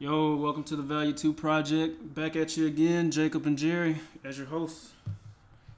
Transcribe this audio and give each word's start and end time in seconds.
Yo, 0.00 0.34
welcome 0.34 0.64
to 0.64 0.74
the 0.74 0.82
Value 0.82 1.12
2 1.12 1.32
Project. 1.32 2.16
Back 2.16 2.34
at 2.34 2.56
you 2.56 2.66
again, 2.66 3.12
Jacob 3.12 3.46
and 3.46 3.56
Jerry, 3.56 4.00
as 4.24 4.36
your 4.36 4.48
hosts. 4.48 4.90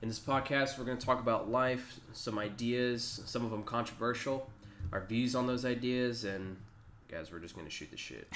In 0.01 0.09
this 0.09 0.19
podcast, 0.19 0.79
we're 0.79 0.87
going 0.87 0.97
to 0.97 1.05
talk 1.05 1.21
about 1.21 1.51
life, 1.51 2.01
some 2.15 2.39
ideas, 2.39 3.21
some 3.27 3.45
of 3.45 3.51
them 3.51 3.63
controversial, 3.63 4.49
our 4.91 5.03
views 5.03 5.35
on 5.35 5.47
those 5.47 5.67
ideas, 5.67 6.25
and 6.25 6.57
guys, 7.11 7.31
we're 7.31 7.41
just 7.41 7.55
going 7.55 7.67
to 7.67 7.71
shoot 7.71 7.91
the 7.91 7.99
shit. 7.99 8.27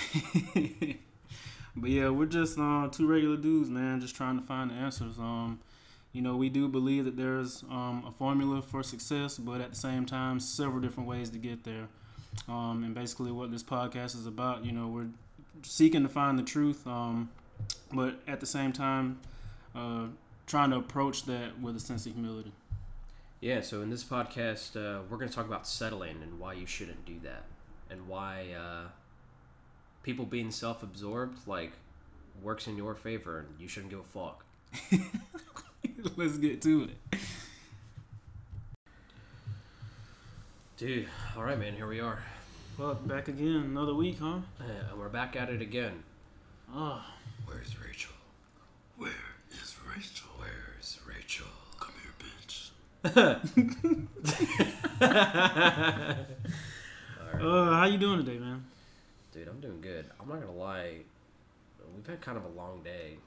but 1.75 1.89
yeah, 1.89 2.11
we're 2.11 2.27
just 2.27 2.59
uh, 2.59 2.87
two 2.93 3.07
regular 3.07 3.39
dudes, 3.39 3.71
man, 3.71 4.03
just 4.03 4.15
trying 4.15 4.39
to 4.39 4.45
find 4.45 4.71
the 4.71 4.75
answers. 4.75 5.19
Um, 5.19 5.61
you 6.13 6.21
know, 6.21 6.37
we 6.37 6.51
do 6.51 6.69
believe 6.69 7.07
that 7.07 7.17
there's 7.17 7.63
um, 7.71 8.05
a 8.07 8.11
formula 8.11 8.61
for 8.61 8.83
success, 8.83 9.39
but 9.39 9.63
at 9.63 9.71
the 9.71 9.77
same 9.77 10.05
time, 10.05 10.41
several 10.41 10.83
different 10.83 11.09
ways 11.09 11.31
to 11.31 11.39
get 11.39 11.65
there. 11.65 11.89
Um, 12.49 12.85
and 12.85 12.95
basically, 12.95 13.33
what 13.33 13.51
this 13.51 13.63
podcast 13.63 14.15
is 14.15 14.27
about, 14.27 14.65
you 14.65 14.73
know, 14.73 14.87
we're 14.87 15.09
seeking 15.63 16.03
to 16.03 16.09
find 16.09 16.39
the 16.39 16.43
truth, 16.43 16.87
um, 16.87 17.31
but 17.93 18.21
at 18.27 18.41
the 18.41 18.47
same 18.47 18.73
time, 18.73 19.21
uh, 19.75 20.07
trying 20.47 20.71
to 20.71 20.77
approach 20.77 21.25
that 21.25 21.61
with 21.61 21.77
a 21.77 21.81
sense 21.81 22.07
of 22.07 22.15
humility. 22.15 22.53
Yeah, 23.41 23.63
so 23.63 23.81
in 23.81 23.91
this 23.91 24.05
podcast, 24.05 24.77
uh, 24.77 25.03
we're 25.09 25.17
going 25.17 25.29
to 25.29 25.35
talk 25.35 25.47
about 25.47 25.67
settling 25.67 26.17
and 26.23 26.39
why 26.39 26.53
you 26.55 26.67
shouldn't 26.67 27.05
do 27.05 27.19
that, 27.23 27.45
and 27.91 28.07
why 28.07 28.49
uh, 28.59 28.89
people 30.03 30.25
being 30.27 30.51
self 30.51 30.83
absorbed, 30.83 31.39
like, 31.47 31.73
works 32.43 32.67
in 32.67 32.77
your 32.77 32.95
favor 32.95 33.41
and 33.41 33.49
you 33.59 33.69
shouldn't 33.69 33.91
give 33.91 34.01
a 34.01 34.03
fuck. 34.03 34.45
Let's 36.17 36.39
get 36.39 36.63
to 36.63 36.85
it. 36.85 37.21
Dude, 40.77 41.09
all 41.37 41.43
right, 41.43 41.59
man, 41.59 41.75
here 41.75 41.87
we 41.87 42.01
are. 42.01 42.23
Well, 42.81 42.95
back 42.95 43.29
again, 43.29 43.57
another 43.67 43.95
week, 43.95 44.17
huh? 44.23 44.39
Yeah, 44.59 44.89
and 44.91 44.99
we're 44.99 45.11
back 45.11 45.37
at 45.37 45.51
it 45.51 45.61
again. 45.61 46.03
Oh, 46.75 47.05
Where's 47.45 47.79
Rachel? 47.79 48.15
Where 48.97 49.11
is 49.53 49.77
Rachel? 49.95 50.31
Where's 50.39 50.99
Rachel? 51.07 51.47
Come 51.79 51.93
here, 52.01 52.15
bitch. 52.25 52.71
uh, 57.43 57.75
how 57.75 57.85
you 57.85 57.99
doing 57.99 58.25
today, 58.25 58.39
man? 58.39 58.65
Dude, 59.35 59.49
I'm 59.49 59.61
doing 59.61 59.83
good. 59.83 60.07
I'm 60.19 60.27
not 60.31 60.41
gonna 60.41 60.57
lie. 60.57 61.01
We've 61.95 62.07
had 62.07 62.23
kind 62.23 62.39
of 62.39 62.47
a 62.47 62.59
long 62.59 62.83
day. 62.83 63.19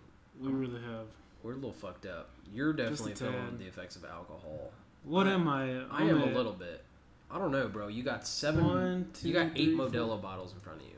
We 0.42 0.52
really 0.52 0.81
have. 0.81 1.06
We're 1.44 1.52
a 1.52 1.56
little 1.58 1.74
fucked 1.74 2.08
up. 2.08 2.31
You're 2.52 2.74
definitely 2.74 3.14
feeling 3.14 3.59
the 3.59 3.68
effects 3.68 3.98
of 3.98 4.04
alcohol. 4.04 4.72
What 5.04 5.28
I- 5.28 5.34
am 5.34 5.48
I? 5.48 5.81
I 5.92 6.00
I'm 6.00 6.09
am 6.09 6.24
a 6.24 6.26
little 6.26 6.54
bit. 6.54 6.84
I 7.32 7.38
don't 7.40 7.52
know, 7.52 7.68
bro. 7.68 7.88
You 7.88 8.04
got 8.04 8.28
seven. 8.28 8.66
One, 8.66 9.10
you 9.22 9.34
got 9.34 9.56
two, 9.56 9.62
eight 9.62 9.66
three, 9.66 9.78
four. 9.78 9.88
Modelo 9.88 10.22
bottles 10.22 10.54
in 10.54 10.60
front 10.60 10.82
of 10.82 10.86
you, 10.88 10.94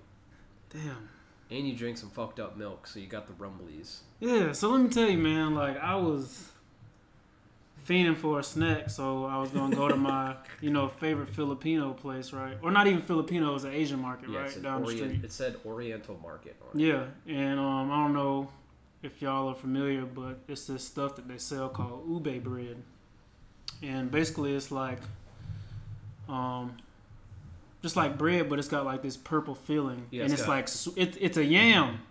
Damn. 0.70 1.10
and 1.50 1.68
you 1.68 1.76
drink 1.76 1.98
some 1.98 2.10
fucked 2.10 2.40
up 2.40 2.58
milk, 2.58 2.88
so 2.88 3.00
you 3.00 3.08
got 3.08 3.28
the 3.28 3.34
rumblies. 3.34 4.00
Yeah. 4.20 4.52
So 4.52 4.70
let 4.70 4.82
me 4.82 4.90
tell 4.90 5.10
you, 5.10 5.18
man. 5.18 5.56
Like 5.56 5.78
I 5.80 5.96
was 5.96 6.50
fiending 7.88 8.18
for 8.18 8.40
a 8.40 8.44
snack, 8.44 8.90
so 8.90 9.26
I 9.26 9.38
was 9.38 9.52
gonna 9.52 9.76
go 9.76 9.88
to 9.88 9.96
my, 9.96 10.36
you 10.62 10.72
know, 10.72 10.90
favorite 10.90 11.30
Filipino 11.30 11.94
place, 11.94 12.34
right? 12.34 12.58
Or 12.62 12.72
not 12.72 12.88
even 12.88 13.02
Filipino, 13.02 13.52
it 13.52 13.54
was 13.54 13.64
an 13.64 13.74
Asian 13.74 14.00
market, 14.02 14.30
Yeah, 14.30 14.40
right 14.40 14.64
down 14.64 14.84
the 14.84 14.92
street. 14.92 15.24
It 15.24 15.32
said 15.32 15.58
Oriental 15.66 16.20
Market. 16.22 16.56
On 16.74 16.80
it. 16.80 16.84
Yeah, 16.84 17.06
and 17.28 17.60
um, 17.60 17.92
I 17.92 18.04
don't 18.04 18.14
know 18.14 18.50
if 19.04 19.22
y'all 19.22 19.50
are 19.50 19.56
familiar, 19.56 20.04
but 20.04 20.40
it's 20.48 20.66
this 20.68 20.84
stuff 20.84 21.16
that 21.16 21.28
they 21.28 21.38
sell 21.38 21.70
called 21.70 22.10
ube 22.10 22.44
bread, 22.44 22.78
and 23.84 24.10
basically 24.10 24.56
it's 24.56 24.72
like, 24.72 25.00
um, 26.30 26.78
just 27.82 27.96
like 27.96 28.18
bread, 28.18 28.50
but 28.50 28.60
it's 28.60 28.68
got 28.68 28.86
like 28.86 29.02
this 29.02 29.18
purple 29.18 29.56
filling, 29.56 30.08
Yeah, 30.12 30.24
and 30.24 30.34
it's 30.34 30.48
like 30.48 30.68
it, 30.98 31.18
it's 31.20 31.38
a 31.38 31.44
yam. 31.46 32.00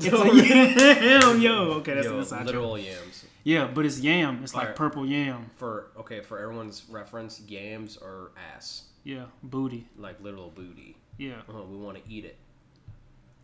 It's 0.00 0.14
a 0.14 1.00
yam, 1.26 1.40
yo. 1.40 1.72
Okay, 1.78 1.94
that's 1.94 2.06
Yo, 2.06 2.12
an 2.12 2.18
inside 2.20 2.36
joke. 2.38 2.46
literal 2.46 2.78
yams. 2.78 3.24
Yeah, 3.42 3.66
but 3.66 3.84
it's 3.84 3.98
yam. 3.98 4.40
It's 4.44 4.54
like 4.54 4.62
Alright. 4.62 4.76
purple 4.76 5.04
yam. 5.04 5.50
For 5.56 5.88
okay, 5.98 6.20
for 6.20 6.38
everyone's 6.38 6.84
reference, 6.88 7.40
yams 7.40 7.96
are 7.96 8.30
ass, 8.54 8.84
Yeah, 9.02 9.24
booty. 9.42 9.88
like 9.96 10.20
literal 10.22 10.50
booty. 10.54 10.96
Yeah, 11.16 11.40
Uh, 11.52 11.62
we 11.64 11.76
want 11.76 11.96
to 11.96 12.08
eat 12.08 12.24
it. 12.24 12.36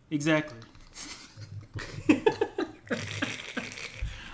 exactly. 0.09 0.57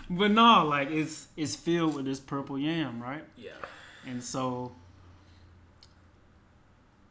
but 0.09 0.29
no, 0.31 0.65
like 0.67 0.89
it's 0.91 1.27
it's 1.37 1.55
filled 1.55 1.95
with 1.95 2.05
this 2.05 2.19
purple 2.19 2.59
yam, 2.59 3.01
right? 3.01 3.23
Yeah. 3.37 3.51
And 4.05 4.23
so 4.23 4.73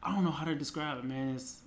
I 0.03 0.12
don't 0.15 0.25
know 0.25 0.31
how 0.31 0.44
to 0.44 0.55
describe 0.55 0.99
it, 0.99 1.05
man. 1.05 1.34
It's 1.34 1.59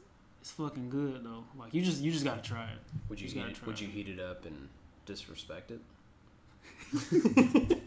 it's 0.41 0.51
fucking 0.51 0.89
good 0.89 1.23
though. 1.23 1.43
Like 1.57 1.73
you 1.73 1.81
just 1.83 2.01
you 2.01 2.11
just 2.11 2.25
gotta 2.25 2.41
try 2.41 2.63
it. 2.65 2.79
Would 3.09 3.19
you 3.21 3.27
Just 3.27 3.37
heat 3.37 3.45
it, 3.45 3.55
try 3.55 3.67
Would 3.67 3.79
you 3.79 3.87
heat 3.87 4.09
it 4.09 4.19
up 4.19 4.45
and 4.45 4.67
disrespect 5.05 5.71
it? 5.71 5.81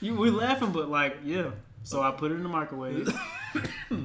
You 0.00 0.14
we 0.16 0.30
laughing, 0.30 0.70
but 0.72 0.90
like 0.90 1.16
yeah. 1.24 1.50
So 1.82 2.02
I 2.02 2.10
put 2.10 2.30
it 2.30 2.34
in 2.34 2.42
the 2.42 2.48
microwave. 2.48 3.08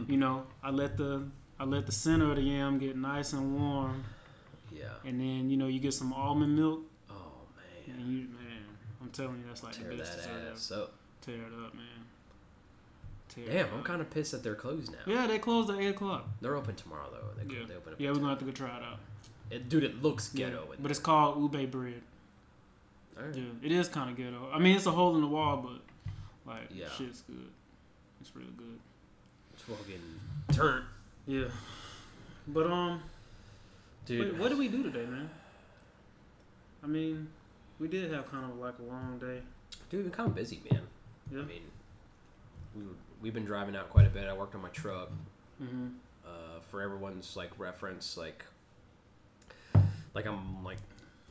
you 0.08 0.16
know, 0.18 0.46
I 0.64 0.70
let 0.72 0.96
the 0.98 1.24
I 1.60 1.66
let 1.66 1.86
the 1.86 1.92
center 1.92 2.30
of 2.30 2.38
the 2.38 2.42
yam 2.42 2.78
get 2.80 2.96
nice 2.96 3.34
and 3.34 3.60
warm, 3.60 4.04
Yeah. 4.72 4.86
and 5.06 5.20
then 5.20 5.50
you 5.50 5.58
know 5.58 5.68
you 5.68 5.80
get 5.80 5.94
some 5.94 6.14
almond 6.14 6.56
milk, 6.56 6.82
Oh 7.10 7.14
man. 7.58 7.96
and 8.00 8.08
you 8.08 8.18
man, 8.30 8.64
I'm 9.02 9.10
telling 9.10 9.40
you 9.40 9.44
that's 9.48 9.62
like 9.64 9.74
Tear 9.74 9.90
the 9.90 9.98
best 9.98 10.18
that 10.26 10.52
ass 10.54 10.72
ever. 10.72 10.84
up. 10.84 10.94
Tear 11.22 11.36
it 11.36 11.54
up, 11.66 11.74
man. 11.74 11.84
Damn. 13.48 13.74
I'm 13.74 13.84
kind 13.84 14.02
of 14.02 14.10
pissed 14.10 14.32
that 14.32 14.44
they're 14.44 14.56
closed 14.56 14.92
now. 14.92 15.00
Yeah, 15.06 15.28
they 15.28 15.40
closed 15.40 15.70
at 15.70 15.80
eight 15.80 15.88
o'clock. 15.88 16.28
They're 16.42 16.56
open 16.56 16.76
tomorrow 16.76 17.10
though. 17.12 17.44
They, 17.44 17.54
Yeah, 17.54 17.66
they 17.68 17.76
open 17.76 17.94
up. 17.94 18.00
yeah, 18.02 18.10
we're 18.12 18.16
gonna 18.18 18.30
have 18.30 18.40
to 18.40 18.46
go 18.46 18.52
try 18.52 18.76
it 18.78 18.84
out. 18.84 19.00
It, 19.52 19.68
dude, 19.70 19.84
it 19.84 20.02
looks 20.04 20.30
ghetto. 20.30 20.72
in 20.76 20.82
but 20.82 20.92
it's 20.92 21.00
called 21.00 21.42
ube 21.54 21.72
bread. 21.72 22.02
Alright. 23.18 23.36
Yeah, 23.36 23.44
it 23.64 23.72
is 23.72 23.88
kind 23.90 24.10
of 24.10 24.16
ghetto. 24.16 24.50
I 24.54 24.60
mean, 24.60 24.76
it's 24.76 24.86
a 24.86 24.92
hole 24.92 25.16
in 25.16 25.22
the 25.22 25.28
wall, 25.28 25.58
but 25.58 25.82
like, 26.52 26.70
Yeah. 26.72 26.90
shit's 26.98 27.22
good. 27.22 27.50
It's 28.22 28.36
real 28.36 28.48
good. 28.58 28.80
It's 29.54 29.64
fucking 29.64 30.02
turn, 30.52 30.84
Yeah. 31.28 31.46
But 32.48 32.68
um, 32.68 33.02
dude. 34.06 34.34
wait, 34.34 34.40
what 34.40 34.50
did 34.50 34.58
we 34.58 34.68
do 34.68 34.84
today, 34.84 35.06
man? 35.06 35.30
I 36.84 36.88
mean, 36.88 37.28
we 37.80 37.88
did 37.88 38.12
have 38.12 38.30
kind 38.32 38.46
of 38.52 38.58
like 38.58 38.76
a 38.80 38.84
long 38.84 39.18
day. 39.20 39.42
Dude, 39.90 40.04
been 40.04 40.12
kind 40.12 40.30
of 40.30 40.36
busy, 40.36 40.62
man. 40.72 40.82
Yeah. 41.32 41.40
I 41.42 41.46
mean, 41.46 41.62
we 42.76 42.84
were, 42.84 42.92
we've 43.22 43.34
been 43.34 43.46
driving 43.46 43.76
out 43.76 43.90
quite 43.90 44.08
a 44.08 44.10
bit. 44.10 44.28
I 44.28 44.34
worked 44.34 44.56
on 44.56 44.62
my 44.62 44.70
truck. 44.70 45.12
Mm-hmm. 45.62 45.88
Uh, 46.26 46.60
for 46.70 46.82
everyone's 46.82 47.36
like 47.36 47.52
reference, 47.58 48.18
like, 48.18 48.46
like 50.14 50.26
I'm 50.26 50.64
like 50.64 50.78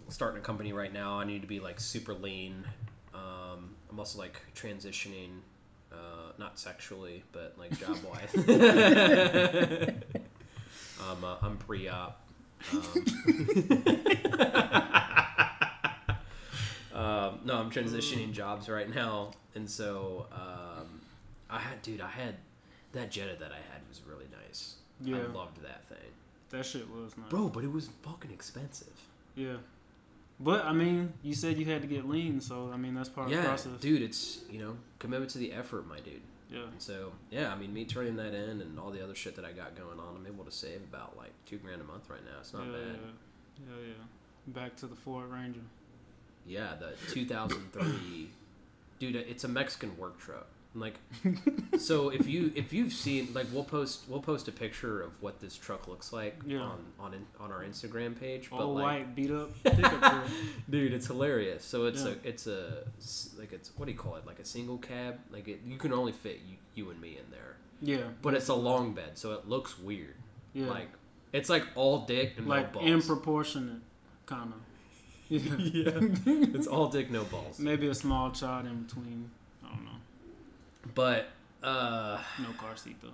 starting 0.09 0.41
a 0.41 0.43
company 0.43 0.72
right 0.72 0.93
now. 0.93 1.19
I 1.19 1.25
need 1.25 1.43
to 1.43 1.49
be 1.49 1.60
like 1.60 1.81
super 1.81 2.15
lean. 2.15 2.65
Um, 3.15 3.75
I'm 3.91 3.99
also 3.99 4.19
like 4.19 4.41
transitioning, 4.54 5.41
uh, 5.93 6.32
not 6.38 6.59
sexually, 6.59 7.25
but 7.32 7.54
like 7.59 7.78
job 7.78 7.97
wise. 8.05 8.34
um, 11.00 11.25
uh, 11.25 11.37
I'm 11.43 11.56
pre-op. 11.59 12.20
Um, 16.93 17.00
um, 17.05 17.41
no, 17.44 17.55
I'm 17.55 17.70
transitioning 17.70 18.32
jobs 18.32 18.69
right 18.69 18.93
now, 18.93 19.31
and 19.55 19.70
so 19.70 20.26
um, 20.32 20.97
I 21.50 21.59
had, 21.59 21.82
dude, 21.82 22.00
I 22.00 22.09
had 22.09 22.36
that 22.92 23.10
Jetta 23.10 23.36
that 23.41 23.53
I 23.53 23.56
had 23.72 23.82
was 23.88 24.03
really 24.06 24.26
nice. 24.47 24.76
Yeah, 25.00 25.16
I 25.16 25.32
loved 25.32 25.62
that 25.62 25.88
thing, 25.88 26.10
that 26.50 26.66
shit 26.66 26.88
was 26.91 27.16
nice. 27.16 27.28
bro. 27.28 27.48
But 27.48 27.64
it 27.64 27.72
was 27.72 27.88
fucking 28.03 28.31
expensive. 28.31 29.00
Yeah. 29.34 29.56
But 30.41 30.64
I 30.64 30.72
mean, 30.72 31.12
you 31.22 31.34
said 31.34 31.58
you 31.58 31.64
had 31.66 31.82
to 31.82 31.88
get 31.88 32.08
lean, 32.08 32.41
so 32.41 32.70
I 32.72 32.76
mean 32.76 32.94
that's 32.94 33.08
part 33.08 33.26
of 33.26 33.32
the 33.32 33.41
yeah, 33.41 33.47
process. 33.47 33.72
dude, 33.81 34.03
it's 34.03 34.41
you 34.50 34.60
know 34.60 34.76
commitment 34.98 35.31
to 35.32 35.38
the 35.38 35.53
effort, 35.53 35.87
my 35.88 36.00
dude. 36.00 36.20
Yeah. 36.50 36.62
And 36.62 36.81
so 36.81 37.12
yeah, 37.31 37.53
I 37.53 37.56
mean, 37.56 37.72
me 37.72 37.84
turning 37.84 38.16
that 38.16 38.34
in 38.34 38.60
and 38.60 38.78
all 38.78 38.91
the 38.91 39.03
other 39.03 39.14
shit 39.14 39.37
that 39.37 39.44
I 39.44 39.53
got 39.53 39.76
going 39.76 39.98
on, 39.98 40.16
I'm 40.16 40.26
able 40.26 40.44
to 40.44 40.53
save 40.53 40.82
about 40.82 41.16
like 41.16 41.32
two 41.47 41.58
grand 41.58 41.81
a 41.81 41.84
month 41.84 42.08
right 42.08 42.25
now. 42.25 42.38
It's 42.40 42.52
not 42.52 42.67
yeah, 42.67 42.73
bad. 42.73 42.82
yeah, 42.87 43.75
yeah, 43.75 43.87
yeah. 43.88 44.55
Back 44.55 44.76
to 44.76 44.87
the 44.87 44.96
Ford 44.96 45.31
Ranger. 45.31 45.61
Yeah, 46.46 46.75
the 46.81 46.94
2003, 47.12 48.31
dude, 48.99 49.17
it's 49.17 49.44
a 49.44 49.49
Mexican 49.49 49.94
work 49.99 50.19
truck. 50.19 50.46
Like, 50.78 50.94
so 51.78 52.08
if 52.10 52.26
you 52.26 52.52
if 52.54 52.72
you've 52.72 52.92
seen 52.92 53.28
like 53.34 53.46
we'll 53.52 53.64
post 53.64 54.02
we'll 54.08 54.20
post 54.22 54.48
a 54.48 54.52
picture 54.52 55.00
of 55.00 55.20
what 55.22 55.40
this 55.40 55.56
truck 55.56 55.88
looks 55.88 56.12
like 56.12 56.36
Yeah. 56.46 56.60
on 56.60 56.84
on 57.00 57.14
on 57.40 57.52
our 57.52 57.62
Instagram 57.64 58.19
page. 58.19 58.48
But 58.50 58.60
All 58.60 58.75
like, 58.75 58.82
white, 58.84 59.14
beat 59.14 59.30
up 59.30 59.50
pickup 59.64 60.25
dude, 60.70 60.92
it's 60.92 61.06
hilarious. 61.06 61.64
So 61.64 61.86
it's 61.86 62.02
Yeah. 62.04 62.10
a 62.25 62.28
it's 62.28 62.46
a 62.46 62.84
like 63.38 63.52
it's 63.52 63.70
what 63.76 63.86
do 63.86 63.92
you 63.92 63.98
call 63.98 64.16
it? 64.16 64.26
Like 64.26 64.38
a 64.38 64.44
single 64.44 64.78
cab. 64.78 65.19
Like 65.30 65.48
it, 65.48 65.60
you 65.66 65.76
can 65.76 65.92
only 65.92 66.12
fit 66.12 66.40
you, 66.48 66.56
you 66.75 66.90
and 66.90 67.00
me 67.00 67.19
in 67.19 67.30
there, 67.30 67.56
Yeah, 67.82 68.08
but 68.22 68.34
it's 68.34 68.48
a 68.48 68.54
long 68.54 68.94
bed, 68.94 69.19
so 69.19 69.32
it 69.32 69.48
looks 69.48 69.78
weird. 69.78 70.14
yeah, 70.54 70.69
Like 70.69 70.88
it's 71.32 71.48
like 71.50 71.64
all 71.75 72.00
dick 72.06 72.34
and 72.38 72.46
like 72.46 72.75
no 72.75 72.80
in 72.80 72.92
balls. 72.94 73.06
proportionate, 73.06 73.82
kind 74.26 74.52
of. 74.52 74.60
Yeah. 75.30 75.40
yeah, 75.58 75.90
it's 76.56 76.66
all 76.66 76.88
dick 76.88 77.10
no 77.10 77.22
balls. 77.25 77.58
Maybe 77.58 77.86
a 77.88 77.94
small 77.94 78.30
child 78.30 78.64
in 78.64 78.84
between. 78.84 79.30
I 80.88 80.94
don't 80.94 81.06
know. 81.06 81.26
But 81.61 81.67
uh, 81.67 82.20
No 82.43 82.52
car 82.58 82.76
seat 82.76 82.96
though. 83.02 83.08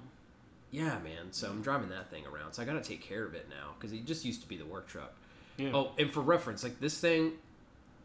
yeah, 0.70 0.98
man. 0.98 1.32
So 1.32 1.48
I'm 1.48 1.62
driving 1.62 1.88
that 1.90 2.10
thing 2.10 2.24
around. 2.26 2.52
So 2.52 2.62
I 2.62 2.64
got 2.64 2.74
to 2.74 2.88
take 2.88 3.00
care 3.02 3.24
of 3.24 3.34
it 3.34 3.48
now 3.48 3.72
because 3.78 3.92
it 3.92 4.04
just 4.04 4.24
used 4.24 4.42
to 4.42 4.48
be 4.48 4.56
the 4.56 4.66
work 4.66 4.86
truck. 4.86 5.12
Yeah. 5.56 5.70
Oh, 5.72 5.92
and 5.98 6.10
for 6.10 6.20
reference, 6.20 6.62
like 6.64 6.80
this 6.80 6.98
thing, 6.98 7.32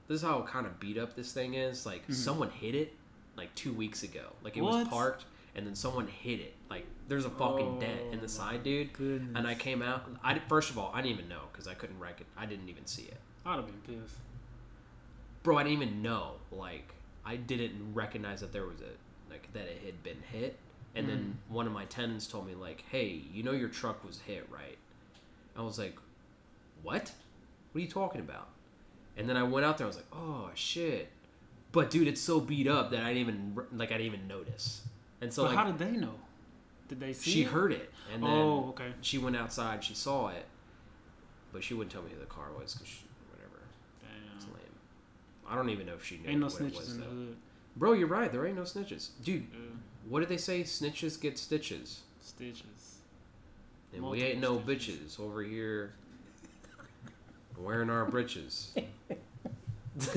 this 0.07 0.17
is 0.17 0.21
how 0.21 0.41
kind 0.43 0.65
of 0.65 0.79
beat 0.79 0.97
up 0.97 1.15
this 1.15 1.31
thing 1.33 1.55
is. 1.55 1.85
Like 1.85 2.03
Mm-hmm. 2.03 2.13
someone 2.13 2.49
hit 2.51 2.75
it 2.75 2.93
like 3.37 3.53
two 3.55 3.73
weeks 3.73 4.03
ago. 4.03 4.25
Like 4.43 4.55
it 4.57 4.61
was 4.61 4.87
parked, 4.87 5.25
and 5.55 5.65
then 5.65 5.75
someone 5.75 6.07
hit 6.07 6.39
it. 6.39 6.53
Like 6.69 6.85
there's 7.07 7.25
a 7.25 7.29
fucking 7.29 7.79
dent 7.79 8.01
in 8.11 8.19
Oh, 8.19 8.21
the 8.21 8.29
side, 8.29 8.63
dude. 8.63 8.93
goodness. 8.93 9.31
And 9.35 9.47
I 9.47 9.55
came 9.55 9.81
out. 9.81 10.07
I 10.23 10.39
first 10.47 10.69
of 10.69 10.77
all, 10.77 10.91
I 10.93 11.01
didn't 11.01 11.17
even 11.17 11.29
know 11.29 11.41
because 11.51 11.67
I 11.67 11.73
couldn't 11.73 11.99
it. 12.03 12.27
I 12.37 12.45
didn't 12.45 12.69
even 12.69 12.85
see 12.85 13.03
it, 13.03 13.17
I'd 13.45 13.55
have 13.55 13.65
been 13.65 13.97
pissed. 14.01 14.15
bro. 15.43 15.57
I 15.57 15.63
didn't 15.63 15.81
even 15.81 16.01
know. 16.03 16.33
Like 16.51 16.93
I 17.25 17.35
didn't 17.35 17.93
recognize 17.95 18.41
that 18.41 18.51
there 18.53 18.65
was 18.67 18.81
a 18.81 18.93
like 19.29 19.51
that 19.53 19.63
it 19.67 19.81
had 19.85 20.03
been 20.03 20.21
hit. 20.31 20.57
And 20.95 21.07
then 21.07 21.37
Mm. 21.49 21.53
one 21.53 21.67
of 21.67 21.71
my 21.73 21.85
tenants 21.85 22.25
told 22.27 22.47
me 22.47 22.55
like, 22.55 22.83
"Hey, 22.89 23.21
you 23.31 23.43
know 23.43 23.51
your 23.51 23.69
truck 23.69 24.03
was 24.03 24.19
hit, 24.21 24.47
right?" 24.49 24.77
I 25.55 25.61
was 25.61 25.77
like, 25.77 25.97
"What? 26.81 27.13
What 27.71 27.79
are 27.79 27.81
you 27.81 27.87
talking 27.87 28.21
about?" 28.21 28.49
And 29.15 29.29
then 29.29 29.37
I 29.37 29.43
went 29.43 29.65
out 29.65 29.77
there. 29.77 29.85
I 29.85 29.89
was 29.89 29.97
like, 29.97 30.07
"Oh 30.13 30.49
shit!" 30.55 31.09
But 31.71 31.91
dude, 31.91 32.07
it's 32.07 32.21
so 32.21 32.39
beat 32.39 32.67
up 32.67 32.89
that 32.91 33.03
I 33.03 33.13
didn't 33.13 33.19
even 33.29 33.67
like 33.77 33.91
I 33.91 33.97
didn't 33.97 34.07
even 34.13 34.27
notice. 34.27 34.81
And 35.21 35.31
so 35.31 35.43
but 35.43 35.49
like 35.49 35.57
how 35.59 35.71
did 35.71 35.77
they 35.77 35.91
know? 35.91 36.15
Did 36.87 36.99
they 36.99 37.13
see? 37.13 37.29
she 37.29 37.41
it? 37.43 37.49
heard 37.49 37.71
it, 37.71 37.91
and 38.11 38.23
then 38.23 38.31
Oh, 38.31 38.69
okay. 38.69 38.91
she 39.01 39.19
went 39.19 39.35
outside. 39.35 39.83
She 39.83 39.93
saw 39.93 40.29
it, 40.29 40.45
but 41.53 41.63
she 41.63 41.75
wouldn't 41.75 41.91
tell 41.91 42.01
me 42.01 42.09
who 42.11 42.19
the 42.19 42.25
car 42.25 42.47
was 42.59 42.73
because 42.73 43.03
whatever. 43.29 43.61
It's 44.35 44.45
lame. 44.45 44.55
I 45.47 45.55
don't 45.55 45.69
even 45.69 45.85
know 45.85 45.93
if 45.93 46.03
she 46.03 46.17
knew 46.17 46.29
Ain't 46.29 46.39
no 46.39 46.47
what 46.47 46.61
it 46.61 46.73
snitches 46.73 46.77
was. 46.77 46.91
in 46.93 46.99
the 46.99 47.05
though. 47.05 47.11
hood. 47.11 47.37
Bro, 47.75 47.93
you're 47.93 48.07
right. 48.07 48.31
There 48.31 48.45
ain't 48.45 48.57
no 48.57 48.63
snitches, 48.63 49.09
dude. 49.23 49.47
Yeah. 49.51 49.59
What 50.07 50.21
did 50.21 50.29
they 50.29 50.37
say? 50.37 50.63
Snitches 50.63 51.19
get 51.19 51.37
stitches. 51.37 52.01
Stitches. 52.21 52.97
And 53.93 54.03
we 54.03 54.21
ain't 54.23 54.39
no 54.39 54.61
stitches. 54.61 55.17
bitches 55.17 55.19
over 55.19 55.41
here 55.43 55.93
wearing 57.57 57.89
our 57.89 58.05
britches. 58.05 58.73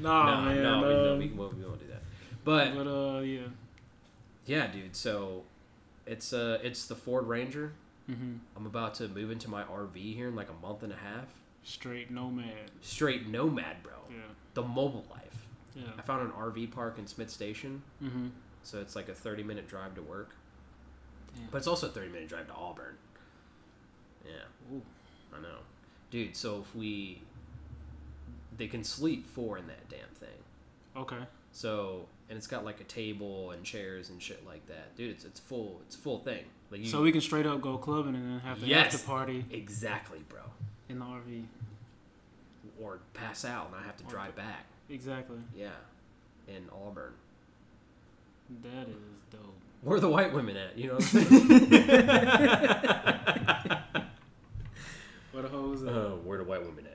Nah, 0.00 0.44
man. 0.44 0.62
no, 0.62 0.80
we, 0.82 0.88
no, 0.94 1.12
um, 1.12 1.18
we, 1.18 1.26
won't, 1.28 1.56
we 1.56 1.64
won't 1.64 1.80
do 1.80 1.86
that. 1.88 2.02
But 2.44 2.74
but 2.74 2.86
uh, 2.86 3.20
yeah. 3.20 3.40
yeah, 4.44 4.66
dude. 4.66 4.94
So 4.96 5.44
it's 6.06 6.32
uh, 6.32 6.58
it's 6.62 6.86
the 6.86 6.94
Ford 6.94 7.26
Ranger. 7.26 7.72
hmm 8.06 8.34
I'm 8.56 8.66
about 8.66 8.94
to 8.96 9.08
move 9.08 9.30
into 9.30 9.48
my 9.48 9.62
RV 9.62 9.96
here 10.14 10.28
in 10.28 10.36
like 10.36 10.48
a 10.50 10.66
month 10.66 10.82
and 10.82 10.92
a 10.92 10.96
half. 10.96 11.28
Straight 11.62 12.10
nomad. 12.10 12.70
Straight 12.82 13.28
nomad, 13.28 13.82
bro. 13.82 13.92
Yeah. 14.10 14.16
The 14.54 14.62
mobile 14.62 15.06
life. 15.10 15.41
Yeah. 15.74 15.84
I 15.98 16.02
found 16.02 16.22
an 16.22 16.32
RV 16.32 16.70
park 16.72 16.98
in 16.98 17.06
Smith 17.06 17.30
Station, 17.30 17.82
hmm 18.00 18.28
so 18.64 18.80
it's 18.80 18.94
like 18.94 19.08
a 19.08 19.14
30 19.14 19.42
minute 19.42 19.66
drive 19.66 19.94
to 19.96 20.02
work, 20.02 20.36
but 21.50 21.58
it's 21.58 21.66
also 21.66 21.88
a 21.88 21.90
30 21.90 22.10
minute 22.10 22.28
drive 22.28 22.46
to 22.46 22.52
Auburn. 22.54 22.94
Yeah. 24.24 24.32
Ooh. 24.76 24.82
I 25.36 25.40
know. 25.40 25.58
Dude, 26.10 26.36
so 26.36 26.60
if 26.60 26.74
we 26.76 27.22
they 28.56 28.66
can 28.68 28.84
sleep 28.84 29.26
four 29.26 29.58
in 29.58 29.66
that 29.66 29.88
damn 29.88 30.08
thing. 30.20 30.38
Okay. 30.96 31.24
So 31.52 32.06
and 32.28 32.36
it's 32.36 32.46
got 32.46 32.64
like 32.64 32.80
a 32.80 32.84
table 32.84 33.50
and 33.50 33.64
chairs 33.64 34.10
and 34.10 34.22
shit 34.22 34.46
like 34.46 34.64
that. 34.68 34.94
Dude, 34.96 35.10
it's 35.10 35.24
it's 35.24 35.40
full 35.40 35.80
it's 35.86 35.96
a 35.96 35.98
full 35.98 36.18
thing. 36.20 36.44
Like 36.70 36.82
you 36.82 36.86
So 36.86 37.02
we 37.02 37.10
can 37.12 37.20
straight 37.20 37.46
up 37.46 37.60
go 37.60 37.78
clubbing 37.78 38.14
and 38.14 38.30
then 38.34 38.40
have 38.40 38.60
the 38.60 38.66
Yes. 38.68 38.94
after 38.94 39.06
party 39.06 39.44
Exactly, 39.50 40.20
bro. 40.28 40.40
in 40.88 40.98
the 41.00 41.04
RV. 41.04 41.44
Or 42.80 43.00
pass 43.14 43.44
out 43.44 43.66
and 43.68 43.76
I 43.76 43.82
have 43.84 43.96
to 43.96 44.04
drive 44.04 44.36
back. 44.36 44.66
Exactly. 44.92 45.38
Yeah. 45.56 45.70
In 46.46 46.68
Auburn. 46.70 47.14
That 48.62 48.88
is 48.88 48.96
dope. 49.30 49.40
Where 49.82 49.96
are 49.96 50.00
the 50.00 50.08
white 50.08 50.32
women 50.32 50.56
at? 50.56 50.76
You 50.78 50.88
know 50.88 50.94
what 50.94 51.14
I'm 51.14 51.24
saying? 51.24 51.68
What 55.32 55.46
a 55.46 55.48
hoes 55.48 55.82
uh, 55.82 56.16
where 56.24 56.36
the 56.36 56.44
white 56.44 56.62
women 56.62 56.86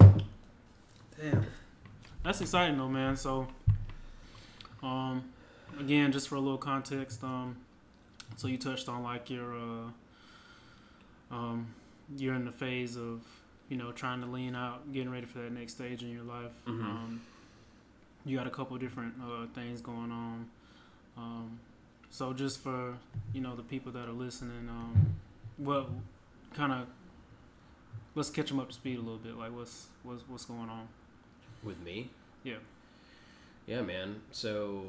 at? 0.00 0.22
Damn. 1.16 1.46
That's 2.24 2.40
exciting 2.40 2.76
though, 2.76 2.88
man. 2.88 3.16
So, 3.16 3.46
um, 4.82 5.24
again, 5.78 6.10
just 6.10 6.28
for 6.28 6.34
a 6.34 6.40
little 6.40 6.58
context, 6.58 7.22
um, 7.22 7.56
so 8.36 8.48
you 8.48 8.58
touched 8.58 8.88
on 8.88 9.04
like 9.04 9.30
your, 9.30 9.54
uh, 9.54 9.90
um, 11.30 11.68
you're 12.16 12.34
in 12.34 12.44
the 12.44 12.50
phase 12.52 12.96
of, 12.96 13.22
you 13.68 13.76
know, 13.76 13.92
trying 13.92 14.20
to 14.20 14.26
lean 14.26 14.54
out, 14.54 14.92
getting 14.92 15.10
ready 15.10 15.26
for 15.26 15.38
that 15.40 15.52
next 15.52 15.74
stage 15.74 16.02
in 16.02 16.10
your 16.10 16.22
life. 16.24 16.52
Mhm. 16.66 16.82
Um, 16.84 17.20
you 18.24 18.36
got 18.36 18.46
a 18.46 18.50
couple 18.50 18.76
different 18.78 19.14
uh, 19.22 19.46
things 19.54 19.80
going 19.80 20.10
on. 20.10 20.50
Um, 21.16 21.60
so 22.10 22.32
just 22.32 22.60
for 22.62 22.96
you 23.32 23.40
know 23.40 23.54
the 23.56 23.62
people 23.62 23.92
that 23.92 24.08
are 24.08 24.12
listening, 24.12 24.68
um, 24.68 25.14
well, 25.58 25.90
kind 26.54 26.72
of 26.72 26.86
let's 28.14 28.30
catch 28.30 28.48
them 28.48 28.60
up 28.60 28.68
to 28.68 28.74
speed 28.74 28.96
a 28.98 29.00
little 29.02 29.18
bit. 29.18 29.36
Like 29.36 29.54
what's 29.54 29.88
what's 30.02 30.22
what's 30.28 30.44
going 30.44 30.70
on? 30.70 30.88
With 31.62 31.78
me? 31.80 32.10
Yeah. 32.44 32.56
Yeah, 33.66 33.82
man. 33.82 34.22
So 34.30 34.84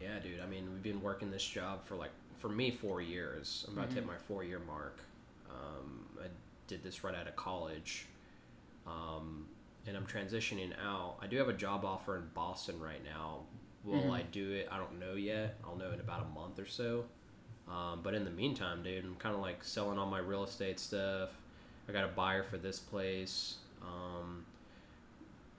Yeah, 0.00 0.18
dude. 0.18 0.40
I 0.40 0.46
mean, 0.46 0.66
we've 0.72 0.82
been 0.82 1.02
working 1.02 1.30
this 1.30 1.44
job 1.46 1.84
for 1.84 1.94
like 1.94 2.10
for 2.40 2.48
me 2.48 2.70
4 2.70 3.00
years. 3.02 3.64
I'm 3.68 3.76
about 3.76 3.90
to 3.90 3.94
hit 3.96 4.04
Mhm. 4.04 4.08
my 4.08 4.16
4-year 4.16 4.58
mark. 4.60 4.98
Um, 5.50 6.08
I 6.20 6.26
did 6.66 6.82
this 6.82 7.04
right 7.04 7.14
out 7.14 7.28
of 7.28 7.36
college. 7.36 8.06
Um, 8.86 9.46
and 9.86 9.96
I'm 9.96 10.06
transitioning 10.06 10.72
out. 10.78 11.16
I 11.20 11.26
do 11.26 11.36
have 11.36 11.48
a 11.48 11.52
job 11.54 11.84
offer 11.84 12.16
in 12.16 12.28
Boston 12.34 12.80
right 12.80 13.02
now. 13.04 13.44
Will 13.84 14.02
Mhm. 14.04 14.10
I 14.12 14.22
do 14.22 14.52
it? 14.52 14.68
I 14.70 14.78
don't 14.78 14.98
know 14.98 15.14
yet. 15.14 15.58
I'll 15.64 15.76
know 15.76 15.90
in 15.92 16.00
about 16.00 16.22
a 16.22 16.28
month 16.28 16.58
or 16.58 16.66
so. 16.66 17.06
Um, 17.68 18.02
but 18.02 18.14
in 18.14 18.24
the 18.24 18.30
meantime, 18.30 18.82
dude, 18.82 19.04
I'm 19.04 19.16
kind 19.16 19.34
of 19.34 19.40
like 19.40 19.62
selling 19.62 19.98
all 19.98 20.06
my 20.06 20.18
real 20.18 20.42
estate 20.44 20.80
stuff. 20.80 21.30
I 21.88 21.92
got 21.92 22.04
a 22.04 22.08
buyer 22.08 22.42
for 22.42 22.58
this 22.58 22.78
place. 22.78 23.58
Um, 23.82 24.44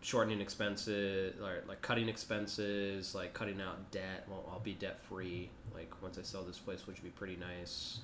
shortening 0.01 0.41
expenses, 0.41 1.35
or 1.41 1.63
like 1.67 1.81
cutting 1.81 2.09
expenses, 2.09 3.13
like 3.15 3.33
cutting 3.33 3.61
out 3.61 3.91
debt. 3.91 4.25
Well, 4.29 4.43
I'll 4.51 4.59
be 4.59 4.73
debt 4.73 4.99
free. 5.01 5.49
Like 5.73 5.91
once 6.01 6.17
I 6.17 6.23
sell 6.23 6.43
this 6.43 6.57
place, 6.57 6.87
which 6.87 6.97
would 6.97 7.03
be 7.03 7.09
pretty 7.17 7.37
nice. 7.37 7.99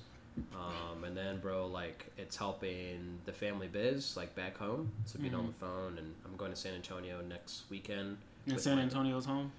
Um, 0.54 1.02
and 1.02 1.16
then, 1.16 1.40
bro, 1.40 1.66
like 1.66 2.06
it's 2.16 2.36
helping 2.36 3.18
the 3.26 3.32
family 3.32 3.66
biz, 3.66 4.16
like 4.16 4.34
back 4.36 4.56
home. 4.56 4.92
So 5.04 5.18
being 5.18 5.34
on 5.34 5.44
Mhm. 5.44 5.46
the 5.48 5.52
phone, 5.54 5.98
and 5.98 6.14
I'm 6.24 6.36
going 6.36 6.52
to 6.52 6.56
San 6.56 6.74
Antonio 6.74 7.20
next 7.22 7.64
weekend. 7.70 8.18
With 8.46 8.60
San 8.62 8.76
my- 8.76 8.82
Antonio's 8.82 9.24
home. 9.24 9.50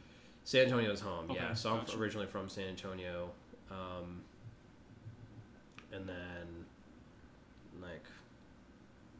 San 0.45 0.63
Antonio's 0.63 1.01
home, 1.01 1.29
yeah. 1.31 1.45
Okay, 1.47 1.53
So 1.55 1.73
I'm 1.75 1.99
originally 2.01 2.25
from 2.27 2.47
San 2.49 2.69
Antonio, 2.69 3.31
um, 3.69 4.21
and 5.91 6.07
then 6.07 6.65
like, 7.81 8.05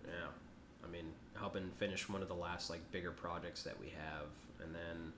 yeah, 0.08 0.28
I 0.84 0.88
helping 1.52 1.70
finish 1.72 2.08
one 2.08 2.22
of 2.22 2.28
the 2.28 2.34
last 2.36 2.70
like 2.70 2.80
bigger 2.92 3.12
projects 3.12 3.64
that 3.64 3.80
we 3.80 3.88
have, 3.90 4.28
and 4.64 4.74
then 4.74 5.12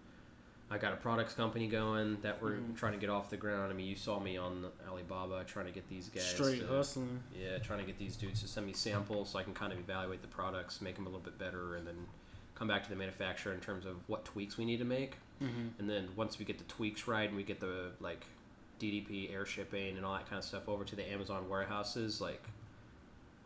I 0.69 0.77
got 0.77 0.93
a 0.93 0.95
products 0.95 1.33
company 1.33 1.67
going 1.67 2.21
that 2.21 2.41
we're 2.41 2.53
Mhm. 2.55 2.77
trying 2.77 2.93
to 2.93 2.97
get 2.99 3.09
off 3.09 3.29
the 3.29 3.35
ground. 3.35 3.71
I 3.71 3.75
mean, 3.75 3.87
you 3.87 3.95
saw 3.97 4.17
me 4.21 4.37
on 4.37 4.71
Alibaba 4.87 5.43
trying 5.43 5.65
to 5.65 5.71
get 5.73 5.89
these 5.89 6.07
guys 6.07 6.25
Straight 6.25 6.61
to- 6.61 6.67
hustling. 6.67 7.21
yeah, 7.37 7.57
trying 7.57 7.79
to 7.79 7.85
get 7.85 7.97
these 7.97 8.15
dudes 8.15 8.41
to 8.41 8.47
send 8.47 8.65
me 8.65 8.71
samples 8.71 9.31
so 9.31 9.39
I 9.39 9.43
can 9.43 9.53
kind 9.53 9.73
of 9.73 9.79
evaluate 9.79 10.21
the 10.21 10.29
products, 10.29 10.79
make 10.79 10.95
them 10.95 11.05
a 11.05 11.09
little 11.09 11.19
bit 11.25 11.37
better, 11.37 11.75
and 11.75 11.85
then 11.85 12.07
come 12.55 12.69
back 12.69 12.83
to 12.83 12.89
the 12.89 12.95
manufacturer 12.95 13.51
in 13.53 13.59
terms 13.59 13.85
of 13.85 14.07
what 14.07 14.23
tweaks 14.23 14.57
we 14.57 14.63
need 14.63 14.77
to 14.77 14.85
make. 14.85 15.15
hmm 15.39 15.69
And 15.79 15.89
then 15.89 16.15
once 16.15 16.39
we 16.39 16.45
get 16.45 16.57
the 16.59 16.63
tweaks 16.65 17.05
right 17.07 17.27
and 17.27 17.35
we 17.35 17.43
get 17.43 17.59
the 17.59 17.91
like 17.99 18.25
DDP 18.79 19.29
air 19.33 19.45
shipping 19.45 19.97
and 19.97 20.05
all 20.05 20.13
that 20.13 20.25
kind 20.27 20.37
of 20.37 20.45
stuff 20.45 20.69
over 20.69 20.85
to 20.85 20.95
the 20.95 21.03
Amazon 21.11 21.49
warehouses, 21.49 22.21
like 22.21 22.41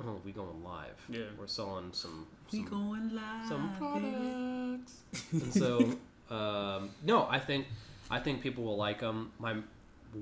oh, 0.03 0.19
we 0.25 0.31
going 0.31 0.63
live. 0.63 0.99
Yeah. 1.09 1.23
We're 1.39 1.47
selling 1.47 1.89
some 1.93 2.27
We 2.51 2.59
some, 2.59 2.69
going 2.69 3.15
live. 3.15 3.47
some 3.47 3.75
products. 3.77 5.01
and 5.31 5.53
so 5.53 6.33
um, 6.35 6.89
no, 7.03 7.27
I 7.29 7.39
think 7.39 7.67
I 8.09 8.19
think 8.19 8.41
people 8.41 8.63
will 8.63 8.77
like 8.77 8.99
them. 9.01 9.31
My 9.39 9.55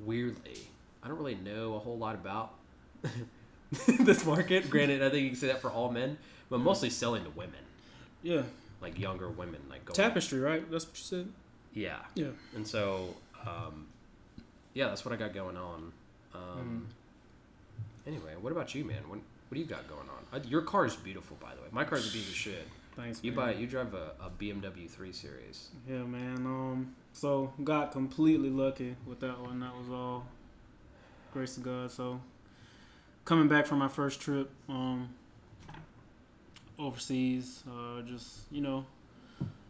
weirdly, 0.05 0.59
I 1.03 1.07
don't 1.07 1.17
really 1.17 1.35
know 1.35 1.75
a 1.75 1.79
whole 1.79 1.97
lot 1.97 2.15
about 2.15 2.53
this 3.99 4.25
market. 4.25 4.69
Granted, 4.69 5.01
I 5.03 5.09
think 5.09 5.23
you 5.23 5.29
can 5.29 5.39
say 5.39 5.47
that 5.47 5.61
for 5.61 5.69
all 5.71 5.91
men, 5.91 6.17
but 6.49 6.59
mostly 6.59 6.89
selling 6.89 7.23
to 7.23 7.29
women, 7.31 7.59
Yeah. 8.21 8.43
like 8.81 8.97
younger 8.99 9.29
women, 9.29 9.61
like 9.69 9.85
going 9.85 9.95
Tapestry, 9.95 10.39
right? 10.39 10.69
That's 10.71 10.85
what 10.87 10.97
you 10.97 11.03
said. 11.03 11.27
yeah. 11.73 11.97
Yeah. 12.15 12.27
And 12.55 12.65
so, 12.67 13.15
um, 13.45 13.87
yeah, 14.73 14.87
that's 14.87 15.03
what 15.05 15.13
I 15.13 15.17
got 15.17 15.33
going 15.33 15.57
on. 15.57 15.91
Um, 16.33 16.87
Anyway, 18.05 18.33
what 18.41 18.51
about 18.51 18.75
you, 18.75 18.83
man? 18.83 19.01
What, 19.07 19.19
what 19.53 19.57
do 19.57 19.61
you 19.61 19.67
got 19.67 19.87
going 19.87 20.09
on? 20.09 20.49
Your 20.49 20.63
car 20.63 20.87
is 20.87 20.95
beautiful, 20.95 21.37
by 21.39 21.53
the 21.53 21.61
way. 21.61 21.67
My 21.71 21.83
car's 21.83 22.09
a 22.09 22.11
piece 22.11 22.27
of 22.27 22.33
shit. 22.33 22.67
Thanks. 22.95 23.23
You 23.23 23.33
man. 23.33 23.45
buy, 23.45 23.53
you 23.53 23.67
drive 23.67 23.93
a, 23.93 24.13
a 24.19 24.31
BMW 24.31 24.89
3 24.89 25.13
Series. 25.13 25.69
Yeah, 25.87 25.97
man. 25.97 26.37
Um, 26.37 26.95
so 27.11 27.53
got 27.63 27.91
completely 27.91 28.49
lucky 28.49 28.95
with 29.05 29.19
that 29.19 29.39
one. 29.39 29.59
That 29.59 29.75
was 29.75 29.91
all 29.91 30.25
grace 31.33 31.55
of 31.57 31.61
God. 31.61 31.91
So 31.91 32.19
coming 33.25 33.47
back 33.47 33.67
from 33.67 33.77
my 33.77 33.87
first 33.87 34.19
trip, 34.19 34.49
um, 34.67 35.09
overseas, 36.79 37.61
uh, 37.69 38.01
just 38.01 38.51
you 38.51 38.61
know, 38.61 38.87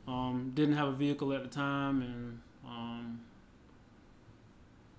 um, 0.07 0.53
didn't 0.55 0.77
have 0.77 0.87
a 0.87 0.93
vehicle 0.93 1.33
at 1.33 1.43
the 1.43 1.49
time 1.49 2.01
and 2.01 2.39
um, 2.65 3.19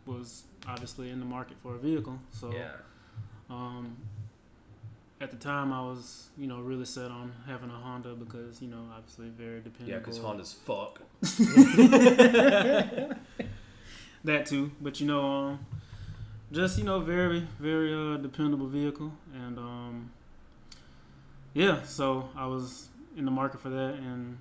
was 0.05 0.43
obviously 0.69 1.09
in 1.09 1.21
the 1.21 1.27
market 1.27 1.57
for 1.63 1.75
a 1.75 1.79
vehicle. 1.79 2.19
So 2.33 2.53
yeah. 2.53 2.73
um, 3.49 3.97
at 5.21 5.31
the 5.31 5.37
time, 5.37 5.73
I 5.73 5.81
was 5.81 6.29
you 6.37 6.47
know 6.47 6.61
really 6.61 6.85
set 6.85 7.11
on 7.11 7.33
having 7.47 7.71
a 7.71 7.75
Honda 7.75 8.15
because 8.15 8.61
you 8.61 8.69
know 8.69 8.85
obviously 8.97 9.29
very 9.29 9.61
dependable. 9.61 9.93
Yeah, 9.93 9.99
because 9.99 10.19
Honda's 10.19 10.53
fuck. 10.53 11.01
that 14.25 14.47
too, 14.47 14.71
but 14.81 15.01
you 15.01 15.07
know, 15.07 15.25
um, 15.25 15.67
just 16.53 16.79
you 16.79 16.85
know, 16.85 17.01
very 17.01 17.47
very 17.61 17.93
uh, 17.95 18.17
dependable 18.19 18.67
vehicle, 18.67 19.13
and 19.35 19.59
um, 19.59 20.11
yeah, 21.53 21.83
so 21.83 22.29
I 22.37 22.47
was 22.47 22.89
in 23.17 23.25
the 23.25 23.31
market 23.31 23.61
for 23.61 23.69
that 23.71 23.95
and 23.95 24.39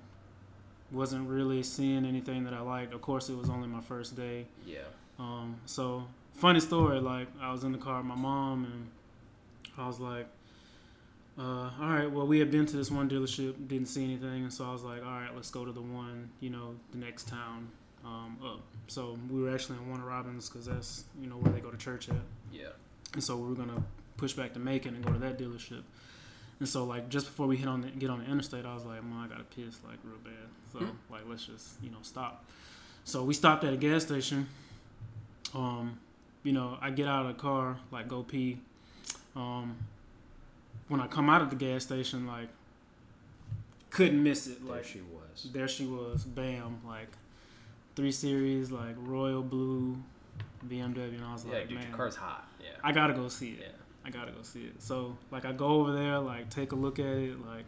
wasn't 0.91 1.27
really 1.27 1.63
seeing 1.63 2.05
anything 2.05 2.43
that 2.43 2.53
I 2.53 2.59
liked. 2.61 2.93
Of 2.93 3.01
course, 3.01 3.29
it 3.29 3.35
was 3.37 3.49
only 3.49 3.67
my 3.67 3.81
first 3.81 4.15
day, 4.15 4.45
Yeah. 4.65 4.79
um, 5.19 5.55
so 5.65 6.05
funny 6.35 6.59
story. 6.59 6.99
Like 6.99 7.27
I 7.41 7.51
was 7.51 7.63
in 7.63 7.71
the 7.71 7.77
car 7.77 7.97
with 7.97 8.05
my 8.05 8.15
mom, 8.15 8.65
and 8.65 8.87
I 9.77 9.87
was 9.87 9.99
like, 9.99 10.27
uh, 11.37 11.41
"All 11.41 11.71
right, 11.79 12.09
well, 12.11 12.27
we 12.27 12.39
had 12.39 12.51
been 12.51 12.65
to 12.65 12.77
this 12.77 12.91
one 12.91 13.09
dealership, 13.09 13.67
didn't 13.67 13.87
see 13.87 14.03
anything, 14.03 14.43
and 14.43 14.53
so 14.53 14.65
I 14.65 14.71
was 14.71 14.83
like, 14.83 15.01
all 15.03 15.11
right, 15.11 15.33
let's 15.35 15.49
go 15.51 15.65
to 15.65 15.71
the 15.71 15.81
one, 15.81 16.29
you 16.39 16.49
know, 16.49 16.75
the 16.91 16.97
next 16.97 17.27
town 17.27 17.69
um, 18.05 18.37
up." 18.43 18.61
So 18.87 19.17
we 19.31 19.41
were 19.41 19.53
actually 19.53 19.77
in 19.79 19.87
Warner 19.89 20.05
Robins 20.05 20.49
because 20.49 20.65
that's 20.67 21.05
you 21.21 21.27
know 21.27 21.35
where 21.37 21.51
they 21.53 21.59
go 21.59 21.71
to 21.71 21.77
church 21.77 22.09
at, 22.09 22.15
Yeah. 22.51 22.67
and 23.13 23.23
so 23.23 23.35
we 23.37 23.47
were 23.49 23.55
gonna 23.55 23.83
push 24.17 24.33
back 24.33 24.53
to 24.53 24.59
Macon 24.59 24.95
and 24.95 25.03
go 25.03 25.11
to 25.11 25.19
that 25.19 25.39
dealership. 25.39 25.83
And 26.59 26.69
so 26.69 26.83
like 26.85 27.09
just 27.09 27.25
before 27.25 27.47
we 27.47 27.57
hit 27.57 27.67
on 27.67 27.81
the, 27.81 27.87
get 27.89 28.09
on 28.09 28.19
the 28.19 28.25
interstate, 28.29 28.65
I 28.65 28.73
was 28.75 28.85
like, 28.85 29.03
man, 29.03 29.19
I 29.25 29.27
gotta 29.27 29.43
piss 29.43 29.77
like 29.87 29.97
real 30.03 30.17
bad." 30.23 30.33
So 30.71 30.79
Hmm. 30.79 31.13
like 31.13 31.21
let's 31.27 31.45
just 31.45 31.81
you 31.81 31.89
know 31.89 31.97
stop. 32.03 32.45
So 33.05 33.23
we 33.23 33.33
stopped 33.33 33.63
at 33.63 33.73
a 33.73 33.77
gas 33.77 34.03
station. 34.03 34.47
Um, 35.53 35.99
you 36.43 36.51
know, 36.51 36.77
I 36.81 36.89
get 36.91 37.07
out 37.07 37.25
of 37.25 37.35
the 37.35 37.41
car, 37.41 37.77
like 37.91 38.07
go 38.07 38.23
pee. 38.23 38.59
Um, 39.35 39.75
when 40.87 40.99
I 40.99 41.07
come 41.07 41.29
out 41.29 41.41
of 41.41 41.49
the 41.49 41.55
gas 41.55 41.83
station, 41.83 42.27
like 42.27 42.49
couldn't 43.89 44.21
miss 44.21 44.47
it. 44.47 44.63
Like 44.65 44.83
There 44.83 44.83
she 44.83 45.01
was. 45.01 45.49
there 45.53 45.67
she 45.67 45.85
was, 45.85 46.23
bam, 46.23 46.81
like 46.85 47.09
three 47.95 48.11
series, 48.11 48.71
like 48.71 48.95
royal 48.99 49.43
blue 49.43 49.97
BMW, 50.67 51.15
and 51.15 51.23
I 51.23 51.33
was 51.33 51.45
Yeah, 51.45 51.53
like, 51.53 51.67
dude, 51.69 51.77
man, 51.77 51.87
your 51.87 51.95
car's 51.97 52.15
hot. 52.15 52.47
Yeah. 52.61 52.69
I 52.83 52.91
gotta 52.91 53.13
go 53.13 53.27
see 53.27 53.51
it. 53.51 53.59
Yeah. 53.61 53.67
I 54.05 54.09
gotta 54.09 54.31
go 54.31 54.41
see 54.41 54.63
it. 54.63 54.81
So 54.81 55.15
like 55.31 55.45
I 55.45 55.51
go 55.51 55.67
over 55.67 55.93
there, 55.93 56.19
like 56.19 56.49
take 56.49 56.71
a 56.71 56.75
look 56.75 56.99
at 56.99 57.05
it, 57.05 57.45
like 57.45 57.65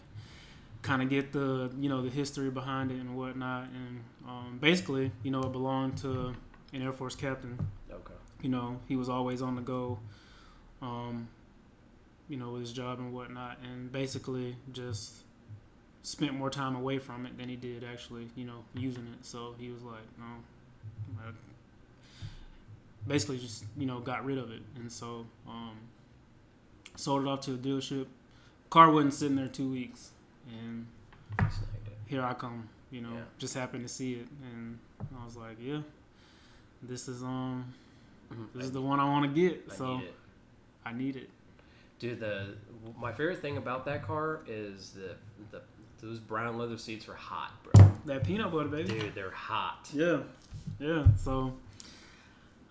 kind 0.81 1.01
of 1.01 1.09
get 1.09 1.31
the 1.31 1.71
you 1.79 1.89
know 1.89 2.01
the 2.01 2.09
history 2.09 2.49
behind 2.49 2.91
it 2.91 2.95
and 2.99 3.15
whatnot, 3.15 3.65
and 3.69 4.03
um, 4.27 4.57
basically 4.59 5.11
you 5.23 5.31
know 5.31 5.41
it 5.43 5.51
belonged 5.51 5.97
to 5.99 6.33
an 6.73 6.81
Air 6.81 6.91
Force 6.91 7.15
captain. 7.15 7.57
Okay. 7.91 8.13
You 8.41 8.49
know 8.49 8.79
he 8.87 8.95
was 8.95 9.09
always 9.09 9.41
on 9.41 9.55
the 9.55 9.61
go, 9.61 9.99
um, 10.81 11.27
you 12.29 12.37
know 12.37 12.51
with 12.51 12.61
his 12.61 12.73
job 12.73 12.99
and 12.99 13.13
whatnot, 13.13 13.57
and 13.63 13.91
basically 13.91 14.55
just 14.73 15.13
spent 16.03 16.33
more 16.33 16.49
time 16.49 16.75
away 16.75 16.99
from 16.99 17.25
it 17.25 17.37
than 17.37 17.49
he 17.49 17.55
did 17.55 17.83
actually 17.83 18.27
you 18.35 18.45
know 18.45 18.63
using 18.73 19.05
it. 19.07 19.25
So 19.25 19.55
he 19.59 19.69
was 19.69 19.81
like, 19.83 20.03
no. 20.17 20.25
I 21.19 21.31
basically 23.07 23.37
just 23.37 23.65
you 23.77 23.85
know 23.85 23.99
got 23.99 24.25
rid 24.25 24.37
of 24.37 24.51
it 24.51 24.61
and 24.77 24.91
so 24.91 25.25
um, 25.47 25.77
sold 26.95 27.21
it 27.23 27.27
off 27.27 27.41
to 27.41 27.53
a 27.53 27.57
dealership 27.57 28.07
car 28.69 28.89
wasn't 28.91 29.13
sitting 29.13 29.35
there 29.35 29.47
two 29.47 29.69
weeks 29.69 30.09
and 30.49 30.87
here 32.07 32.23
i 32.23 32.33
come 32.33 32.67
you 32.91 33.01
know 33.01 33.13
Yeah. 33.13 33.21
just 33.37 33.53
happened 33.53 33.83
to 33.87 33.93
see 33.93 34.13
it 34.13 34.27
and 34.51 34.79
i 35.21 35.23
was 35.25 35.35
like 35.37 35.57
yeah 35.61 35.81
this 36.81 37.07
is 37.07 37.21
um 37.23 37.71
Mhm. 38.33 38.47
this 38.55 38.65
is 38.65 38.71
the 38.71 38.81
one 38.81 38.99
i 38.99 39.05
want 39.05 39.23
to 39.33 39.39
get 39.41 39.63
I 39.71 39.75
so 39.75 40.01
i 40.83 40.91
need 40.93 41.15
it 41.15 41.29
Dude, 41.99 42.19
the 42.19 42.55
my 42.99 43.11
favorite 43.11 43.41
thing 43.41 43.57
about 43.57 43.85
that 43.85 44.05
car 44.05 44.41
is 44.47 44.91
the 44.91 45.15
the 45.51 45.61
those 46.05 46.19
brown 46.19 46.57
leather 46.57 46.77
seats 46.77 47.07
are 47.09 47.15
hot, 47.15 47.51
bro. 47.63 47.91
that 48.05 48.23
peanut 48.23 48.51
butter 48.51 48.67
baby 48.69 48.99
Dude, 48.99 49.15
they're 49.15 49.31
hot. 49.31 49.89
yeah 49.93 50.19
yeah 50.79 51.05
so 51.17 51.53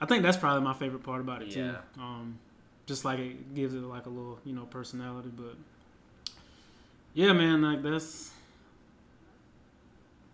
i 0.00 0.06
think 0.06 0.22
that's 0.22 0.36
probably 0.36 0.62
my 0.62 0.74
favorite 0.74 1.02
part 1.02 1.20
about 1.20 1.42
it 1.42 1.50
too 1.50 1.74
um 1.98 2.38
just 2.86 3.04
like 3.04 3.18
it 3.18 3.54
gives 3.54 3.72
it 3.74 3.78
like 3.82 4.06
a 4.06 4.08
little 4.10 4.38
you 4.44 4.52
know 4.52 4.64
personality 4.66 5.30
but 5.34 5.56
yeah 7.14 7.32
man 7.32 7.62
like 7.62 7.82
that's 7.82 8.30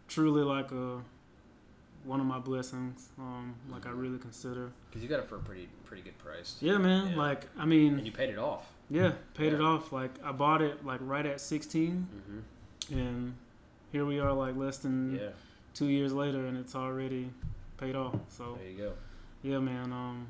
truly 0.09 0.43
like 0.43 0.71
a 0.73 1.01
one 2.05 2.19
of 2.21 2.27
my 2.27 2.39
blessings 2.39 3.09
um 3.19 3.55
like 3.71 3.87
i 3.87 3.91
really 3.91 4.19
consider 4.19 4.71
Because 4.89 5.03
you 5.03 5.09
got 5.09 5.21
it 5.21 5.27
for 5.27 5.37
a 5.37 5.41
pretty 5.41 5.69
pretty 5.85 6.03
good 6.03 6.19
price. 6.19 6.57
yeah 6.61 6.77
man 6.79 7.11
Yeah. 7.13 7.17
like 7.17 7.47
i 7.59 7.65
mean 7.65 7.95
And 7.99 8.07
you 8.07 8.13
paid 8.13 8.31
it 8.31 8.39
off. 8.39 8.71
Yeah 8.91 9.13
paid 9.35 9.53
it 9.53 9.61
off 9.61 9.93
like 9.93 10.11
i 10.25 10.33
bought 10.33 10.61
it 10.63 10.85
like 10.85 11.01
right 11.03 11.27
at 11.27 11.41
16 11.41 12.09
Mm-hmm. 12.91 12.99
and 12.99 13.35
here 13.93 14.05
we 14.05 14.19
are 14.21 14.33
like 14.33 14.57
less 14.57 14.79
than 14.79 15.15
Yeah. 15.17 15.31
two 15.75 15.87
years 15.87 16.13
later 16.13 16.47
and 16.47 16.57
it's 16.59 16.75
already 16.75 17.31
paid 17.79 17.95
off 17.97 18.17
so 18.29 18.57
There 18.61 18.71
you 18.71 18.77
go. 18.79 18.93
yeah 19.43 19.59
man 19.61 19.93
um 19.93 20.27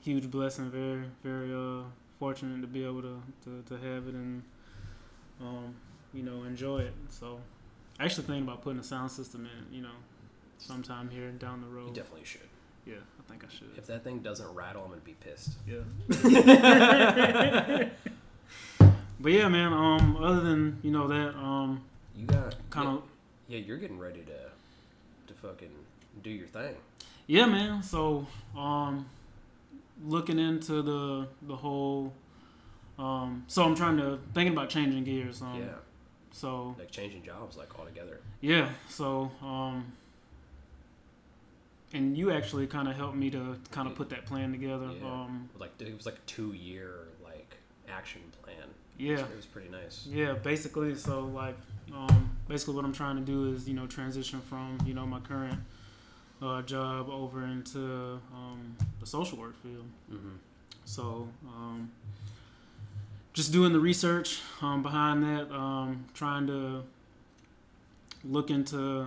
huge 0.00 0.30
blessing 0.30 0.70
very 0.70 1.04
very 1.22 1.52
uh 1.54 1.84
fortunate 2.18 2.60
to 2.60 2.66
be 2.66 2.84
able 2.84 3.02
to 3.02 3.22
to, 3.44 3.62
to 3.68 3.74
have 3.74 4.08
it 4.08 4.14
and 4.14 4.42
um 5.40 5.74
you 6.12 6.22
know 6.22 6.42
enjoy 6.44 6.80
it 6.80 6.94
so 7.08 7.38
I 7.98 8.04
actually 8.04 8.24
thinking 8.24 8.44
about 8.44 8.62
putting 8.62 8.80
a 8.80 8.84
sound 8.84 9.10
system 9.10 9.46
in 9.46 9.74
you 9.76 9.82
know 9.82 9.96
sometime 10.58 11.08
here 11.10 11.30
down 11.32 11.60
the 11.60 11.66
road. 11.66 11.80
You 11.80 11.86
road 11.86 11.94
definitely 11.94 12.24
should. 12.24 12.49
Yeah 12.86 12.94
i 13.18 13.22
think 13.30 13.44
i 13.44 13.48
should 13.52 13.68
If 13.76 13.86
that 13.86 14.04
thing 14.04 14.20
doesn't 14.20 14.52
rattle, 14.54 14.82
I'm 14.84 14.90
gonna 14.90 15.00
be 15.02 15.14
pissed. 15.14 15.50
yeah 15.66 15.82
but 19.20 19.32
yeah 19.32 19.48
man 19.48 19.72
um 19.72 20.16
other 20.22 20.40
than 20.40 20.78
you 20.82 20.90
know 20.90 21.06
that 21.08 21.34
um 21.36 21.82
You 22.16 22.26
got 22.26 22.54
kind 22.70 22.88
yeah, 22.88 22.94
of 22.94 23.02
yeah. 23.48 23.58
You're 23.58 23.76
getting 23.78 23.98
ready 23.98 24.20
to 24.22 25.32
to 25.32 25.40
fucking 25.40 25.70
do 26.22 26.30
your 26.30 26.46
thing. 26.48 26.74
Yeah, 27.26 27.46
man. 27.46 27.82
So, 27.82 28.26
um, 28.56 29.06
looking 30.04 30.38
into 30.38 30.82
the 30.82 31.28
the 31.42 31.56
whole, 31.56 32.12
um, 32.98 33.44
so 33.46 33.64
I'm 33.64 33.74
trying 33.76 33.96
to 33.98 34.18
thinking 34.34 34.52
about 34.52 34.68
changing 34.70 35.04
gears. 35.04 35.40
Um, 35.42 35.60
yeah. 35.60 35.66
So 36.32 36.74
Like 36.78 36.90
changing 36.90 37.22
jobs, 37.24 37.56
like 37.56 37.76
altogether. 37.78 38.20
yeah. 38.40 38.70
So 38.88 39.30
um, 39.42 39.92
and 41.92 42.16
you 42.16 42.30
actually 42.30 42.66
kind 42.66 42.88
of 42.88 42.96
helped 42.96 43.16
me 43.16 43.30
to 43.30 43.56
kind 43.70 43.88
of 43.88 43.94
put 43.94 44.10
that 44.10 44.26
plan 44.26 44.52
together. 44.52 44.90
Yeah. 45.00 45.06
Um, 45.10 45.48
Like 45.58 45.72
it 45.80 45.94
was 45.96 46.06
like 46.06 46.16
a 46.16 46.26
two 46.26 46.52
year 46.52 47.08
like 47.24 47.56
action 47.88 48.22
plan. 48.42 48.68
yeah. 48.98 49.16
So 49.16 49.24
it 49.24 49.36
was 49.36 49.46
pretty 49.46 49.68
nice. 49.68 50.06
Yeah, 50.10 50.34
basically. 50.34 50.94
So 50.94 51.24
like, 51.26 51.56
um, 51.94 52.30
basically, 52.48 52.74
what 52.74 52.84
I'm 52.84 52.92
trying 52.92 53.16
to 53.16 53.22
do 53.22 53.52
is 53.52 53.68
you 53.68 53.74
know 53.74 53.86
transition 53.86 54.40
from 54.40 54.78
you 54.86 54.94
know 54.94 55.06
my 55.06 55.20
current 55.20 55.58
uh, 56.42 56.62
job 56.62 57.08
over 57.10 57.44
into 57.44 58.20
um, 58.34 58.76
the 59.00 59.06
social 59.06 59.38
work 59.38 59.60
field. 59.62 59.86
Mm-hmm. 60.12 60.36
So, 60.84 61.28
um, 61.46 61.90
just 63.32 63.52
doing 63.52 63.72
the 63.72 63.78
research 63.78 64.40
um, 64.60 64.82
behind 64.82 65.22
that, 65.22 65.52
um, 65.54 66.04
trying 66.14 66.46
to 66.48 66.82
look 68.24 68.50
into 68.50 69.06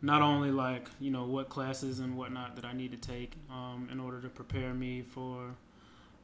not 0.00 0.22
only 0.22 0.50
like 0.50 0.88
you 1.00 1.10
know 1.10 1.24
what 1.24 1.48
classes 1.48 1.98
and 1.98 2.16
whatnot 2.16 2.56
that 2.56 2.64
I 2.64 2.72
need 2.72 2.90
to 2.92 3.08
take 3.08 3.32
um, 3.50 3.88
in 3.90 4.00
order 4.00 4.20
to 4.20 4.28
prepare 4.28 4.72
me 4.74 5.02
for 5.02 5.54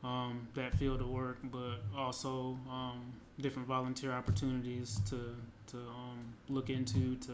um, 0.02 0.48
that 0.54 0.74
field 0.74 1.00
of 1.00 1.08
work, 1.08 1.38
but 1.44 1.80
also 1.96 2.58
um, 2.70 3.12
different 3.40 3.66
volunteer 3.66 4.12
opportunities 4.12 5.00
to 5.10 5.34
to 5.68 5.76
um, 5.76 6.34
look 6.48 6.70
into 6.70 7.16
to 7.16 7.32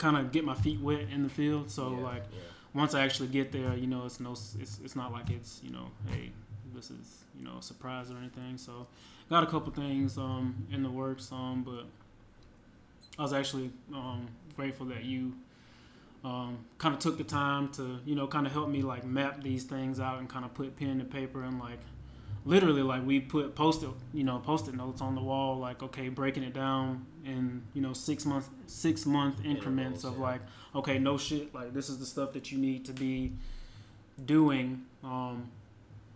kind 0.00 0.16
of 0.16 0.32
get 0.32 0.44
my 0.44 0.54
feet 0.54 0.80
wet 0.80 1.06
in 1.12 1.22
the 1.22 1.28
field. 1.28 1.70
So 1.70 1.92
yeah, 1.92 2.04
like 2.04 2.24
yeah. 2.32 2.40
once 2.74 2.94
I 2.94 3.04
actually 3.04 3.28
get 3.28 3.52
there, 3.52 3.76
you 3.76 3.86
know, 3.86 4.06
it's 4.06 4.18
no, 4.18 4.32
it's, 4.32 4.80
it's 4.82 4.96
not 4.96 5.12
like 5.12 5.30
it's, 5.30 5.60
you 5.62 5.70
know, 5.70 5.90
hey, 6.08 6.30
this 6.74 6.90
is, 6.90 7.24
you 7.38 7.44
know, 7.44 7.58
a 7.58 7.62
surprise 7.62 8.10
or 8.10 8.16
anything. 8.16 8.56
So, 8.56 8.86
got 9.28 9.44
a 9.44 9.46
couple 9.46 9.72
things 9.72 10.18
um, 10.18 10.66
in 10.72 10.82
the 10.82 10.90
works, 10.90 11.30
um, 11.30 11.62
but 11.64 11.84
I 13.20 13.22
was 13.22 13.34
actually 13.34 13.70
um, 13.92 14.28
grateful 14.56 14.86
that 14.86 15.04
you 15.04 15.34
um, 16.24 16.64
kind 16.78 16.94
of 16.94 17.00
took 17.00 17.18
the 17.18 17.24
time 17.24 17.68
to, 17.72 18.00
you 18.06 18.14
know, 18.14 18.26
kind 18.26 18.46
of 18.46 18.52
help 18.54 18.70
me 18.70 18.80
like 18.80 19.04
map 19.04 19.42
these 19.42 19.64
things 19.64 20.00
out 20.00 20.20
and 20.20 20.26
kind 20.28 20.42
of 20.42 20.54
put 20.54 20.74
pen 20.74 20.98
to 21.00 21.04
paper 21.04 21.42
and 21.42 21.60
like 21.60 21.80
literally 22.46 22.80
like 22.80 23.04
we 23.04 23.20
put 23.20 23.54
post-it, 23.54 23.90
you 24.14 24.24
know, 24.24 24.38
post-it 24.38 24.74
notes 24.74 25.02
on 25.02 25.14
the 25.14 25.20
wall, 25.20 25.58
like 25.58 25.82
okay, 25.82 26.08
breaking 26.08 26.44
it 26.44 26.54
down 26.54 27.04
in 27.26 27.60
you 27.74 27.82
know 27.82 27.92
six 27.92 28.24
months, 28.24 28.48
six 28.66 29.04
month 29.04 29.44
increments 29.44 30.02
of 30.02 30.14
yeah. 30.16 30.22
like 30.22 30.40
okay, 30.74 30.98
no 30.98 31.18
shit, 31.18 31.54
like 31.54 31.74
this 31.74 31.90
is 31.90 31.98
the 31.98 32.06
stuff 32.06 32.32
that 32.32 32.50
you 32.50 32.56
need 32.56 32.86
to 32.86 32.94
be 32.94 33.32
doing 34.24 34.82
um, 35.04 35.46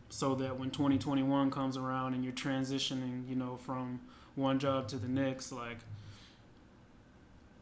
so 0.09 0.35
that 0.37 0.59
when 0.59 0.71
2021 0.71 1.51
comes 1.51 1.77
around 1.77 2.15
and 2.15 2.25
you're 2.25 2.33
transitioning, 2.33 3.29
you 3.29 3.37
know, 3.37 3.59
from 3.59 4.01
one 4.37 4.59
job 4.59 4.89
to 4.89 4.97
the 4.97 5.09
next, 5.09 5.53
like 5.53 5.81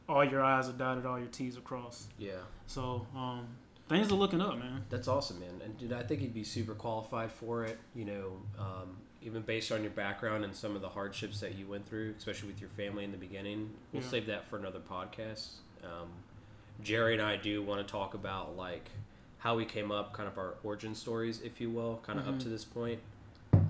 all 0.09 0.25
your 0.25 0.43
I's 0.45 0.69
are 0.69 0.73
dotted, 0.73 1.07
all 1.07 1.19
your 1.19 1.29
T's 1.29 1.57
are 1.57 1.61
crossed. 1.63 2.11
Yeah, 2.19 2.33
So 2.67 3.07
um, 3.17 3.47
things 3.89 4.11
are 4.11 4.17
looking 4.17 4.41
up, 4.41 4.59
man. 4.59 4.85
that's 4.91 5.09
awesome, 5.09 5.41
man. 5.41 5.61
And 5.65 5.77
dude, 5.79 5.93
I 5.93 6.03
think 6.03 6.21
you'd 6.23 6.35
be 6.35 6.45
super 6.45 6.75
qualified 6.75 7.31
for 7.33 7.65
it. 7.65 7.79
You 7.95 8.05
know, 8.05 8.33
um, 8.59 8.97
even 9.23 9.43
based 9.43 9.71
on 9.71 9.83
your 9.83 9.93
background 9.93 10.45
and 10.45 10.55
some 10.55 10.75
of 10.75 10.83
the 10.83 10.89
hardships 10.89 11.41
that 11.41 11.55
you 11.55 11.67
went 11.67 11.89
through, 11.89 12.15
especially 12.19 12.49
with 12.49 12.61
your 12.61 12.71
family 12.71 13.05
in 13.05 13.13
the 13.13 13.17
beginning. 13.19 13.71
We'll 13.93 14.03
Yeah. 14.03 14.09
save 14.09 14.27
that 14.27 14.47
for 14.47 14.59
another 14.59 14.81
podcast. 14.81 15.49
Um, 15.85 16.09
Jerry 16.83 17.13
and 17.13 17.23
I 17.23 17.37
do 17.37 17.63
want 17.63 17.87
to 17.87 17.91
talk 17.91 18.15
about 18.15 18.57
like 18.57 18.91
how 19.39 19.57
we 19.57 19.65
came 19.65 19.91
up, 19.93 20.13
kind 20.13 20.29
of 20.29 20.39
our 20.39 20.55
origin 20.65 20.95
stories, 20.95 21.41
if 21.43 21.61
you 21.61 21.71
will, 21.71 22.01
kind 22.05 22.19
of 22.19 22.27
up 22.29 22.35
Mhm. 22.35 22.41
to 22.43 22.49
this 22.49 22.65
point. 22.65 23.01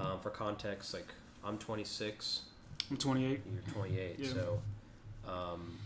Um, 0.01 0.19
for 0.21 0.31
context, 0.31 0.95
like 0.95 1.13
I'm 1.45 1.59
26, 1.59 2.43
I'm 2.91 2.97
28. 2.97 3.43
you're 3.53 3.63
28, 3.75 4.19
Yeah. 4.19 4.33
so. 4.33 4.63
Um, 5.27 5.79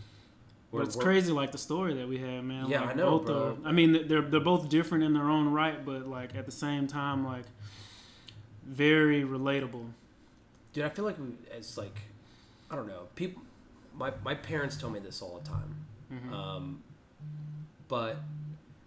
But 0.77 0.87
it's 0.87 0.97
crazy, 0.97 1.33
like 1.33 1.53
the 1.53 1.59
story 1.59 1.95
that 1.95 2.09
we 2.09 2.19
had, 2.19 2.45
man. 2.45 2.67
Yeah, 2.69 2.81
like, 2.83 2.91
I 2.91 2.95
know, 2.95 3.19
both 3.19 3.27
bro. 3.27 3.59
Are, 3.65 3.69
I 3.69 3.73
mean, 3.73 4.07
they're 4.09 4.23
they're 4.23 4.41
both 4.41 4.69
different 4.69 5.05
in 5.05 5.13
their 5.15 5.29
own 5.31 5.49
right, 5.51 5.85
but 5.85 6.07
like 6.07 6.35
at 6.35 6.47
the 6.47 6.53
same 6.53 6.87
time, 6.87 7.25
like 7.25 7.45
very 8.65 9.23
relatable. 9.23 9.87
Dude, 10.73 10.85
I 10.85 10.89
feel 10.89 11.05
like 11.05 11.19
we, 11.19 11.27
it's 11.57 11.79
like, 11.79 11.97
I 12.71 12.77
don't 12.77 12.89
know. 12.89 13.03
People, 13.15 13.43
my 13.95 14.13
my 14.25 14.35
parents 14.35 14.77
tell 14.77 14.91
me 14.91 14.99
this 15.01 15.23
all 15.23 15.41
the 15.43 15.49
time. 15.49 15.77
Mhm. 16.13 16.33
Um, 16.33 16.83
but 17.89 18.17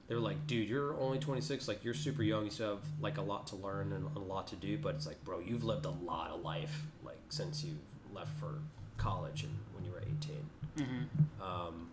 they're 0.07 0.19
like, 0.19 0.47
dude, 0.47 0.67
you're 0.67 0.95
only 0.99 1.19
26. 1.19 1.67
Like, 1.67 1.83
you're 1.83 1.93
super 1.93 2.23
young. 2.23 2.45
You 2.45 2.51
still 2.51 2.69
have 2.75 2.83
like 2.99 3.17
a 3.17 3.21
lot 3.21 3.47
to 3.47 3.55
learn 3.55 3.93
and 3.93 4.05
a 4.15 4.19
lot 4.19 4.47
to 4.47 4.55
do. 4.55 4.77
But 4.77 4.95
it's 4.95 5.05
like, 5.07 5.23
bro, 5.23 5.39
you've 5.39 5.63
lived 5.63 5.85
a 5.85 5.91
lot 5.91 6.31
of 6.31 6.41
life, 6.41 6.83
like 7.05 7.19
since 7.29 7.63
you 7.63 7.73
left 8.13 8.31
for 8.39 8.55
college 8.97 9.43
and 9.43 9.53
when 9.73 9.85
you 9.85 9.91
were 9.91 10.01
18. 10.01 10.35
Mhm. 10.79 11.07
Um, 11.41 11.89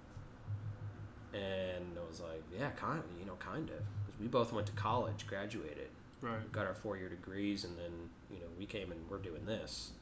and 1.33 1.99
I 1.99 2.09
was 2.09 2.21
like, 2.21 2.43
yeah, 2.57 2.71
kind 2.71 2.99
of, 2.99 3.05
you 3.19 3.27
know, 3.27 3.35
kind 3.39 3.69
of. 3.69 3.77
Because 4.07 4.21
we 4.21 4.27
both 4.29 4.53
went 4.53 4.67
to 4.69 4.73
college, 4.73 5.27
graduated, 5.27 5.89
Right. 6.23 6.51
got 6.53 6.67
our 6.67 6.75
four 6.75 6.97
year 6.97 7.09
degrees, 7.09 7.65
and 7.65 7.77
then 7.79 8.11
you 8.31 8.39
know 8.41 8.47
we 8.59 8.65
came 8.67 8.91
and 8.93 9.09
we're 9.11 9.19
doing 9.19 9.45
this. 9.45 9.93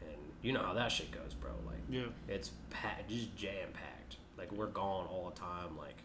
And 0.00 0.16
you 0.42 0.52
know 0.52 0.62
how 0.62 0.72
that 0.74 0.90
shit 0.92 1.10
goes, 1.10 1.34
bro. 1.34 1.50
Like 1.66 1.78
Yeah. 1.88 2.06
it's 2.28 2.50
packed, 2.70 3.10
just 3.10 3.36
jam 3.36 3.72
packed. 3.72 4.16
Like 4.38 4.50
we're 4.52 4.66
gone 4.68 5.06
all 5.06 5.28
the 5.30 5.38
time, 5.38 5.76
like 5.76 6.02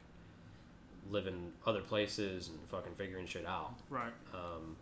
living 1.09 1.51
other 1.65 1.81
places 1.81 2.49
and 2.49 2.59
fucking 2.69 2.95
figuring 2.95 3.25
shit 3.27 3.45
out. 3.45 3.75
Right. 3.89 4.13
Um, 4.33 4.75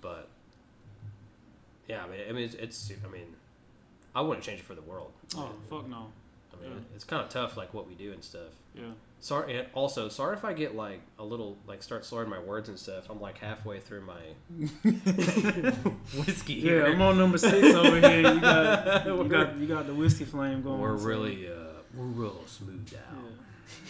but 0.00 0.28
yeah, 1.88 2.04
I 2.04 2.08
mean, 2.08 2.20
I 2.28 2.32
mean, 2.32 2.44
it's, 2.44 2.54
it's, 2.54 2.92
I 3.04 3.08
mean, 3.08 3.34
I 4.16 4.20
wouldn't 4.22 4.44
change 4.44 4.60
it 4.60 4.64
for 4.66 4.74
the 4.74 4.82
world. 4.82 5.12
Oh 5.36 5.50
fuck 5.70 5.86
no. 5.88 6.06
I 6.52 6.62
mean, 6.62 6.72
Yeah. 6.72 6.78
it's 6.94 7.04
kind 7.04 7.22
of 7.22 7.28
tough, 7.28 7.56
like 7.56 7.72
what 7.74 7.86
we 7.86 7.94
do 7.94 8.12
and 8.12 8.24
stuff. 8.24 8.48
Yeah. 8.74 8.84
Sorry. 9.20 9.58
And 9.58 9.66
also, 9.74 10.08
sorry 10.08 10.36
if 10.36 10.44
I 10.44 10.52
get 10.54 10.74
like 10.74 11.00
a 11.18 11.24
little 11.24 11.56
like 11.66 11.82
start 11.82 12.04
slurring 12.04 12.30
my 12.30 12.38
words 12.38 12.68
and 12.70 12.78
stuff. 12.78 13.08
I'm 13.10 13.20
like 13.20 13.38
halfway 13.38 13.78
through 13.80 14.02
my 14.02 14.22
whiskey 16.26 16.60
here. 16.60 16.86
Yeah, 16.86 16.92
I'm 16.94 17.02
on 17.02 17.18
number 17.18 17.38
six 17.38 17.74
over 17.74 18.00
here. 18.00 18.20
You 18.32 18.40
got 18.40 19.06
you 19.06 19.24
got 19.28 19.56
you 19.58 19.66
got 19.66 19.86
the 19.86 19.94
whiskey 19.94 20.24
flame 20.24 20.62
going. 20.62 20.80
We're 20.80 20.94
really, 20.94 21.48
uh, 21.48 21.52
we're 21.94 22.04
real 22.04 22.40
smooth 22.46 22.92
out. 22.94 23.00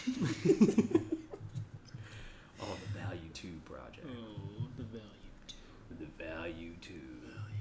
Yeah. 0.07 0.13
On 2.61 2.69
the 2.83 2.99
Value 2.99 3.29
Two 3.35 3.49
project. 3.65 4.07
Oh, 4.07 4.67
the 4.79 4.85
value. 4.85 5.03
two. 5.47 5.57
The 5.99 6.25
Value 6.25 6.73
Two. 6.81 6.95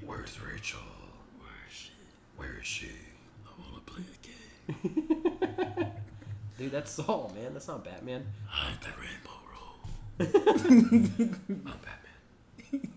Where's 0.05 0.39
Rachel? 0.41 0.79
Where 1.39 1.49
is 1.69 1.75
she? 1.75 1.89
Where 2.37 2.54
is 2.54 2.54
she? 2.65 2.87
I 3.45 3.49
want 3.71 3.85
to 3.85 3.93
play 3.93 4.03
a 4.13 4.17
game. 5.81 5.91
Dude, 6.57 6.71
that's 6.71 6.91
Saw, 6.91 7.29
man. 7.33 7.53
That's 7.53 7.67
not 7.67 7.83
Batman. 7.83 8.25
I'm 8.51 8.73
the 8.81 8.89
Rainbow 9.01 9.39
Road. 9.51 11.37
I'm 11.49 11.79
Batman. 11.81 12.91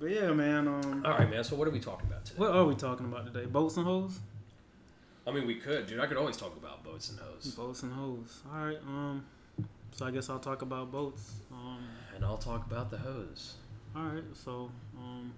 But 0.00 0.10
yeah, 0.10 0.32
man. 0.32 0.68
Um, 0.68 1.02
All 1.04 1.12
right, 1.18 1.28
man. 1.28 1.42
So 1.42 1.56
what 1.56 1.66
are 1.66 1.72
we 1.72 1.80
talking 1.80 2.06
about 2.06 2.24
today? 2.24 2.38
what 2.38 2.50
are 2.52 2.64
we 2.64 2.76
talking 2.76 3.06
about 3.06 3.32
today? 3.32 3.46
Boats 3.46 3.76
and 3.78 3.86
hoes. 3.86 4.20
I 5.26 5.32
mean, 5.32 5.46
we 5.46 5.56
could, 5.56 5.86
dude. 5.86 5.98
I 5.98 6.06
could 6.06 6.16
always 6.16 6.36
talk 6.36 6.56
about 6.56 6.84
boats 6.84 7.10
and 7.10 7.18
hoes, 7.18 7.54
Boats 7.54 7.82
and 7.82 7.92
hoes. 7.92 8.40
All 8.54 8.64
right. 8.64 8.78
Um. 8.86 9.24
So 9.92 10.06
I 10.06 10.12
guess 10.12 10.30
I'll 10.30 10.38
talk 10.38 10.62
about 10.62 10.92
boats. 10.92 11.32
Um. 11.52 11.78
and 12.14 12.24
I'll 12.24 12.38
talk 12.38 12.64
about 12.66 12.90
the 12.90 12.98
hose. 12.98 13.54
All 13.96 14.04
right. 14.04 14.22
So 14.34 14.70
um. 14.96 15.32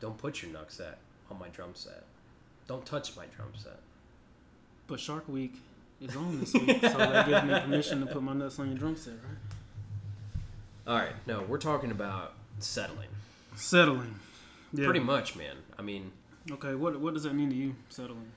Don't 0.00 0.16
put 0.18 0.42
your 0.42 0.52
knuck 0.52 0.70
set 0.70 0.98
on 1.30 1.38
my 1.38 1.48
drum 1.48 1.70
set. 1.74 2.04
Don't 2.66 2.84
touch 2.86 3.16
my 3.16 3.24
drum 3.36 3.48
set. 3.56 3.78
But 4.86 5.00
Shark 5.00 5.28
Week 5.28 5.54
is 6.00 6.14
on 6.16 6.40
this 6.40 6.54
week, 6.54 6.80
so 6.80 6.96
that 6.98 7.26
gives 7.28 7.44
me 7.44 7.60
permission 7.60 8.00
to 8.00 8.06
put 8.06 8.22
my 8.22 8.32
nuts 8.32 8.58
on 8.58 8.68
your 8.68 8.78
drum 8.78 8.96
set, 8.96 9.14
right? 9.14 9.38
All 10.86 10.96
right, 10.96 11.14
no, 11.26 11.42
we're 11.42 11.58
talking 11.58 11.90
about 11.90 12.34
settling. 12.60 13.08
Settling. 13.56 14.14
Yeah. 14.72 14.84
Pretty 14.84 15.00
much, 15.00 15.36
man. 15.36 15.56
I 15.78 15.82
mean, 15.82 16.12
Okay. 16.50 16.74
What 16.74 16.98
What 17.00 17.12
does 17.12 17.24
that 17.24 17.34
mean 17.34 17.50
to 17.50 17.56
you? 17.56 17.74
Settling. 17.90 18.30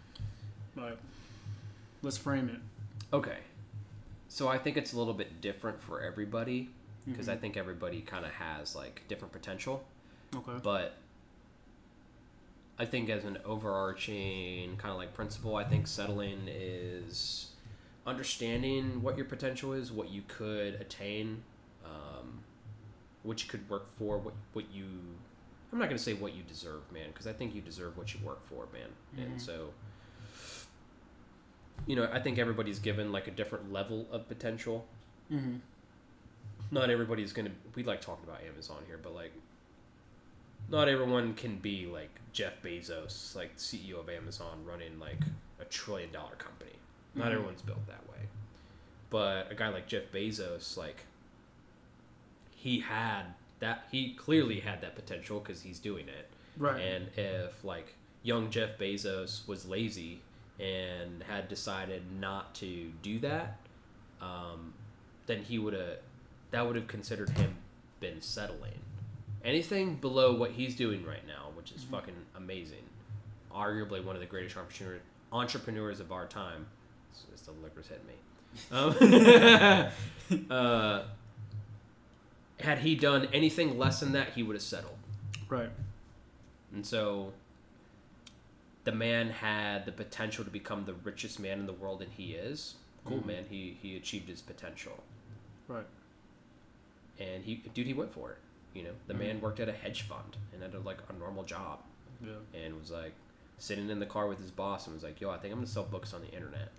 Like, 0.75 0.97
let's 2.01 2.17
frame 2.17 2.49
it. 2.49 3.15
okay. 3.15 3.37
So 4.27 4.47
I 4.49 4.57
think 4.57 4.75
it's 4.77 4.93
a 4.93 4.97
little 4.97 5.13
bit 5.13 5.39
different 5.41 5.79
for 5.81 6.01
everybody 6.01 6.69
because 7.05 7.27
I 7.29 7.35
Mhm. 7.35 7.41
think 7.41 7.57
everybody 7.57 8.01
kind 8.01 8.25
of 8.25 8.31
has 8.31 8.75
like 8.75 9.01
different 9.09 9.31
potential. 9.33 9.85
Okay. 10.35 10.53
But 10.63 10.95
I 12.79 12.85
think 12.85 13.09
as 13.09 13.25
an 13.25 13.37
overarching 13.45 14.75
kind 14.77 14.91
of 14.91 14.97
like 14.97 15.13
principle, 15.13 15.55
I 15.55 15.63
think 15.63 15.85
settling 15.87 16.47
is 16.47 17.51
understanding 18.07 19.01
what 19.03 19.15
your 19.17 19.25
potential 19.25 19.73
is, 19.73 19.91
what 19.91 20.09
you 20.09 20.23
could 20.27 20.75
attain, 20.75 21.43
um, 21.85 22.39
what 23.23 23.43
you 23.43 23.49
could 23.49 23.69
work 23.69 23.87
for, 23.97 24.17
what 24.17 24.33
what 24.53 24.65
you. 24.73 24.85
I'm 25.71 25.79
not 25.79 25.85
gonna 25.89 25.97
say 25.99 26.13
what 26.13 26.33
you 26.33 26.43
deserve, 26.43 26.81
man, 26.91 27.09
because 27.09 27.27
I 27.27 27.33
think 27.33 27.53
you 27.55 27.61
deserve 27.61 27.97
what 27.97 28.13
you 28.13 28.19
work 28.25 28.43
for, 28.45 28.67
man. 28.73 28.89
Mhm. 29.17 29.25
And 29.31 29.41
so, 29.41 29.69
you 31.85 31.95
know, 31.95 32.09
I 32.11 32.19
think 32.19 32.37
everybody's 32.37 32.79
given 32.79 33.11
like 33.11 33.27
a 33.27 33.31
different 33.31 33.71
level 33.71 34.07
of 34.11 34.27
potential 34.27 34.85
Mm-hmm. 35.31 35.55
not 36.71 36.89
everybody's 36.89 37.31
gonna 37.31 37.51
we 37.73 37.83
like 37.83 38.01
talking 38.01 38.25
about 38.27 38.41
amazon 38.43 38.79
here 38.85 38.99
but 39.01 39.15
like 39.15 39.31
not 40.71 40.87
everyone 40.87 41.33
can 41.35 41.57
be 41.57 41.85
like 41.85 42.09
jeff 42.33 42.53
bezos 42.63 43.35
like 43.35 43.55
ceo 43.57 43.99
of 43.99 44.09
amazon 44.09 44.57
running 44.65 44.97
like 44.99 45.19
a 45.59 45.65
trillion 45.65 46.11
dollar 46.11 46.35
company 46.37 46.71
not 47.13 47.27
Mhm. 47.27 47.33
everyone's 47.35 47.61
built 47.61 47.85
that 47.87 48.07
way 48.09 48.27
but 49.09 49.51
a 49.51 49.55
guy 49.55 49.67
like 49.69 49.87
jeff 49.87 50.03
bezos 50.13 50.77
like 50.77 51.05
he 52.55 52.79
had 52.79 53.23
that 53.59 53.85
he 53.91 54.13
clearly 54.13 54.59
had 54.59 54.81
that 54.81 54.95
potential 54.95 55.39
because 55.39 55.61
he's 55.61 55.79
doing 55.79 56.07
it 56.07 56.27
Right. 56.57 56.81
and 56.81 57.07
if 57.17 57.63
like 57.63 57.95
young 58.23 58.51
Jeff 58.51 58.77
Bezos 58.77 59.47
was 59.47 59.65
lazy 59.65 60.21
and 60.59 61.23
had 61.23 61.47
decided 61.47 62.03
not 62.19 62.53
to 62.55 62.91
do 63.01 63.17
that, 63.19 63.57
um, 64.21 64.73
then 65.25 65.41
he 65.43 65.57
would 65.57 65.73
have 65.73 65.97
that 66.51 66.67
would 66.67 66.75
have 66.75 66.87
considered 66.87 67.29
him 67.31 67.55
been 67.99 68.21
settling. 68.21 68.79
Anything 69.43 69.95
below 69.95 70.33
what 70.35 70.51
he's 70.51 70.75
doing 70.75 71.05
right 71.05 71.25
now, 71.27 71.49
which 71.55 71.71
is 71.71 71.81
Mhm. 71.83 71.89
fucking 71.91 72.15
amazing, 72.35 72.83
arguably 73.51 74.03
one 74.03 74.15
of 74.15 74.19
the 74.19 74.27
greatest 74.27 74.55
entrepreneur, 74.57 74.99
entrepreneurs 75.31 75.99
of 75.99 76.11
our 76.11 76.27
time. 76.27 76.67
It's, 77.11 77.25
it's 77.33 77.41
the 77.43 77.51
liquor's 77.53 77.87
hitting 77.87 78.05
me. 78.07 78.13
Um, 78.71 80.47
uh, 80.51 81.03
had 82.59 82.79
he 82.79 82.95
done 82.95 83.27
anything 83.33 83.77
less 83.79 83.99
than 83.99 84.11
that, 84.11 84.33
he 84.33 84.43
would 84.43 84.55
have 84.55 84.63
settled. 84.63 84.97
right. 85.49 85.69
And 86.73 86.85
so 86.85 87.33
the 88.85 88.91
man 88.93 89.29
had 89.29 89.85
the 89.85 89.91
potential 89.91 90.45
to 90.45 90.49
become 90.51 90.85
the 90.85 90.93
richest 90.93 91.39
man 91.39 91.59
in 91.59 91.65
the 91.65 91.73
world, 91.73 92.01
and 92.01 92.11
he 92.13 92.33
is. 92.33 92.75
Cool, 93.03 93.17
Mhm. 93.19 93.25
man. 93.25 93.45
He 93.49 93.77
he 93.81 93.97
achieved 93.97 94.29
his 94.29 94.41
potential, 94.41 95.03
Right. 95.67 95.85
and 97.19 97.43
he 97.43 97.55
dude 97.73 97.87
he 97.87 97.93
went 97.93 98.11
for 98.13 98.31
it. 98.31 98.37
You 98.73 98.83
know, 98.83 98.93
the 99.07 99.13
Mhm. 99.13 99.19
man 99.19 99.41
worked 99.41 99.59
at 99.59 99.67
a 99.69 99.73
hedge 99.73 100.03
fund 100.03 100.37
and 100.53 100.61
had 100.61 100.73
a, 100.73 100.79
like 100.79 100.99
a 101.09 101.13
normal 101.13 101.43
job, 101.43 101.81
Yeah. 102.21 102.35
and 102.53 102.79
was 102.79 102.91
like 102.91 103.13
sitting 103.57 103.89
in 103.89 103.99
the 103.99 104.05
car 104.05 104.27
with 104.27 104.39
his 104.39 104.51
boss 104.51 104.87
and 104.87 104.93
was 104.95 105.03
like, 105.03 105.19
"Yo, 105.21 105.29
I 105.29 105.37
think 105.37 105.51
I'm 105.51 105.59
gonna 105.59 105.67
sell 105.67 105.83
books 105.83 106.13
on 106.13 106.21
the 106.21 106.29
internet." 106.31 106.71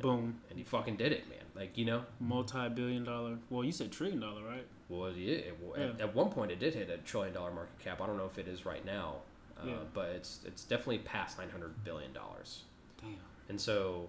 Boom. 0.00 0.40
And 0.50 0.58
he 0.58 0.64
fucking 0.64 0.96
did 0.96 1.12
it, 1.12 1.28
man. 1.28 1.38
Like 1.54 1.78
you 1.78 1.84
know, 1.84 2.04
Multi-billion 2.20 3.04
dollar. 3.04 3.38
Well, 3.48 3.64
you 3.64 3.72
said 3.72 3.90
trillion 3.92 4.20
dollar, 4.20 4.42
right? 4.44 4.66
well, 4.90 5.10
yeah, 5.12 5.36
it, 5.36 5.58
well, 5.62 5.76
at, 5.80 5.98
at 6.00 6.14
one 6.14 6.30
point 6.30 6.50
it 6.50 6.58
did 6.58 6.74
hit 6.74 6.90
a 6.90 6.98
trillion 6.98 7.32
dollar 7.32 7.50
market 7.52 7.78
cap. 7.78 8.00
I 8.02 8.06
don't 8.06 8.16
know 8.18 8.26
if 8.26 8.38
it 8.38 8.46
is 8.48 8.66
right 8.66 8.84
now, 8.84 9.22
uh, 9.58 9.66
Yeah. 9.66 9.76
but 9.94 10.10
it's 10.10 10.40
it's 10.44 10.64
definitely 10.64 10.98
past 10.98 11.38
nine 11.38 11.50
hundred 11.50 11.84
billion 11.84 12.12
dollars. 12.12 12.64
Damn. 13.00 13.16
And 13.48 13.60
so, 13.60 14.08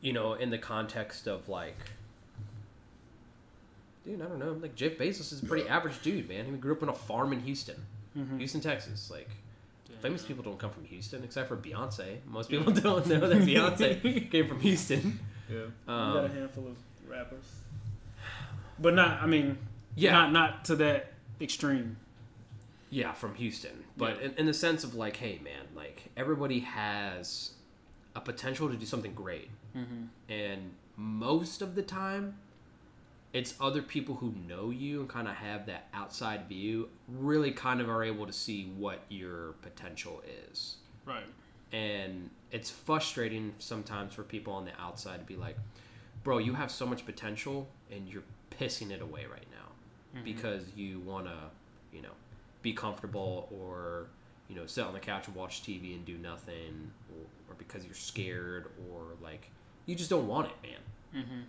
you 0.00 0.12
know, 0.12 0.34
in 0.34 0.50
the 0.50 0.58
context 0.58 1.26
of 1.28 1.48
like, 1.48 1.76
dude, 4.04 4.20
I 4.20 4.26
don't 4.26 4.38
know, 4.38 4.52
like 4.60 4.74
Jeff 4.74 4.92
Bezos 4.98 5.32
is 5.32 5.42
a 5.42 5.46
pretty 5.46 5.68
average 5.68 6.00
dude, 6.02 6.28
man. 6.28 6.44
He 6.46 6.52
grew 6.52 6.72
up 6.72 6.82
on 6.82 6.88
a 6.88 6.92
farm 6.94 7.32
in 7.32 7.40
Houston, 7.40 7.76
Mm-hmm. 8.18 8.38
Houston, 8.38 8.60
Texas. 8.60 9.10
Like, 9.10 9.30
famous 10.00 10.22
people 10.22 10.42
don't 10.42 10.58
come 10.58 10.70
from 10.70 10.84
Houston, 10.84 11.24
except 11.24 11.48
for 11.48 11.56
Beyonce. 11.56 12.16
Most 12.26 12.50
people 12.50 12.72
don't 12.72 13.06
know 13.06 13.20
that 13.20 13.38
Beyonce 13.42 14.30
came 14.30 14.48
from 14.48 14.60
Houston. 14.60 15.18
Yeah, 15.50 15.60
Um, 15.88 16.08
we 16.14 16.20
got 16.20 16.24
a 16.24 16.28
handful 16.28 16.66
of 16.66 16.76
rappers, 17.08 17.44
but 18.78 18.94
not. 18.94 19.22
I 19.22 19.26
mean, 19.26 19.56
Yeah, 19.96 20.12
not 20.12 20.32
not 20.32 20.64
to 20.66 20.76
that 20.76 21.12
extreme. 21.40 21.96
Yeah, 22.90 23.12
from 23.12 23.34
Houston. 23.36 23.84
But 23.96 24.18
Yeah. 24.20 24.26
in, 24.26 24.34
in 24.38 24.46
the 24.46 24.54
sense 24.54 24.84
of 24.84 24.94
like, 24.94 25.16
hey, 25.16 25.40
man, 25.42 25.64
like 25.74 26.10
everybody 26.16 26.60
has 26.60 27.52
a 28.14 28.20
potential 28.20 28.68
to 28.68 28.76
do 28.76 28.84
something 28.84 29.14
great. 29.14 29.48
Mm-hmm. 29.76 30.04
And 30.32 30.72
most 30.96 31.62
of 31.62 31.74
the 31.74 31.82
time, 31.82 32.36
it's 33.32 33.54
other 33.60 33.80
people 33.80 34.14
who 34.16 34.34
know 34.46 34.70
you 34.70 35.00
and 35.00 35.08
kind 35.08 35.26
of 35.26 35.34
have 35.34 35.66
that 35.66 35.88
outside 35.94 36.48
view, 36.48 36.88
really 37.08 37.50
kind 37.50 37.80
of 37.80 37.88
are 37.88 38.04
able 38.04 38.26
to 38.26 38.32
see 38.32 38.70
what 38.76 39.00
your 39.08 39.52
potential 39.62 40.22
is. 40.50 40.76
Right. 41.06 41.24
And 41.72 42.28
it's 42.50 42.70
frustrating 42.70 43.54
sometimes 43.58 44.12
for 44.12 44.22
people 44.22 44.52
on 44.52 44.66
the 44.66 44.72
outside 44.78 45.20
to 45.20 45.24
be 45.24 45.36
like, 45.36 45.56
bro, 46.22 46.38
you 46.38 46.52
have 46.52 46.70
so 46.70 46.86
much 46.86 47.06
potential 47.06 47.66
and 47.90 48.06
you're 48.06 48.22
pissing 48.50 48.90
it 48.90 49.00
away 49.00 49.24
right 49.30 49.46
now 49.50 50.20
because 50.22 50.64
you 50.76 51.00
want 51.00 51.24
to, 51.24 51.36
you 51.90 52.02
know, 52.02 52.12
be 52.60 52.74
comfortable 52.74 53.48
or, 53.50 54.08
you 54.48 54.54
know, 54.54 54.66
sit 54.66 54.84
on 54.84 54.92
the 54.92 55.00
couch 55.00 55.26
and 55.26 55.34
watch 55.34 55.62
TV 55.62 55.96
and 55.96 56.04
do 56.04 56.18
nothing 56.18 56.90
or, 57.10 57.52
or 57.52 57.56
because 57.56 57.84
you're 57.86 57.94
scared 57.94 58.66
or 58.90 59.04
like 59.22 59.50
you 59.86 59.94
just 59.94 60.10
don't 60.10 60.28
want 60.28 60.48
it, 60.48 60.68
man. 60.68 61.24
Mm-hmm. 61.24 61.40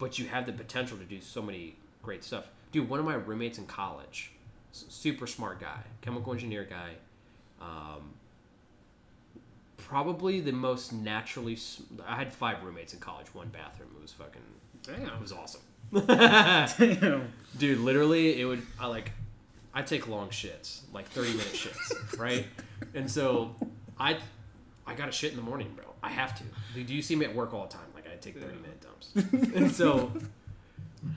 But 0.00 0.18
you 0.18 0.26
have 0.26 0.46
the 0.46 0.52
potential 0.52 0.98
to 0.98 1.04
do 1.04 1.20
so 1.20 1.40
many 1.40 1.76
great 2.02 2.24
stuff. 2.24 2.48
Dude, 2.72 2.88
one 2.88 2.98
of 2.98 3.06
my 3.06 3.14
roommates 3.14 3.58
in 3.58 3.66
college, 3.66 4.32
super 4.72 5.28
smart 5.28 5.60
guy, 5.60 5.82
chemical 6.00 6.32
engineer 6.32 6.64
guy, 6.68 6.94
um, 7.60 8.14
probably 9.76 10.40
the 10.40 10.52
most 10.52 10.92
naturally. 10.92 11.58
I 12.06 12.16
had 12.16 12.32
five 12.32 12.62
roommates 12.62 12.94
in 12.94 13.00
college, 13.00 13.26
one 13.34 13.48
bathroom. 13.48 13.90
It 13.96 14.02
was 14.02 14.12
fucking. 14.12 14.42
Damn. 14.82 15.02
It 15.02 15.20
was 15.20 15.32
awesome. 15.32 15.60
Damn. 16.06 17.32
Dude, 17.58 17.78
literally, 17.78 18.40
it 18.40 18.44
would. 18.44 18.62
I 18.78 18.86
like. 18.86 19.12
I 19.72 19.82
take 19.82 20.08
long 20.08 20.30
shits, 20.30 20.80
like 20.92 21.08
thirty 21.08 21.30
minute 21.30 21.52
shits, 21.52 22.18
right? 22.18 22.46
And 22.94 23.08
so, 23.10 23.54
I, 23.98 24.16
I 24.86 24.94
got 24.94 25.06
to 25.06 25.12
shit 25.12 25.30
in 25.30 25.36
the 25.36 25.42
morning, 25.42 25.72
bro. 25.76 25.84
I 26.02 26.08
have 26.08 26.36
to. 26.38 26.44
Do 26.82 26.94
you 26.94 27.02
see 27.02 27.14
me 27.14 27.26
at 27.26 27.34
work 27.34 27.52
all 27.54 27.66
the 27.66 27.72
time? 27.72 27.82
Like 28.24 28.36
I 28.36 28.38
take 28.38 28.42
thirty 28.42 28.58
minute 28.60 28.80
dumps, 28.80 29.54
and 29.56 29.70
so, 29.72 30.12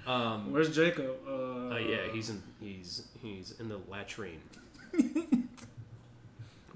um, 0.08 0.52
Where's 0.52 0.74
Jacob? 0.76 1.16
Uh, 1.28 1.74
uh, 1.74 1.78
yeah, 1.78 1.98
he's 2.12 2.30
in 2.30 2.42
he's 2.60 3.08
he's 3.22 3.54
in 3.60 3.70
the 3.70 3.80
latrine. 3.89 4.42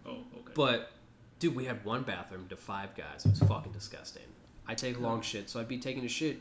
Oh, 0.05 0.11
okay. 0.11 0.51
But 0.55 0.91
dude, 1.39 1.53
we 1.55 1.65
had 1.65 1.83
one 1.83 2.03
bathroom 2.03 2.45
to 2.49 2.55
five 2.55 2.95
guys. 2.95 3.25
It 3.25 3.31
was 3.31 3.39
fucking 3.39 3.73
disgusting. 3.73 4.23
I 4.67 4.73
take 4.73 4.99
long 4.99 5.21
shit, 5.21 5.49
so 5.49 5.59
I'd 5.59 5.67
be 5.67 5.77
taking 5.77 6.05
a 6.05 6.09
shit, 6.09 6.39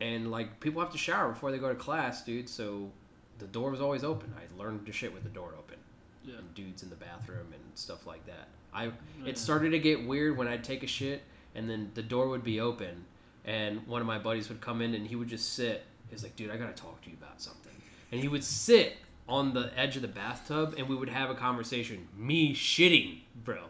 and 0.00 0.30
like 0.30 0.58
people 0.60 0.80
have 0.82 0.90
to 0.92 0.98
shower 0.98 1.28
before 1.28 1.50
they 1.52 1.58
go 1.58 1.68
to 1.68 1.74
class, 1.74 2.24
dude. 2.24 2.48
So 2.48 2.90
the 3.38 3.46
door 3.46 3.70
was 3.70 3.80
always 3.80 4.02
open. 4.04 4.34
I 4.36 4.60
learned 4.60 4.86
to 4.86 4.92
shit 4.92 5.12
with 5.14 5.22
the 5.22 5.28
door 5.28 5.54
open, 5.56 5.76
yeah. 6.24 6.34
and 6.38 6.54
dudes 6.54 6.82
in 6.82 6.90
the 6.90 6.96
bathroom 6.96 7.46
and 7.52 7.62
stuff 7.74 8.06
like 8.06 8.26
that. 8.26 8.48
I 8.74 8.86
Yeah. 8.86 8.90
it 9.26 9.38
started 9.38 9.70
to 9.70 9.78
get 9.78 10.04
weird 10.06 10.36
when 10.36 10.48
I'd 10.48 10.64
take 10.64 10.82
a 10.82 10.86
shit, 10.88 11.22
and 11.54 11.68
then 11.68 11.90
the 11.94 12.02
door 12.02 12.28
would 12.28 12.44
be 12.44 12.60
open, 12.60 13.04
and 13.44 13.86
one 13.86 14.00
of 14.00 14.06
my 14.06 14.18
buddies 14.18 14.48
would 14.48 14.60
come 14.60 14.80
in, 14.80 14.94
and 14.94 15.06
he 15.06 15.16
would 15.16 15.28
just 15.28 15.54
sit. 15.54 15.84
He's 16.10 16.22
like, 16.22 16.36
dude, 16.36 16.50
I 16.50 16.56
gotta 16.56 16.72
talk 16.72 17.02
to 17.02 17.10
you 17.10 17.16
about 17.20 17.40
something, 17.40 17.72
and 18.12 18.20
he 18.20 18.28
would 18.28 18.44
sit 18.44 18.96
on 19.28 19.52
the 19.52 19.70
edge 19.76 19.96
of 19.96 20.02
the 20.02 20.08
bathtub, 20.08 20.74
and 20.78 20.88
we 20.88 20.96
would 20.96 21.10
have 21.10 21.30
a 21.30 21.34
conversation. 21.34 22.08
Me 22.16 22.54
shitting, 22.54 23.18
bro. 23.44 23.64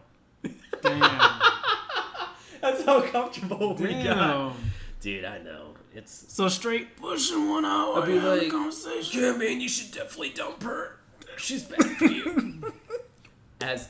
Damn. 0.82 1.00
That's 2.60 2.84
how 2.84 3.00
comfortable 3.02 3.74
we 3.74 3.92
got. 4.02 4.54
Dude, 5.00 5.24
I 5.24 5.38
know. 5.38 5.74
It's 5.94 6.26
So 6.28 6.48
straight 6.48 6.96
pushing 6.96 7.48
one 7.48 7.64
out. 7.64 8.02
I'd 8.02 8.06
be 8.06 8.20
like, 8.20 8.50
conversation. 8.50 9.20
Yeah, 9.20 9.36
man, 9.36 9.60
you 9.60 9.68
should 9.68 9.92
definitely 9.92 10.30
dump 10.30 10.62
her. 10.62 10.98
She's 11.36 11.64
bad 11.64 11.84
for 11.96 12.06
you. 12.06 12.62
As 13.60 13.88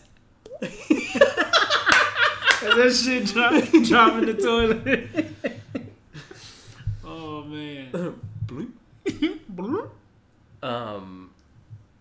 that 2.61 2.93
shit 2.93 3.27
drop, 3.27 3.53
drop 3.85 4.15
in 4.23 4.27
the 4.27 4.35
toilet. 4.35 5.09
oh 7.05 7.43
man. 7.45 8.15
bloop. 8.47 9.91
um 10.63 11.31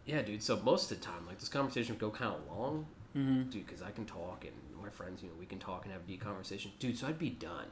yeah, 0.06 0.22
dude, 0.22 0.42
so 0.42 0.58
most 0.64 0.90
of 0.92 1.00
the 1.00 1.06
time 1.06 1.26
like 1.28 1.38
this 1.40 1.50
conversation 1.50 1.94
would 1.96 2.00
go 2.02 2.10
kind 2.12 2.34
of 2.36 2.42
long, 2.58 2.86
Mm-hmm. 3.16 3.50
dude, 3.50 3.68
cuz 3.68 3.82
I 3.82 3.92
can 3.92 4.06
talk 4.06 4.46
and 4.46 4.54
my 4.82 4.90
friends, 4.90 5.22
you 5.24 5.30
know, 5.30 5.36
we 5.40 5.46
can 5.46 5.60
talk 5.60 5.84
and 5.86 5.92
have 5.94 6.04
a 6.04 6.06
deep 6.08 6.22
conversation. 6.22 6.72
Dude, 6.80 6.98
so 6.98 7.08
I'd 7.08 7.18
be 7.20 7.30
done 7.32 7.66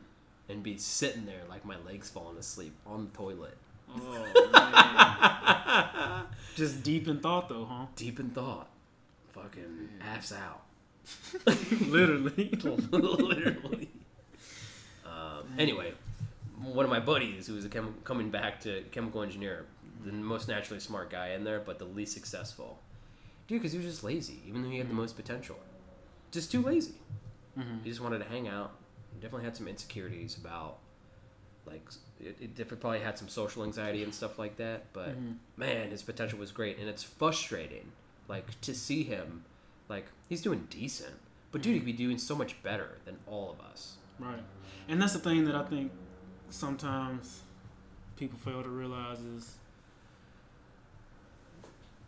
and 0.49 0.61
be 0.63 0.77
sitting 0.77 1.25
there 1.25 1.43
like 1.49 1.63
my 1.65 1.77
legs 1.85 2.09
falling 2.09 2.37
asleep 2.37 2.73
on 2.85 3.05
the 3.05 3.11
toilet. 3.17 3.57
Oh 3.95 4.25
man. 4.51 6.25
Just 6.55 6.81
deep 6.83 7.07
in 7.07 7.19
thought 7.19 7.47
though, 7.49 7.65
huh? 7.65 7.85
Deep 7.95 8.19
in 8.19 8.29
thought. 8.31 8.69
Fucking 9.33 9.89
ass 10.01 10.31
out. 10.33 10.63
Literally. 11.87 12.49
literally. 12.91 13.89
Um, 15.05 15.43
anyway, 15.57 15.93
one 16.61 16.85
of 16.85 16.91
my 16.91 16.99
buddies 16.99 17.47
who 17.47 17.53
was 17.55 17.65
a 17.65 17.69
chem- 17.69 17.95
coming 18.03 18.29
back 18.29 18.59
to 18.61 18.81
chemical 18.91 19.21
engineer, 19.21 19.65
the 20.05 20.11
most 20.11 20.47
naturally 20.47 20.79
smart 20.79 21.09
guy 21.09 21.29
in 21.29 21.43
there, 21.43 21.59
but 21.59 21.79
the 21.79 21.85
least 21.85 22.13
successful. 22.13 22.79
Dude, 23.47 23.59
because 23.61 23.71
he 23.73 23.77
was 23.77 23.87
just 23.87 24.03
lazy, 24.03 24.41
even 24.47 24.63
though 24.63 24.69
he 24.69 24.77
had 24.79 24.89
the 24.89 24.93
most 24.95 25.15
potential. 25.15 25.57
Just 26.31 26.51
too 26.51 26.61
lazy. 26.61 26.95
Mhm. 27.57 27.83
He 27.83 27.89
just 27.89 28.01
wanted 28.01 28.19
to 28.19 28.25
hang 28.25 28.47
out. 28.47 28.71
He 29.13 29.19
definitely 29.21 29.45
had 29.45 29.55
some 29.55 29.67
insecurities 29.67 30.37
about, 30.37 30.77
like, 31.65 31.87
it, 32.19 32.35
it 32.41 32.49
definitely 32.55 32.77
probably 32.77 32.99
had 32.99 33.17
some 33.17 33.29
social 33.29 33.63
anxiety 33.63 34.03
and 34.03 34.13
stuff 34.13 34.39
like 34.39 34.57
that. 34.57 34.91
But 34.93 35.09
Mhm. 35.09 35.35
man, 35.55 35.91
his 35.91 36.01
potential 36.01 36.39
was 36.39 36.51
great, 36.51 36.79
and 36.79 36.89
it's 36.89 37.03
frustrating, 37.03 37.91
like, 38.27 38.59
to 38.61 38.73
see 38.73 39.03
him, 39.03 39.45
like, 39.89 40.05
he's 40.29 40.41
doing 40.41 40.67
decent, 40.69 41.13
but 41.51 41.61
dude, 41.61 41.73
he 41.73 41.79
could 41.79 41.85
be 41.85 41.93
doing 41.93 42.17
so 42.17 42.35
much 42.35 42.61
better 42.63 42.97
than 43.05 43.17
all 43.27 43.51
of 43.51 43.65
us. 43.65 43.97
Right. 44.19 44.41
And 44.87 45.01
that's 45.01 45.13
the 45.13 45.19
thing 45.19 45.45
that 45.45 45.55
I 45.55 45.63
think 45.63 45.91
sometimes 46.49 47.41
people 48.17 48.37
fail 48.39 48.63
to 48.63 48.69
realize 48.69 49.19
is 49.19 49.55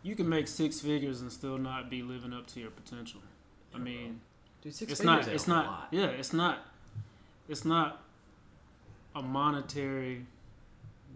you 0.02 0.14
can 0.14 0.28
make 0.28 0.48
six 0.48 0.80
figures 0.80 1.20
and 1.20 1.30
still 1.30 1.58
not 1.58 1.90
be 1.90 2.02
living 2.02 2.32
up 2.32 2.46
to 2.48 2.60
your 2.60 2.70
potential. 2.70 3.20
I 3.74 3.78
mean, 3.78 4.20
Dude, 4.62 4.74
six 4.74 4.92
it's 4.92 5.00
figures 5.00 5.26
not 5.26 5.34
it's 5.34 5.48
not 5.48 5.66
lot. 5.66 5.88
yeah, 5.90 6.06
it's 6.06 6.32
not 6.32 6.58
it's 7.48 7.64
not 7.64 8.02
a 9.14 9.22
monetary 9.22 10.24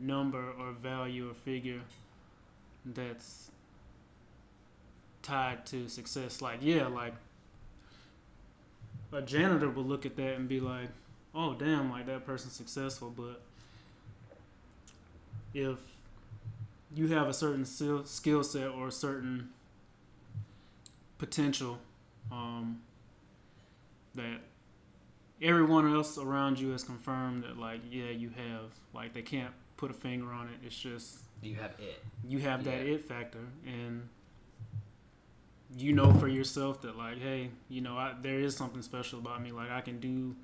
number 0.00 0.50
or 0.58 0.72
value 0.72 1.30
or 1.30 1.34
figure 1.34 1.80
that's 2.84 3.50
tied 5.22 5.64
to 5.66 5.88
success. 5.88 6.40
Like, 6.42 6.58
yeah, 6.62 6.86
like 6.86 7.14
a 9.12 9.22
janitor 9.22 9.68
will 9.70 9.84
look 9.84 10.06
at 10.06 10.16
that 10.16 10.34
and 10.36 10.48
be 10.48 10.60
like, 10.60 10.88
"Oh, 11.34 11.54
damn, 11.54 11.90
like 11.90 12.06
that 12.06 12.24
person's 12.24 12.54
successful." 12.54 13.10
But 13.14 13.42
if 15.54 15.78
you 16.94 17.08
have 17.08 17.28
a 17.28 17.34
certain 17.34 17.64
skill 17.64 18.04
skill 18.04 18.42
set 18.42 18.68
or 18.68 18.88
a 18.88 18.92
certain 18.92 19.50
potential 21.18 21.78
um, 22.30 22.80
that 24.14 24.40
everyone 25.40 25.92
else 25.92 26.18
around 26.18 26.58
you 26.58 26.70
has 26.70 26.84
confirmed 26.84 27.44
that, 27.44 27.58
like, 27.58 27.80
yeah, 27.90 28.10
you 28.10 28.30
have. 28.30 28.70
Like, 28.94 29.12
they 29.12 29.22
can't 29.22 29.52
put 29.76 29.90
a 29.90 29.94
finger 29.94 30.32
on 30.32 30.48
it. 30.48 30.54
It's 30.64 30.76
just 30.78 31.18
You 31.42 31.54
have 31.56 31.72
it. 31.80 32.02
you 32.26 32.38
have 32.40 32.64
that 32.64 32.86
Yeah. 32.86 32.94
it 32.94 33.04
factor 33.08 33.44
and 33.66 34.08
you 35.78 35.92
know 35.92 36.12
for 36.14 36.28
yourself 36.28 36.80
that 36.82 36.96
like 36.98 37.18
hey 37.18 37.50
you 37.68 37.80
know 37.80 37.96
I, 37.96 38.14
there 38.20 38.38
is 38.40 38.54
something 38.56 38.82
special 38.82 39.18
about 39.18 39.42
me 39.42 39.52
like 39.52 39.70
i 39.70 39.80
can 39.80 40.00
do 40.00 40.34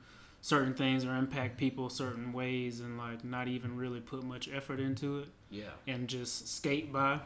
certain 0.40 0.72
things 0.74 1.04
or 1.04 1.14
impact 1.16 1.56
people 1.58 1.90
certain 1.90 2.32
ways 2.32 2.80
and 2.80 2.96
like 2.96 3.24
not 3.24 3.48
even 3.48 3.76
really 3.76 4.00
put 4.00 4.22
much 4.22 4.48
effort 4.54 4.80
into 4.80 5.18
it 5.18 5.28
Yeah. 5.50 5.64
and 5.86 6.08
just 6.08 6.48
skate 6.56 6.92
by 6.92 7.20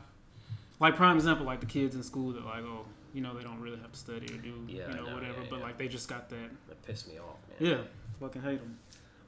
like 0.81 0.97
prime 0.97 1.17
example 1.17 1.47
like 1.47 1.61
the 1.61 1.67
kids 1.67 1.95
in 1.95 2.03
school 2.03 2.33
that 2.33 2.45
like 2.45 2.65
oh 2.65 2.87
you 3.15 3.21
know 3.21 3.35
they 3.37 3.45
don't 3.45 3.61
really 3.61 3.79
have 3.79 3.93
to 3.93 3.99
study 3.99 4.27
or 4.35 4.39
do 4.39 4.65
Yeah, 4.67 4.89
you 4.89 4.97
know, 4.97 5.05
know, 5.05 5.15
whatever 5.15 5.41
yeah, 5.43 5.47
but 5.51 5.59
yeah. 5.59 5.65
like 5.65 5.79
they 5.79 5.87
just 5.89 6.09
got 6.09 6.29
that 6.31 6.51
That 6.69 6.83
pissed 6.87 7.07
me 7.09 7.19
off, 7.19 7.39
man. 7.61 7.71
yeah, 7.71 7.79
fucking 8.19 8.41
hate 8.43 8.59
them. 8.61 8.79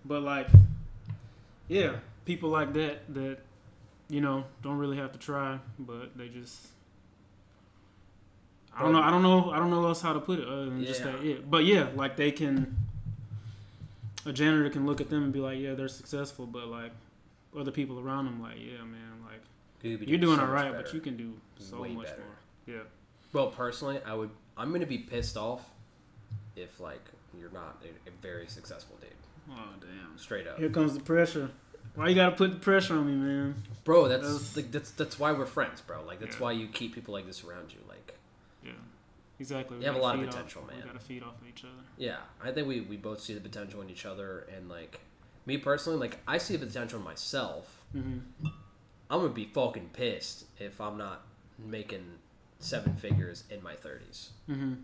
But 0.07 0.23
like, 0.23 0.49
yeah, 1.69 1.97
people 2.25 2.51
like 2.51 2.73
that 2.75 3.13
that 3.15 3.39
you 4.09 4.21
know 4.21 4.45
don't 4.63 4.79
really 4.79 4.97
have 4.97 5.13
to 5.13 5.19
try, 5.19 5.59
but 5.79 6.17
they 6.17 6.29
just. 6.29 6.69
I 8.77 8.83
don't 8.83 8.93
know. 8.93 9.01
I 9.03 9.11
don't 9.11 9.23
know. 9.23 9.51
I 9.51 9.59
don't 9.59 9.71
know 9.71 9.87
else 9.87 10.01
how 10.03 10.13
to 10.13 10.21
put 10.21 10.39
it 10.41 10.49
other 10.49 10.67
than 10.67 10.85
just 10.85 11.01
Yeah. 11.01 11.07
that. 11.13 11.23
Yeah, 11.25 11.35
but 11.49 11.65
yeah, 11.65 11.89
like 11.95 12.17
they 12.17 12.31
can. 12.33 12.77
A 14.27 14.33
janitor 14.33 14.71
can 14.71 14.87
look 14.87 15.01
at 15.01 15.11
them 15.11 15.23
and 15.25 15.33
be 15.33 15.39
like, 15.41 15.59
"Yeah, 15.59 15.75
they're 15.75 15.87
successful," 15.89 16.47
but 16.47 16.67
like 16.69 16.93
other 17.57 17.71
people 17.71 18.01
around 18.01 18.25
them, 18.25 18.41
like, 18.41 18.57
"Yeah, 18.59 18.79
man, 18.79 19.21
like 19.25 19.41
Dude, 19.83 20.09
you're 20.09 20.19
doing 20.19 20.39
so 20.39 20.45
all 20.47 20.51
right, 20.51 20.73
but 20.73 20.93
you 20.95 21.01
can 21.01 21.17
do 21.17 21.35
so 21.59 21.83
Way 21.83 21.91
much 21.93 22.07
better. 22.07 22.23
more." 22.23 22.75
Yeah. 22.77 22.83
Well, 23.33 23.49
personally, 23.49 24.01
I 24.05 24.15
would. 24.15 24.31
I'm 24.57 24.73
gonna 24.73 24.87
be 24.87 24.99
pissed 24.99 25.37
off 25.37 25.69
if 26.57 26.81
like 26.81 27.03
you're 27.39 27.51
not 27.51 27.83
a, 27.85 28.09
a 28.09 28.13
very 28.23 28.47
successful 28.47 28.97
dude. 29.01 29.11
Oh 29.51 29.55
damn! 29.81 30.17
Straight 30.17 30.47
up, 30.47 30.59
Here 30.59 30.71
comes 30.71 30.95
the 30.95 31.01
pressure. 31.01 31.51
Why 31.95 32.09
you 32.09 32.15
gotta 32.15 32.35
put 32.35 32.51
the 32.51 32.59
pressure 32.59 32.95
on 32.95 33.07
me, 33.07 33.13
man? 33.15 33.55
bro. 33.85 34.09
That's 34.09 34.23
That's- 34.23 34.57
like 34.57 34.73
that's 34.73 34.91
that's 34.93 35.19
why 35.19 35.33
we're 35.33 35.45
friends, 35.47 35.81
bro. 35.83 36.03
Like 36.05 36.19
that's 36.19 36.37
Yeah. 36.37 36.43
why 36.43 36.53
you 36.53 36.67
keep 36.69 36.95
people 36.95 37.13
like 37.13 37.27
this 37.27 37.45
around 37.45 37.73
you. 37.73 37.79
Like, 37.89 38.04
Yeah, 38.65 38.73
exactly. 39.39 39.79
You 39.79 39.85
have 39.87 39.97
a 39.97 39.99
lot 39.99 40.15
of 40.15 40.21
feed 40.21 40.29
off- 40.29 40.35
potential, 40.35 40.65
man. 40.67 40.77
We 40.77 40.83
gotta 40.83 40.99
feed 40.99 41.23
off 41.23 41.41
of 41.41 41.49
each 41.49 41.65
other. 41.65 41.85
yeah, 41.99 42.19
I 42.43 42.51
think 42.51 42.67
we 42.67 42.81
we 42.81 42.97
both 42.97 43.21
see 43.21 43.35
the 43.35 43.41
potential 43.41 43.83
in 43.83 43.91
each 43.91 44.07
other, 44.07 44.47
and 44.55 44.69
like 44.69 45.01
me 45.47 45.59
personally, 45.59 45.99
like 45.99 46.19
I 46.27 46.39
see 46.39 46.57
the 46.57 46.67
potential 46.67 46.99
in 46.99 47.05
myself. 47.05 47.83
Mm-hmm. 47.95 48.47
I'm 49.11 49.21
gonna 49.21 49.29
be 49.33 49.45
fucking 49.45 49.91
pissed 49.93 50.47
if 50.59 50.81
I'm 50.81 50.97
not 50.97 51.23
making 51.59 52.05
seven 52.59 52.95
figures 52.97 53.45
in 53.51 53.63
my 53.63 53.75
30s. 53.75 54.29
Mm-hmm. 54.51 54.75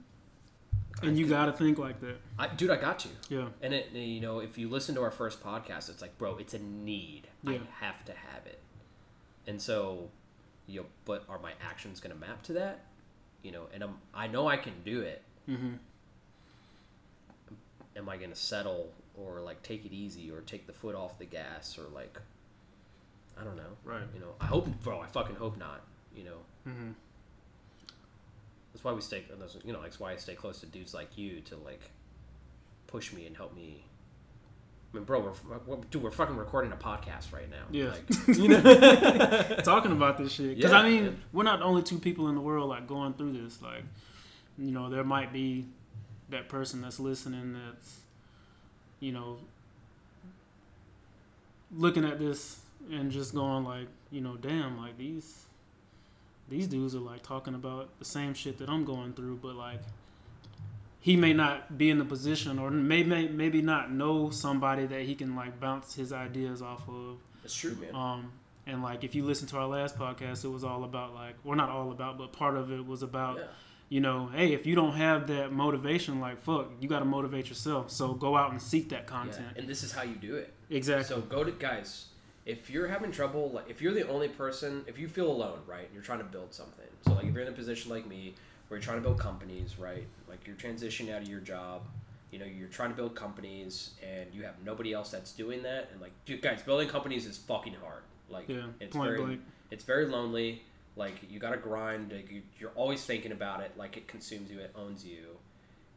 And 1.02 1.18
you 1.18 1.26
gotta 1.26 1.52
think 1.52 1.78
like 1.78 2.00
that. 2.00 2.16
I, 2.38 2.48
dude, 2.48 2.70
I 2.70 2.76
got 2.76 3.04
you. 3.06 3.10
Yeah. 3.28 3.48
And 3.62 3.72
it, 3.72 3.90
you 3.92 4.20
know, 4.20 4.40
if 4.40 4.58
you 4.58 4.68
listen 4.68 4.94
to 4.96 5.02
our 5.02 5.10
first 5.10 5.42
podcast, 5.42 5.88
it's 5.88 6.02
like, 6.02 6.18
bro, 6.18 6.36
it's 6.36 6.52
a 6.52 6.58
need. 6.58 7.28
Yeah. 7.42 7.52
I 7.52 7.84
have 7.84 8.04
to 8.04 8.12
have 8.12 8.46
it. 8.46 8.60
And 9.46 9.60
so, 9.62 10.10
you 10.66 10.80
know, 10.80 10.86
but 11.06 11.24
are 11.28 11.38
my 11.38 11.52
actions 11.66 12.00
going 12.00 12.14
to 12.14 12.20
map 12.20 12.42
to 12.44 12.52
that? 12.54 12.80
You 13.42 13.52
know, 13.52 13.62
and 13.72 13.82
I'm, 13.82 13.96
I 14.14 14.26
know 14.26 14.46
I 14.48 14.56
can 14.56 14.74
do 14.84 15.00
it. 15.00 15.22
Mm-hmm. 15.48 15.72
Am 17.96 18.08
I 18.08 18.16
going 18.16 18.30
to 18.30 18.36
settle 18.36 18.90
or 19.16 19.40
like 19.40 19.62
take 19.62 19.84
it 19.84 19.92
easy 19.92 20.30
or 20.30 20.40
take 20.40 20.66
the 20.66 20.72
foot 20.72 20.94
off 20.94 21.18
the 21.18 21.24
gas 21.24 21.78
or 21.78 21.84
like, 21.94 22.18
I 23.40 23.44
don't 23.44 23.56
know. 23.56 23.76
Right. 23.84 24.02
You 24.14 24.20
know, 24.20 24.34
I 24.40 24.46
hope, 24.46 24.68
bro, 24.82 25.00
I 25.00 25.06
fucking 25.06 25.36
hope 25.36 25.58
not. 25.58 25.80
You 26.14 26.24
know, 26.24 26.36
Mm-hmm. 26.68 26.90
that's 28.72 28.84
why 28.84 28.92
we 28.92 29.00
stay. 29.00 29.24
You 29.64 29.72
know, 29.72 29.80
that's 29.82 29.98
why 29.98 30.12
I 30.12 30.16
stay 30.16 30.34
close 30.34 30.60
to 30.60 30.66
dudes 30.66 30.92
like 30.92 31.16
you 31.16 31.40
to 31.42 31.56
like 31.56 31.90
push 32.86 33.12
me 33.12 33.26
and 33.26 33.36
help 33.36 33.54
me. 33.54 33.84
I 34.92 34.96
mean, 34.96 35.04
bro, 35.04 35.20
we're, 35.20 35.58
we're 35.66 35.76
dude, 35.90 36.02
we're 36.02 36.10
fucking 36.10 36.36
recording 36.36 36.72
a 36.72 36.76
podcast 36.76 37.32
right 37.32 37.48
now. 37.48 37.62
Yeah. 37.70 37.90
Like, 37.90 38.28
you 38.38 38.48
know. 38.48 38.60
Talking 39.64 39.92
about 39.92 40.18
this 40.18 40.32
shit, 40.32 40.56
because 40.56 40.72
Yeah, 40.72 40.78
I 40.78 40.88
mean, 40.88 41.04
yeah. 41.04 41.10
we're 41.32 41.44
not 41.44 41.60
the 41.60 41.64
only 41.64 41.82
two 41.82 41.98
people 41.98 42.28
in 42.28 42.34
the 42.34 42.40
world 42.40 42.68
like 42.68 42.86
going 42.86 43.14
through 43.14 43.32
this. 43.32 43.62
Like, 43.62 43.84
you 44.58 44.72
know, 44.72 44.90
there 44.90 45.04
might 45.04 45.32
be 45.32 45.66
that 46.30 46.48
person 46.48 46.80
that's 46.80 46.98
listening 46.98 47.54
that's, 47.54 48.00
you 48.98 49.12
know, 49.12 49.38
looking 51.76 52.04
at 52.04 52.18
this 52.18 52.60
and 52.90 53.10
just 53.10 53.34
going 53.34 53.64
like, 53.64 53.86
you 54.10 54.20
know, 54.20 54.36
damn, 54.36 54.78
like 54.78 54.98
these 54.98 55.44
these 56.48 56.66
dudes 56.66 56.96
are 56.96 57.00
like 57.00 57.22
talking 57.22 57.54
about 57.54 57.96
the 58.00 58.04
same 58.04 58.34
shit 58.34 58.58
that 58.58 58.68
I'm 58.68 58.84
going 58.84 59.12
through, 59.12 59.38
but 59.40 59.54
like 59.54 59.80
he 61.00 61.16
may 61.16 61.32
not 61.32 61.78
be 61.78 61.88
in 61.88 61.98
the 61.98 62.04
position 62.04 62.58
or 62.58 62.70
may, 62.70 63.02
may 63.02 63.26
maybe 63.26 63.62
not 63.62 63.90
know 63.90 64.28
somebody 64.30 64.86
that 64.86 65.02
he 65.02 65.14
can 65.14 65.34
like 65.34 65.58
bounce 65.58 65.94
his 65.94 66.12
ideas 66.12 66.60
off 66.60 66.86
of. 66.88 67.18
That's 67.42 67.54
true, 67.54 67.74
man. 67.76 67.94
Um, 67.94 68.32
and 68.66 68.82
like 68.82 69.02
if 69.02 69.14
you 69.14 69.24
listen 69.24 69.48
to 69.48 69.56
our 69.56 69.66
last 69.66 69.96
podcast, 69.96 70.44
it 70.44 70.48
was 70.48 70.62
all 70.62 70.84
about 70.84 71.14
like, 71.14 71.36
well, 71.42 71.56
not 71.56 71.70
all 71.70 71.90
about, 71.90 72.18
but 72.18 72.32
part 72.32 72.54
of 72.56 72.70
it 72.70 72.86
was 72.86 73.02
about, 73.02 73.38
yeah. 73.38 73.44
you 73.88 74.00
know, 74.00 74.28
hey, 74.34 74.52
if 74.52 74.66
you 74.66 74.74
don't 74.74 74.92
have 74.92 75.26
that 75.28 75.52
motivation, 75.52 76.20
like 76.20 76.38
fuck, 76.42 76.70
you 76.80 76.88
got 76.88 76.98
to 76.98 77.06
motivate 77.06 77.48
yourself. 77.48 77.90
So 77.90 78.12
go 78.12 78.36
out 78.36 78.50
and 78.50 78.60
seek 78.60 78.90
that 78.90 79.04
yeah. 79.04 79.16
content. 79.16 79.56
And 79.56 79.66
this 79.66 79.82
is 79.82 79.92
how 79.92 80.02
you 80.02 80.16
do 80.16 80.36
it. 80.36 80.52
Exactly. 80.68 81.16
So 81.16 81.22
go 81.22 81.42
to 81.42 81.50
guys. 81.50 82.08
If 82.44 82.68
you're 82.68 82.88
having 82.88 83.10
trouble, 83.10 83.50
like 83.50 83.70
if 83.70 83.80
you're 83.80 83.94
the 83.94 84.06
only 84.08 84.28
person, 84.28 84.84
if 84.86 84.98
you 84.98 85.08
feel 85.08 85.30
alone, 85.30 85.60
right, 85.66 85.84
and 85.84 85.94
you're 85.94 86.02
trying 86.02 86.18
to 86.18 86.24
build 86.24 86.52
something. 86.52 86.86
So 87.06 87.14
like 87.14 87.24
if 87.24 87.32
you're 87.32 87.42
in 87.42 87.48
a 87.48 87.52
position 87.52 87.90
like 87.90 88.06
me, 88.06 88.34
where 88.68 88.78
you're 88.78 88.84
trying 88.84 88.98
to 88.98 89.02
build 89.02 89.18
companies, 89.18 89.78
right, 89.80 90.06
like 90.30 90.46
you're 90.46 90.56
transitioning 90.56 91.14
out 91.14 91.22
of 91.22 91.28
your 91.28 91.40
job, 91.40 91.82
you 92.30 92.38
know, 92.38 92.46
you're 92.46 92.68
trying 92.68 92.90
to 92.90 92.96
build 92.96 93.14
companies, 93.14 93.90
and 94.02 94.32
you 94.32 94.42
have 94.44 94.54
nobody 94.64 94.92
else 94.92 95.10
that's 95.10 95.32
doing 95.32 95.62
that, 95.64 95.88
and 95.92 96.00
like, 96.00 96.12
dude, 96.24 96.40
guys, 96.40 96.62
building 96.62 96.88
companies 96.88 97.26
is 97.26 97.36
fucking 97.36 97.74
hard. 97.74 98.02
Like, 98.30 98.48
yeah. 98.48 98.66
it's 98.80 98.96
Point 98.96 99.10
very, 99.10 99.24
blank. 99.24 99.40
it's 99.70 99.84
very 99.84 100.06
lonely. 100.06 100.62
Like 100.96 101.14
you 101.28 101.38
got 101.40 101.50
to 101.50 101.56
grind. 101.56 102.12
Like, 102.12 102.30
you, 102.30 102.42
you're 102.58 102.70
always 102.76 103.04
thinking 103.04 103.32
about 103.32 103.60
it. 103.60 103.72
Like 103.76 103.96
it 103.96 104.06
consumes 104.08 104.50
you. 104.50 104.58
It 104.60 104.72
owns 104.76 105.04
you. 105.04 105.36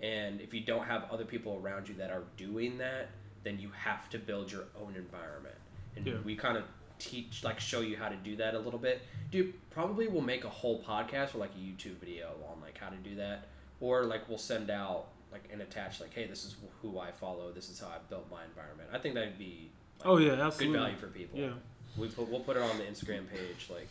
And 0.01 0.41
if 0.41 0.53
you 0.53 0.61
don't 0.61 0.85
have 0.85 1.05
other 1.11 1.25
people 1.25 1.59
around 1.63 1.87
you 1.87 1.95
that 1.95 2.11
are 2.11 2.23
doing 2.37 2.77
that, 2.79 3.09
then 3.43 3.59
you 3.59 3.69
have 3.75 4.09
to 4.09 4.17
build 4.19 4.51
your 4.51 4.65
own 4.81 4.95
environment. 4.95 5.55
And 5.95 6.05
Yeah. 6.05 6.13
we 6.25 6.35
kind 6.35 6.57
of 6.57 6.63
teach, 6.99 7.43
like, 7.43 7.59
show 7.59 7.81
you 7.81 7.95
how 7.97 8.09
to 8.09 8.15
do 8.17 8.35
that 8.37 8.53
a 8.53 8.59
little 8.59 8.79
bit. 8.79 9.01
Dude, 9.31 9.53
probably 9.71 10.07
we'll 10.07 10.21
make 10.21 10.43
a 10.45 10.49
whole 10.49 10.81
podcast 10.81 11.35
or 11.35 11.39
like 11.39 11.51
a 11.55 11.59
YouTube 11.59 11.97
video 11.99 12.29
on 12.51 12.61
like 12.61 12.77
how 12.77 12.89
to 12.89 12.97
do 12.97 13.15
that, 13.15 13.47
or 13.83 14.05
like 14.05 14.29
we'll 14.29 14.37
send 14.37 14.69
out 14.71 15.07
like 15.29 15.43
and 15.51 15.61
attach 15.61 15.99
like, 15.99 16.13
hey, 16.13 16.25
this 16.25 16.45
is 16.45 16.55
who 16.81 16.97
I 16.99 17.11
follow. 17.11 17.51
This 17.51 17.69
is 17.69 17.79
how 17.81 17.87
I 17.87 17.97
built 18.09 18.31
my 18.31 18.45
environment. 18.45 18.89
I 18.93 18.97
think 18.97 19.13
that'd 19.15 19.37
be 19.37 19.69
like, 19.99 20.07
Oh 20.07 20.17
yeah, 20.17 20.33
absolutely. 20.33 20.77
good 20.77 20.83
value 20.83 20.97
for 20.97 21.07
people. 21.07 21.37
Yeah. 21.39 21.49
We 21.97 22.07
put, 22.07 22.29
we'll 22.29 22.39
put 22.39 22.55
it 22.55 22.63
on 22.63 22.77
the 22.77 22.83
Instagram 22.85 23.27
page, 23.29 23.67
like, 23.69 23.89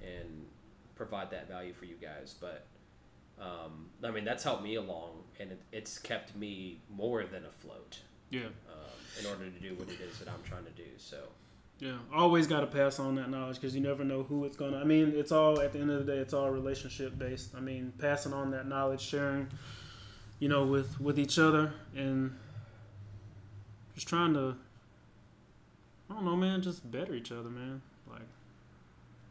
and 0.00 0.46
provide 0.96 1.30
that 1.32 1.48
value 1.48 1.72
for 1.74 1.84
you 1.84 1.96
guys. 2.00 2.34
But 2.40 2.64
um, 3.38 3.86
I 4.02 4.10
mean, 4.10 4.24
that's 4.24 4.42
helped 4.42 4.62
me 4.62 4.76
along, 4.76 5.10
and 5.38 5.52
it, 5.52 5.60
it's 5.70 5.98
kept 5.98 6.34
me 6.34 6.80
more 6.88 7.24
than 7.24 7.44
afloat 7.44 7.98
Yeah. 8.30 8.46
um, 8.72 9.00
in 9.20 9.26
order 9.26 9.44
to 9.50 9.60
do 9.60 9.74
what 9.74 9.88
it 9.88 10.00
is 10.00 10.18
that 10.18 10.28
I'm 10.28 10.42
trying 10.48 10.64
to 10.64 10.70
do. 10.72 10.88
So 10.96 11.18
Yeah, 11.80 11.96
always 12.14 12.46
got 12.46 12.60
to 12.60 12.66
pass 12.66 12.98
on 12.98 13.14
that 13.14 13.30
knowledge 13.30 13.56
because 13.56 13.74
you 13.74 13.80
never 13.80 14.04
know 14.04 14.22
who 14.22 14.44
it's 14.44 14.56
gonna. 14.56 14.76
I 14.76 14.84
mean, 14.84 15.14
it's 15.16 15.32
all 15.32 15.58
at 15.60 15.72
the 15.72 15.78
end 15.78 15.90
of 15.90 16.04
the 16.04 16.12
day, 16.12 16.18
it's 16.18 16.34
all 16.34 16.50
relationship 16.50 17.18
based. 17.18 17.54
I 17.56 17.60
mean, 17.60 17.94
passing 17.98 18.34
on 18.34 18.50
that 18.50 18.68
knowledge, 18.68 19.00
sharing, 19.00 19.48
you 20.40 20.50
know, 20.50 20.66
with 20.66 21.00
with 21.00 21.18
each 21.18 21.38
other, 21.38 21.72
and 21.96 22.36
just 23.94 24.08
trying 24.08 24.34
to. 24.34 24.56
I 26.10 26.14
don't 26.14 26.26
know, 26.26 26.36
man. 26.36 26.60
Just 26.60 26.88
better 26.90 27.14
each 27.14 27.32
other, 27.32 27.48
man. 27.48 27.80
Like, 28.10 28.28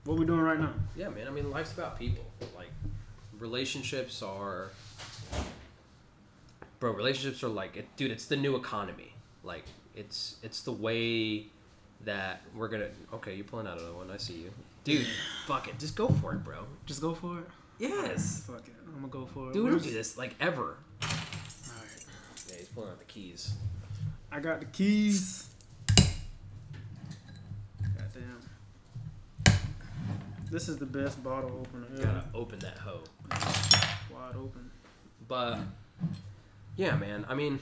what 0.06 0.18
we 0.18 0.26
doing 0.26 0.42
right 0.42 0.60
now? 0.60 0.74
yeah, 0.96 1.10
man. 1.10 1.28
I 1.28 1.32
mean, 1.32 1.52
life's 1.52 1.74
about 1.74 2.00
people. 2.00 2.26
Like, 2.56 2.72
relationships 3.38 4.24
are, 4.24 4.72
bro. 6.80 6.94
Relationships 6.94 7.44
are 7.44 7.50
like, 7.50 7.78
it, 7.78 7.96
dude. 7.96 8.10
It's 8.10 8.26
the 8.26 8.38
new 8.38 8.56
economy. 8.56 9.14
Like, 9.44 9.66
it's 9.94 10.38
it's 10.42 10.62
the 10.62 10.72
way 10.72 11.46
that 12.06 12.42
we're 12.56 12.68
gonna. 12.68 12.90
Okay, 13.14 13.36
you're 13.36 13.46
pulling 13.46 13.68
out 13.68 13.78
another 13.78 13.94
one. 13.94 14.10
I 14.12 14.18
see 14.18 14.34
you, 14.36 14.52
dude. 14.84 15.06
fuck 15.46 15.68
it. 15.68 15.80
Just 15.80 15.96
go 15.96 16.08
for 16.08 16.34
it, 16.34 16.44
bro. 16.44 16.66
Just 16.86 17.02
go 17.02 17.14
for 17.14 17.40
it. 17.40 17.46
Yes. 17.80 18.44
Fuck 18.46 18.68
it, 18.68 18.74
I'm 18.88 18.96
gonna 18.96 19.08
go 19.08 19.26
for 19.26 19.50
it. 19.50 19.54
Dude, 19.54 19.64
we 19.64 19.72
don't 19.72 19.82
do 19.84 19.92
this 19.92 20.18
like 20.18 20.36
ever. 20.42 20.78
All 21.02 21.08
right, 21.10 22.06
Yeah, 22.50 22.56
he's 22.58 22.68
pulling 22.68 22.90
out 22.90 23.00
the 23.00 23.06
keys. 23.06 23.54
I 24.32 24.40
got 24.40 24.60
the 24.60 24.66
keys. 24.66 25.50
Goddamn. 27.98 28.42
This 30.52 30.68
is 30.68 30.78
the 30.78 30.86
best 30.86 31.24
bottle 31.24 31.62
opener 31.62 31.86
ever. 31.94 32.04
Gotta 32.04 32.26
open 32.34 32.60
that 32.60 32.78
hoe. 32.78 33.04
Wide 34.14 34.36
open. 34.36 34.70
But 35.28 35.60
yeah, 36.76 36.96
man. 36.96 37.26
I 37.30 37.36
mean, 37.36 37.60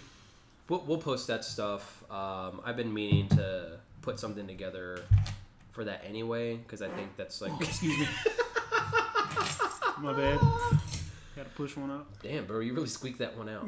we'll, 0.70 0.84
we'll 0.88 0.98
post 0.98 1.28
that 1.28 1.44
stuff. 1.46 2.04
Um, 2.10 2.62
I've 2.66 2.78
been 2.78 2.94
meaning 2.94 3.28
to 3.30 3.80
put 4.08 4.18
something 4.22 4.48
together 4.48 5.02
for 5.74 5.84
that 5.84 6.02
anyway 6.08 6.56
because 6.56 6.82
I 6.82 6.88
think 6.88 7.18
that's 7.18 7.42
like, 7.42 7.52
Excuse 7.62 8.00
me. 8.00 8.08
My 10.00 10.14
bad. 10.14 10.40
Gotta 11.36 11.50
push 11.56 11.76
one 11.76 11.92
out. 11.92 12.08
damn, 12.24 12.46
bro, 12.46 12.62
you 12.62 12.74
really 12.74 12.88
squeaked 12.88 13.20
that 13.20 13.38
one 13.38 13.50
out. 13.50 13.68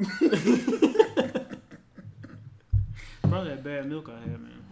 Probably 3.22 3.50
that 3.50 3.62
bad 3.62 3.86
milk 3.86 4.08
I 4.08 4.18
had, 4.18 4.40
man. 4.40 4.64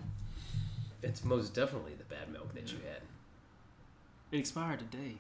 it's 1.03 1.23
most 1.23 1.53
definitely 1.55 1.93
the 1.99 2.05
bad 2.05 2.33
milk 2.33 2.55
that 2.55 2.73
you 2.73 2.79
had. 2.79 3.03
It 4.33 4.39
expired 4.39 4.79
today. 4.79 5.17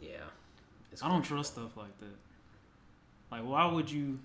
Yeah. 0.00 0.18
It's 0.92 1.02
I 1.02 1.08
don't 1.08 1.22
trust 1.22 1.54
stuff 1.54 1.76
like 1.76 1.98
that. 1.98 2.16
Like, 3.32 3.42
why 3.44 3.66
would 3.66 3.90
you? 3.90 4.20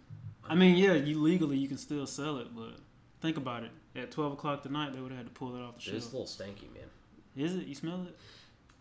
I 0.48 0.54
mean, 0.54 0.76
yeah, 0.78 0.94
you 0.94 1.20
legally 1.20 1.58
you 1.58 1.68
can 1.68 1.78
still 1.80 2.06
sell 2.06 2.38
it, 2.38 2.56
but 2.56 2.76
think 3.24 3.38
about 3.38 3.64
it. 3.64 3.72
At 3.96 4.12
twelve 4.12 4.34
o'clock 4.34 4.62
tonight, 4.64 4.94
they 4.94 5.00
would 5.00 5.12
have 5.12 5.20
had 5.20 5.28
to 5.28 5.34
pull 5.34 5.56
it 5.56 5.62
off 5.62 5.76
the 5.76 5.82
shelf. 5.82 5.98
It's 5.98 6.12
a 6.12 6.18
little 6.18 6.28
stanky, 6.28 6.72
man. 6.74 6.90
Is 7.36 7.56
it? 7.56 7.66
You 7.66 7.74
smell 7.74 8.04
it? 8.04 8.16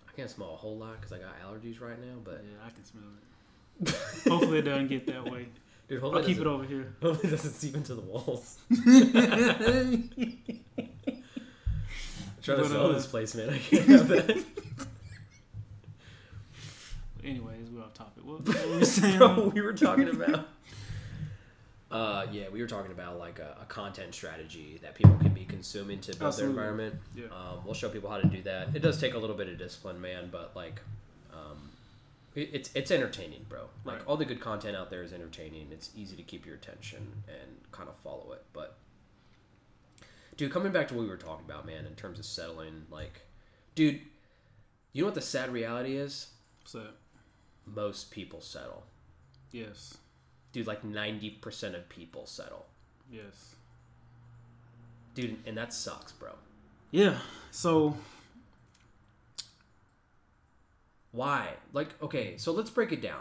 I 0.06 0.12
can't 0.14 0.28
smell 0.28 0.52
a 0.52 0.56
whole 0.56 0.76
lot 0.76 1.00
because 1.00 1.12
I 1.12 1.18
got 1.18 1.40
allergies 1.40 1.80
right 1.80 1.98
now, 1.98 2.16
but 2.22 2.44
Yeah, 2.44 2.66
I 2.66 2.70
can 2.70 2.84
smell 2.84 3.04
it. 3.04 4.28
Hopefully, 4.28 4.58
it 4.58 4.62
doesn't 4.62 4.88
get 4.88 5.06
that 5.06 5.24
way. 5.24 5.46
dude, 5.88 6.02
I'll 6.02 6.22
keep 6.22 6.38
it 6.38 6.46
over 6.46 6.64
here. 6.64 6.94
hopefully 7.02 7.28
it 7.32 7.36
doesn't 7.36 7.52
seep 7.52 7.74
into 7.76 7.94
the 7.94 8.02
walls. 8.02 8.58
trying 12.42 12.58
to 12.58 12.68
sell 12.68 12.86
uh, 12.86 12.92
this 12.92 13.06
place, 13.06 13.34
man. 13.34 13.50
I 13.50 13.58
can't 13.58 13.86
have 13.86 14.08
that. 14.08 14.44
Anyways, 17.24 17.70
we're 17.70 17.82
off 17.82 17.94
topic. 17.94 18.24
What, 18.24 18.46
what 18.46 18.68
were 18.68 18.78
we 18.78 18.84
saying? 18.84 19.18
Bro, 19.18 19.52
we 19.54 19.60
were 19.60 19.72
talking 19.72 20.08
about. 20.08 20.48
Uh, 21.92 22.26
yeah, 22.32 22.44
we 22.50 22.60
were 22.62 22.66
talking 22.66 22.90
about 22.90 23.18
like 23.18 23.38
a, 23.38 23.56
a 23.60 23.64
content 23.66 24.14
strategy 24.14 24.78
that 24.82 24.94
people 24.94 25.14
can 25.18 25.34
be 25.34 25.44
consuming 25.44 26.00
to 26.00 26.12
build 26.12 26.28
Absolutely. 26.28 26.54
their 26.56 26.64
environment. 26.70 27.00
Yeah. 27.14 27.24
Um, 27.26 27.64
we'll 27.64 27.74
show 27.74 27.88
people 27.90 28.08
how 28.10 28.18
to 28.18 28.26
do 28.26 28.42
that. 28.42 28.68
It 28.74 28.80
does 28.80 28.98
take 28.98 29.12
a 29.14 29.18
little 29.18 29.36
bit 29.36 29.48
of 29.48 29.58
discipline, 29.58 30.00
man, 30.00 30.28
but 30.32 30.56
like, 30.56 30.80
um, 31.32 31.68
It- 32.34 32.48
It's 32.54 32.70
it's 32.74 32.90
entertaining, 32.90 33.44
bro. 33.46 33.68
Like 33.84 33.98
Right. 33.98 34.06
all 34.06 34.16
the 34.16 34.24
good 34.24 34.40
content 34.40 34.74
out 34.74 34.88
there 34.88 35.02
is 35.02 35.12
entertaining. 35.12 35.70
It's 35.70 35.90
easy 35.94 36.16
to 36.16 36.22
keep 36.22 36.46
your 36.46 36.54
attention 36.54 37.22
and 37.28 37.70
kind 37.72 37.90
of 37.90 37.96
follow 37.98 38.32
it. 38.32 38.42
But 38.54 38.78
dude, 40.38 40.50
coming 40.50 40.72
back 40.72 40.88
to 40.88 40.94
what 40.94 41.02
we 41.02 41.08
were 41.10 41.18
talking 41.18 41.44
about, 41.44 41.66
man, 41.66 41.84
in 41.84 41.94
terms 41.94 42.18
of 42.18 42.24
settling, 42.24 42.86
like, 42.90 43.20
dude, 43.74 44.00
you 44.94 45.02
know 45.02 45.06
what 45.08 45.14
the 45.14 45.20
sad 45.20 45.52
reality 45.52 45.96
is? 45.96 46.30
So 46.64 46.88
Most 47.66 48.10
people 48.10 48.40
settle. 48.40 48.86
yes, 49.50 49.98
Dude, 50.52 50.66
like 50.66 50.84
ninety 50.84 51.30
percent 51.30 51.74
of 51.74 51.88
people 51.88 52.26
settle. 52.26 52.66
yes, 53.10 53.56
Dude, 55.14 55.36
and 55.46 55.56
that 55.56 55.72
sucks, 55.72 56.12
bro. 56.12 56.30
yeah. 56.90 57.18
So 57.50 57.96
Why? 61.12 61.48
Like, 61.72 61.90
okay, 62.02 62.36
so 62.38 62.52
let's 62.52 62.70
break 62.70 62.92
it 62.92 63.02
down. 63.02 63.20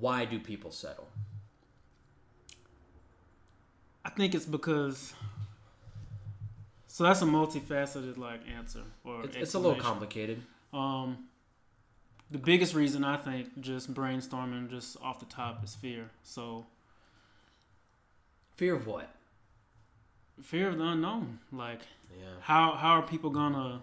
Why 0.00 0.24
do 0.24 0.38
people 0.40 0.70
settle? 0.70 1.06
I 4.04 4.10
think 4.10 4.34
it's 4.34 4.46
because. 4.46 5.14
So 6.86 7.04
that's 7.04 7.22
a 7.22 7.26
multifaceted 7.26 8.16
like 8.18 8.40
answer 8.56 8.82
or 9.04 9.24
It's, 9.24 9.36
it's 9.36 9.54
a 9.54 9.58
little 9.58 9.80
complicated. 9.80 10.42
Um, 10.72 11.18
the 12.34 12.38
biggest 12.38 12.74
reason 12.74 13.04
I 13.04 13.16
think, 13.16 13.60
just 13.60 13.94
brainstorming, 13.94 14.68
just 14.68 14.96
off 15.00 15.20
the 15.20 15.26
top, 15.26 15.62
is 15.64 15.74
fear. 15.76 16.10
So 16.24 16.66
Fear 18.56 18.74
of 18.76 18.86
what? 18.86 19.08
fear 20.42 20.68
of 20.68 20.78
the 20.78 20.84
unknown. 20.84 21.38
Like 21.52 21.82
Yeah. 22.10 22.34
how 22.40 22.72
how 22.72 22.92
are 22.98 23.02
people 23.02 23.30
gonna 23.30 23.80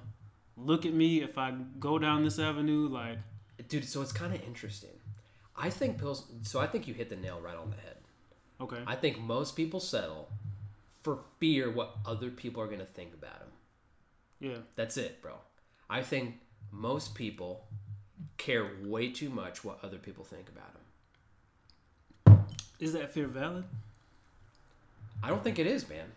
look 0.58 0.86
at 0.86 0.94
me 0.94 1.22
if 1.24 1.38
I 1.38 1.52
go 1.80 1.98
down 1.98 2.24
this 2.26 2.40
avenue? 2.40 2.88
Like 2.90 3.20
Dude, 3.70 3.86
so 3.88 4.02
it's 4.02 4.12
kind 4.12 4.34
of 4.36 4.42
interesting. 4.44 4.98
I 5.56 5.70
think 5.70 5.98
pills. 5.98 6.26
So 6.42 6.60
I 6.60 6.68
think 6.68 6.88
you 6.88 6.94
hit 6.94 7.10
the 7.10 7.16
nail 7.16 7.40
right 7.40 7.56
on 7.56 7.70
the 7.70 7.78
head. 7.78 7.98
okay, 8.60 8.84
I 8.86 8.96
think 8.96 9.20
most 9.20 9.56
people 9.56 9.80
settle 9.80 10.28
for 11.04 11.20
fear 11.40 11.72
what 11.72 11.96
other 12.06 12.30
people 12.30 12.62
are 12.62 12.68
going 12.68 12.80
to 12.80 12.86
think 12.86 13.14
about 13.14 13.40
them. 13.40 13.52
yeah, 14.40 14.58
That's 14.76 14.98
it, 14.98 15.22
bro. 15.22 15.34
I 15.90 16.02
think 16.04 16.36
most 16.72 17.16
people 17.16 17.66
care 18.38 18.68
way 18.84 19.10
too 19.12 19.30
much 19.30 19.64
what 19.64 19.80
other 19.84 19.98
people 19.98 20.24
think 20.24 20.48
about 20.50 20.74
them. 22.26 22.46
is 22.80 22.94
that 22.94 23.12
fear 23.12 23.28
valid? 23.28 23.64
I 25.24 25.30
don't 25.30 25.44
think 25.44 25.60
it 25.60 25.68
is, 25.68 25.88
man. 25.88 26.08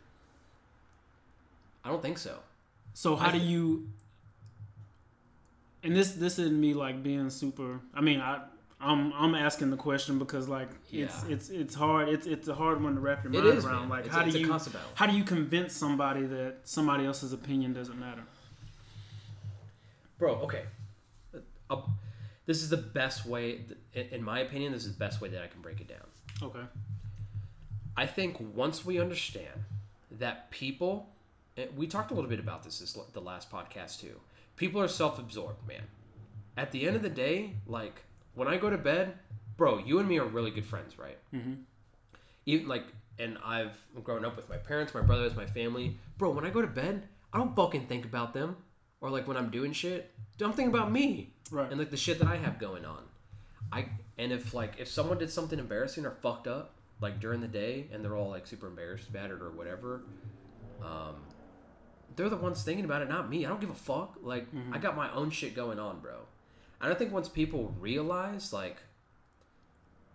I 1.85 1.91
don't 1.91 2.01
think 2.01 2.17
so. 2.19 2.39
So 2.95 3.17
how 3.17 3.29
I 3.29 3.33
do 3.33 3.39
you? 3.39 3.89
And 5.83 5.95
this 5.95 6.13
this 6.13 6.39
isn't 6.39 6.59
me 6.59 6.73
like 6.73 7.03
being 7.03 7.29
super. 7.29 7.81
I 7.93 8.01
mean, 8.01 8.21
I 8.21 8.41
I'm 8.81 9.13
I'm 9.13 9.35
asking 9.35 9.71
the 9.71 9.77
question 9.77 10.19
because 10.19 10.49
like 10.49 10.71
it's 10.91 11.25
Yeah. 11.25 11.35
it's 11.35 11.51
it's 11.51 11.75
hard. 11.75 12.09
It's 12.09 12.27
it's 12.27 12.49
a 12.49 12.55
hard 12.55 12.83
one 12.83 12.95
to 12.95 13.01
wrap 13.01 13.23
your 13.25 13.33
mind 13.35 13.47
is, 13.47 13.67
around. 13.67 13.81
man. 13.81 13.89
Like 13.91 14.01
It's- 14.07 14.15
how 14.15 14.25
it's 14.25 14.35
do 14.35 14.41
you 14.41 14.59
how 14.95 15.07
do 15.07 15.15
you 15.15 15.25
convince 15.25 15.75
somebody 15.75 16.25
that 16.25 16.61
somebody 16.65 17.05
else's 17.05 17.35
opinion 17.35 17.75
doesn't 17.75 17.99
matter? 18.01 18.23
Bro, 20.19 20.37
okay. 20.45 20.65
Uh, 21.71 21.83
this 22.47 22.63
is 22.63 22.69
the 22.69 22.77
best 22.77 23.25
way, 23.25 23.61
in 23.95 24.23
my 24.23 24.41
opinion, 24.41 24.73
this 24.73 24.85
is 24.85 24.93
the 24.93 24.99
best 24.99 25.21
way 25.21 25.29
that 25.31 25.43
I 25.43 25.47
can 25.47 25.63
break 25.63 25.81
it 25.81 25.89
down. 25.89 26.07
Okay. 26.43 26.67
I 27.97 28.07
think 28.07 28.37
once 28.55 28.85
we 28.85 29.01
understand 29.01 29.65
that 30.19 30.51
people, 30.51 31.09
and 31.57 31.75
we 31.77 31.87
talked 31.87 32.11
a 32.11 32.15
little 32.15 32.29
bit 32.29 32.41
about 32.41 32.63
this, 32.63 32.81
this 32.81 32.99
the 33.13 33.21
last 33.21 33.51
podcast 33.51 34.01
too. 34.01 34.21
People 34.57 34.81
are 34.81 34.89
self-absorbed, 34.89 35.67
man. 35.67 35.83
At 36.57 36.71
the 36.71 36.87
end 36.87 36.97
of 36.97 37.03
the 37.03 37.09
day, 37.09 37.55
like 37.67 38.03
when 38.35 38.49
I 38.49 38.57
go 38.57 38.69
to 38.69 38.79
bed, 38.79 39.15
bro, 39.57 39.79
you 39.79 39.99
and 39.99 40.09
me 40.09 40.19
are 40.19 40.27
really 40.27 40.51
good 40.51 40.67
friends, 40.67 40.99
right? 40.99 41.19
Mm-hmm. 41.33 41.55
Even 42.47 42.69
like, 42.69 42.85
and 43.19 43.39
I've 43.45 43.77
grown 44.03 44.25
up 44.25 44.37
with 44.37 44.49
my 44.49 44.57
parents, 44.57 44.93
my 44.93 45.01
brothers, 45.01 45.35
my 45.35 45.47
family, 45.47 45.97
bro. 46.19 46.31
When 46.31 46.45
I 46.45 46.51
go 46.51 46.61
to 46.61 46.69
bed, 46.69 47.09
I 47.33 47.39
don't 47.39 47.55
fucking 47.57 47.87
think 47.87 48.05
about 48.05 48.35
them, 48.35 48.57
or 49.01 49.09
like 49.11 49.27
when 49.27 49.37
I'm 49.37 49.51
doing 49.51 49.73
shit, 49.73 50.13
I'm 50.41 50.53
thinking 50.53 50.75
about 50.75 50.93
me 50.93 51.34
Right. 51.51 51.71
and 51.71 51.79
like 51.79 51.91
the 51.91 51.97
shit 51.97 52.19
that 52.21 52.29
I 52.29 52.37
have 52.37 52.59
going 52.59 52.85
on. 52.85 53.03
I 53.73 53.87
and 54.19 54.33
if 54.33 54.55
like 54.55 54.75
if 54.79 54.89
someone 54.89 55.19
did 55.19 55.31
something 55.31 55.59
embarrassing 55.59 56.05
or 56.07 56.11
fucked 56.23 56.47
up 56.47 56.73
like 57.01 57.21
during 57.21 57.41
the 57.41 57.49
day 57.49 57.87
and 57.93 58.05
they're 58.05 58.17
all 58.17 58.31
like 58.31 58.47
super 58.47 58.67
embarrassed 58.67 59.09
about 59.09 59.31
it 59.31 59.41
or 59.43 59.51
whatever, 59.51 60.03
um, 60.83 61.17
they're 62.17 62.29
the 62.29 62.37
ones 62.37 62.63
thinking 62.63 62.85
about 62.85 63.03
it, 63.03 63.09
not 63.09 63.29
me. 63.29 63.45
I 63.45 63.49
don't 63.49 63.61
give 63.61 63.71
a 63.71 63.75
fuck. 63.75 64.17
Like 64.23 64.47
I 64.73 64.79
got 64.79 64.97
my 64.97 65.13
own 65.13 65.31
shit 65.31 65.55
going 65.57 65.79
on, 65.79 66.01
bro. 66.01 66.17
And 66.81 66.93
I 66.93 66.95
think 66.97 67.13
once 67.13 67.29
people 67.29 67.75
realize 67.81 68.53
like 68.53 68.77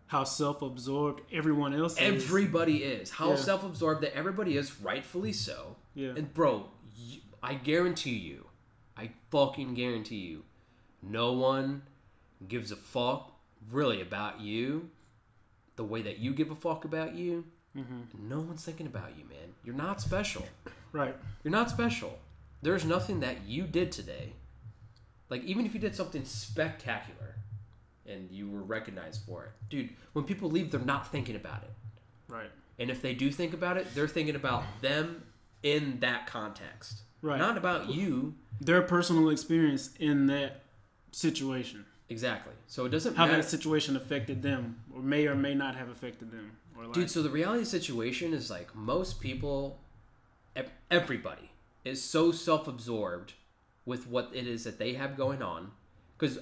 how 0.07 0.23
self-absorbed 0.23 1.21
everyone 1.31 1.73
else 1.73 1.93
is. 1.93 1.99
everybody 2.23 2.77
is, 2.77 3.11
how 3.11 3.29
Yeah. 3.31 3.35
self-absorbed 3.35 4.01
that 4.01 4.15
everybody 4.15 4.57
is, 4.57 4.79
rightfully 4.81 5.33
so. 5.33 5.75
Yeah. 5.93 6.13
And 6.15 6.33
bro, 6.33 6.65
you, 6.95 7.19
I 7.43 7.53
guarantee 7.53 8.15
you, 8.17 8.47
I 8.97 9.11
fucking 9.29 9.75
guarantee 9.75 10.17
you, 10.17 10.45
no 11.01 11.33
one 11.33 11.83
gives 12.47 12.71
a 12.71 12.75
fuck 12.75 13.33
really 13.71 14.01
about 14.01 14.39
you 14.39 14.89
the 15.75 15.83
way 15.83 16.01
that 16.01 16.19
you 16.19 16.33
give 16.33 16.51
a 16.51 16.55
fuck 16.55 16.85
about 16.85 17.15
you. 17.15 17.45
Mm-hmm. 17.77 18.27
No 18.27 18.39
one's 18.39 18.63
thinking 18.63 18.87
about 18.87 19.11
you, 19.17 19.23
man. 19.25 19.53
You're 19.63 19.75
not 19.75 20.01
special. 20.01 20.45
Right. 20.91 21.15
You're 21.43 21.51
not 21.51 21.69
special. 21.69 22.17
There's 22.61 22.83
nothing 22.83 23.19
that 23.21 23.45
you 23.45 23.63
did 23.63 23.91
today. 23.91 24.33
Like 25.29 25.43
even 25.43 25.65
if 25.65 25.73
you 25.73 25.79
did 25.79 25.95
something 25.95 26.25
spectacular 26.25 27.35
and 28.05 28.29
you 28.31 28.49
were 28.49 28.63
recognized 28.63 29.21
for 29.25 29.45
it. 29.45 29.51
Dude, 29.69 29.89
when 30.13 30.25
people 30.25 30.49
leave 30.49 30.71
they're 30.71 30.81
not 30.81 31.11
thinking 31.11 31.35
about 31.35 31.63
it. 31.63 31.71
Right. 32.27 32.49
And 32.79 32.89
if 32.89 33.01
they 33.01 33.13
do 33.13 33.31
think 33.31 33.53
about 33.53 33.77
it, 33.77 33.93
they're 33.93 34.07
thinking 34.07 34.35
about 34.35 34.63
them 34.81 35.23
in 35.63 35.99
that 35.99 36.27
context. 36.27 37.01
Right. 37.21 37.37
Not 37.37 37.57
about 37.57 37.89
you. 37.89 38.33
Their 38.61 38.81
personal 38.81 39.29
experience 39.29 39.91
in 39.99 40.27
that 40.27 40.63
situation. 41.11 41.85
Exactly. 42.09 42.53
So 42.67 42.85
it 42.85 42.89
doesn't 42.89 43.15
How 43.15 43.25
matter. 43.27 43.41
that 43.41 43.47
situation 43.49 43.95
affected 43.95 44.41
them, 44.41 44.79
or 44.95 45.01
may 45.01 45.27
or 45.27 45.35
may 45.35 45.53
not 45.53 45.75
have 45.75 45.89
affected 45.89 46.31
them. 46.31 46.51
Or 46.77 46.85
like, 46.85 46.93
Dude, 46.93 47.11
so 47.11 47.21
the 47.21 47.29
reality 47.29 47.65
situation 47.65 48.33
is 48.33 48.49
like 48.49 48.73
most 48.75 49.19
people, 49.19 49.79
everybody 50.89 51.51
is 51.85 52.03
so 52.03 52.31
self 52.31 52.67
absorbed 52.67 53.33
with 53.85 54.07
what 54.07 54.29
it 54.33 54.47
is 54.47 54.63
that 54.63 54.79
they 54.79 54.93
have 54.93 55.17
going 55.17 55.41
on. 55.41 55.71
Because 56.17 56.39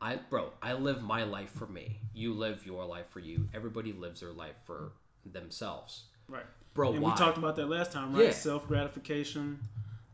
I, 0.00 0.16
bro, 0.30 0.50
I 0.62 0.72
live 0.72 1.02
my 1.02 1.24
life 1.24 1.50
for 1.50 1.66
me. 1.66 1.98
You 2.14 2.32
live 2.34 2.66
your 2.66 2.84
life 2.84 3.06
for 3.10 3.20
you. 3.20 3.48
Everybody 3.54 3.92
lives 3.92 4.20
their 4.20 4.32
life 4.32 4.56
for 4.66 4.92
themselves. 5.30 6.04
right. 6.28 6.44
Bro, 6.74 6.94
And 6.94 7.02
why? 7.02 7.10
we 7.10 7.16
talked 7.18 7.36
about 7.36 7.56
that 7.56 7.66
last 7.68 7.92
time, 7.92 8.14
right? 8.14 8.24
Yeah. 8.24 8.30
Self 8.30 8.66
gratification, 8.66 9.58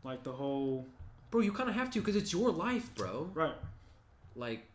like 0.03 0.23
the 0.23 0.33
whole 0.33 0.85
bro, 1.31 1.39
you 1.39 1.53
kind 1.53 1.69
of 1.69 1.75
have 1.75 1.89
to 1.91 1.99
because 1.99 2.17
it's 2.17 2.33
your 2.33 2.51
life, 2.51 2.93
bro. 2.95 3.29
right. 3.33 3.55
Like, 4.39 4.65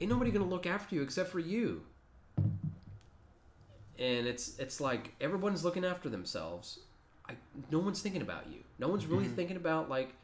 ain't 0.00 0.10
nobody 0.10 0.30
gonna 0.30 0.46
look 0.46 0.66
after 0.66 0.94
you 0.94 1.02
except 1.02 1.30
for 1.30 1.38
you. 1.38 1.82
And 3.98 4.26
it's 4.26 4.58
it's 4.58 4.80
like 4.80 5.14
everyone's 5.20 5.64
looking 5.64 5.84
after 5.84 6.08
themselves. 6.08 6.80
I 7.28 7.34
no 7.70 7.78
one's 7.78 8.00
thinking 8.00 8.22
about 8.22 8.50
you. 8.50 8.60
No 8.78 8.88
one's 8.88 9.06
really 9.06 9.28
thinking 9.28 9.56
about 9.56 9.88
like 9.88 10.14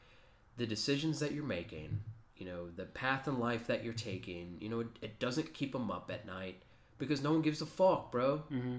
the 0.56 0.66
decisions 0.66 1.20
that 1.20 1.32
you're 1.32 1.44
making. 1.44 2.00
You 2.36 2.46
know, 2.46 2.68
the 2.74 2.84
path 2.84 3.28
in 3.28 3.38
life 3.38 3.66
that 3.66 3.84
you're 3.84 3.92
taking. 3.92 4.56
You 4.60 4.70
know, 4.70 4.80
it, 4.80 4.88
it 5.02 5.18
doesn't 5.20 5.52
keep 5.52 5.72
them 5.72 5.90
up 5.90 6.10
at 6.12 6.26
night 6.26 6.62
because 6.98 7.22
no 7.22 7.32
one 7.32 7.42
gives 7.42 7.60
a 7.60 7.66
fuck, 7.66 8.10
bro. 8.10 8.42
Mm-hmm. 8.50 8.76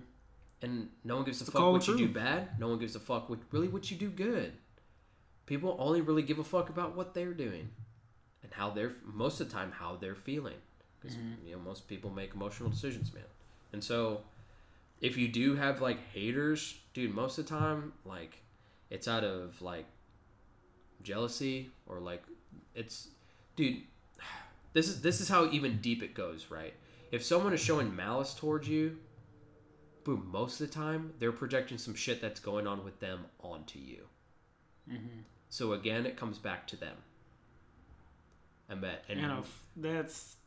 And 0.63 0.89
no 1.03 1.17
one 1.17 1.25
gives 1.25 1.41
a 1.41 1.45
the 1.45 1.51
fuck 1.51 1.71
what 1.71 1.87
you 1.87 1.97
do 1.97 2.09
bad. 2.09 2.59
No 2.59 2.67
one 2.69 2.79
gives 2.79 2.95
a 2.95 2.99
fuck 2.99 3.29
what 3.29 3.39
really 3.51 3.67
what 3.67 3.89
you 3.91 3.97
do 3.97 4.09
good. 4.09 4.53
People 5.45 5.75
only 5.79 6.01
really 6.01 6.21
give 6.23 6.39
a 6.39 6.43
fuck 6.43 6.69
about 6.69 6.95
what 6.95 7.13
they're 7.13 7.33
doing 7.33 7.69
and 8.43 8.51
how 8.53 8.69
they're 8.69 8.93
most 9.03 9.39
of 9.39 9.47
the 9.47 9.53
time 9.53 9.71
how 9.71 9.95
they're 9.95 10.15
feeling 10.15 10.57
because 10.99 11.17
mm-hmm. 11.17 11.47
you 11.47 11.55
know 11.55 11.61
most 11.61 11.87
people 11.87 12.09
make 12.09 12.33
emotional 12.33 12.69
decisions, 12.69 13.13
man. 13.13 13.23
And 13.73 13.83
so 13.83 14.21
if 14.99 15.17
you 15.17 15.27
do 15.27 15.55
have 15.55 15.81
like 15.81 15.99
haters, 16.13 16.79
dude, 16.93 17.13
most 17.13 17.37
of 17.37 17.45
the 17.45 17.49
time 17.49 17.93
like 18.05 18.41
it's 18.89 19.07
out 19.07 19.23
of 19.23 19.61
like 19.61 19.85
jealousy 21.01 21.71
or 21.87 21.99
like 21.99 22.23
it's 22.75 23.07
dude 23.55 23.81
this 24.73 24.87
is 24.87 25.01
this 25.01 25.21
is 25.21 25.29
how 25.29 25.49
even 25.49 25.79
deep 25.79 26.03
it 26.03 26.13
goes, 26.13 26.47
right? 26.49 26.73
If 27.11 27.23
someone 27.23 27.53
is 27.53 27.59
showing 27.59 27.93
malice 27.95 28.33
towards 28.33 28.69
you, 28.69 28.97
boom, 30.03 30.29
most 30.31 30.61
of 30.61 30.67
the 30.67 30.73
time 30.73 31.13
they're 31.19 31.31
projecting 31.31 31.77
some 31.77 31.95
shit 31.95 32.21
that's 32.21 32.39
going 32.39 32.67
on 32.67 32.83
with 32.83 32.99
them 32.99 33.25
onto 33.41 33.79
you. 33.79 34.03
Mm-hmm. 34.89 35.19
So 35.49 35.73
again, 35.73 36.05
it 36.05 36.15
comes 36.15 36.37
back 36.37 36.67
to 36.67 36.77
them. 36.77 36.95
I 38.71 38.75
bet, 38.75 39.03
and 39.09 39.19
that's 39.75 40.37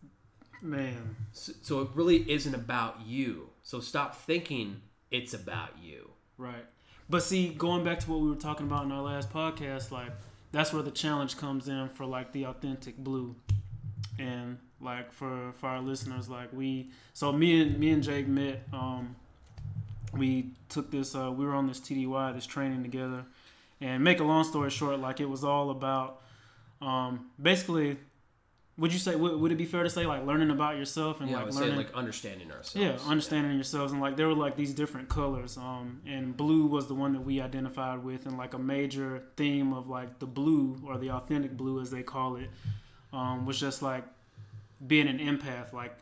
man. 0.63 1.17
so, 1.33 1.53
so 1.63 1.81
it 1.83 1.89
really 1.95 2.31
isn't 2.31 2.55
about 2.55 3.01
you. 3.07 3.51
So 3.63 3.81
stop 3.81 4.15
thinking 4.17 4.81
it's 5.11 5.35
about 5.35 5.71
you. 5.83 6.11
Right. 6.39 6.65
But 7.09 7.23
see, 7.23 7.49
going 7.51 7.85
back 7.85 8.01
to 8.01 8.11
what 8.11 8.21
we 8.21 8.31
were 8.31 8.37
talking 8.37 8.67
about 8.67 8.85
in 8.85 8.93
our 8.93 9.03
last 9.03 9.31
podcast, 9.31 9.91
like 9.91 10.11
that's 10.53 10.73
where 10.73 10.83
the 10.83 10.91
challenge 10.91 11.37
comes 11.37 11.69
in 11.69 11.89
for 11.91 12.07
like 12.07 12.33
the 12.33 12.45
authentic 12.47 12.97
blue. 12.97 13.37
And 14.19 14.59
Like 14.81 15.13
for 15.13 15.53
for 15.55 15.69
our 15.69 15.81
listeners, 15.81 16.29
like 16.29 16.53
we 16.53 16.91
so 17.13 17.33
me 17.33 17.61
and 17.63 17.79
me 17.79 17.91
and 17.91 18.03
Jake 18.03 18.27
met. 18.29 18.63
Um, 18.73 19.17
we 20.13 20.51
took 20.69 20.91
this. 20.91 21.15
Uh, 21.15 21.33
we 21.33 21.45
were 21.45 21.55
on 21.55 21.67
this 21.67 21.81
TDY, 21.81 22.35
this 22.35 22.47
training 22.47 22.83
together, 22.83 23.25
and 23.81 24.03
make 24.05 24.21
a 24.21 24.25
long 24.25 24.45
story 24.45 24.71
short, 24.71 25.01
like 25.01 25.21
it 25.21 25.29
was 25.29 25.43
all 25.45 25.71
about 25.71 26.23
um, 26.81 27.27
basically. 27.41 27.99
Would 28.77 28.93
you 28.93 28.99
say 28.99 29.15
would, 29.15 29.41
would 29.41 29.53
it 29.53 29.57
be 29.57 29.67
fair 29.67 29.85
to 29.85 29.91
say 29.91 30.05
like 30.05 30.27
learning 30.27 30.51
about 30.51 30.77
yourself 30.77 31.21
and 31.21 31.31
yeah, 31.31 31.43
like 31.45 31.55
learning 31.55 31.77
like 31.77 31.95
understanding 31.95 32.51
ourselves. 32.51 32.75
yeah, 32.75 33.09
understanding 33.09 33.55
yourselves 33.55 33.93
and 33.93 34.01
like 34.01 34.17
there 34.17 34.27
were 34.27 34.35
like 34.35 34.57
these 34.57 34.75
different 34.75 35.09
colors. 35.09 35.57
Um, 35.57 36.01
and 36.07 36.37
blue 36.37 36.67
was 36.67 36.89
the 36.89 36.95
one 36.95 37.13
that 37.13 37.21
we 37.21 37.41
identified 37.41 38.03
with, 38.03 38.27
and 38.27 38.37
like 38.37 38.55
a 38.55 38.59
major 38.59 39.23
theme 39.37 39.73
of 39.73 39.89
like 39.89 40.19
the 40.19 40.27
blue 40.27 40.81
or 40.85 40.99
the 40.99 41.11
authentic 41.11 41.57
blue 41.57 41.81
as 41.81 41.91
they 41.93 42.03
call 42.03 42.35
it, 42.37 42.51
um, 43.13 43.47
was 43.47 43.61
just 43.61 43.81
like 43.81 44.05
being 44.85 45.07
an 45.07 45.19
empath, 45.19 45.73
like 45.73 45.97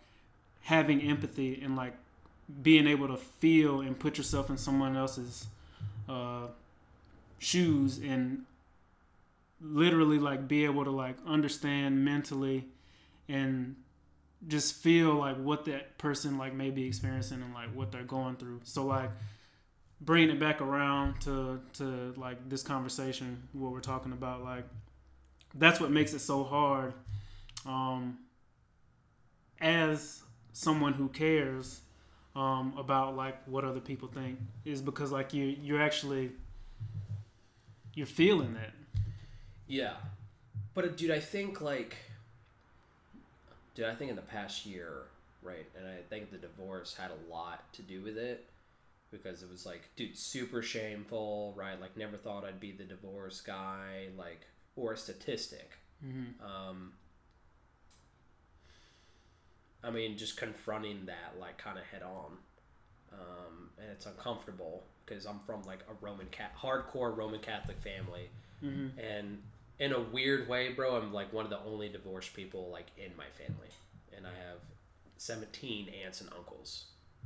having 0.62 1.02
empathy 1.02 1.60
and 1.62 1.76
like 1.76 1.94
being 2.62 2.86
able 2.86 3.08
to 3.08 3.16
feel 3.16 3.80
and 3.80 3.98
put 3.98 4.16
yourself 4.16 4.50
in 4.50 4.56
someone 4.56 4.96
else's 4.96 5.46
uh, 6.08 6.46
shoes 7.38 7.98
and 7.98 8.44
literally 9.62 10.18
like 10.18 10.48
be 10.48 10.64
able 10.64 10.84
to 10.84 10.90
like 10.90 11.16
understand 11.26 12.04
mentally 12.04 12.66
and 13.28 13.76
just 14.48 14.74
feel 14.74 15.14
like 15.14 15.36
what 15.36 15.64
that 15.66 15.96
person 15.98 16.36
like 16.36 16.52
may 16.52 16.70
be 16.70 16.86
experiencing 16.86 17.42
and 17.42 17.54
like 17.54 17.72
what 17.74 17.92
they're 17.92 18.02
going 18.02 18.36
through. 18.36 18.60
So 18.64 18.84
like 18.84 19.10
bringing 20.04 20.30
it 20.30 20.40
back 20.40 20.60
around 20.60 21.20
to 21.20 21.60
to 21.74 22.12
like 22.16 22.48
this 22.48 22.62
conversation 22.62 23.40
what 23.52 23.70
we're 23.72 23.80
talking 23.80 24.12
about 24.12 24.42
like 24.42 24.64
that's 25.54 25.80
what 25.80 25.90
makes 25.90 26.12
it 26.12 26.18
so 26.18 26.42
hard 26.42 26.92
um 27.66 28.18
as 29.60 30.22
someone 30.52 30.92
who 30.92 31.08
cares 31.08 31.82
um 32.34 32.74
about 32.76 33.14
like 33.16 33.46
what 33.46 33.64
other 33.64 33.78
people 33.78 34.08
think 34.08 34.38
is 34.64 34.82
because 34.82 35.12
like 35.12 35.32
you 35.32 35.44
you're 35.62 35.80
actually 35.80 36.32
you're 37.94 38.06
feeling 38.06 38.54
that 38.54 38.72
Yeah, 39.68 39.94
but 40.74 40.84
uh, 40.84 40.88
dude, 40.88 41.10
I 41.10 41.20
think 41.20 41.60
like, 41.60 41.96
dude, 43.74 43.86
I 43.86 43.94
think 43.94 44.10
in 44.10 44.16
the 44.16 44.22
past 44.22 44.66
year, 44.66 45.04
right, 45.42 45.66
and 45.78 45.86
I 45.86 46.02
think 46.10 46.30
the 46.30 46.38
divorce 46.38 46.94
had 46.94 47.10
a 47.10 47.32
lot 47.32 47.72
to 47.74 47.82
do 47.82 48.02
with 48.02 48.18
it 48.18 48.48
because 49.10 49.42
it 49.42 49.50
was 49.50 49.64
like, 49.66 49.88
dude, 49.96 50.16
super 50.16 50.62
shameful, 50.62 51.52
right? 51.56 51.80
Like, 51.80 51.96
never 51.96 52.16
thought 52.16 52.44
I'd 52.44 52.60
be 52.60 52.72
the 52.72 52.84
divorce 52.84 53.40
guy, 53.40 54.08
like, 54.16 54.40
or 54.76 54.92
a 54.92 54.96
statistic. 54.96 55.72
mm-hmm. 56.04 56.44
Um, 56.44 56.92
I 59.84 59.90
mean, 59.90 60.16
just 60.16 60.36
confronting 60.36 61.06
that 61.06 61.34
like 61.40 61.58
kind 61.58 61.76
of 61.78 61.84
head 61.84 62.02
on, 62.02 62.32
um, 63.12 63.70
and 63.78 63.90
it's 63.90 64.06
uncomfortable 64.06 64.84
because 65.04 65.26
I'm 65.26 65.40
from 65.44 65.62
like 65.64 65.80
a 65.90 66.04
Roman 66.04 66.26
cat, 66.28 66.52
hardcore 66.60 67.16
Roman 67.16 67.40
Catholic 67.40 67.78
family, 67.80 68.28
Mm-hmm. 68.64 68.96
and 68.96 69.42
in 69.82 69.92
a 69.92 70.00
weird 70.00 70.48
way, 70.48 70.68
bro, 70.68 70.96
I'm 70.96 71.12
like 71.12 71.32
one 71.32 71.44
of 71.44 71.50
the 71.50 71.58
only 71.66 71.88
divorced 71.88 72.34
people 72.34 72.68
like 72.70 72.86
in 72.96 73.10
my 73.16 73.24
family, 73.36 73.66
and 74.16 74.24
I 74.24 74.30
have 74.30 74.58
17 75.16 75.88
aunts 76.04 76.20
and 76.20 76.30
uncles. 76.38 76.84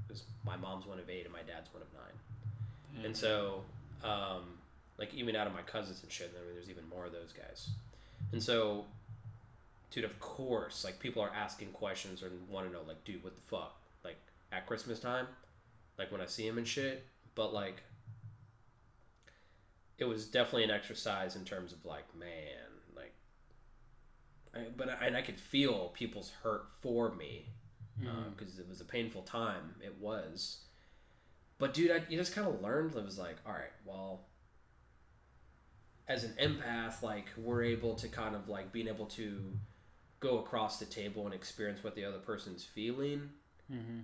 Because 0.09 0.25
my 0.45 0.57
mom's 0.57 0.87
one 0.87 0.99
of 0.99 1.11
eight 1.11 1.25
and 1.25 1.33
my 1.33 1.41
dad's 1.41 1.73
one 1.73 1.83
of 1.83 1.89
nine. 1.93 3.05
And 3.05 3.15
so, 3.15 3.63
um, 4.03 4.57
like 4.97 5.13
even 5.13 5.37
out 5.37 5.47
of 5.47 5.53
my 5.53 5.61
cousins 5.63 6.03
and 6.03 6.11
shit, 6.11 6.35
I 6.35 6.47
mean, 6.47 6.55
there's 6.55 6.71
even 6.71 6.89
more 6.89 7.05
of 7.05 7.13
those 7.13 7.33
guys. 7.33 7.69
And 8.33 8.43
so, 8.43 8.87
dude, 9.91 10.05
of 10.05 10.19
course, 10.19 10.83
like 10.83 10.99
people 10.99 11.23
are 11.23 11.33
asking 11.35 11.69
questions 11.69 12.23
and 12.23 12.33
want 12.49 12.67
to 12.67 12.73
know, 12.73 12.81
like, 12.89 13.05
dude, 13.05 13.23
what 13.23 13.35
the 13.37 13.43
fuck? 13.43 13.77
Like 14.03 14.17
at 14.51 14.67
Christmas 14.67 14.99
time, 14.99 15.27
like 15.99 16.11
when 16.11 16.23
I 16.23 16.27
see 16.27 16.47
him 16.47 16.57
and 16.57 16.67
shit. 16.67 17.05
But 17.35 17.53
like, 17.53 17.83
it 19.99 20.05
was 20.05 20.27
definitely 20.27 20.65
an 20.65 20.71
exercise 20.71 21.37
in 21.37 21.45
terms 21.45 21.73
of 21.73 21.85
like, 21.85 22.05
man, 22.19 22.71
like, 22.95 23.15
I, 24.55 24.67
but 24.77 24.89
I, 24.89 25.07
and 25.07 25.17
I 25.17 25.23
could 25.23 25.41
feel 25.41 25.93
people's 25.95 26.33
hurt 26.43 26.67
for 26.81 27.15
me 27.15 27.47
because 28.37 28.59
it 28.59 28.69
was 28.69 28.81
a 28.81 28.85
painful 28.85 29.23
time. 29.23 29.75
It 29.83 29.97
was. 30.01 30.59
But 31.59 31.73
dude, 31.73 31.91
I, 31.91 32.03
you 32.09 32.19
just 32.19 32.35
kind 32.35 32.47
of 32.47 32.61
learned. 32.61 32.95
It 32.95 33.05
was 33.05 33.19
like, 33.19 33.37
all 33.47 33.53
right, 33.53 33.73
well, 33.87 34.27
as 36.09 36.25
an 36.25 36.35
empath, 36.41 37.03
like 37.03 37.27
we're 37.37 37.65
able 37.65 37.95
to 37.95 38.09
kind 38.09 38.35
of 38.35 38.49
like 38.49 38.73
being 38.73 38.89
able 38.89 39.07
to 39.07 39.59
go 40.21 40.39
across 40.39 40.79
the 40.79 40.85
table 40.85 41.25
and 41.25 41.35
experience 41.35 41.83
what 41.83 41.95
the 41.95 42.05
other 42.05 42.19
person's 42.19 42.65
feeling. 42.65 43.31
Mm-hmm. 43.73 44.01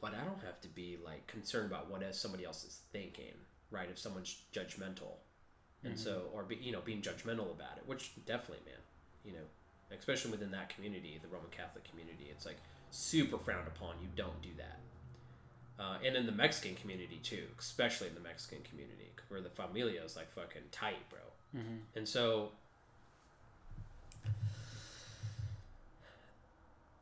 But 0.00 0.14
I 0.14 0.24
don't 0.24 0.42
have 0.44 0.60
to 0.60 0.68
be 0.68 0.98
like 1.04 1.26
concerned 1.26 1.66
about 1.66 1.90
what 1.90 2.14
somebody 2.14 2.44
else 2.44 2.64
is 2.64 2.80
thinking, 2.92 3.34
right? 3.70 3.88
If 3.90 3.98
someone's 3.98 4.42
judgmental, 4.52 5.18
and 5.84 5.98
so 5.98 6.22
or 6.34 6.42
be, 6.42 6.56
you 6.56 6.72
know 6.72 6.80
being 6.84 7.00
judgmental 7.00 7.50
about 7.50 7.76
it, 7.76 7.84
which 7.86 8.12
definitely, 8.26 8.64
man, 8.66 8.80
you 9.24 9.32
know, 9.32 9.96
especially 9.96 10.32
within 10.32 10.50
that 10.50 10.68
community, 10.68 11.18
the 11.22 11.28
Roman 11.28 11.50
Catholic 11.50 11.88
community, 11.88 12.28
it's 12.30 12.46
like 12.46 12.58
super 12.90 13.38
frowned 13.38 13.68
upon. 13.68 13.94
You 14.00 14.08
don't 14.16 14.40
do 14.42 14.50
that. 14.58 14.78
Uh, 15.78 15.98
and 16.04 16.16
in 16.16 16.26
the 16.26 16.32
Mexican 16.32 16.74
community 16.74 17.20
too, 17.22 17.44
especially 17.58 18.08
in 18.08 18.14
the 18.14 18.20
Mexican 18.20 18.58
community, 18.62 19.10
where 19.28 19.40
the 19.40 19.50
familia 19.50 20.02
is 20.02 20.16
like 20.16 20.30
fucking 20.30 20.62
tight, 20.72 20.96
bro. 21.10 21.20
Mm-hmm. 21.60 21.76
And 21.94 22.08
so, 22.08 22.50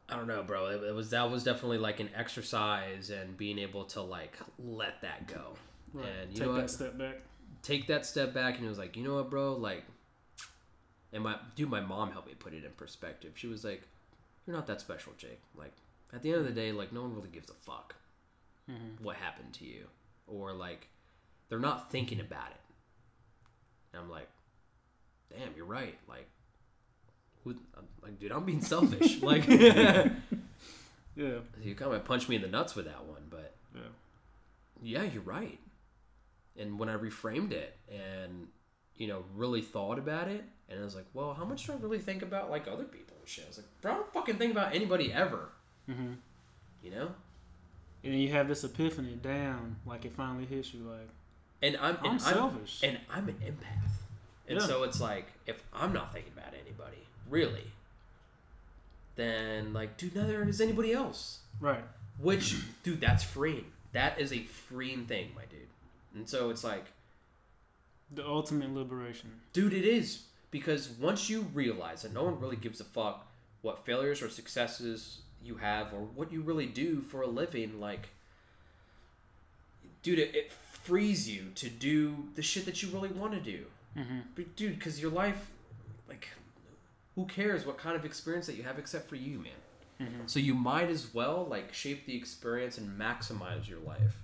I 0.08 0.16
don't 0.16 0.26
know, 0.26 0.42
bro. 0.42 0.66
It, 0.66 0.82
it 0.82 0.94
was 0.94 1.10
that 1.10 1.30
was 1.30 1.44
definitely 1.44 1.78
like 1.78 2.00
an 2.00 2.10
exercise 2.14 3.10
and 3.10 3.36
being 3.36 3.58
able 3.58 3.84
to 3.84 4.02
like 4.02 4.36
let 4.58 5.00
that 5.02 5.28
go 5.28 5.54
Right. 5.94 6.06
and 6.22 6.30
you 6.32 6.36
Take 6.38 6.46
know 6.46 6.52
that 6.54 6.60
what? 6.62 6.70
step 6.70 6.98
back. 6.98 7.16
take 7.62 7.86
that 7.86 8.04
step 8.04 8.34
back 8.34 8.56
and 8.56 8.66
it 8.66 8.68
was 8.68 8.78
like, 8.78 8.96
you 8.96 9.02
know 9.04 9.14
what, 9.14 9.30
bro, 9.30 9.54
like, 9.54 9.84
and 11.12 11.22
my 11.22 11.36
dude, 11.56 11.70
my 11.70 11.80
mom 11.80 12.10
helped 12.10 12.26
me 12.28 12.34
put 12.34 12.52
it 12.52 12.64
in 12.64 12.70
perspective. 12.72 13.32
She 13.36 13.46
was 13.46 13.64
like, 13.64 13.82
"You're 14.46 14.56
not 14.56 14.66
that 14.66 14.80
special, 14.80 15.12
Jake. 15.16 15.40
Like, 15.56 15.72
at 16.12 16.22
the 16.22 16.30
end 16.30 16.40
of 16.40 16.46
the 16.46 16.52
day, 16.52 16.72
like, 16.72 16.92
no 16.92 17.02
one 17.02 17.14
really 17.14 17.28
gives 17.30 17.48
a 17.50 17.54
fuck 17.54 17.94
Mm-hmm. 18.70 19.04
what 19.04 19.16
happened 19.16 19.52
to 19.54 19.64
you, 19.64 19.84
or 20.26 20.52
like, 20.52 20.88
they're 21.48 21.58
not 21.60 21.92
thinking 21.92 22.18
about 22.18 22.48
it." 22.50 22.60
And 23.92 24.02
I'm 24.02 24.10
like, 24.10 24.28
"Damn, 25.30 25.54
you're 25.56 25.66
right. 25.66 25.96
Like, 26.08 26.26
who? 27.44 27.50
I'm 27.76 27.84
like, 28.02 28.18
dude, 28.18 28.32
I'm 28.32 28.44
being 28.44 28.60
selfish. 28.62 29.22
like, 29.22 29.46
Yeah. 29.46 30.08
you 31.16 31.74
kind 31.76 31.94
of 31.94 32.04
punched 32.04 32.28
me 32.28 32.34
in 32.36 32.42
the 32.42 32.48
nuts 32.48 32.74
with 32.74 32.86
that 32.86 33.04
one, 33.04 33.22
but." 33.30 33.54
Yeah. 33.74 33.82
yeah, 34.82 35.02
you're 35.12 35.22
right. 35.22 35.58
And 36.58 36.78
when 36.78 36.88
I 36.88 36.96
reframed 36.96 37.52
it 37.52 37.76
and, 37.90 38.46
you 38.96 39.08
know, 39.08 39.24
really 39.34 39.60
thought 39.62 39.98
about 39.98 40.28
it, 40.28 40.44
and 40.68 40.80
I 40.80 40.84
was 40.84 40.94
like, 40.94 41.06
well, 41.14 41.34
how 41.34 41.44
much 41.44 41.66
do 41.66 41.72
I 41.72 41.76
really 41.76 41.98
think 41.98 42.22
about, 42.22 42.50
like, 42.50 42.68
other 42.68 42.84
people 42.84 43.16
and 43.18 43.28
shit? 43.28 43.44
I 43.44 43.48
was 43.48 43.58
like, 43.58 43.66
bro, 43.80 43.92
I 43.92 43.94
don't 43.96 44.12
fucking 44.12 44.36
think 44.36 44.52
about 44.52 44.74
anybody 44.74 45.12
ever, 45.12 45.48
Mm-hmm. 45.90 46.12
you 46.82 46.90
know? 46.90 47.08
And 48.02 48.12
then 48.12 48.20
you 48.20 48.30
have 48.32 48.48
this 48.48 48.64
epiphany, 48.64 49.18
damn, 49.22 49.76
like 49.86 50.04
it 50.04 50.12
finally 50.12 50.44
hits 50.46 50.72
you, 50.74 50.80
like 50.80 51.08
And 51.62 51.76
I'm, 51.78 51.96
and 51.96 52.06
I'm 52.06 52.18
selfish. 52.18 52.80
and 52.82 52.98
I'm 53.10 53.28
an 53.28 53.36
empath. 53.44 53.90
And 54.48 54.60
Yeah. 54.60 54.66
so 54.66 54.82
it's 54.84 55.00
like, 55.00 55.26
if 55.46 55.62
I'm 55.72 55.92
not 55.92 56.12
thinking 56.12 56.32
about 56.36 56.52
anybody, 56.54 56.98
really, 57.28 57.64
then, 59.16 59.72
like, 59.72 59.96
dude, 59.96 60.14
neither 60.16 60.42
is 60.48 60.60
anybody 60.60 60.92
else. 60.92 61.40
right. 61.60 61.84
Which, 62.18 62.56
dude, 62.84 63.00
that's 63.00 63.24
freeing. 63.24 63.64
That 63.92 64.20
is 64.20 64.32
a 64.32 64.38
freeing 64.44 65.06
thing, 65.06 65.30
my 65.34 65.42
dude. 65.50 65.53
And 66.14 66.28
so 66.28 66.50
it's 66.50 66.64
like, 66.64 66.86
The 68.14 68.26
ultimate 68.26 68.72
liberation. 68.72 69.30
Dude, 69.52 69.72
it 69.72 69.84
is. 69.84 70.24
Because 70.50 70.90
once 71.00 71.28
you 71.28 71.42
realize 71.52 72.02
that 72.02 72.14
no 72.14 72.22
one 72.22 72.38
really 72.38 72.56
gives 72.56 72.80
a 72.80 72.84
fuck 72.84 73.26
what 73.62 73.84
failures 73.84 74.22
or 74.22 74.28
successes 74.28 75.22
you 75.42 75.56
have 75.56 75.92
or 75.92 76.00
what 76.00 76.30
you 76.32 76.42
really 76.42 76.66
do 76.66 77.00
for 77.00 77.22
a 77.22 77.26
living, 77.26 77.80
like, 77.80 78.10
dude, 80.02 80.18
it, 80.18 80.34
it 80.34 80.52
frees 80.52 81.28
you 81.28 81.46
to 81.56 81.68
do 81.68 82.28
the 82.36 82.42
shit 82.42 82.66
that 82.66 82.82
you 82.82 82.88
really 82.90 83.08
want 83.08 83.32
to 83.32 83.40
do. 83.40 83.64
Mm-hmm. 83.98 84.18
But, 84.36 84.54
dude, 84.54 84.78
because 84.78 85.00
your 85.00 85.10
life, 85.10 85.50
like, 86.08 86.28
who 87.16 87.24
cares 87.24 87.66
what 87.66 87.78
kind 87.78 87.96
of 87.96 88.04
experience 88.04 88.46
that 88.46 88.54
you 88.54 88.62
have 88.62 88.78
except 88.78 89.08
for 89.08 89.16
you, 89.16 89.38
man? 89.38 90.08
Mm-hmm. 90.08 90.26
So 90.26 90.38
you 90.38 90.54
might 90.54 90.90
as 90.90 91.12
well, 91.14 91.46
like, 91.48 91.72
shape 91.72 92.06
the 92.06 92.16
experience 92.16 92.78
and 92.78 93.00
maximize 93.00 93.68
your 93.68 93.80
life 93.80 94.20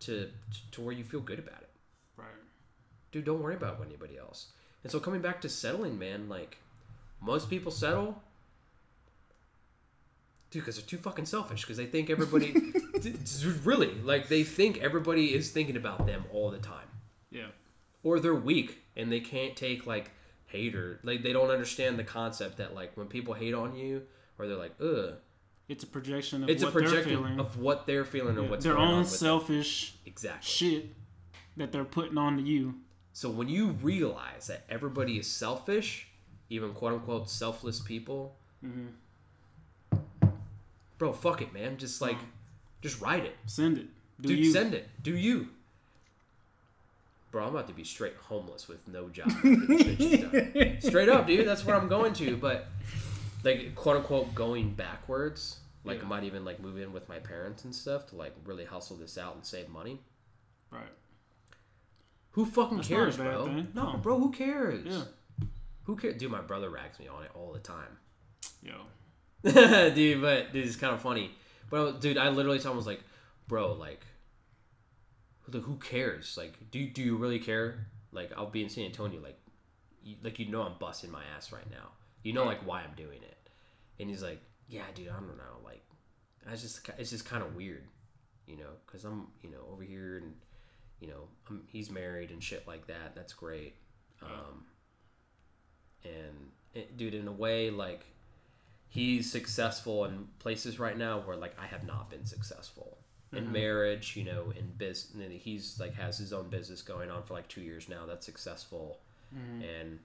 to, 0.00 0.30
to 0.72 0.80
where 0.80 0.94
you 0.94 1.04
feel 1.04 1.20
good 1.20 1.38
about 1.38 1.60
it 1.62 1.70
Right. 2.16 2.26
dude, 3.12 3.24
don't 3.24 3.42
worry 3.42 3.54
about 3.54 3.80
anybody 3.84 4.16
else. 4.18 4.46
And 4.84 4.90
so 4.92 5.00
coming 5.00 5.20
back 5.20 5.40
to 5.42 5.48
settling, 5.48 5.98
man, 5.98 6.28
like 6.28 6.58
most 7.20 7.50
people 7.50 7.72
settle, 7.72 8.22
dude, 10.50 10.62
because 10.62 10.76
they're 10.76 10.86
too 10.86 10.98
fucking 10.98 11.26
selfish. 11.26 11.62
Because 11.62 11.76
they 11.76 11.86
think 11.86 12.10
everybody, 12.10 12.54
really, 13.64 13.92
like 14.04 14.28
they 14.28 14.44
think 14.44 14.78
everybody 14.78 15.34
is 15.34 15.50
thinking 15.50 15.76
about 15.76 16.06
them 16.06 16.24
all 16.32 16.50
the 16.50 16.58
time, 16.58 16.86
Yeah. 17.30 17.48
or 18.02 18.20
they're 18.20 18.34
weak 18.34 18.78
and 18.96 19.10
they 19.12 19.20
can't 19.20 19.56
take 19.56 19.86
like 19.86 20.10
hater 20.46 20.98
like 21.02 21.22
they 21.22 21.32
don't 21.34 21.50
understand 21.50 21.98
the 21.98 22.04
concept 22.04 22.56
that 22.56 22.74
like 22.74 22.96
when 22.96 23.06
people 23.06 23.34
hate 23.34 23.54
on 23.54 23.76
you, 23.76 24.02
or 24.38 24.46
they're 24.46 24.56
like, 24.56 24.74
ugh. 24.80 25.14
It's 25.68 25.84
a 25.84 25.86
projection 25.86 26.44
of 26.44 26.48
It's 26.50 26.62
a 26.62 26.66
what 26.70 26.74
they're 26.84 27.02
feeling. 27.02 27.38
of 27.38 27.58
what 27.58 27.86
they're 27.86 28.04
feeling 28.04 28.38
or 28.38 28.42
Yeah, 28.44 28.48
what's 28.50 28.64
their 28.64 28.74
going 28.74 28.86
on 28.86 28.92
own 28.94 29.00
with 29.00 29.10
them. 29.10 29.18
selfish 29.18 29.94
Exactly. 30.06 30.46
shit 30.48 30.86
that 31.56 31.72
they're 31.72 31.84
putting 31.84 32.16
on 32.16 32.36
to 32.38 32.42
you. 32.42 32.74
So 33.12 33.28
when 33.30 33.48
you 33.48 33.68
realize 33.82 34.46
that 34.46 34.64
everybody 34.70 35.18
is 35.18 35.26
selfish, 35.26 36.08
even 36.50 36.72
quote 36.72 36.94
unquote 36.94 37.28
selfless 37.28 37.80
people, 37.80 38.36
mm-hmm. 38.64 38.86
bro, 40.98 41.12
fuck 41.12 41.42
it, 41.42 41.52
man. 41.52 41.76
Just 41.76 42.00
like, 42.00 42.16
just 42.80 43.00
write 43.00 43.24
it. 43.24 43.36
Send 43.46 43.76
it. 43.78 43.86
Do 44.20 44.28
Dude, 44.30 44.38
you? 44.38 44.52
send 44.52 44.74
it. 44.74 44.88
Do 45.02 45.16
you? 45.16 45.48
Bro, 47.30 47.42
I'm 47.44 47.50
about 47.50 47.66
to 47.68 47.74
be 47.74 47.84
straight 47.84 48.14
homeless 48.16 48.68
with 48.68 48.86
no 48.88 49.08
job. 49.10 49.28
after 49.30 49.50
this 49.66 49.82
bitch 49.82 50.00
is 50.00 50.82
done. 50.82 50.90
straight 50.90 51.08
up, 51.10 51.26
dude. 51.26 51.46
That's 51.46 51.64
what 51.64 51.76
I'm 51.76 51.88
going 51.88 52.14
to. 52.14 52.36
But 52.38 52.68
like, 53.44 53.74
quote 53.74 53.96
unquote, 53.96 54.34
going 54.34 54.70
backwards. 54.74 55.58
Like, 55.84 55.98
Yeah. 55.98 56.04
I 56.04 56.08
might 56.08 56.24
even 56.24 56.44
like 56.44 56.60
move 56.60 56.78
in 56.78 56.92
with 56.92 57.08
my 57.08 57.18
parents 57.18 57.64
and 57.64 57.74
stuff 57.74 58.06
to 58.08 58.16
like 58.16 58.34
really 58.44 58.64
hustle 58.64 58.96
this 58.96 59.16
out 59.16 59.34
and 59.36 59.44
save 59.44 59.68
money. 59.68 60.00
Right. 60.70 60.82
Who 62.32 62.44
fucking 62.44 62.78
That's 62.78 62.88
cares, 62.88 63.16
bro? 63.16 63.46
thing. 63.46 63.68
No, 63.74 63.96
bro. 64.02 64.18
Who 64.18 64.30
cares? 64.30 64.84
Yeah. 64.84 65.04
Who 65.84 65.96
cares? 65.96 66.16
Dude, 66.18 66.30
my 66.30 66.40
brother 66.42 66.68
rags 66.70 66.98
me 66.98 67.08
on 67.08 67.24
it 67.24 67.30
all 67.34 67.52
the 67.52 67.58
time. 67.60 67.98
Yo. 68.62 68.74
dude, 69.94 70.20
but 70.20 70.52
dude, 70.52 70.66
it's 70.66 70.76
kind 70.76 70.92
of 70.94 71.00
funny. 71.00 71.30
But 71.70 72.00
dude, 72.00 72.18
I 72.18 72.28
literally 72.28 72.58
told 72.58 72.72
him 72.72 72.74
I 72.74 72.76
was 72.76 72.86
like, 72.86 73.00
bro, 73.46 73.72
like, 73.72 74.04
who, 75.50 75.60
who 75.60 75.76
cares? 75.76 76.36
Like, 76.36 76.70
do 76.70 76.86
do 76.86 77.02
you 77.02 77.16
really 77.16 77.38
care? 77.38 77.86
Like, 78.12 78.32
I'll 78.36 78.50
be 78.50 78.62
in 78.62 78.68
San 78.68 78.84
Antonio, 78.84 79.20
like, 79.20 79.38
you, 80.02 80.16
like 80.22 80.38
you 80.38 80.46
know, 80.50 80.62
I'm 80.62 80.74
busting 80.78 81.10
my 81.10 81.22
ass 81.36 81.52
right 81.52 81.68
now. 81.70 81.88
You 82.28 82.34
know, 82.34 82.44
like 82.44 82.66
why 82.66 82.82
I'm 82.82 82.94
doing 82.94 83.22
it. 83.22 83.38
And 83.98 84.10
he's 84.10 84.22
like, 84.22 84.42
yeah, 84.68 84.82
dude, 84.94 85.08
I 85.08 85.14
don't 85.14 85.38
know. 85.38 85.64
Like, 85.64 85.82
I 86.46 86.50
just 86.56 86.86
it's 86.98 87.08
just 87.08 87.24
kind 87.24 87.42
of 87.42 87.56
weird, 87.56 87.84
you 88.46 88.58
know, 88.58 88.68
because 88.84 89.06
I'm 89.06 89.28
you 89.42 89.50
know 89.50 89.64
over 89.72 89.82
here 89.82 90.18
and 90.18 90.34
you 91.00 91.08
know 91.08 91.22
I'm, 91.48 91.62
he's 91.72 91.90
married 91.90 92.30
and 92.30 92.42
shit 92.42 92.68
like 92.68 92.86
that. 92.88 93.14
That's 93.14 93.32
great. 93.32 93.76
Um, 94.22 94.66
and 96.04 96.50
it, 96.74 96.98
dude, 96.98 97.14
in 97.14 97.28
a 97.28 97.32
way, 97.32 97.70
like 97.70 98.04
he's 98.88 99.32
successful 99.32 100.04
in 100.04 100.28
places 100.38 100.78
right 100.78 100.98
now 100.98 101.20
where 101.20 101.36
like 101.36 101.54
I 101.58 101.64
have 101.64 101.86
not 101.86 102.10
been 102.10 102.26
successful 102.26 102.98
in 103.32 103.50
marriage, 103.52 104.16
you 104.16 104.24
know, 104.24 104.52
in 104.54 104.66
business. 104.76 105.32
He's 105.40 105.80
like 105.80 105.94
has 105.94 106.18
his 106.18 106.34
own 106.34 106.50
business 106.50 106.82
going 106.82 107.10
on 107.10 107.22
for 107.22 107.32
like 107.32 107.48
two 107.48 107.62
years 107.62 107.88
now. 107.88 108.04
That's 108.06 108.26
successful, 108.26 109.00
and 109.62 109.98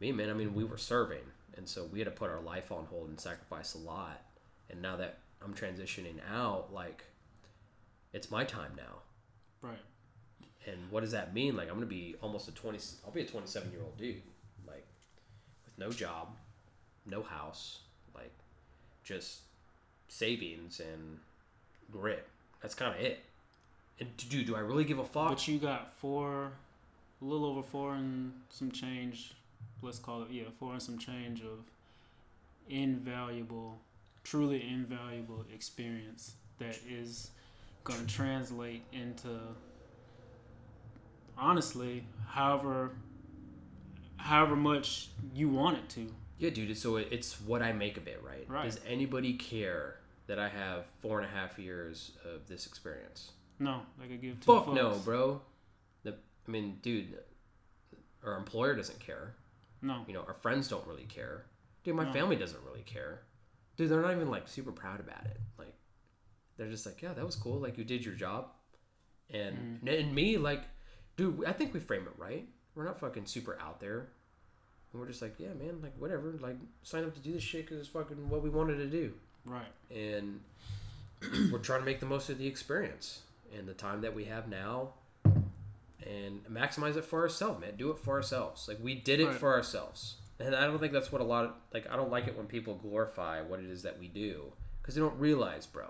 me, 0.00 0.12
man. 0.12 0.30
I 0.30 0.32
mean, 0.34 0.52
we 0.54 0.64
were 0.64 0.78
serving, 0.78 1.24
and 1.56 1.68
so 1.68 1.84
we 1.84 1.98
had 1.98 2.06
to 2.06 2.12
put 2.12 2.30
our 2.30 2.40
life 2.40 2.72
on 2.72 2.86
hold 2.86 3.08
and 3.08 3.20
sacrifice 3.20 3.74
a 3.74 3.78
lot. 3.78 4.22
And 4.70 4.80
now 4.80 4.96
that 4.96 5.18
I'm 5.44 5.54
transitioning 5.54 6.16
out, 6.32 6.72
like 6.72 7.04
it's 8.12 8.30
my 8.30 8.44
time 8.44 8.72
now. 8.76 9.00
Right. 9.60 9.78
And 10.66 10.78
what 10.90 11.00
does 11.00 11.12
that 11.12 11.34
mean? 11.34 11.56
Like 11.56 11.68
I'm 11.68 11.74
gonna 11.74 11.86
be 11.86 12.16
almost 12.20 12.48
a 12.48 12.52
twenty. 12.52 12.78
I'll 13.04 13.12
be 13.12 13.22
a 13.22 13.26
27 13.26 13.70
year 13.70 13.80
old 13.82 13.96
dude, 13.96 14.22
like 14.66 14.86
with 15.64 15.78
no 15.78 15.90
job, 15.90 16.28
no 17.06 17.22
house, 17.22 17.80
like 18.14 18.32
just 19.04 19.40
savings 20.08 20.80
and 20.80 21.18
grit. 21.90 22.26
That's 22.60 22.74
kind 22.74 22.94
of 22.94 23.00
it. 23.00 23.20
And 23.98 24.16
dude, 24.16 24.46
do 24.46 24.56
I 24.56 24.60
really 24.60 24.84
give 24.84 24.98
a 24.98 25.04
fuck? 25.04 25.28
But 25.28 25.46
you 25.48 25.58
got 25.58 25.92
four, 25.94 26.52
a 27.20 27.24
little 27.24 27.46
over 27.46 27.62
four 27.62 27.94
and 27.94 28.32
some 28.48 28.70
change. 28.70 29.34
Let's 29.82 29.98
call 29.98 30.22
it 30.22 30.28
yeah, 30.30 30.44
four 30.58 30.72
and 30.72 30.82
some 30.82 30.96
change 30.98 31.40
of 31.40 31.58
invaluable, 32.68 33.78
truly 34.24 34.66
invaluable 34.66 35.44
experience 35.52 36.34
that 36.58 36.78
is 36.88 37.30
going 37.84 38.00
to 38.00 38.06
translate 38.06 38.82
into 38.92 39.28
honestly, 41.36 42.04
however, 42.28 42.92
however 44.16 44.54
much 44.56 45.08
you 45.34 45.48
want 45.48 45.78
it 45.78 45.88
to. 45.90 46.06
yeah, 46.38 46.50
dude. 46.50 46.76
So 46.76 46.96
it's 46.96 47.40
what 47.40 47.62
I 47.62 47.72
make 47.72 47.96
of 47.96 48.06
it, 48.06 48.22
right? 48.24 48.44
Right. 48.48 48.64
Does 48.64 48.80
anybody 48.86 49.34
care 49.34 49.96
that 50.26 50.38
I 50.38 50.48
have 50.48 50.86
four 51.00 51.20
and 51.20 51.28
a 51.28 51.34
half 51.36 51.58
years 51.58 52.12
of 52.24 52.46
this 52.46 52.66
experience? 52.66 53.32
No, 53.58 53.82
they 54.00 54.06
could 54.06 54.20
give 54.20 54.40
two 54.40 54.46
Fuck 54.46 54.72
no, 54.72 54.94
bro. 55.04 55.40
The, 56.04 56.14
I 56.46 56.50
mean, 56.50 56.78
dude, 56.82 57.18
our 58.24 58.36
employer 58.36 58.74
doesn't 58.74 59.00
care. 59.00 59.34
No, 59.82 60.04
You 60.06 60.14
know, 60.14 60.24
our 60.28 60.34
friends 60.34 60.68
don't 60.68 60.86
really 60.86 61.04
care. 61.04 61.46
Dude, 61.84 61.96
my 61.96 62.04
No. 62.04 62.12
family 62.12 62.36
doesn't 62.36 62.62
really 62.64 62.82
care. 62.82 63.22
Dude, 63.76 63.88
they're 63.90 64.00
not 64.02 64.12
even 64.12 64.30
like 64.30 64.46
super 64.48 64.70
proud 64.72 65.00
about 65.00 65.24
it. 65.26 65.40
Like, 65.58 65.74
they're 66.56 66.68
just 66.70 66.86
like, 66.86 67.02
yeah, 67.02 67.12
that 67.14 67.24
was 67.26 67.34
cool. 67.36 67.58
Like, 67.58 67.76
you 67.78 67.84
did 67.84 68.04
your 68.04 68.14
job. 68.14 68.50
And 69.30 69.56
Mm-hmm. 69.56 69.88
and 69.88 70.14
me, 70.14 70.36
like, 70.38 70.62
dude, 71.16 71.44
I 71.44 71.52
think 71.52 71.74
we 71.74 71.80
frame 71.80 72.02
it 72.02 72.12
right. 72.16 72.46
We're 72.74 72.84
not 72.84 73.00
fucking 73.00 73.26
super 73.26 73.58
out 73.60 73.80
there. 73.80 74.08
And 74.92 75.00
we're 75.00 75.08
just 75.08 75.22
like, 75.22 75.34
yeah, 75.40 75.54
man, 75.54 75.80
like, 75.82 75.94
whatever. 75.98 76.32
Like, 76.40 76.56
sign 76.82 77.04
up 77.04 77.14
to 77.14 77.20
do 77.20 77.32
this 77.32 77.42
shit 77.42 77.64
because 77.64 77.80
it's 77.80 77.88
fucking 77.88 78.28
what 78.28 78.42
we 78.42 78.50
wanted 78.50 78.76
to 78.76 78.86
do. 78.86 79.14
right. 79.44 79.72
And 79.90 80.40
we're 81.50 81.58
trying 81.58 81.80
to 81.80 81.86
make 81.86 81.98
the 82.00 82.06
most 82.06 82.28
of 82.30 82.38
the 82.38 82.46
experience 82.46 83.22
and 83.56 83.66
the 83.66 83.74
time 83.74 84.00
that 84.02 84.14
we 84.14 84.24
have 84.26 84.48
now 84.48 84.94
and 86.06 86.44
maximize 86.46 86.96
it 86.96 87.04
for 87.04 87.20
ourselves, 87.22 87.60
man. 87.60 87.76
Do 87.76 87.90
it 87.90 87.98
for 87.98 88.14
ourselves. 88.14 88.66
Like 88.68 88.78
we 88.80 88.94
did 88.94 89.20
it 89.20 89.26
Right. 89.26 89.34
for 89.36 89.52
ourselves. 89.52 90.16
And 90.40 90.54
I 90.56 90.66
don't 90.66 90.78
think 90.80 90.92
that's 90.92 91.12
what 91.12 91.20
a 91.20 91.24
lot 91.24 91.44
of 91.44 91.52
like 91.72 91.88
I 91.90 91.96
don't 91.96 92.10
like 92.10 92.26
it 92.26 92.36
when 92.36 92.46
people 92.46 92.74
glorify 92.74 93.42
what 93.42 93.60
it 93.60 93.66
is 93.70 93.82
that 93.82 93.98
we 93.98 94.08
do 94.08 94.52
cuz 94.82 94.94
they 94.96 95.00
don't 95.00 95.18
realize, 95.18 95.66
bro, 95.66 95.86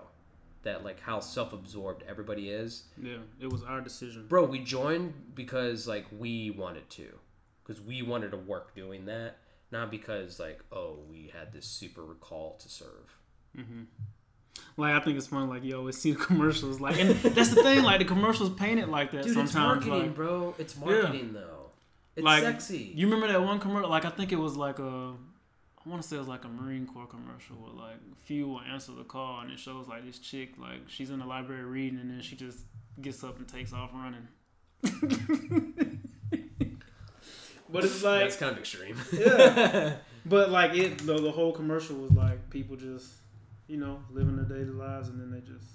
that 0.61 0.83
like 0.83 0.99
how 0.99 1.19
self-absorbed 1.19 2.03
everybody 2.03 2.49
is. 2.49 2.83
Yeah, 3.01 3.17
it 3.39 3.47
was 3.51 3.63
our 3.63 3.81
decision. 3.81 4.27
Bro, 4.27 4.45
we 4.45 4.59
joined 4.59 5.35
because 5.35 5.87
like 5.87 6.05
we 6.11 6.51
wanted 6.51 6.89
to. 6.91 7.19
Cuz 7.63 7.81
we 7.81 8.01
wanted 8.03 8.31
to 8.31 8.37
work 8.37 8.75
doing 8.75 9.05
that, 9.05 9.37
not 9.71 9.89
because 9.89 10.39
like 10.39 10.61
oh, 10.71 10.99
we 11.09 11.29
had 11.29 11.51
this 11.53 11.65
super 11.65 12.03
recall 12.03 12.57
to 12.57 12.69
serve. 12.69 13.17
Mm-hmm. 13.57 13.83
Like 14.77 14.93
I 14.93 14.99
think 14.99 15.17
it's 15.17 15.27
fun. 15.27 15.49
Like 15.49 15.63
you 15.63 15.77
always 15.77 15.97
see 15.97 16.11
the 16.13 16.19
commercials. 16.25 16.79
Like, 16.79 16.99
and 16.99 17.11
that's 17.11 17.49
the 17.49 17.61
thing. 17.63 17.83
Like 17.83 17.99
the 17.99 18.05
commercials 18.05 18.49
paint 18.51 18.79
it 18.79 18.89
like 18.89 19.11
that 19.11 19.23
Dude, 19.23 19.37
it's 19.37 19.51
sometimes. 19.51 19.85
marketing, 19.85 20.07
like, 20.07 20.15
bro. 20.15 20.55
It's 20.57 20.75
marketing, 20.77 21.33
though. 21.33 21.69
It's 22.15 22.23
like 22.23 22.43
sexy. 22.43 22.91
You 22.95 23.07
remember 23.07 23.27
that 23.31 23.41
one 23.43 23.59
commercial? 23.59 23.89
Like 23.89 24.05
I 24.05 24.09
think 24.09 24.31
it 24.31 24.39
was 24.39 24.55
like 24.55 24.79
a. 24.79 25.13
I 25.85 25.89
want 25.89 26.01
to 26.01 26.07
say 26.07 26.15
it 26.15 26.19
was 26.19 26.29
like 26.29 26.45
a 26.45 26.47
Marine 26.47 26.87
Corps 26.87 27.07
commercial 27.07 27.57
where 27.57 27.73
like 27.73 27.97
few 28.23 28.47
will 28.47 28.61
answer 28.61 28.93
the 28.93 29.03
call 29.03 29.41
and 29.41 29.51
it 29.51 29.59
shows 29.59 29.85
like 29.89 30.05
this 30.05 30.17
chick 30.17 30.51
like 30.57 30.79
she's 30.87 31.09
in 31.09 31.19
the 31.19 31.25
library 31.25 31.65
reading 31.65 31.99
and 31.99 32.09
then 32.09 32.21
she 32.21 32.37
just 32.37 32.59
gets 33.01 33.21
up 33.21 33.37
and 33.37 33.47
takes 33.49 33.73
off 33.73 33.89
running. 33.93 34.25
but 37.69 37.83
it's 37.83 38.01
like 38.03 38.21
That's 38.21 38.35
kind 38.37 38.51
of 38.53 38.59
extreme. 38.59 38.97
yeah. 39.11 39.95
But 40.25 40.51
like 40.51 40.73
it, 40.73 40.99
the, 40.99 41.19
the 41.19 41.31
whole 41.31 41.51
commercial 41.51 41.97
was 41.97 42.11
like 42.11 42.49
people 42.49 42.77
just, 42.77 43.11
you 43.73 43.79
know, 43.79 43.97
living 44.11 44.35
their 44.35 44.45
daily 44.45 44.69
lives, 44.69 45.09
and 45.09 45.19
then 45.19 45.31
they 45.31 45.39
just 45.39 45.65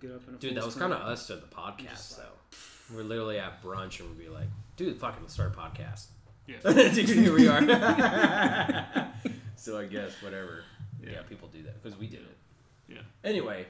get 0.00 0.10
up 0.10 0.26
and. 0.26 0.36
a 0.36 0.38
Dude, 0.40 0.50
full 0.50 0.60
that 0.60 0.66
was 0.66 0.74
kind 0.74 0.92
of 0.92 1.00
us 1.02 1.28
to 1.28 1.36
the 1.36 1.46
podcast, 1.46 1.88
just 1.90 2.16
though. 2.18 2.94
We're 2.96 3.04
literally 3.04 3.38
at 3.38 3.62
brunch 3.62 4.00
and 4.00 4.08
we'd 4.08 4.18
be 4.18 4.28
like, 4.28 4.48
dude, 4.76 4.98
fucking 4.98 5.22
let's 5.22 5.34
start 5.34 5.54
a 5.54 5.56
podcast. 5.56 6.06
Yeah. 6.48 6.56
Here 6.90 7.32
we 7.32 7.46
are. 7.46 7.60
so 9.56 9.78
I 9.78 9.86
guess, 9.86 10.20
whatever. 10.20 10.64
Yeah, 11.00 11.10
Yeah. 11.12 11.22
people 11.28 11.48
do 11.48 11.62
that 11.62 11.80
because 11.80 11.96
we 11.96 12.08
did 12.08 12.20
it. 12.20 12.36
Yeah. 12.88 12.98
Anyway, 13.22 13.66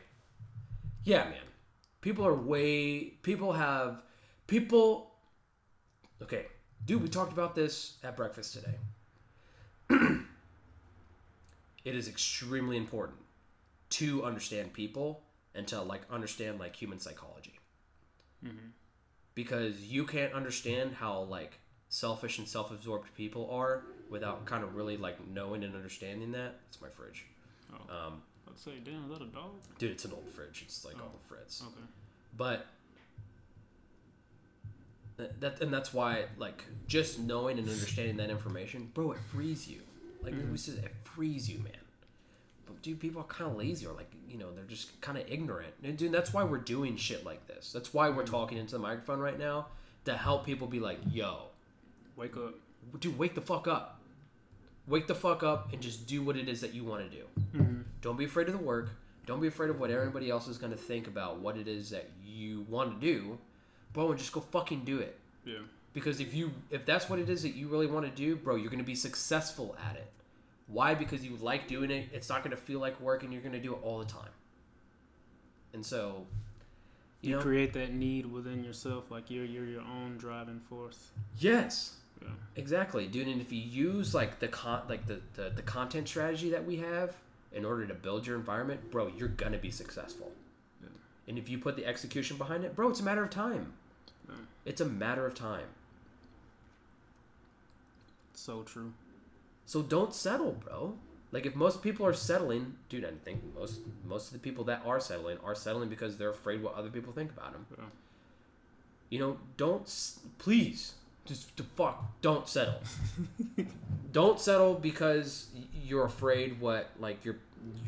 yeah, 1.04 1.24
man. 1.24 1.34
People 2.00 2.26
are 2.26 2.34
way. 2.34 3.04
People 3.22 3.52
have. 3.52 4.02
People. 4.46 5.10
Okay. 6.22 6.46
Dude, 6.86 7.02
we 7.02 7.08
talked 7.08 7.32
about 7.34 7.54
this 7.54 7.98
at 8.02 8.16
breakfast 8.16 8.54
today. 8.54 8.76
it 11.84 11.94
is 11.94 12.08
extremely 12.08 12.78
important 12.78 13.18
to 13.90 14.24
understand 14.24 14.72
people 14.72 15.22
and 15.54 15.66
to 15.68 15.80
like 15.80 16.02
understand 16.10 16.58
like 16.58 16.74
human 16.76 16.98
psychology. 16.98 17.58
Because 19.34 19.82
you 19.82 20.04
can't 20.06 20.32
understand 20.32 20.94
how 20.94 21.22
like 21.22 21.58
selfish 21.88 22.38
and 22.38 22.46
self-absorbed 22.48 23.12
people 23.14 23.50
are 23.50 23.82
without 24.08 24.44
kind 24.46 24.62
of 24.64 24.74
really 24.76 24.96
like 24.96 25.16
knowing 25.28 25.62
and 25.64 25.74
understanding 25.74 26.32
that. 26.32 26.54
It's 26.68 26.80
my 26.80 26.88
fridge. 26.88 27.24
Oh. 27.72 28.06
um, 28.06 28.22
I'd 28.48 28.58
say, 28.58 28.72
damn, 28.84 29.04
is 29.10 29.18
that 29.18 29.22
a 29.24 29.28
dog? 29.28 29.50
dude 29.78 29.90
it's 29.90 30.04
an 30.04 30.12
old 30.12 30.28
fridge. 30.30 30.62
It's 30.64 30.84
like 30.84 30.94
Oh. 30.98 31.04
all 31.04 31.12
the 31.20 31.28
fritz. 31.28 31.62
Okay. 31.62 31.86
but 32.36 32.66
that, 35.16 35.40
that 35.40 35.60
and 35.60 35.72
that's 35.72 35.92
why 35.94 36.26
like 36.38 36.64
just 36.86 37.18
knowing 37.18 37.58
and 37.58 37.68
understanding 37.68 38.16
that 38.18 38.30
information 38.30 38.90
bro 38.94 39.12
it 39.12 39.18
frees 39.32 39.66
you. 39.68 39.80
Like 40.22 40.34
we 40.50 40.58
said 40.58 40.82
it 40.84 40.94
frees 41.04 41.48
you 41.50 41.58
man 41.60 41.72
but 42.66 42.80
dude 42.82 43.00
people 43.00 43.20
are 43.20 43.24
kind 43.24 43.50
of 43.50 43.56
lazy 43.56 43.86
or 43.86 43.94
like 43.94 44.10
you 44.28 44.36
know 44.36 44.52
they're 44.54 44.64
just 44.64 45.00
kind 45.00 45.16
of 45.16 45.24
ignorant 45.28 45.72
and 45.82 45.96
dude 45.96 46.12
that's 46.12 46.32
why 46.32 46.44
we're 46.44 46.58
doing 46.58 46.96
shit 46.96 47.24
like 47.24 47.46
this 47.46 47.72
that's 47.72 47.94
why 47.94 48.08
we're 48.08 48.24
talking 48.24 48.58
into 48.58 48.72
the 48.72 48.78
microphone 48.78 49.18
right 49.20 49.38
now 49.38 49.66
to 50.04 50.16
help 50.16 50.44
people 50.44 50.66
be 50.66 50.80
like 50.80 50.98
yo 51.10 51.44
Wake 52.16 52.36
up. 52.36 52.54
dude 53.00 53.18
wake 53.18 53.34
the 53.34 53.40
fuck 53.40 53.66
up 53.68 53.96
Wake 54.88 55.08
the 55.08 55.14
fuck 55.14 55.42
up 55.42 55.72
and 55.72 55.82
just 55.82 56.06
do 56.06 56.22
what 56.22 56.36
it 56.36 56.48
is 56.48 56.60
that 56.60 56.72
you 56.72 56.84
want 56.84 57.10
to 57.10 57.16
do. 57.16 57.24
Mm-hmm. 57.56 57.80
Don't 58.02 58.16
be 58.16 58.24
afraid 58.24 58.46
of 58.46 58.52
the 58.52 58.64
work. 58.64 58.90
Don't 59.26 59.40
be 59.40 59.48
afraid 59.48 59.68
of 59.70 59.80
what 59.80 59.90
everybody 59.90 60.30
else 60.30 60.46
is 60.46 60.58
going 60.58 60.70
to 60.70 60.78
think 60.78 61.08
about 61.08 61.40
what 61.40 61.56
it 61.56 61.66
is 61.66 61.90
that 61.90 62.08
you 62.24 62.64
want 62.68 63.00
to 63.00 63.04
do. 63.04 63.36
Bro, 63.92 64.10
and 64.10 64.18
just 64.18 64.30
go 64.30 64.40
fucking 64.40 64.84
do 64.84 65.00
it. 65.00 65.18
Yeah. 65.44 65.58
Because 65.92 66.20
if 66.20 66.34
you 66.34 66.52
if 66.70 66.86
that's 66.86 67.10
what 67.10 67.18
it 67.18 67.28
is 67.28 67.42
that 67.42 67.56
you 67.56 67.66
really 67.66 67.88
want 67.88 68.06
to 68.06 68.12
do, 68.12 68.36
bro, 68.36 68.54
you're 68.54 68.70
going 68.70 68.78
to 68.78 68.84
be 68.84 68.94
successful 68.94 69.74
at 69.90 69.96
it. 69.96 70.12
Why? 70.68 70.94
Because 70.94 71.24
you 71.24 71.36
like 71.40 71.68
doing 71.68 71.90
it. 71.90 72.08
It's 72.12 72.28
not 72.28 72.42
going 72.42 72.50
to 72.50 72.60
feel 72.60 72.80
like 72.80 73.00
work 73.00 73.22
and 73.22 73.32
you're 73.32 73.42
going 73.42 73.52
to 73.54 73.60
do 73.60 73.74
it 73.74 73.78
all 73.82 73.98
the 73.98 74.04
time. 74.04 74.30
And 75.72 75.84
so, 75.84 76.26
you, 77.22 77.30
You 77.30 77.36
know, 77.36 77.42
create 77.42 77.72
that 77.74 77.92
need 77.92 78.26
within 78.26 78.64
yourself, 78.64 79.10
like 79.10 79.30
you're 79.30 79.44
you're 79.44 79.66
your 79.66 79.82
own 79.82 80.16
driving 80.18 80.60
force. 80.60 81.10
yes. 81.38 81.96
Yeah. 82.22 82.28
Exactly, 82.56 83.06
dude. 83.06 83.28
And 83.28 83.42
if 83.42 83.52
you 83.52 83.60
use 83.60 84.14
like 84.14 84.38
the 84.38 84.48
con 84.48 84.82
like 84.88 85.06
the, 85.06 85.20
the, 85.34 85.50
the 85.50 85.60
content 85.62 86.08
strategy 86.08 86.48
that 86.50 86.64
we 86.64 86.76
have 86.78 87.14
in 87.52 87.62
order 87.64 87.86
to 87.86 87.92
build 87.94 88.26
your 88.26 88.36
environment, 88.36 88.90
bro, 88.90 89.08
you're 89.08 89.28
gonna 89.28 89.58
be 89.58 89.70
successful. 89.70 90.32
Yeah. 90.82 90.88
And 91.28 91.36
if 91.38 91.50
you 91.50 91.58
put 91.58 91.76
the 91.76 91.84
execution 91.84 92.38
behind 92.38 92.64
it, 92.64 92.74
bro, 92.74 92.88
it's 92.88 93.00
a 93.00 93.04
matter 93.04 93.22
of 93.22 93.28
time. 93.28 93.74
Yeah. 94.28 94.34
It's 94.64 94.80
a 94.80 94.86
matter 94.86 95.26
of 95.26 95.34
time. 95.34 95.66
So 98.32 98.62
true. 98.62 98.92
So 99.66 99.82
don't 99.82 100.14
settle, 100.14 100.52
bro. 100.52 100.94
Like 101.32 101.44
if 101.44 101.56
most 101.56 101.82
people 101.82 102.06
are 102.06 102.14
settling, 102.14 102.76
dude, 102.88 103.04
I 103.04 103.10
think 103.24 103.42
most 103.54 103.80
most 104.06 104.28
of 104.28 104.32
the 104.32 104.38
people 104.38 104.64
that 104.64 104.82
are 104.86 105.00
settling 105.00 105.38
are 105.44 105.54
settling 105.54 105.88
because 105.88 106.16
they're 106.16 106.30
afraid 106.30 106.62
what 106.62 106.74
other 106.74 106.88
people 106.88 107.12
think 107.12 107.30
about 107.32 107.52
them. 107.52 107.66
Yeah. 107.76 107.84
You 109.10 109.18
know, 109.18 109.36
don't 109.56 109.92
please 110.38 110.94
just 111.26 111.56
to 111.56 111.64
fuck 111.64 112.04
don't 112.22 112.48
settle. 112.48 112.80
don't 114.12 114.40
settle 114.40 114.74
because 114.74 115.48
you're 115.84 116.06
afraid 116.06 116.60
what 116.60 116.90
like 117.00 117.24
your 117.24 117.36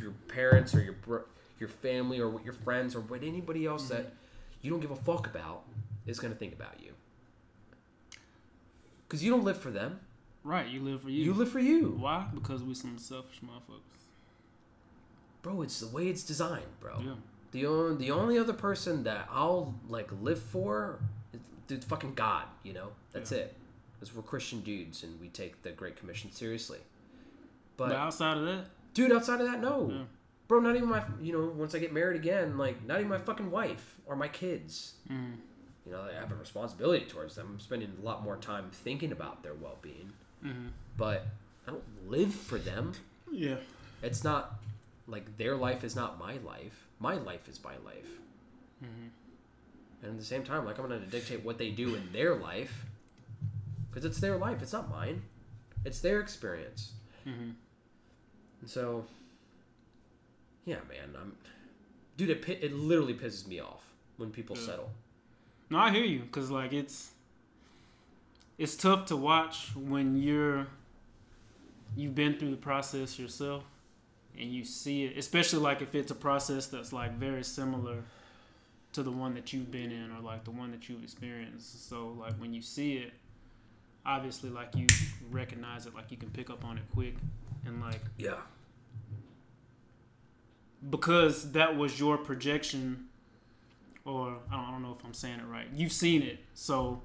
your 0.01 0.11
parents 0.27 0.75
or 0.75 0.83
your 0.83 1.25
your 1.61 1.69
family 1.69 2.19
or 2.19 2.29
what 2.29 2.45
your 2.45 2.55
friends 2.55 2.97
or 2.97 3.01
what 3.01 3.23
anybody 3.23 3.67
else 3.67 3.89
that 3.89 4.03
mm-hmm. 4.03 4.15
you 4.63 4.71
don't 4.71 4.81
give 4.81 4.91
a 4.91 4.97
fuck 4.97 5.29
about 5.29 5.63
is 6.07 6.19
going 6.19 6.33
to 6.33 6.39
think 6.39 6.53
about 6.53 6.75
you. 6.83 6.93
Cuz 9.09 9.23
you 9.23 9.31
don't 9.31 9.45
live 9.45 9.59
for 9.59 9.71
them. 9.71 10.01
Right, 10.45 10.69
you 10.69 10.81
live 10.81 11.03
for 11.03 11.11
you. 11.11 11.25
You 11.25 11.35
live 11.35 11.51
for 11.51 11.59
you. 11.59 11.97
Why? 11.99 12.27
Because 12.35 12.63
we 12.63 12.75
some 12.75 12.99
selfish 12.99 13.41
motherfuckers. 13.45 13.81
Bro, 15.43 15.63
it's 15.63 15.81
the 15.81 15.89
way 15.89 16.09
it's 16.09 16.23
designed, 16.23 16.65
bro. 16.81 16.99
Yeah. 17.01 17.13
The 17.53 17.67
only 17.67 17.97
the 17.97 18.11
only 18.13 18.39
other 18.39 18.53
person 18.53 19.05
that 19.05 19.29
I'll 19.31 19.75
like 19.89 20.11
live 20.23 20.41
for, 20.43 21.01
is, 21.33 21.41
dude, 21.67 21.85
fucking 21.85 22.15
God. 22.15 22.45
You 22.63 22.73
know, 22.75 22.89
that's 23.13 23.33
Yeah. 23.33 23.39
it. 23.39 23.55
Because 23.95 24.15
we're 24.15 24.23
Christian 24.23 24.61
dudes 24.61 25.03
and 25.03 25.21
we 25.21 25.29
take 25.29 25.63
the 25.63 25.71
Great 25.71 25.97
Commission 25.97 26.31
seriously. 26.31 26.79
But, 27.77 27.89
But 27.89 27.97
outside 27.97 28.37
of 28.39 28.45
that, 28.45 28.67
dude, 28.95 29.13
outside 29.13 29.41
of 29.41 29.47
that, 29.51 29.61
no, 29.61 29.91
Yeah. 29.91 30.05
bro. 30.47 30.61
Not 30.61 30.77
even 30.77 30.89
my. 30.89 31.05
You 31.21 31.33
know, 31.33 31.47
once 31.47 31.75
I 31.75 31.79
get 31.79 31.93
married 31.93 32.17
again, 32.17 32.57
like 32.59 32.85
not 32.85 32.99
even 32.99 33.09
my 33.09 33.19
fucking 33.19 33.51
wife 33.51 33.99
or 34.07 34.15
my 34.17 34.29
kids. 34.29 34.95
mm, 35.09 35.37
You 35.87 35.93
know, 35.93 36.03
I 36.03 36.13
have 36.13 36.31
a 36.33 36.35
responsibility 36.37 37.07
towards 37.07 37.35
them. 37.37 37.49
I'm 37.55 37.61
spending 37.61 37.97
a 38.01 38.05
lot 38.05 38.23
more 38.23 38.37
time 38.37 38.71
thinking 38.73 39.11
about 39.13 39.43
their 39.43 39.55
well 39.55 39.79
being. 39.83 40.13
Mm 40.45 40.69
But 40.97 41.27
I 41.67 41.71
don't 41.73 42.11
live 42.11 42.35
for 42.35 42.59
them. 42.59 42.93
yeah, 43.31 43.57
It's 44.03 44.25
not 44.25 44.55
like 45.07 45.37
their 45.37 45.57
life 45.57 45.85
is 45.85 45.95
not 45.97 46.19
my 46.19 46.35
life. 46.39 46.87
My 47.01 47.15
life 47.15 47.49
is 47.49 47.63
my 47.63 47.77
life. 47.85 48.11
mm 48.83 49.11
And 50.03 50.11
at 50.13 50.19
the 50.19 50.25
same 50.25 50.45
time, 50.45 50.65
like 50.65 50.79
I'm 50.79 50.89
gonna 50.89 51.07
dictate 51.07 51.45
what 51.45 51.59
they 51.59 51.71
do 51.71 51.95
in 51.95 52.13
their 52.13 52.35
life, 52.35 52.85
because 53.89 54.05
it's 54.05 54.21
their 54.21 54.37
life. 54.37 54.63
It's 54.63 54.73
not 54.73 54.89
mine. 54.91 55.23
It's 55.85 56.01
their 56.01 56.21
experience. 56.21 56.93
mm 57.27 57.53
And 58.61 58.69
so, 58.71 59.05
yeah, 60.65 60.77
man, 60.89 61.15
I'm, 61.21 61.37
dude. 62.17 62.31
It 62.31 62.49
it 62.49 62.73
literally 62.73 63.15
pisses 63.15 63.47
me 63.47 63.61
off 63.61 63.85
when 64.17 64.31
people 64.31 64.57
Yeah. 64.57 64.67
settle. 64.67 64.91
No, 65.71 65.79
I 65.79 65.91
hear 65.91 66.05
you, 66.05 66.23
cause 66.33 66.51
like 66.51 66.73
it's 66.73 67.11
it's 68.59 68.77
tough 68.77 69.07
to 69.07 69.17
watch 69.17 69.71
when 69.77 70.17
you're 70.21 70.67
you've 71.97 72.15
been 72.15 72.37
through 72.39 72.51
the 72.51 72.57
process 72.57 73.19
yourself 73.19 73.65
and 74.39 74.53
you 74.53 74.65
see 74.65 75.05
it, 75.05 75.17
especially 75.17 75.59
like 75.61 75.81
if 75.83 75.95
it's 75.95 76.11
a 76.11 76.15
process 76.15 76.67
that's 76.67 76.93
like 76.93 77.15
very 77.19 77.43
similar 77.43 78.03
to 78.93 79.03
the 79.03 79.11
one 79.11 79.35
that 79.35 79.53
you've 79.53 79.71
been 79.71 79.91
in 79.91 80.11
or 80.13 80.21
like 80.21 80.45
the 80.45 80.51
one 80.51 80.71
that 80.71 80.89
you've 80.89 81.03
experienced. 81.03 81.89
So 81.89 82.15
like 82.19 82.35
when 82.35 82.53
you 82.55 82.63
see 82.63 82.95
it, 82.99 83.13
obviously 84.07 84.51
like 84.51 84.75
you 84.77 84.87
recognize 85.31 85.87
it, 85.87 85.95
like 85.95 86.11
you 86.11 86.17
can 86.17 86.31
pick 86.31 86.51
up 86.51 86.65
on 86.65 86.79
it 86.79 86.85
quick 86.95 87.15
and 87.67 87.81
like 87.81 88.01
Yeah. 88.17 88.37
because 90.89 91.53
that 91.53 91.77
was 91.77 91.99
your 91.99 92.17
projection 92.19 93.07
or 94.05 94.37
I 94.51 94.57
don't, 94.57 94.65
I 94.67 94.71
don't 94.71 94.83
know 94.83 94.97
if 94.99 95.05
i'm 95.05 95.13
saying 95.13 95.41
it 95.41 95.47
right 95.47 95.67
you've 95.75 95.93
seen 95.93 96.23
it 96.23 96.39
so 96.55 97.03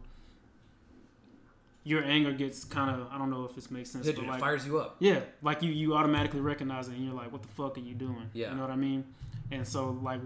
your 1.85 2.03
anger 2.03 2.31
gets 2.31 2.63
kind 2.63 2.89
of 2.89 3.07
i 3.11 3.17
don't 3.17 3.29
know 3.29 3.43
if 3.45 3.55
this 3.55 3.69
makes 3.69 3.89
sense 3.91 4.05
Yeah, 4.05 4.13
but 4.13 4.21
dude, 4.21 4.29
like 4.29 4.37
it 4.37 4.41
fires 4.41 4.65
you 4.65 4.79
up. 4.79 4.95
yeah 4.99 5.19
like 5.41 5.61
you 5.61 5.71
you 5.71 5.95
automatically 5.95 6.39
recognize 6.39 6.87
it 6.87 6.93
and 6.95 7.03
you're 7.05 7.13
like 7.13 7.31
what 7.31 7.41
the 7.41 7.47
fuck 7.49 7.77
are 7.77 7.81
you 7.81 7.93
doing 7.93 8.29
Yeah. 8.33 8.49
you 8.51 8.55
know 8.55 8.61
what 8.61 8.71
i 8.71 8.75
mean 8.75 9.03
and 9.51 9.67
so 9.67 9.97
like 10.01 10.21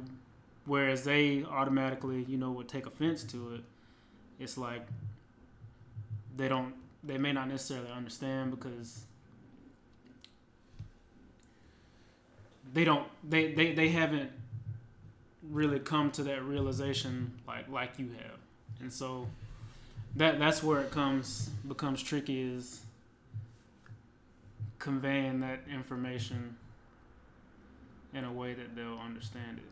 whereas 0.65 1.03
they 1.03 1.43
automatically 1.45 2.23
you 2.27 2.37
know 2.37 2.51
would 2.51 2.67
take 2.67 2.85
offense 2.85 3.23
to 3.25 3.55
it 3.55 3.61
it's 4.39 4.57
like 4.57 4.85
they 6.35 6.47
don't 6.47 6.73
they 7.03 7.17
may 7.17 7.33
not 7.33 7.47
necessarily 7.47 7.89
understand 7.91 8.51
because 8.51 9.05
they 12.73 12.83
don't 12.83 13.07
they, 13.27 13.53
they 13.53 13.73
they 13.73 13.89
haven't 13.89 14.29
really 15.49 15.79
come 15.79 16.11
to 16.11 16.23
that 16.23 16.43
realization 16.43 17.31
like 17.47 17.69
like 17.69 17.97
you 17.97 18.09
have 18.09 18.37
and 18.81 18.91
so 18.91 19.25
that 20.17 20.39
that's 20.39 20.61
where 20.61 20.81
it 20.81 20.91
comes 20.91 21.49
becomes 21.67 22.01
tricky 22.03 22.41
is 22.41 22.81
conveying 24.79 25.39
that 25.39 25.59
information 25.71 26.55
in 28.13 28.23
a 28.23 28.31
way 28.31 28.53
that 28.53 28.75
they'll 28.75 28.99
understand 28.99 29.57
it 29.57 29.63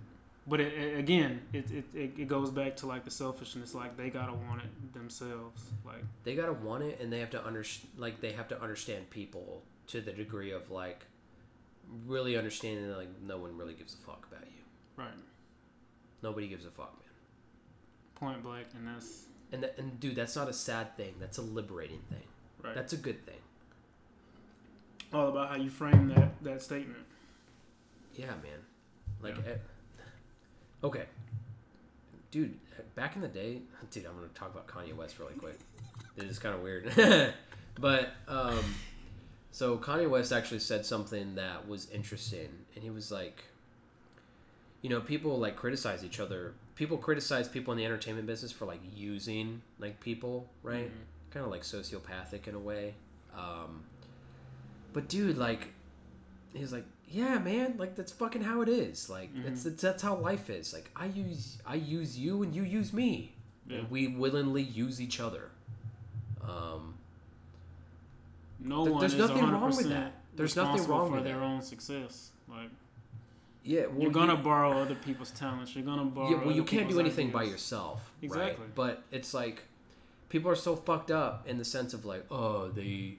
but 0.48 0.60
it, 0.60 0.74
it, 0.74 1.00
again 1.00 1.42
it, 1.54 1.66
it, 1.72 1.86
it 1.96 2.28
goes 2.28 2.52
back 2.52 2.76
to 2.78 2.86
like 2.86 3.04
the 3.04 3.12
selfishness 3.12 3.74
like 3.74 3.98
they 3.98 4.10
gotta 4.10 4.34
want 4.34 4.62
it 4.62 4.94
themselves 4.94 5.64
like 5.86 6.04
They 6.24 6.36
gotta 6.36 6.54
want 6.54 6.84
it, 6.84 7.00
and 7.00 7.12
they 7.12 7.20
have 7.20 7.30
to 7.32 7.46
under 7.46 7.64
like 7.98 8.22
they 8.22 8.32
have 8.32 8.48
to 8.50 8.62
understand 8.62 9.10
people 9.10 9.62
to 9.88 10.02
the 10.02 10.12
degree 10.12 10.52
of 10.52 10.72
like 10.72 11.06
really 12.08 12.36
understanding 12.38 12.88
that 12.88 12.98
like 12.98 13.10
no 13.22 13.38
one 13.38 13.56
really 13.56 13.74
gives 13.74 13.94
a 13.94 13.98
fuck 13.98 14.26
about 14.32 14.46
you. 14.46 14.64
right 15.04 15.14
Nobody 16.24 16.48
gives 16.48 16.66
a 16.66 16.72
fuck, 16.72 16.94
man. 17.00 17.10
point 18.16 18.42
blank 18.44 18.68
and 18.76 18.88
that's 18.88 19.26
And 19.56 19.64
that, 19.64 19.78
and 19.78 19.98
dude, 20.02 20.16
that's 20.18 20.36
not 20.36 20.50
a 20.50 20.54
sad 20.54 20.98
thing. 20.98 21.14
That's 21.18 21.38
a 21.38 21.42
liberating 21.42 22.02
thing. 22.10 22.24
right 22.62 22.76
That's 22.76 22.92
a 22.92 22.98
good 22.98 23.26
thing. 23.26 23.40
all 25.14 25.30
about 25.30 25.48
how 25.50 25.56
you 25.56 25.70
frame 25.70 26.10
that 26.10 26.44
that 26.44 26.62
statement 26.62 27.06
Yeah, 28.16 28.28
man. 28.44 28.60
Like, 29.22 29.38
Yeah. 29.38 29.54
eh, 29.54 29.58
okay, 30.84 31.06
dude. 32.32 32.58
Back 32.96 33.16
in 33.16 33.22
the 33.22 33.30
day, 33.30 33.62
dude, 33.92 34.06
I'm 34.06 34.16
gonna 34.16 34.28
talk 34.36 34.52
about 34.54 34.68
Kanye 34.68 34.94
West 34.94 35.20
really 35.20 35.36
quick. 35.36 35.58
It 36.18 36.26
is 36.26 36.38
kind 36.38 36.54
of 36.56 36.62
weird, 36.62 36.92
but 37.80 38.10
um, 38.28 38.60
so 39.52 39.78
Kanye 39.78 40.10
West 40.10 40.34
actually 40.34 40.60
said 40.60 40.86
something 40.86 41.36
that 41.36 41.66
was 41.68 41.90
interesting, 41.92 42.50
and 42.74 42.84
he 42.84 42.90
was 42.90 43.10
like, 43.12 43.44
you 44.82 44.90
know, 44.90 45.00
people 45.00 45.38
like 45.40 45.56
criticize 45.56 46.04
each 46.04 46.20
other. 46.20 46.54
People 46.76 46.98
criticize 46.98 47.48
people 47.48 47.72
in 47.72 47.78
the 47.78 47.86
entertainment 47.86 48.28
business 48.28 48.52
for 48.52 48.66
like 48.66 48.82
using 48.96 49.62
like 49.80 50.00
people, 50.00 50.50
right? 50.64 50.88
Mhm. 50.90 51.32
Kind 51.32 51.46
of 51.46 51.52
like 51.52 51.62
sociopathic 51.64 52.48
in 52.48 52.56
a 52.56 52.60
way. 52.60 52.94
Um, 53.38 53.84
but 54.94 55.08
dude, 55.08 55.38
like, 55.38 55.70
he's 56.54 56.72
like, 56.74 56.86
yeah, 57.10 57.38
man, 57.40 57.76
like 57.78 57.96
that's 57.96 58.12
fucking 58.12 58.42
how 58.44 58.62
it 58.62 58.70
is. 58.70 59.10
Like, 59.10 59.30
it's, 59.46 59.66
it's 59.66 59.82
that's 59.82 60.02
how 60.04 60.16
life 60.16 60.50
is. 60.50 60.74
Like, 60.74 60.90
I 60.96 61.06
use 61.06 61.58
I 61.66 61.76
use 61.76 62.18
you 62.18 62.44
and 62.44 62.54
you 62.56 62.64
use 62.64 62.92
me. 62.94 63.34
yeah 63.68 63.78
And 63.80 63.90
we 63.92 64.08
willingly 64.08 64.62
use 64.62 65.00
each 65.02 65.20
other. 65.20 65.50
Um, 66.42 66.96
no 68.60 68.84
There- 68.84 68.94
one 68.94 69.00
there's 69.00 69.14
is 69.14 69.20
nothing 69.20 69.38
100% 69.44 69.52
wrong 69.52 69.76
with 69.78 69.90
that. 69.90 70.14
There's 70.36 70.56
nothing 70.56 70.86
wrong 70.88 71.10
for 71.10 71.16
with 71.16 71.24
their 71.24 71.40
that. 71.40 71.46
own 71.46 71.62
success 71.62 72.32
like 72.50 72.70
yeah, 73.66 73.88
well, 73.88 74.04
you're 74.04 74.12
gonna 74.12 74.36
you, 74.36 74.44
borrow 74.44 74.72
other 74.78 74.96
people's 74.96 75.32
talents 75.32 75.76
you're 75.76 75.84
gonna 75.84 76.06
borrow 76.06 76.30
yeah, 76.30 76.44
well, 76.44 76.56
you 76.56 76.64
can't 76.64 76.90
do 76.90 77.00
anything 77.00 77.32
by 77.32 77.44
yourself, 77.44 78.12
Exactly. 78.22 78.64
Right? 78.64 78.76
But 78.76 79.04
it's 79.12 79.34
like 79.34 79.64
people 80.30 80.50
are 80.50 80.56
so 80.56 80.76
fucked 80.76 81.12
up 81.12 81.48
in 81.48 81.58
the 81.58 81.66
sense 81.66 81.94
of 81.94 82.06
like, 82.06 82.26
oh, 82.32 82.70
they 82.70 83.18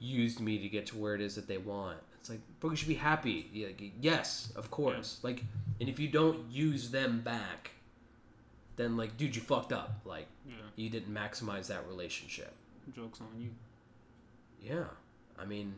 used 0.00 0.40
me 0.40 0.58
to 0.58 0.68
get 0.68 0.86
to 0.86 0.96
where 0.96 1.14
it 1.14 1.20
is 1.20 1.34
that 1.34 1.48
they 1.48 1.58
want. 1.58 1.98
It's 2.20 2.30
like, 2.30 2.40
bro, 2.60 2.70
you 2.70 2.76
should 2.76 2.88
be 2.88 2.94
happy. 2.94 3.48
Yeah, 3.52 3.66
like, 3.66 3.92
yes, 4.00 4.52
of 4.56 4.70
course. 4.70 5.18
Like, 5.22 5.42
and 5.80 5.88
if 5.88 5.98
you 5.98 6.08
don't 6.08 6.50
use 6.50 6.90
them 6.90 7.20
back, 7.20 7.72
then 8.76 8.96
like, 8.96 9.16
dude, 9.16 9.36
you 9.36 9.42
fucked 9.42 9.72
up. 9.72 10.00
Like, 10.04 10.26
yeah 10.46 10.54
you 10.78 10.88
didn't 10.88 11.12
maximize 11.12 11.66
that 11.66 11.86
relationship. 11.88 12.52
jokes 12.94 13.20
on 13.20 13.26
you 13.36 13.50
Yeah, 14.62 14.84
I 15.38 15.44
mean, 15.44 15.74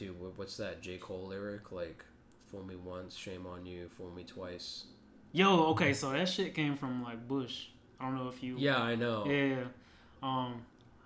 dude, 0.00 0.16
what's 0.36 0.56
that 0.56 0.80
J 0.80 0.96
Cole 0.96 1.26
lyric? 1.28 1.70
Like, 1.72 2.04
fool 2.50 2.64
me 2.64 2.74
once, 2.74 3.14
shame 3.14 3.46
on 3.46 3.66
you. 3.66 3.88
Fool 3.88 4.10
me 4.10 4.24
twice. 4.24 4.84
Yo, 5.32 5.66
okay, 5.68 5.92
so 5.92 6.10
that 6.10 6.28
shit 6.28 6.54
came 6.54 6.74
from 6.74 7.02
like 7.02 7.28
Bush. 7.28 7.66
I 8.00 8.06
don't 8.06 8.16
know 8.16 8.28
if 8.28 8.42
you. 8.42 8.56
Yeah, 8.58 8.78
I 8.78 8.94
know. 8.94 9.26
Yeah. 9.26 9.64
Um, 10.22 10.62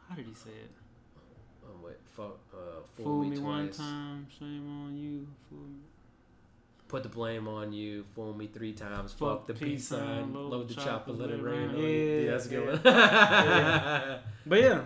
how 0.09 0.15
did 0.15 0.27
he 0.27 0.35
say 0.35 0.51
it? 0.51 0.71
Oh 1.67 1.85
wait, 1.85 1.97
fuck. 2.17 2.39
Uh, 2.53 2.83
fool, 2.97 3.05
Fool 3.05 3.23
me, 3.25 3.31
me 3.31 3.37
twice. 3.37 3.45
one 3.45 3.71
time, 3.73 4.27
shame 4.39 4.85
on 4.87 4.97
you. 4.97 5.27
Fool 5.51 5.59
me. 5.59 5.81
Put 6.87 7.03
the 7.03 7.09
blame 7.09 7.49
on 7.49 7.73
you. 7.73 8.05
Fool 8.15 8.33
me 8.35 8.47
three 8.47 8.73
times. 8.73 9.13
Fuck, 9.13 9.39
Fuck 9.39 9.47
the 9.49 9.55
peace 9.55 9.89
sign. 9.89 10.33
Load, 10.33 10.51
load 10.51 10.69
the 10.69 10.75
chopper. 10.75 11.11
Let 11.13 11.31
it 11.31 11.43
rain. 11.43 11.69
rain. 11.69 11.69
on 11.71 11.79
you. 11.79 11.87
Yeah, 11.89 12.21
Yeah, 12.21 12.31
that's 12.31 12.47
a 12.47 12.49
good 12.49 12.81
yeah. 12.85 14.09
one. 14.11 14.19
But 14.47 14.61
yeah, 14.61 14.81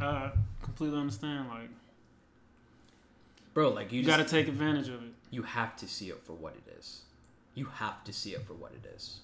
I 0.00 0.30
completely 0.62 0.98
understand. 0.98 1.48
Like, 1.48 1.68
Bro, 3.56 3.70
like 3.70 3.90
you, 3.90 4.02
you, 4.02 4.06
got 4.06 4.18
to 4.18 4.24
take 4.24 4.48
advantage 4.48 4.88
of 4.90 5.02
it. 5.02 5.12
you 5.30 5.40
have 5.40 5.76
to 5.76 5.88
see 5.88 6.10
it 6.10 6.22
for 6.22 6.34
what 6.34 6.54
it 6.56 6.76
is. 6.78 7.00
You 7.54 7.64
have 7.64 8.04
to 8.04 8.12
see 8.12 8.34
it 8.34 8.42
for 8.46 8.52
what 8.52 8.72
it 8.72 8.86
is. 8.94 9.20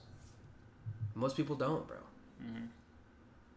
Most 1.14 1.36
people 1.36 1.54
don't, 1.54 1.86
bro. 1.86 1.98
Mhm. 2.42 2.68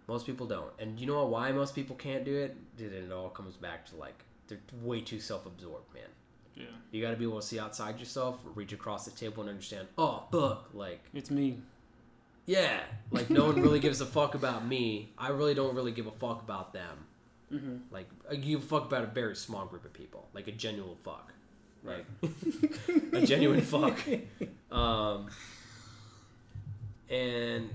Most 0.06 0.26
people 0.26 0.46
don't. 0.46 0.74
And 0.78 1.00
you 1.00 1.08
know 1.08 1.26
why 1.28 1.54
most 1.54 1.76
people 1.76 1.96
can't 1.96 2.26
do 2.26 2.36
it? 2.36 2.58
Dude, 2.76 2.92
it 2.92 3.10
all 3.10 3.30
comes 3.30 3.56
back 3.56 3.86
to 3.92 3.96
like 3.96 4.26
they're 4.50 4.60
way 4.82 5.00
too 5.00 5.22
self-absorbed, 5.22 5.94
man. 5.94 6.10
Yeah, 6.56 6.66
You 6.92 7.02
got 7.02 7.12
to 7.12 7.16
be 7.16 7.24
able 7.24 7.40
to 7.40 7.48
see 7.48 7.58
outside 7.58 7.98
yourself, 7.98 8.42
reach 8.54 8.74
across 8.74 9.06
the 9.06 9.12
table, 9.12 9.44
and 9.44 9.50
understand. 9.50 9.88
Oh, 9.98 10.24
fuck! 10.30 10.72
Like, 10.74 11.06
it's 11.14 11.32
me. 11.32 11.60
yeah, 12.48 12.82
like 13.12 13.30
no 13.30 13.46
one 13.46 13.62
really 13.62 13.80
gives 13.80 14.02
a 14.02 14.06
fuck 14.06 14.36
about 14.36 14.68
me. 14.68 15.14
I 15.18 15.30
really 15.30 15.54
don't 15.54 15.74
really 15.74 15.94
give 15.94 16.08
a 16.08 16.12
fuck 16.12 16.42
about 16.42 16.74
them. 16.74 17.06
Hmm 17.60 17.78
Like, 17.92 18.08
you 18.32 18.60
fuck 18.60 18.86
about 18.86 19.04
a 19.04 19.08
very 19.08 19.36
small 19.36 19.66
group 19.66 19.86
of 19.86 19.94
people, 19.94 20.28
like 20.34 20.48
a 20.48 20.52
genuine 20.52 20.96
fuck, 21.04 21.32
right? 21.84 22.06
a 23.14 23.26
genuine 23.26 23.62
fuck. 23.74 24.00
Um, 24.72 25.28
and 27.10 27.70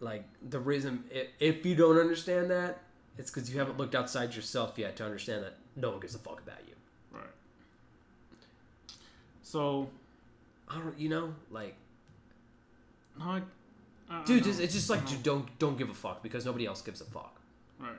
like 0.00 0.24
the 0.48 0.58
reason, 0.58 1.04
if 1.38 1.64
you 1.64 1.74
don't 1.74 1.98
understand 1.98 2.50
that, 2.50 2.80
it's 3.18 3.30
because 3.30 3.50
you 3.52 3.58
haven't 3.58 3.78
looked 3.78 3.94
outside 3.94 4.34
yourself 4.34 4.74
yet 4.76 4.96
to 4.96 5.04
understand 5.04 5.44
that 5.44 5.54
no 5.76 5.90
one 5.90 6.00
gives 6.00 6.14
a 6.14 6.18
fuck 6.18 6.40
about 6.40 6.58
you. 6.66 6.74
Right. 7.12 7.22
So, 9.42 9.88
I 10.68 10.78
don't, 10.78 10.98
you 10.98 11.08
know, 11.08 11.34
like, 11.50 11.76
no, 13.18 13.24
I, 13.26 13.42
I, 14.10 14.20
I 14.20 14.24
dude, 14.24 14.44
know. 14.44 14.52
it's, 14.58 14.74
just 14.74 14.90
like 14.90 15.22
don't 15.22 15.46
don't 15.58 15.78
give 15.78 15.90
a 15.90 15.94
fuck 15.94 16.22
because 16.22 16.44
nobody 16.44 16.66
else 16.66 16.82
gives 16.82 17.00
a 17.00 17.04
fuck. 17.04 17.40
Right. 17.78 17.90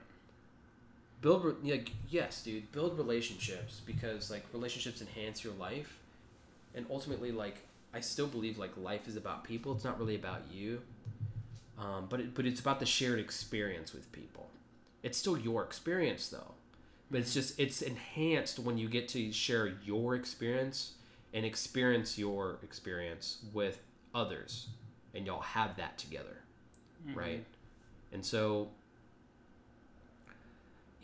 Build 1.26 1.42
like 1.66 1.92
yes 2.10 2.44
dude 2.44 2.72
build 2.72 2.98
relationships 3.04 3.82
because 3.86 4.30
like 4.30 4.44
relationships 4.54 5.02
enhance 5.02 5.44
your 5.44 5.54
life. 5.68 5.92
And 6.76 6.86
ultimately 6.90 7.32
like 7.32 7.58
i 7.94 8.00
still 8.02 8.28
believe 8.28 8.58
like 8.58 8.74
life 8.78 9.08
is 9.08 9.16
about 9.18 9.44
people. 9.44 9.74
It's 9.74 9.84
not 9.90 9.98
really 10.00 10.16
about 10.16 10.42
you. 10.54 10.82
Um, 11.78 12.06
but 12.10 12.20
it, 12.22 12.34
but 12.36 12.46
it's 12.46 12.60
about 12.60 12.80
the 12.80 12.86
shared 12.86 13.20
experience 13.20 13.94
with 13.94 14.10
people. 14.12 14.48
It's 15.04 15.18
still 15.18 15.38
your 15.38 15.64
experience 15.64 16.30
though. 16.30 16.52
But 17.12 17.22
it's 17.22 17.34
just 17.34 17.60
it's 17.60 17.82
enhanced 17.82 18.60
when 18.60 18.78
you 18.78 18.88
get 18.88 19.08
to 19.10 19.32
share 19.32 19.74
your 19.84 20.16
experience 20.16 20.94
and 21.34 21.46
experience 21.46 22.18
your 22.18 22.60
experience 22.64 23.40
with 23.54 23.82
others. 24.14 24.68
And 25.14 25.26
y'all 25.26 25.42
have 25.42 25.76
that 25.78 25.98
together 25.98 26.38
Mhm. 27.08 27.16
right? 27.16 27.46
And 28.12 28.26
so, 28.26 28.70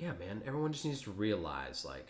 yeah, 0.01 0.11
man, 0.19 0.41
everyone 0.45 0.73
just 0.73 0.83
needs 0.83 1.01
to 1.03 1.11
realize, 1.11 1.85
like, 1.85 2.07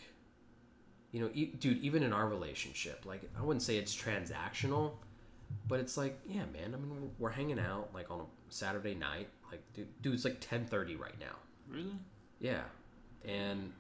you 1.12 1.20
know, 1.20 1.30
e- 1.34 1.54
dude, 1.60 1.78
even 1.84 2.02
in 2.04 2.14
our 2.14 2.28
relationship, 2.28 3.06
like, 3.06 3.22
I 3.38 3.42
wouldn't 3.44 3.62
say 3.62 3.76
it's 3.78 3.94
transactional, 3.96 4.94
but 5.68 5.80
it's 5.82 5.98
like, 5.98 6.18
yeah, 6.26 6.46
man, 6.54 6.74
I 6.74 6.78
mean, 6.78 7.12
we're 7.20 7.30
hanging 7.32 7.60
out 7.60 7.90
like 7.94 8.10
on 8.10 8.22
a 8.22 8.24
Saturday 8.50 8.96
night, 8.96 9.28
like, 9.52 9.62
dude, 9.74 9.88
dude 10.02 10.14
it's 10.14 10.24
like 10.26 10.38
ten 10.40 10.66
thirty 10.66 10.96
right 10.96 11.20
now, 11.20 11.36
Really? 11.70 11.92
yeah, 12.40 12.62
and 13.26 13.74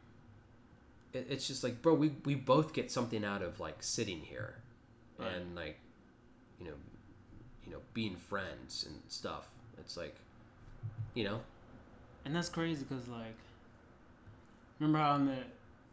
it, 1.13 1.27
it's 1.29 1.47
just 1.47 1.63
like, 1.63 1.81
bro, 1.81 1.93
we 1.93 2.09
we 2.25 2.35
both 2.35 2.73
get 2.73 2.91
something 2.91 3.23
out 3.23 3.41
of 3.41 3.61
like 3.61 3.81
sitting 3.81 4.19
here, 4.19 4.55
Right. 5.17 5.31
and 5.33 5.55
like, 5.55 5.79
you 6.59 6.65
know, 6.65 6.73
you 7.65 7.71
know, 7.71 7.79
being 7.93 8.17
friends 8.17 8.85
and 8.89 8.99
stuff. 9.07 9.47
It's 9.77 9.95
like, 9.95 10.15
you 11.13 11.23
know, 11.23 11.39
And 12.25 12.35
that's 12.35 12.49
crazy 12.49 12.83
because, 12.87 13.07
like, 13.07 13.37
remember 14.81 14.97
how 14.97 15.11
on 15.11 15.27
that 15.27 15.45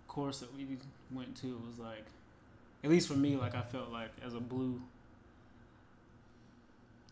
course 0.06 0.40
that 0.40 0.54
we 0.56 0.66
went 1.12 1.36
to, 1.36 1.46
it 1.48 1.66
was 1.66 1.78
like, 1.78 2.04
at 2.82 2.88
least 2.90 3.06
for 3.08 3.14
me, 3.14 3.36
like, 3.36 3.54
I 3.54 3.60
felt 3.62 3.90
like 3.90 4.10
as 4.24 4.34
a 4.34 4.40
blue, 4.40 4.80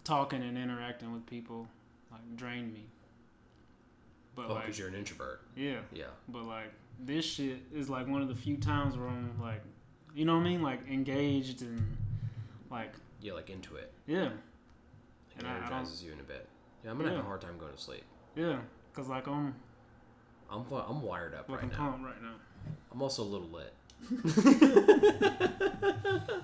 talking 0.04 0.42
and 0.42 0.56
interacting 0.56 1.12
with 1.12 1.26
people, 1.26 1.66
like, 2.10 2.20
drained 2.36 2.72
me. 2.72 2.84
But, 4.34 4.46
oh, 4.48 4.54
like, 4.54 4.62
because 4.64 4.78
you're 4.78 4.88
an 4.88 4.94
introvert. 4.94 5.40
yeah, 5.54 5.80
Yeah. 5.92 6.06
but, 6.28 6.44
like, 6.44 6.72
this 7.04 7.24
shit 7.26 7.58
is, 7.74 7.90
like, 7.90 8.06
one 8.06 8.22
of 8.22 8.28
the 8.28 8.34
few 8.34 8.56
times 8.56 8.96
where 8.96 9.08
I'm, 9.08 9.38
like, 9.40 9.60
you 10.14 10.24
know 10.24 10.34
what 10.36 10.40
I 10.42 10.44
mean? 10.44 10.62
Like, 10.62 10.86
engaged 10.88 11.60
and, 11.62 11.96
like, 12.70 12.92
Yeah, 13.20 13.34
like 13.34 13.50
into 13.50 13.76
it. 13.76 13.92
yeah, 14.06 14.26
it 14.26 14.32
And 15.38 15.46
I- 15.46 15.54
I 15.54 15.56
energizes 15.58 16.02
you 16.02 16.12
in 16.12 16.20
a 16.20 16.22
bit. 16.22 16.48
Yeah, 16.84 16.90
I'm 16.92 16.96
gonna 16.98 17.10
have 17.10 17.18
a 17.18 17.22
hard 17.22 17.40
time 17.42 17.58
going 17.58 17.72
to 17.74 17.78
sleep. 17.78 18.04
yeah. 18.34 18.60
Because, 18.92 19.08
like, 19.10 19.26
I'm, 19.28 19.54
I'm 20.50 20.64
I'm 20.72 21.02
wired 21.02 21.34
up 21.34 21.48
like, 21.48 21.62
right 21.62 21.72
I'm 21.78 22.02
now. 22.02 22.08
right 22.08 22.22
now. 22.22 22.34
I'm 22.92 23.02
also 23.02 23.22
a 23.22 23.24
little 23.24 23.48
lit. 23.48 23.72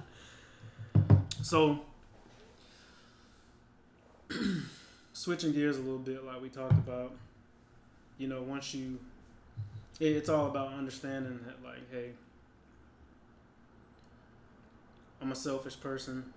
So, 1.42 1.80
switching 5.12 5.52
gears 5.52 5.76
a 5.76 5.80
little 5.80 5.98
bit, 5.98 6.24
like 6.24 6.40
we 6.40 6.48
talked 6.48 6.72
about, 6.72 7.12
you 8.16 8.28
know, 8.28 8.42
once 8.42 8.72
you, 8.74 8.98
it's 10.00 10.28
all 10.28 10.46
about 10.46 10.72
understanding 10.72 11.40
that, 11.46 11.62
like, 11.68 11.80
hey, 11.90 12.10
I'm 15.20 15.32
a 15.32 15.36
selfish 15.36 15.78
person. 15.78 16.32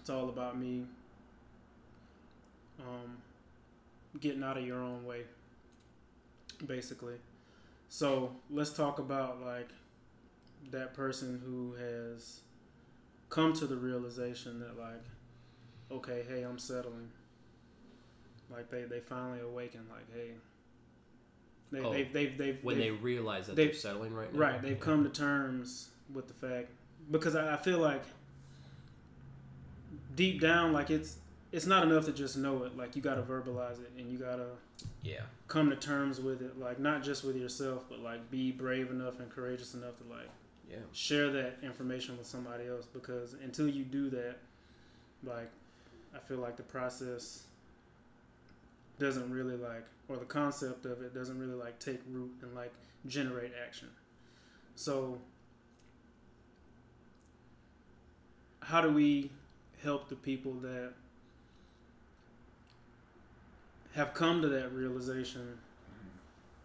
It's 0.00 0.10
all 0.10 0.28
about 0.28 0.58
me. 0.58 0.84
Um, 2.80 3.16
getting 4.20 4.42
out 4.44 4.56
of 4.56 4.64
your 4.64 4.78
own 4.78 5.04
way, 5.04 5.22
basically. 6.66 7.14
So 7.88 8.32
let's 8.50 8.70
talk 8.70 8.98
about 8.98 9.40
like 9.40 9.68
that 10.70 10.92
person 10.94 11.40
who 11.44 11.74
has 11.74 12.40
come 13.30 13.52
to 13.54 13.66
the 13.66 13.76
realization 13.76 14.58
that 14.60 14.78
like 14.78 15.04
okay 15.90 16.24
hey 16.28 16.42
i'm 16.42 16.58
settling 16.58 17.08
like 18.50 18.68
they 18.70 18.82
they 18.84 19.00
finally 19.00 19.40
awaken 19.40 19.80
like 19.90 20.04
hey 20.14 20.30
they, 21.70 21.80
Oh, 21.80 21.92
they've, 21.92 22.12
they've, 22.12 22.36
they've, 22.38 22.58
When 22.62 22.78
they've 22.78 22.92
they 22.94 22.98
realize 23.02 23.46
that 23.46 23.56
they- 23.56 23.66
they, 23.66 23.70
are 23.70 23.74
settling 23.74 24.12
right 24.14 24.32
now. 24.32 24.40
right 24.40 24.60
they've 24.62 24.72
Yeah. 24.72 24.76
come 24.82 25.04
to 25.04 25.10
terms 25.10 25.90
with 26.12 26.26
the 26.28 26.34
fact 26.34 26.68
because 27.10 27.34
I, 27.36 27.54
I 27.54 27.56
feel 27.56 27.78
like 27.78 28.02
deep 30.14 30.40
down 30.40 30.72
like 30.72 30.90
it's 30.90 31.16
it's 31.52 31.66
not 31.66 31.82
enough 31.82 32.04
to 32.04 32.12
just 32.12 32.36
know 32.36 32.64
it 32.64 32.76
like 32.76 32.94
you 32.94 33.02
got 33.02 33.14
to 33.14 33.22
verbalize 33.22 33.80
it 33.80 33.90
and 33.98 34.10
you 34.10 34.18
got 34.18 34.36
to 34.36 34.46
Yeah. 35.02 35.22
come 35.46 35.70
to 35.70 35.76
terms 35.76 36.20
with 36.20 36.42
it 36.42 36.58
like 36.58 36.78
not 36.78 37.02
just 37.02 37.24
with 37.24 37.36
yourself 37.36 37.84
but 37.88 38.00
like 38.00 38.30
be 38.30 38.52
brave 38.52 38.90
enough 38.90 39.18
and 39.20 39.30
courageous 39.30 39.74
enough 39.74 39.96
to 39.98 40.04
like 40.04 40.28
Yeah. 40.70 40.76
share 40.92 41.30
that 41.32 41.58
information 41.62 42.16
with 42.18 42.26
somebody 42.26 42.66
else 42.66 42.86
because 42.86 43.34
until 43.42 43.68
you 43.68 43.84
do 43.84 44.10
that 44.10 44.36
like 45.24 45.50
i 46.14 46.18
feel 46.18 46.38
like 46.38 46.56
the 46.56 46.62
process 46.62 47.44
doesn't 48.98 49.30
really 49.30 49.56
like 49.56 49.84
or 50.08 50.16
the 50.16 50.24
concept 50.24 50.84
of 50.84 51.00
it 51.02 51.14
doesn't 51.14 51.38
really 51.38 51.54
like 51.54 51.78
take 51.78 52.00
root 52.10 52.30
and 52.42 52.54
like 52.54 52.72
generate 53.06 53.52
action 53.64 53.88
so 54.74 55.18
how 58.60 58.80
do 58.80 58.90
we 58.92 59.30
help 59.82 60.08
the 60.08 60.16
people 60.16 60.52
that 60.54 60.92
have 63.94 64.14
come 64.14 64.42
to 64.42 64.48
that 64.48 64.72
realization 64.72 65.58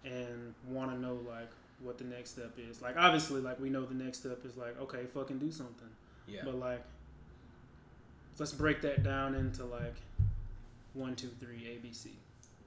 mm-hmm. 0.06 0.14
and 0.16 0.54
want 0.68 0.92
to 0.92 1.00
know 1.00 1.20
like 1.28 1.50
what 1.82 1.98
the 1.98 2.04
next 2.04 2.32
step 2.32 2.58
is. 2.58 2.82
Like 2.82 2.96
obviously, 2.98 3.42
like 3.42 3.60
we 3.60 3.70
know 3.70 3.86
the 3.86 3.96
next 3.96 4.20
step 4.20 4.46
is 4.46 4.58
like 4.58 4.80
okay, 4.82 5.06
fucking 5.14 5.40
do 5.40 5.52
something. 5.52 5.90
Yeah. 6.28 6.42
But 6.46 6.56
like, 6.56 6.84
let's 8.40 8.54
break 8.54 8.82
that 8.82 9.04
down 9.04 9.36
into 9.36 9.66
like 9.66 9.96
one, 10.94 11.16
two, 11.16 11.30
three, 11.40 11.58
ABC. 11.58 12.08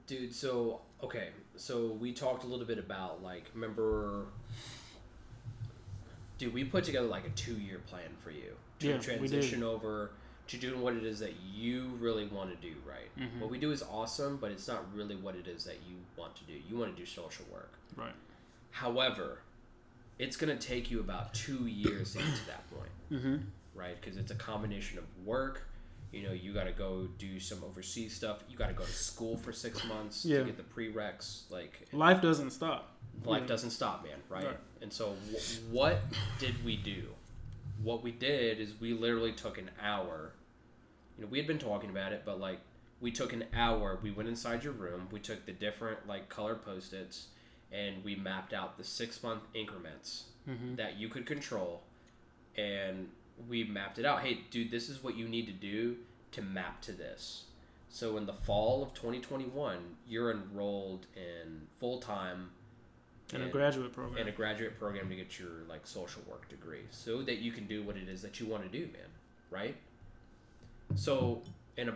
Dude, 0.05 0.33
so 0.33 0.81
okay, 1.03 1.29
so 1.55 1.87
we 1.87 2.13
talked 2.13 2.43
a 2.43 2.47
little 2.47 2.65
bit 2.65 2.77
about 2.79 3.23
like 3.23 3.45
remember 3.53 4.25
Dude, 6.37 6.53
we 6.53 6.63
put 6.63 6.83
together 6.83 7.07
like 7.07 7.25
a 7.25 7.29
two 7.31 7.55
year 7.55 7.79
plan 7.87 8.09
for 8.23 8.31
you 8.31 8.53
to 8.79 8.87
Yeah, 8.87 8.93
we 8.93 8.99
did. 8.99 9.17
transition 9.17 9.63
over 9.63 10.11
to 10.47 10.57
doing 10.57 10.81
what 10.81 10.95
it 10.95 11.03
is 11.03 11.19
that 11.19 11.33
you 11.53 11.91
really 11.99 12.25
want 12.27 12.49
to 12.49 12.67
do, 12.67 12.73
right? 12.85 13.09
Mhm. 13.17 13.39
What 13.39 13.49
we 13.49 13.57
do 13.59 13.71
is 13.71 13.83
awesome, 13.83 14.37
but 14.37 14.51
it's 14.51 14.67
not 14.67 14.93
really 14.93 15.15
what 15.15 15.35
it 15.35 15.47
is 15.47 15.63
that 15.65 15.77
you 15.87 15.95
want 16.15 16.35
to 16.37 16.43
do. 16.45 16.53
You 16.69 16.77
want 16.77 16.95
to 16.95 17.01
do 17.01 17.05
social 17.05 17.45
work. 17.51 17.73
Right. 17.95 18.13
However, 18.71 19.39
it's 20.19 20.35
gonna 20.37 20.57
take 20.57 20.89
you 20.89 20.99
about 20.99 21.33
two 21.33 21.67
years 21.67 22.13
to 22.13 22.19
get 22.19 22.35
to 22.35 22.45
that 22.47 22.69
point, 22.69 22.91
Mm-hmm. 23.11 23.37
right? 23.75 23.99
Because 23.99 24.17
it's 24.17 24.31
a 24.31 24.35
combination 24.35 24.97
of 24.97 25.05
work. 25.25 25.67
You 26.11 26.23
know, 26.23 26.31
you 26.31 26.53
got 26.53 26.63
to 26.63 26.71
go 26.71 27.05
do 27.17 27.37
some 27.37 27.61
overseas 27.65 28.15
stuff. 28.15 28.41
You 28.49 28.57
got 28.57 28.67
to 28.67 28.73
go 28.73 28.85
to 28.85 28.91
school 28.93 29.35
for 29.37 29.51
six 29.51 29.83
months 29.89 30.23
Yeah. 30.23 30.37
to 30.39 30.45
get 30.45 30.55
the 30.57 30.63
prereqs. 30.63 31.41
Like 31.51 31.85
Life 31.91 32.21
doesn't 32.21 32.51
stop. 32.51 32.95
life 33.25 33.41
Yeah. 33.41 33.47
doesn't 33.47 33.71
stop, 33.71 34.03
man, 34.05 34.17
right? 34.29 34.45
Right. 34.45 34.57
And 34.81 34.91
so, 34.93 35.15
w- 35.31 35.39
what 35.69 35.99
did 36.39 36.63
we 36.63 36.77
do? 36.77 37.09
What 37.83 38.03
we 38.03 38.11
did 38.11 38.59
is 38.59 38.79
we 38.79 38.93
literally 38.93 39.33
took 39.33 39.57
an 39.57 39.69
hour. 39.81 40.33
You 41.17 41.23
know, 41.23 41.29
we 41.29 41.37
had 41.37 41.47
been 41.47 41.59
talking 41.59 41.89
about 41.89 42.11
it, 42.11 42.23
but 42.25 42.39
like 42.39 42.59
we 43.01 43.11
took 43.11 43.33
an 43.33 43.45
hour. 43.55 43.99
We 44.01 44.11
went 44.11 44.29
inside 44.29 44.63
your 44.63 44.73
room. 44.73 45.07
We 45.11 45.19
took 45.19 45.45
the 45.45 45.51
different 45.51 46.07
like 46.07 46.29
color 46.29 46.55
post 46.55 46.93
its, 46.93 47.27
and 47.71 48.03
we 48.03 48.15
mapped 48.15 48.53
out 48.53 48.77
the 48.77 48.83
six 48.83 49.21
month 49.23 49.43
increments 49.53 50.25
Mm-hmm. 50.49 50.75
that 50.75 50.97
you 50.97 51.09
could 51.09 51.25
control, 51.25 51.81
and 52.55 53.09
we 53.49 53.65
mapped 53.65 53.99
it 53.99 54.05
out. 54.05 54.21
Hey, 54.21 54.39
dude, 54.49 54.71
this 54.71 54.87
is 54.87 55.03
what 55.03 55.17
you 55.17 55.27
need 55.27 55.45
to 55.47 55.51
do 55.51 55.97
to 56.31 56.41
map 56.41 56.81
to 56.83 56.93
this. 56.93 57.43
So 57.89 58.15
in 58.15 58.25
the 58.25 58.31
fall 58.31 58.81
of 58.81 58.93
2021, 58.93 59.77
you're 60.07 60.31
enrolled 60.31 61.05
in 61.17 61.63
full 61.79 61.99
time 61.99 62.51
In 63.33 63.41
a 63.41 63.49
graduate 63.49 63.91
program. 63.93 64.17
in 64.21 64.27
a 64.29 64.31
graduate 64.31 64.79
program 64.79 65.09
to 65.09 65.15
get 65.15 65.37
your 65.37 65.49
like 65.67 65.85
social 65.85 66.21
work 66.29 66.47
degree 66.49 66.83
so 66.91 67.21
that 67.23 67.37
you 67.39 67.51
can 67.51 67.67
do 67.67 67.83
what 67.83 67.97
it 67.97 68.07
is 68.07 68.21
that 68.21 68.39
you 68.39 68.45
want 68.45 68.63
to 68.63 68.69
do 68.69 68.85
man 68.93 69.09
right 69.51 69.75
so 70.95 71.41
in 71.75 71.89
a 71.89 71.93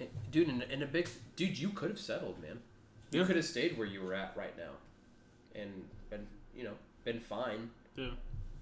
eh, 0.00 0.04
dude 0.30 0.48
in, 0.48 0.62
in 0.62 0.82
a 0.82 0.86
big 0.86 1.08
dude 1.36 1.58
you 1.58 1.70
could 1.70 1.88
have 1.90 1.98
settled 1.98 2.40
man 2.42 2.58
you 3.12 3.20
Yeah. 3.20 3.26
could 3.26 3.36
have 3.36 3.44
stayed 3.46 3.78
where 3.78 3.86
you 3.86 4.02
were 4.02 4.12
at 4.14 4.36
right 4.36 4.56
now 4.58 4.72
and 5.54 5.70
been 6.10 6.26
you 6.54 6.64
know 6.64 6.74
been 7.04 7.20
fine 7.20 7.70
yeah. 7.96 8.10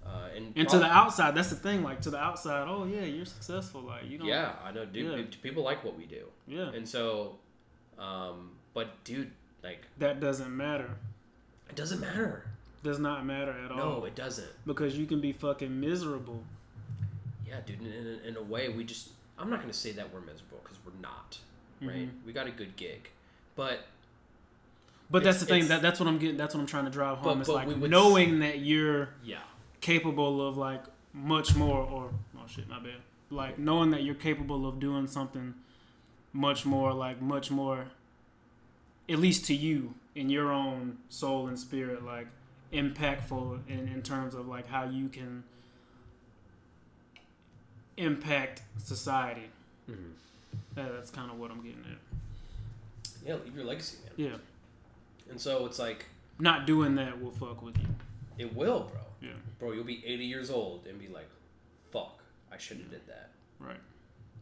uh, 0.05 0.29
and 0.35 0.53
And 0.55 0.69
to 0.69 0.77
the 0.79 0.85
outside, 0.85 1.33
that's 1.35 1.49
the 1.49 1.55
thing. 1.55 1.81
Like 1.81 2.01
to 2.01 2.09
the 2.11 2.19
outside, 2.19 2.67
oh 2.67 2.85
yeah, 2.85 3.01
you're 3.01 3.25
successful. 3.25 3.81
Like 3.81 4.05
you 4.09 4.17
don't. 4.19 4.27
yeah 4.27 4.53
i 4.63 4.71
know 4.71 4.85
dude 4.85 5.17
Yeah. 5.17 5.25
people 5.41 5.63
like 5.63 5.83
what 5.83 5.97
we 5.97 6.05
do 6.05 6.25
Yeah. 6.47 6.69
and 6.77 6.87
so 6.87 7.37
um 7.99 8.51
but 8.73 9.03
dude 9.03 9.31
like 9.63 9.81
That 9.97 10.19
doesn't 10.19 10.55
matter. 10.55 10.89
It 11.73 11.77
doesn't 11.77 11.99
matter 11.99 12.45
Does 12.83 12.99
not 12.99 13.25
matter 13.25 13.51
at 13.65 13.71
all. 13.71 13.77
no 13.77 14.05
it 14.05 14.13
doesn't 14.13 14.51
Because 14.67 14.95
you 14.95 15.07
can 15.07 15.19
be 15.19 15.31
fucking 15.31 15.79
miserable. 15.79 16.43
Yeah, 17.47 17.61
dude. 17.65 17.81
In, 17.81 17.87
in, 17.87 18.19
in 18.25 18.37
a 18.37 18.41
way, 18.43 18.69
we 18.69 18.83
just. 18.83 19.09
I'm 19.39 19.49
not 19.49 19.61
gonna 19.61 19.73
say 19.73 19.91
that 19.93 20.13
we're 20.13 20.21
miserable 20.21 20.59
because 20.63 20.77
we're 20.85 20.99
not. 21.01 21.39
Right. 21.81 22.07
Mhm. 22.07 22.25
We 22.25 22.33
got 22.33 22.45
a 22.47 22.51
good 22.51 22.75
gig, 22.75 23.09
but 23.55 23.85
But 25.09 25.23
that's 25.23 25.39
the 25.39 25.45
thing. 25.47 25.67
That 25.67 25.81
that's 25.81 25.99
what 25.99 26.07
I'm 26.07 26.19
getting. 26.19 26.37
That's 26.37 26.53
what 26.53 26.61
I'm 26.61 26.67
trying 26.67 26.85
to 26.85 26.91
drive 26.91 27.17
home. 27.17 27.39
But- 27.39 27.39
it's 27.41 27.49
but 27.49 27.67
like 27.67 27.77
knowing 27.89 28.39
that 28.39 28.59
you're 28.59 29.09
yeah, 29.23 29.39
capable 29.81 30.47
of 30.47 30.57
like 30.57 30.83
much 31.13 31.55
more, 31.55 31.83
or 31.83 32.11
oh 32.37 32.47
shit, 32.47 32.69
my 32.69 32.79
bad. 32.79 33.01
Like 33.31 33.57
knowing 33.57 33.89
that 33.91 34.03
you're 34.03 34.15
capable 34.15 34.67
of 34.67 34.79
doing 34.79 35.07
something 35.07 35.55
much 36.33 36.65
more, 36.65 36.93
like 36.93 37.21
much 37.21 37.49
more, 37.51 37.85
at 39.09 39.19
least 39.19 39.45
to 39.45 39.55
you 39.55 39.95
in 40.15 40.29
your 40.29 40.51
own 40.51 40.97
soul 41.09 41.47
and 41.47 41.57
spirit, 41.57 42.03
like 42.05 42.27
impactful 42.71 43.59
in 43.67 43.87
in 43.87 44.01
terms 44.01 44.33
of 44.35 44.47
like 44.47 44.67
how 44.67 44.83
you 44.85 45.07
can 45.09 45.43
impact 47.97 48.61
society. 48.77 49.49
mm-hmm. 49.89 50.09
That's 50.75 51.11
kind 51.11 51.29
of 51.31 51.37
what 51.37 51.51
I'm 51.51 51.61
getting 51.61 51.83
at. 51.85 53.27
yeah. 53.27 53.35
Leave 53.43 53.55
your 53.55 53.65
legacy, 53.65 53.97
man. 54.03 54.13
Yeah, 54.31 54.37
And 55.29 55.39
so 55.39 55.65
it's 55.67 55.77
like 55.79 56.05
not 56.39 56.65
doing 56.65 56.95
that 56.95 57.21
will 57.21 57.31
fuck 57.31 57.61
with 57.61 57.77
you. 57.77 57.87
it 58.37 58.55
will, 58.55 58.89
bro. 58.91 59.01
Yeah, 59.21 59.29
Bro, 59.59 59.71
you'll 59.73 59.83
be 59.85 60.03
80 60.05 60.25
years 60.25 60.49
old 60.49 60.85
and 60.87 60.99
be 60.99 61.07
like, 61.07 61.29
"Fuck, 61.91 62.21
I 62.51 62.57
should 62.57 62.77
have 62.77 62.89
did 62.89 63.07
that." 63.07 63.29
right. 63.59 63.77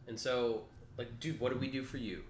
And 0.08 0.18
so, 0.18 0.62
like, 0.98 1.20
dude, 1.20 1.38
what 1.38 1.52
did 1.52 1.60
we 1.60 1.68
do 1.68 1.84
for 1.84 1.98
you? 1.98 2.22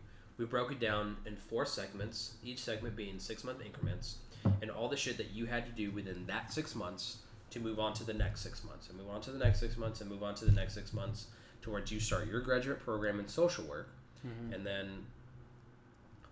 We 0.42 0.48
broke 0.48 0.72
it 0.72 0.80
down 0.80 1.16
in 1.24 1.36
four 1.36 1.64
segments, 1.64 2.32
each 2.44 2.58
segment 2.58 2.96
being 2.96 3.20
six 3.20 3.44
month 3.44 3.64
increments, 3.64 4.16
and 4.60 4.72
all 4.72 4.88
the 4.88 4.96
shit 4.96 5.16
that 5.18 5.30
you 5.30 5.46
had 5.46 5.64
to 5.66 5.70
do 5.70 5.92
within 5.92 6.26
that 6.26 6.52
six 6.52 6.74
months 6.74 7.18
to 7.50 7.60
move 7.60 7.78
on 7.78 7.92
to 7.94 8.02
the 8.02 8.12
next 8.12 8.40
six 8.40 8.64
months, 8.64 8.88
and 8.88 8.98
move 8.98 9.08
on 9.08 9.20
to 9.20 9.30
the 9.30 9.38
next 9.38 9.60
six 9.60 9.76
months, 9.76 10.00
and 10.00 10.10
move 10.10 10.24
on 10.24 10.34
to 10.34 10.44
the 10.44 10.50
next 10.50 10.74
six 10.74 10.92
months 10.92 11.26
towards 11.60 11.92
you 11.92 12.00
start 12.00 12.26
your 12.26 12.40
graduate 12.40 12.80
program 12.80 13.20
in 13.20 13.28
social 13.28 13.62
work, 13.66 13.90
Mhm. 14.26 14.52
and 14.52 14.66
then, 14.66 15.06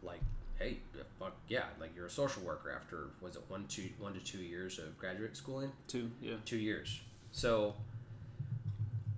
like, 0.03 0.23
hey, 0.59 0.79
fuck 1.21 1.37
yeah, 1.47 1.67
like 1.79 1.95
you're 1.95 2.07
a 2.07 2.11
social 2.11 2.43
worker 2.43 2.73
after 2.73 3.11
was 3.21 3.37
it 3.37 3.43
one 3.47 3.65
two 3.69 3.91
one 4.01 4.13
to 4.15 4.19
two 4.19 4.39
years 4.43 4.81
of 4.81 4.99
graduate 4.99 5.37
schooling? 5.37 5.71
Two. 5.87 6.11
Yeah. 6.21 6.35
two 6.45 6.59
years. 6.59 7.01
So, 7.31 7.77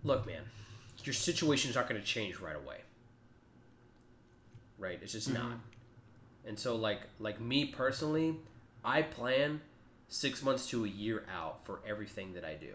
look, 0.04 0.26
man, 0.26 0.42
your 1.04 1.14
situation's 1.14 1.76
not 1.76 1.88
going 1.88 1.98
to 1.98 2.06
change 2.06 2.40
right 2.40 2.56
away. 2.56 2.82
Right? 4.82 4.98
It's 5.02 5.12
just 5.12 5.32
not. 5.32 5.52
Mhm. 5.52 5.60
And 6.44 6.58
so, 6.58 6.74
like, 6.76 7.02
like 7.20 7.40
me 7.40 7.66
personally, 7.66 8.36
I 8.84 9.02
plan 9.02 9.60
six 10.08 10.42
months 10.42 10.68
to 10.70 10.84
a 10.84 10.88
year 10.88 11.24
out 11.32 11.64
for 11.64 11.80
everything 11.86 12.34
that 12.34 12.44
I 12.44 12.54
do. 12.54 12.74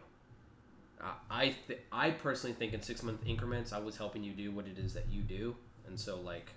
Uh, 1.02 1.12
I 1.30 1.56
th- 1.68 1.82
I 1.92 2.12
personally 2.12 2.56
think 2.56 2.74
in 2.74 2.82
six 2.82 3.04
month 3.04 3.20
increments, 3.26 3.74
I 3.74 3.80
was 3.80 3.98
helping 3.98 4.24
you 4.24 4.32
do 4.34 4.52
what 4.52 4.66
it 4.68 4.78
is 4.80 4.94
that 4.94 5.10
you 5.12 5.22
do, 5.22 5.56
and 5.86 6.00
so 6.00 6.20
like, 6.22 6.50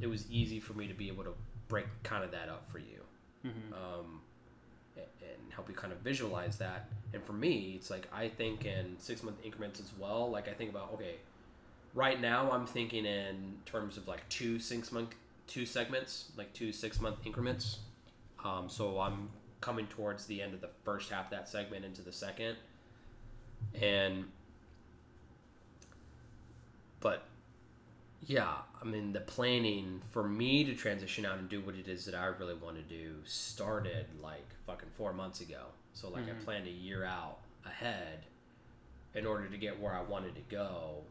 it 0.00 0.06
was 0.08 0.30
easy 0.30 0.58
for 0.60 0.74
me 0.74 0.86
to 0.88 0.94
be 0.94 1.08
able 1.08 1.24
to 1.24 1.34
break 1.68 1.86
kind 2.02 2.24
of 2.24 2.30
that 2.32 2.48
up 2.48 2.68
for 2.70 2.78
you 2.78 3.00
Mhm. 3.44 3.72
um, 3.72 4.22
a- 4.96 5.00
and 5.24 5.52
help 5.52 5.68
you 5.68 5.74
kind 5.74 5.92
of 5.92 6.00
visualize 6.00 6.58
that. 6.58 6.88
And 7.14 7.22
for 7.22 7.32
me, 7.32 7.74
it's 7.76 7.90
like 7.90 8.06
I 8.12 8.28
think 8.28 8.64
in 8.64 8.96
six 8.98 9.22
month 9.22 9.38
increments 9.44 9.78
as 9.80 9.92
well. 9.98 10.30
Like 10.30 10.48
I 10.48 10.52
think 10.54 10.70
about 10.70 10.92
okay, 10.94 11.16
right 11.94 12.20
now 12.20 12.50
I'm 12.50 12.66
thinking 12.66 13.04
in 13.06 13.58
terms 13.66 13.96
of 13.96 14.06
like 14.08 14.28
two 14.28 14.58
six 14.58 14.92
month 14.92 15.10
two 15.46 15.64
segments, 15.66 16.30
like 16.36 16.52
two 16.52 16.72
six 16.72 17.00
month 17.00 17.16
increments. 17.24 17.78
Um, 18.44 18.68
so 18.68 19.00
I'm 19.00 19.30
coming 19.60 19.86
towards 19.88 20.26
the 20.26 20.40
end 20.42 20.54
of 20.54 20.60
the 20.60 20.70
first 20.84 21.10
half 21.10 21.26
of 21.26 21.30
that 21.32 21.48
segment 21.48 21.84
into 21.84 22.02
the 22.02 22.12
second, 22.12 22.56
and 23.80 24.24
but 27.00 27.24
yeah, 28.26 28.54
I 28.80 28.84
mean, 28.84 29.12
the 29.12 29.20
planning 29.20 30.02
for 30.12 30.22
me 30.28 30.64
to 30.64 30.74
transition 30.74 31.24
out 31.24 31.38
and 31.38 31.48
do 31.48 31.60
what 31.60 31.74
it 31.76 31.88
is 31.88 32.04
that 32.06 32.14
I 32.14 32.26
really 32.26 32.54
want 32.54 32.76
to 32.76 32.82
do 32.82 33.14
started 33.24 34.06
like 34.22 34.46
fucking 34.66 34.90
four 34.96 35.12
months 35.12 35.40
ago. 35.40 35.66
So, 35.94 36.10
like, 36.10 36.24
I 36.28 36.32
Mhm. 36.32 36.44
planned 36.44 36.66
a 36.66 36.70
year 36.70 37.04
out 37.04 37.38
ahead 37.64 38.24
in 39.14 39.26
order 39.26 39.48
to 39.48 39.56
get 39.56 39.80
where 39.80 39.94
I 39.94 40.02
wanted 40.02 40.34
to 40.34 40.42
go. 40.42 41.04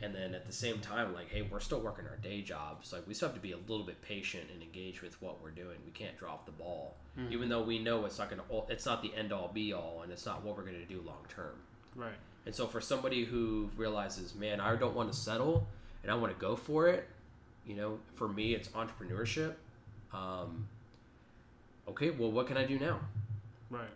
And 0.00 0.14
then 0.14 0.32
at 0.32 0.46
the 0.46 0.52
same 0.52 0.78
time, 0.78 1.12
like, 1.12 1.28
hey, 1.28 1.42
we're 1.42 1.58
still 1.58 1.80
working 1.80 2.06
our 2.06 2.16
day 2.18 2.40
jobs. 2.40 2.92
Like, 2.92 3.06
we 3.08 3.14
still 3.14 3.28
have 3.28 3.34
to 3.34 3.40
be 3.42 3.50
a 3.50 3.56
little 3.56 3.84
bit 3.84 4.00
patient 4.00 4.44
and 4.52 4.62
engaged 4.62 5.00
with 5.02 5.20
what 5.20 5.42
we're 5.42 5.50
doing. 5.50 5.76
We 5.84 5.90
can't 5.90 6.16
drop 6.16 6.46
the 6.46 6.52
ball, 6.52 6.94
Mhm. 7.18 7.32
even 7.32 7.48
though 7.48 7.62
we 7.64 7.80
know 7.80 8.04
it's 8.04 8.16
not 8.18 8.30
gonna. 8.30 8.44
It's 8.68 8.86
not 8.86 9.02
the 9.02 9.12
end 9.14 9.32
all 9.32 9.48
be 9.48 9.72
all, 9.72 10.02
and 10.02 10.12
it's 10.12 10.24
not 10.24 10.42
what 10.44 10.56
we're 10.56 10.64
gonna 10.64 10.84
do 10.84 11.00
long 11.00 11.26
term. 11.28 11.60
Right. 11.96 12.14
And 12.46 12.54
so 12.54 12.68
for 12.68 12.80
somebody 12.80 13.24
who 13.24 13.70
realizes, 13.76 14.34
man, 14.36 14.60
I 14.60 14.76
don't 14.76 14.94
want 14.94 15.10
to 15.12 15.18
settle 15.18 15.66
and 16.04 16.12
I 16.12 16.14
want 16.14 16.32
to 16.32 16.38
go 16.40 16.54
for 16.54 16.86
it, 16.88 17.08
you 17.66 17.74
know, 17.74 17.98
for 18.14 18.28
me, 18.28 18.54
it's 18.54 18.68
entrepreneurship. 18.68 19.56
Um, 20.12 20.68
okay, 21.88 22.10
well, 22.10 22.30
what 22.30 22.46
can 22.46 22.56
I 22.56 22.64
do 22.64 22.78
now? 22.78 23.00
Right. 23.68 23.90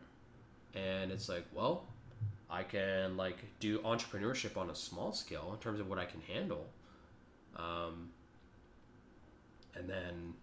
And 0.74 1.12
it's 1.12 1.28
like, 1.28 1.46
well, 1.54 1.86
I 2.52 2.62
can 2.64 3.16
like 3.16 3.38
do 3.60 3.78
entrepreneurship 3.80 4.56
on 4.58 4.68
a 4.70 4.74
small 4.74 5.12
scale 5.12 5.50
in 5.54 5.58
terms 5.58 5.80
of 5.80 5.88
what 5.88 5.98
I 5.98 6.04
can 6.04 6.20
handle. 6.20 6.66
Um, 7.56 8.10
and 9.74 9.88
then 9.88 10.34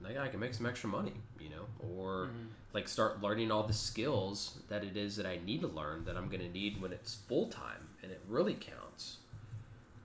like 0.00 0.16
I 0.16 0.28
can 0.28 0.40
make 0.40 0.54
some 0.54 0.66
extra 0.66 0.88
money, 0.88 1.14
you 1.40 1.48
know, 1.48 1.66
or 1.80 2.28
Mhm. 2.28 2.48
like 2.72 2.88
start 2.88 3.20
learning 3.20 3.50
all 3.50 3.64
the 3.64 3.72
skills 3.72 4.58
that 4.68 4.84
it 4.84 4.96
is 4.96 5.16
that 5.16 5.26
I 5.26 5.38
need 5.44 5.60
to 5.62 5.68
learn 5.68 6.04
that 6.04 6.16
I'm 6.16 6.28
going 6.28 6.40
to 6.40 6.48
need 6.48 6.80
when 6.80 6.92
it's 6.92 7.14
full 7.14 7.48
time 7.48 7.88
and 8.02 8.10
it 8.12 8.20
really 8.28 8.54
counts. 8.54 9.18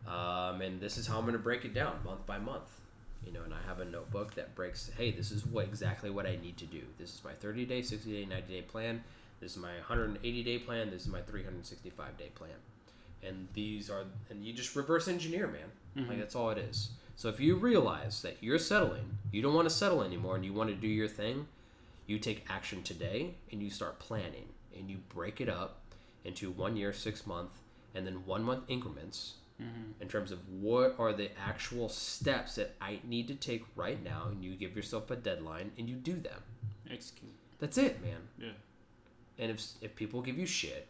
Um, 0.08 0.62
and 0.62 0.80
this 0.82 0.98
is 0.98 1.06
how 1.08 1.18
I'm 1.18 1.24
going 1.26 1.34
to 1.34 1.40
break 1.40 1.66
it 1.66 1.74
down 1.74 2.00
month 2.04 2.26
by 2.26 2.38
month. 2.40 2.80
You 3.26 3.34
know, 3.34 3.44
and 3.44 3.54
I 3.54 3.62
have 3.68 3.80
a 3.80 3.86
notebook 3.86 4.36
that 4.36 4.56
breaks. 4.56 4.90
Hey, 4.96 5.12
this 5.12 5.32
is 5.32 5.46
what 5.46 5.66
exactly 5.66 6.10
what 6.10 6.26
I 6.26 6.38
need 6.38 6.58
to 6.58 6.66
do. 6.66 6.82
This 6.98 7.14
is 7.16 7.24
my 7.24 7.34
30 7.34 7.66
day, 7.66 7.82
60 7.82 8.12
day, 8.12 8.26
90 8.26 8.54
day 8.54 8.62
plan. 8.62 9.04
This 9.40 9.52
is 9.52 9.58
my 9.58 9.76
180 9.76 10.44
day 10.44 10.60
plan. 10.60 10.90
This 10.90 11.04
is 11.04 11.08
my 11.08 11.22
365 11.22 12.18
day 12.18 12.30
plan. 12.36 12.50
And 13.24 13.48
these 13.54 13.90
are, 13.90 14.04
and 14.30 14.44
you 14.44 14.54
just 14.54 14.76
reverse 14.76 15.08
engineer, 15.08 15.48
man. 15.48 15.72
Like 16.08 16.18
Mhm. 16.18 16.20
that's 16.20 16.36
all 16.36 16.50
it 16.52 16.58
is. 16.60 16.92
So 17.16 17.30
if 17.30 17.40
you 17.40 17.56
realize 17.56 18.22
that 18.22 18.38
you're 18.44 18.60
settling, 18.60 19.18
you 19.32 19.42
don't 19.42 19.56
want 19.56 19.68
to 19.68 19.74
settle 19.74 20.04
anymore, 20.04 20.36
and 20.36 20.46
you 20.46 20.54
want 20.54 20.70
to 20.70 20.76
do 20.76 20.88
your 20.88 21.08
thing, 21.08 21.48
you 22.06 22.20
take 22.20 22.46
action 22.50 22.84
today 22.84 23.34
and 23.52 23.62
you 23.62 23.70
start 23.72 23.98
planning 24.00 24.50
and 24.76 24.90
you 24.92 24.98
break 25.10 25.42
it 25.42 25.50
up 25.50 25.82
into 26.24 26.52
one 26.52 26.78
year, 26.78 26.94
six 26.94 27.26
month, 27.26 27.50
and 27.96 28.06
then 28.06 28.26
one 28.28 28.44
month 28.44 28.64
increments 28.68 29.36
Mhm. 29.60 29.94
in 30.00 30.08
terms 30.08 30.32
of 30.32 30.48
what 30.50 30.96
are 31.00 31.12
the 31.14 31.36
actual 31.40 31.90
steps 31.90 32.56
that 32.56 32.76
I 32.80 33.00
need 33.04 33.28
to 33.30 33.36
take 33.36 33.66
right 33.76 34.02
now, 34.04 34.28
and 34.28 34.44
you 34.44 34.56
give 34.56 34.76
yourself 34.76 35.10
a 35.10 35.16
deadline 35.16 35.72
and 35.80 35.90
you 35.90 35.96
do 35.96 36.14
them. 36.20 36.44
Execute. 36.88 37.34
That's 37.58 37.80
it, 37.80 38.00
man. 38.04 38.28
Yeah. 38.38 38.52
And 39.40 39.52
if 39.52 39.62
if 39.82 39.96
people 39.96 40.22
give 40.22 40.38
you 40.38 40.46
shit, 40.46 40.88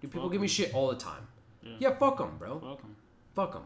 do 0.00 0.08
people 0.08 0.22
Fuck 0.22 0.32
give 0.32 0.40
me 0.40 0.48
shit 0.48 0.74
all 0.74 0.88
the 0.88 0.96
time? 0.96 1.26
Yeah. 1.62 1.72
Yeah, 1.78 1.94
fuck 1.94 2.18
them, 2.18 2.36
bro. 2.38 2.60
Welcome. 2.62 2.96
Fuck 3.34 3.52
them. 3.52 3.62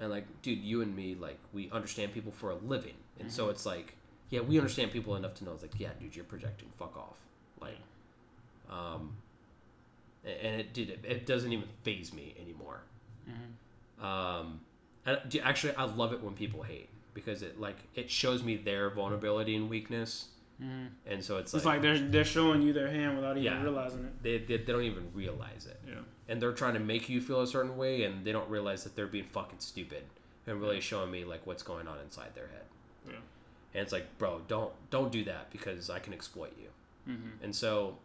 And 0.00 0.10
like, 0.10 0.24
dude, 0.42 0.58
you 0.58 0.82
and 0.82 0.94
me, 0.96 1.14
like, 1.18 1.38
we 1.52 1.70
understand 1.70 2.12
people 2.12 2.32
for 2.32 2.50
a 2.50 2.56
living, 2.56 2.94
and 3.20 3.30
so 3.30 3.48
it's 3.48 3.64
like, 3.64 3.94
yeah, 4.30 4.40
we 4.40 4.58
understand 4.58 4.90
people 4.90 5.14
enough 5.16 5.34
to 5.34 5.44
know 5.44 5.52
it's 5.52 5.62
like, 5.62 5.78
yeah, 5.78 5.90
dude, 6.00 6.16
you're 6.16 6.24
projecting. 6.24 6.68
Fuck 6.78 6.96
off. 6.96 7.18
Like, 7.60 7.78
um, 8.70 9.16
and 10.24 10.60
it 10.60 10.72
did. 10.72 10.90
It, 10.90 11.04
it 11.06 11.26
doesn't 11.26 11.52
even 11.52 11.68
phase 11.82 12.12
me 12.12 12.34
anymore. 12.40 12.80
Um, 14.02 14.60
and 15.06 15.18
actually, 15.42 15.74
I 15.76 15.84
love 15.84 16.12
it 16.12 16.22
when 16.22 16.34
people 16.34 16.62
hate 16.62 16.88
because 17.14 17.42
it 17.42 17.60
like 17.60 17.76
it 17.94 18.10
shows 18.10 18.42
me 18.42 18.56
their 18.56 18.90
vulnerability 18.90 19.54
and 19.54 19.70
weakness, 19.70 20.28
and 20.60 21.22
so 21.22 21.36
it's 21.38 21.52
like, 21.52 21.58
It's 21.58 21.66
like 21.66 21.82
they're 21.82 21.98
they're 21.98 22.24
showing 22.24 22.62
you 22.62 22.72
their 22.72 22.88
hand 22.88 23.16
without 23.16 23.36
even 23.36 23.52
Yeah. 23.52 23.62
realizing 23.62 24.04
it. 24.04 24.22
they, 24.22 24.38
they, 24.38 24.56
they 24.64 24.72
don't 24.72 24.82
even 24.84 25.08
realize 25.14 25.66
it. 25.66 25.78
Yeah. 25.86 25.94
and 26.28 26.40
they're 26.40 26.52
trying 26.52 26.74
to 26.74 26.80
make 26.80 27.08
you 27.08 27.20
feel 27.20 27.40
a 27.42 27.46
certain 27.46 27.76
way 27.76 28.04
and 28.04 28.24
they 28.24 28.32
don't 28.32 28.48
realize 28.48 28.84
that 28.84 28.94
they're 28.96 29.06
being 29.08 29.24
fucking 29.26 29.58
stupid 29.58 30.04
and 30.46 30.60
really 30.60 30.80
showing 30.80 31.10
me 31.10 31.24
like 31.24 31.46
what's 31.46 31.62
going 31.62 31.86
on 31.88 31.98
inside 32.00 32.34
their 32.34 32.46
head 32.48 32.64
Yeah. 33.06 33.12
and 33.74 33.82
it's 33.82 33.92
like 33.92 34.06
bro 34.18 34.40
don't 34.48 34.72
don't 34.90 35.10
do 35.12 35.24
that 35.24 35.50
because 35.50 35.90
i 35.90 35.98
can 35.98 36.12
exploit 36.14 36.52
you 36.58 36.68
Mm-hmm. 37.12 37.44
and 37.44 37.54
so 37.54 37.98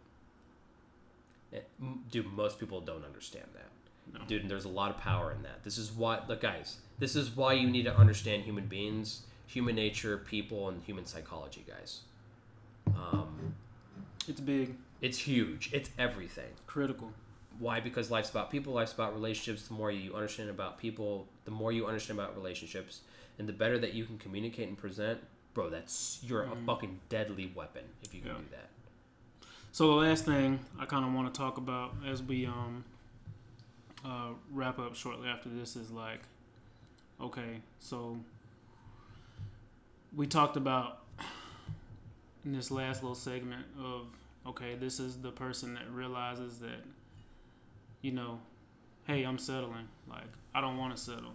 eh, 1.54 1.60
m- 1.82 2.04
dude 2.12 2.26
most 2.34 2.60
people 2.60 2.82
don't 2.82 3.06
understand 3.06 3.45
that 3.54 3.70
No. 4.20 4.26
dude 4.26 4.41
and 4.41 4.50
there's 4.52 4.66
a 4.66 4.70
lot 4.70 4.89
of 4.91 4.97
power 4.97 5.32
in 5.32 5.41
that 5.43 5.64
this 5.64 5.78
is 5.78 5.91
why 5.91 6.20
look 6.28 6.41
guys 6.41 6.78
this 7.00 7.16
is 7.16 7.30
why 7.36 7.54
you 7.54 7.70
need 7.70 7.84
to 7.84 7.95
understand 7.95 8.43
human 8.43 8.66
beings 8.66 9.22
human 9.47 9.76
nature 9.76 10.18
people 10.18 10.68
and 10.70 10.84
human 10.84 11.06
psychology 11.06 11.64
guys 11.68 12.02
um, 12.96 13.54
It's 14.28 14.40
big, 14.42 14.76
it's 15.02 15.18
huge. 15.18 15.70
It's 15.74 15.90
everything. 15.98 16.52
Critical. 16.68 17.12
why? 17.60 17.80
Because 17.80 18.10
life's 18.12 18.30
about 18.30 18.50
people 18.52 18.74
life's 18.74 18.94
about 18.94 19.14
relationships. 19.14 19.68
The 19.68 19.74
more 19.74 19.92
you 19.92 20.14
understand 20.16 20.50
about 20.50 20.78
people 20.78 21.28
the 21.46 21.52
more 21.52 21.72
you 21.72 21.88
understand 21.88 22.20
about 22.20 22.36
relationships 22.36 23.02
and 23.38 23.48
the 23.48 23.54
better 23.54 23.78
that 23.80 23.94
you 23.94 24.06
can 24.06 24.18
communicate 24.18 24.68
and 24.68 24.78
present 24.78 25.20
bro 25.54 25.70
that's 25.70 26.20
you're 26.24 26.44
a 26.44 26.56
fucking 26.66 27.00
deadly 27.10 27.52
weapon 27.56 27.84
if 28.04 28.14
you 28.14 28.22
can 28.22 28.30
Yeah. 28.32 28.38
do 28.38 28.46
that. 28.52 28.70
So 29.72 29.88
the 29.88 30.08
last 30.08 30.26
thing 30.26 30.60
I 30.80 30.86
kind 30.86 31.04
of 31.06 31.14
want 31.14 31.34
to 31.34 31.38
talk 31.38 31.58
about 31.58 31.94
as 32.08 32.22
we 32.24 32.46
um 32.46 32.84
uh, 34.06 34.30
wrap 34.54 34.80
up 34.80 34.96
shortly 34.96 35.28
after 35.28 35.50
this 35.50 35.76
is 35.76 35.92
like, 35.92 36.22
okay, 37.20 37.60
so 37.80 38.18
we 40.16 40.26
talked 40.26 40.56
about 40.56 41.00
in 42.46 42.54
this 42.54 42.72
last 42.72 43.04
little 43.04 43.16
segment 43.16 43.66
of 43.80 44.08
okay, 44.48 44.76
this 44.76 45.00
is 45.00 45.18
the 45.18 45.32
person 45.32 45.74
that 45.76 45.90
realizes 45.92 46.60
that 46.60 46.84
you 48.02 48.12
know, 48.12 48.40
hey, 49.06 49.24
I'm 49.24 49.38
settling. 49.38 49.88
Like 50.10 50.24
I 50.56 50.62
don't 50.62 50.78
want 50.78 50.96
to 50.96 51.02
settle. 51.02 51.34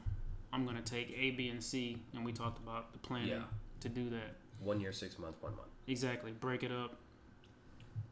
I'm 0.53 0.65
gonna 0.65 0.81
take 0.83 1.11
A, 1.19 1.33
B, 1.33 1.49
and 1.49 1.63
C, 1.63 1.99
and 2.15 2.25
we 2.25 2.33
talked 2.33 2.59
about 2.59 2.93
the 2.93 2.99
planning 2.99 3.29
Yeah. 3.29 3.43
to 3.81 3.89
do 3.89 4.09
that. 4.11 4.37
one 4.61 4.81
year 4.81 4.93
six 4.93 5.19
months 5.19 5.43
one 5.43 5.55
month 5.57 5.69
Exactly. 5.89 6.33
Break 6.33 6.63
it 6.63 6.73
up, 6.73 6.97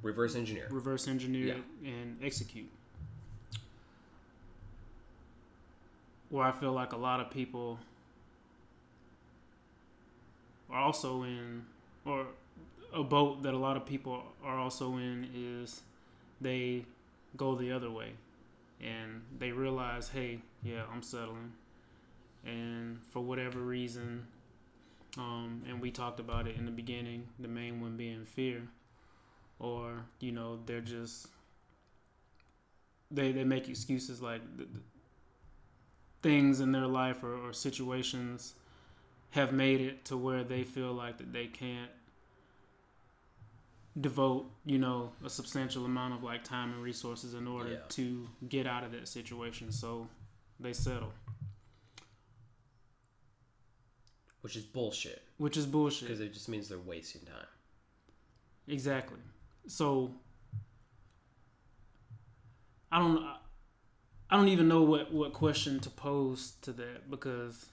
reverse 0.02 0.34
engineer 0.34 0.66
reverse 0.70 1.08
engineer 1.08 1.56
Yeah. 1.82 1.90
and 1.90 2.18
execute. 2.22 2.68
Where 6.28 6.44
I 6.46 6.52
feel 6.52 6.72
like 6.72 6.92
a 6.92 6.96
lot 6.96 7.20
of 7.20 7.30
people 7.30 7.78
are 10.70 10.80
also 10.80 11.22
in, 11.24 11.64
or 12.04 12.26
a 12.92 13.02
boat 13.02 13.42
that 13.42 13.54
a 13.54 13.58
lot 13.58 13.76
of 13.76 13.86
people 13.86 14.22
are 14.44 14.58
also 14.58 14.96
in 14.96 15.28
is 15.34 15.82
they 16.40 16.84
go 17.36 17.54
the 17.54 17.72
other 17.72 17.90
way 17.90 18.12
and 18.82 19.22
they 19.38 19.52
realize, 19.52 20.08
hey, 20.10 20.40
yeah, 20.62 20.82
I'm 20.92 21.02
settling. 21.02 21.52
And 22.44 23.00
for 23.10 23.20
whatever 23.20 23.60
reason, 23.60 24.26
um, 25.18 25.62
and 25.68 25.80
we 25.80 25.90
talked 25.90 26.20
about 26.20 26.46
it 26.48 26.56
in 26.56 26.64
the 26.66 26.72
beginning, 26.72 27.28
the 27.38 27.48
main 27.48 27.80
one 27.80 27.96
being 27.96 28.24
fear 28.24 28.62
or 29.60 30.04
you 30.20 30.32
know 30.32 30.58
they're 30.66 30.80
just 30.80 31.28
they 33.10 33.32
they 33.32 33.44
make 33.44 33.68
excuses 33.68 34.20
like 34.20 34.40
th- 34.56 34.68
th- 34.68 34.82
things 36.22 36.60
in 36.60 36.72
their 36.72 36.86
life 36.86 37.22
or, 37.22 37.34
or 37.36 37.52
situations 37.52 38.54
have 39.32 39.52
made 39.52 39.80
it 39.80 40.04
to 40.06 40.16
where 40.16 40.44
they 40.44 40.64
feel 40.64 40.92
like 40.92 41.18
that 41.18 41.32
they 41.32 41.46
can't 41.46 41.90
devote 44.00 44.46
you 44.64 44.78
know 44.78 45.12
a 45.24 45.28
substantial 45.28 45.84
amount 45.84 46.14
of 46.14 46.22
like 46.22 46.42
time 46.44 46.72
and 46.72 46.82
resources 46.82 47.34
in 47.34 47.46
order 47.46 47.70
Yeah. 47.72 47.78
to 47.90 48.26
get 48.48 48.66
out 48.66 48.84
of 48.84 48.92
that 48.92 49.06
situation 49.06 49.70
so 49.70 50.08
they 50.58 50.72
settle 50.72 51.12
which 54.40 54.56
is 54.56 54.64
bullshit 54.64 55.22
which 55.36 55.56
is 55.56 55.66
bullshit 55.66 56.08
because 56.08 56.20
it 56.20 56.32
just 56.32 56.48
means 56.48 56.68
they're 56.68 56.78
wasting 56.78 57.22
time 57.22 57.46
Exactly. 58.68 59.18
So 59.66 60.14
I 62.92 63.00
don't 63.00 63.18
I 64.30 64.36
don't 64.36 64.48
even 64.48 64.68
know 64.68 64.82
what 64.82 65.12
what 65.12 65.32
question 65.32 65.80
to 65.80 65.90
pose 65.90 66.52
to 66.62 66.72
that 66.74 67.10
because 67.10 67.66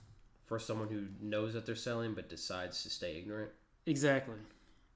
for 0.46 0.58
someone 0.58 0.88
who 0.90 1.06
knows 1.22 1.54
that 1.54 1.68
they're 1.68 1.76
selling 1.76 2.16
but 2.16 2.28
decides 2.28 2.82
to 2.84 2.90
stay 2.90 3.18
ignorant 3.20 3.52
exactly. 3.86 4.36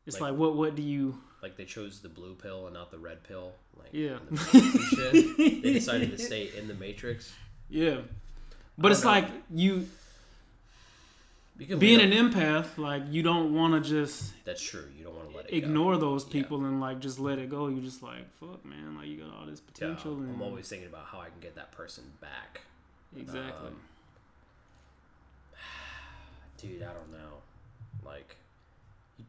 It's 0.06 0.20
Like- 0.20 0.32
like, 0.32 0.40
what 0.40 0.56
what 0.56 0.76
do 0.76 0.82
you 0.82 1.22
like 1.42 1.56
they 1.58 1.66
chose 1.66 2.00
the 2.02 2.10
blue 2.10 2.36
pill 2.36 2.66
and 2.68 2.74
not 2.74 2.90
the 2.92 2.98
red 3.00 3.24
pill 3.24 3.54
like 3.78 3.90
Yeah. 3.92 4.18
the 4.30 4.38
shit. 4.96 5.38
they 5.64 5.74
decided 5.80 6.12
to 6.12 6.18
stay 6.18 6.52
in 6.58 6.68
the 6.68 6.74
matrix 6.74 7.34
Yeah. 7.70 8.02
But 8.78 8.92
it's 8.92 9.04
know. 9.04 9.10
like 9.12 9.28
you 9.50 9.88
being 11.78 12.02
an 12.02 12.12
empath, 12.12 12.78
like 12.78 13.04
you 13.12 13.22
don't 13.24 13.54
want 13.54 13.74
to 13.82 13.88
just 13.90 14.34
that's 14.46 14.62
true 14.62 14.86
you 14.98 15.04
don't 15.04 15.16
want 15.16 15.30
to 15.32 15.36
let 15.38 15.46
it 15.46 15.52
go. 15.52 15.58
ignore 15.58 15.98
those 15.98 16.26
Yeah. 16.26 16.32
people 16.32 16.66
and 16.66 16.80
like 16.82 17.00
just 17.00 17.20
let 17.20 17.38
it 17.40 17.50
go. 17.50 17.68
You're 17.68 17.84
just 17.84 18.02
like 18.04 18.30
fuck, 18.40 18.64
man. 18.66 18.96
Like 18.98 19.08
you 19.08 19.18
got 19.18 19.34
all 19.38 19.46
this 19.46 19.60
Yeah, 19.62 19.72
potential. 19.74 20.14
and 20.16 20.34
I'm 20.36 20.42
always 20.42 20.68
thinking 20.68 20.88
about 20.88 21.06
how 21.06 21.20
I 21.20 21.26
can 21.30 21.40
get 21.42 21.56
that 21.56 21.72
person 21.72 22.04
back. 22.22 22.62
exactly. 23.16 23.68
um, 23.68 23.76
Dude, 26.58 26.82
I 26.82 26.94
don't 26.94 27.12
know. 27.12 27.42
Like, 28.06 28.38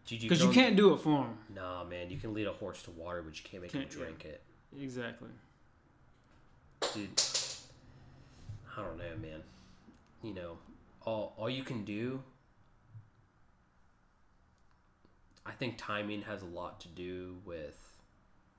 did 0.07 0.23
you? 0.23 0.29
Because 0.29 0.43
you 0.45 0.51
can't 0.51 0.77
do 0.77 0.93
it 0.95 1.01
for 1.01 1.25
him. 1.25 1.39
Nah, 1.55 1.85
man, 1.85 2.11
you 2.11 2.19
can 2.19 2.33
lead 2.35 2.47
a 2.47 2.53
horse 2.53 2.83
to 2.85 2.91
water, 2.91 3.23
but 3.23 3.37
you 3.37 3.45
can't 3.45 3.63
make 3.63 3.73
Can't- 3.73 3.85
him 3.85 3.91
drink 4.01 4.25
it. 4.25 4.43
Exactly. 4.81 5.29
Dude, 6.95 7.09
I 8.77 8.83
don't 8.83 8.99
know, 8.99 9.17
man. 9.21 9.43
You 10.23 10.35
know, 10.35 10.59
all 11.05 11.35
all 11.37 11.49
you 11.51 11.63
can 11.65 11.85
do. 11.85 12.23
I 15.47 15.53
think 15.53 15.75
timing 15.77 16.23
has 16.23 16.43
a 16.43 16.47
lot 16.47 16.81
to 16.81 16.89
do 16.89 17.37
with, 17.45 17.79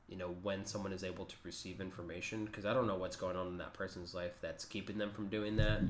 you 0.07 0.17
know, 0.17 0.36
when 0.43 0.65
someone 0.65 0.93
is 0.93 1.03
able 1.03 1.26
to 1.26 1.36
receive 1.43 1.82
information. 1.82 2.45
Because 2.45 2.65
I 2.65 2.73
don't 2.73 2.86
know 2.88 2.95
what's 2.95 3.15
going 3.15 3.36
on 3.36 3.47
in 3.47 3.57
that 3.57 3.73
person's 3.73 4.13
life 4.13 4.34
that's 4.41 4.65
keeping 4.65 4.97
them 4.97 5.11
from 5.11 5.28
doing 5.28 5.55
that. 5.57 5.82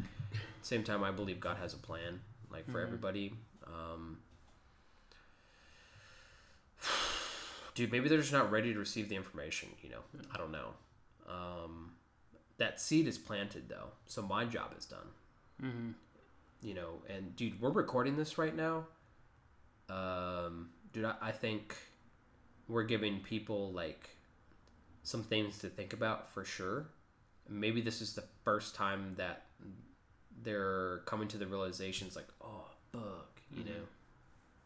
Same 0.62 0.84
time, 0.84 1.04
I 1.04 1.12
believe 1.12 1.40
God 1.40 1.58
has 1.58 1.74
a 1.74 1.78
plan, 1.78 2.22
like 2.50 2.66
for 2.70 2.80
Mhm. 2.80 2.84
everybody. 2.84 3.34
Um, 3.68 4.20
dude, 7.76 7.92
maybe 7.92 8.10
they're 8.10 8.18
just 8.20 8.34
not 8.34 8.50
ready 8.52 8.74
to 8.74 8.80
receive 8.80 9.08
the 9.10 9.16
information. 9.16 9.70
You 9.84 9.90
know, 9.92 10.02
I 10.34 10.38
don't 10.38 10.52
know. 10.52 10.70
Um, 11.30 11.92
that 12.58 12.80
seed 12.82 13.08
is 13.08 13.18
planted 13.18 13.70
though, 13.70 13.90
so 14.08 14.22
my 14.24 14.46
job 14.46 14.74
is 14.78 14.86
done. 14.86 15.08
hmm 15.60 15.92
You 16.62 16.74
know, 16.74 16.90
and 17.10 17.36
dude, 17.36 17.62
we're 17.62 17.70
recording 17.72 18.16
this 18.18 18.38
right 18.38 18.56
now. 18.56 18.86
Um, 19.90 20.70
dude, 20.94 21.06
I, 21.06 21.16
I 21.22 21.32
think 21.32 21.76
we're 22.68 22.84
giving 22.84 23.20
people 23.20 23.72
like 23.72 24.10
some 25.04 25.22
things 25.24 25.60
to 25.60 25.68
think 25.70 25.94
about 25.94 26.30
for 26.34 26.44
sure. 26.44 26.88
Maybe 27.48 27.82
this 27.82 28.02
is 28.02 28.14
the 28.16 28.24
first 28.44 28.74
time 28.74 29.14
that 29.18 29.44
they're 30.44 31.00
coming 31.06 31.28
to 31.30 31.38
the 31.38 31.46
realizations 31.46 32.16
like, 32.16 32.28
oh, 32.42 32.66
fuck, 32.92 33.40
you 33.52 33.64
Mhm. 33.64 33.68
know. 33.68 33.82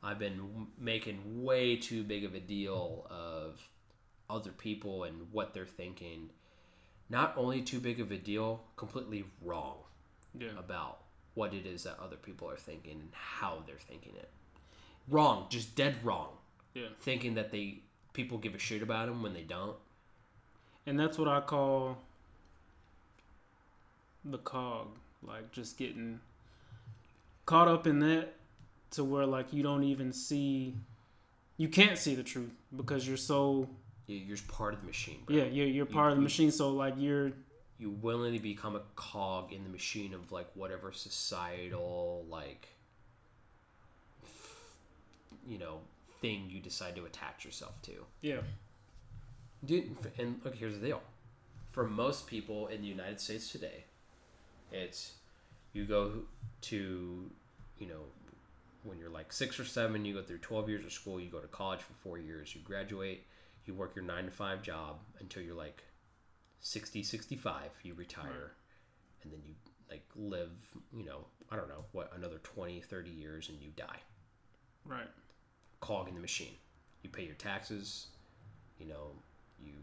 I've 0.01 0.19
been 0.19 0.37
w- 0.37 0.67
making 0.77 1.43
way 1.43 1.75
too 1.75 2.03
big 2.03 2.23
of 2.23 2.33
a 2.35 2.39
deal 2.39 3.05
of 3.09 3.59
other 4.29 4.51
people 4.51 5.03
and 5.03 5.27
what 5.31 5.53
they're 5.53 5.65
thinking. 5.65 6.29
Not 7.09 7.33
only 7.35 7.61
too 7.61 7.79
big 7.79 7.99
of 7.99 8.11
a 8.11 8.17
deal, 8.17 8.61
completely 8.75 9.25
wrong 9.41 9.77
Yeah. 10.37 10.57
about 10.57 10.99
what 11.33 11.53
it 11.53 11.65
is 11.65 11.83
that 11.83 11.97
other 11.99 12.15
people 12.15 12.49
are 12.49 12.57
thinking 12.57 12.99
and 12.99 13.09
how 13.13 13.63
they're 13.65 13.77
thinking 13.77 14.15
it. 14.15 14.29
Wrong, 15.07 15.47
just 15.49 15.75
dead 15.75 16.03
wrong. 16.03 16.37
Yeah. 16.73 16.89
Thinking 16.99 17.33
that 17.35 17.51
they 17.51 17.81
people 18.13 18.37
give 18.37 18.53
a 18.55 18.59
shit 18.59 18.81
about 18.81 19.07
them 19.07 19.21
when 19.23 19.33
they 19.33 19.43
don't. 19.43 19.77
And 20.85 20.99
that's 20.99 21.17
what 21.17 21.27
I 21.27 21.41
call 21.41 21.97
the 24.25 24.37
cog, 24.37 24.87
like 25.23 25.51
just 25.51 25.77
getting 25.77 26.19
caught 27.45 27.67
up 27.67 27.87
in 27.87 27.99
that 27.99 28.33
to 28.91 29.03
where 29.03 29.25
like 29.25 29.53
you 29.53 29.63
don't 29.63 29.83
even 29.83 30.11
see 30.13 30.75
you 31.57 31.67
can't 31.69 31.97
see 31.97 32.15
the 32.15 32.23
truth 32.23 32.51
because 32.75 33.07
you're 33.07 33.17
so 33.17 33.67
You- 34.07 34.17
You're 34.17 34.35
just 34.37 34.47
part 34.47 34.73
of 34.73 34.81
the 34.81 34.87
machine. 34.87 35.19
Bro. 35.25 35.35
Yeah, 35.35 35.43
you're 35.43 35.67
you're 35.67 35.85
part 35.85 36.11
of 36.11 36.17
the 36.17 36.21
you- 36.21 36.23
machine. 36.23 36.51
So 36.51 36.71
like 36.71 36.95
you're 36.97 37.31
You 37.77 37.91
willingly 37.91 38.39
become 38.39 38.75
a 38.75 38.81
cog 38.95 39.53
in 39.53 39.63
the 39.63 39.69
machine 39.69 40.13
of 40.13 40.31
like 40.31 40.47
whatever 40.55 40.91
societal 40.91 42.25
like, 42.29 42.67
you 45.47 45.57
know, 45.57 45.79
thing 46.21 46.45
you 46.49 46.59
decide 46.59 46.95
to 46.95 47.05
attach 47.05 47.45
yourself 47.45 47.81
to. 47.83 47.91
yeah 48.21 48.41
Dude, 49.65 49.95
and 50.17 50.39
look, 50.45 50.55
here's 50.55 50.79
the 50.79 50.85
deal. 50.87 51.01
For 51.71 51.85
most 51.85 52.27
people 52.27 52.67
in 52.67 52.81
the 52.81 52.87
United 52.87 53.19
States 53.19 53.51
today, 53.51 53.83
it's 54.71 55.13
you 55.73 55.83
go 55.85 56.11
to, 56.61 57.29
you 57.77 57.87
know, 57.87 58.03
when 58.83 58.97
you're 58.97 59.09
like 59.09 59.33
six 59.33 59.59
or 59.59 59.65
seven, 59.65 60.05
you 60.05 60.13
go 60.13 60.21
through 60.21 60.39
12 60.39 60.69
years 60.69 60.85
of 60.85 60.91
school, 60.91 61.19
you 61.19 61.29
go 61.29 61.39
to 61.39 61.47
college 61.47 61.81
for 61.81 61.93
four 61.93 62.17
years, 62.17 62.55
you 62.55 62.61
graduate, 62.61 63.25
you 63.65 63.73
work 63.73 63.95
your 63.95 64.05
nine 64.05 64.25
to 64.25 64.31
five 64.31 64.61
job 64.61 64.97
until 65.19 65.43
you're 65.43 65.55
like 65.55 65.83
60, 66.61 67.03
65, 67.03 67.55
you 67.83 67.93
retire, 67.93 68.53
and 69.23 69.31
then 69.31 69.39
you 69.45 69.53
like 69.89 70.05
live, 70.15 70.51
you 70.95 71.03
know, 71.03 71.25
I 71.49 71.55
don't 71.55 71.69
know, 71.69 71.85
what, 71.91 72.11
another 72.15 72.39
20, 72.43 72.81
30 72.81 73.09
years 73.09 73.49
and 73.49 73.59
you 73.61 73.69
die 73.75 73.99
right 74.85 75.07
cog 75.79 76.07
in 76.07 76.15
the 76.15 76.21
machine. 76.21 76.53
You 77.03 77.09
pay 77.09 77.23
your 77.23 77.35
taxes, 77.35 78.07
you 78.79 78.87
know, 78.87 79.11
you 79.63 79.73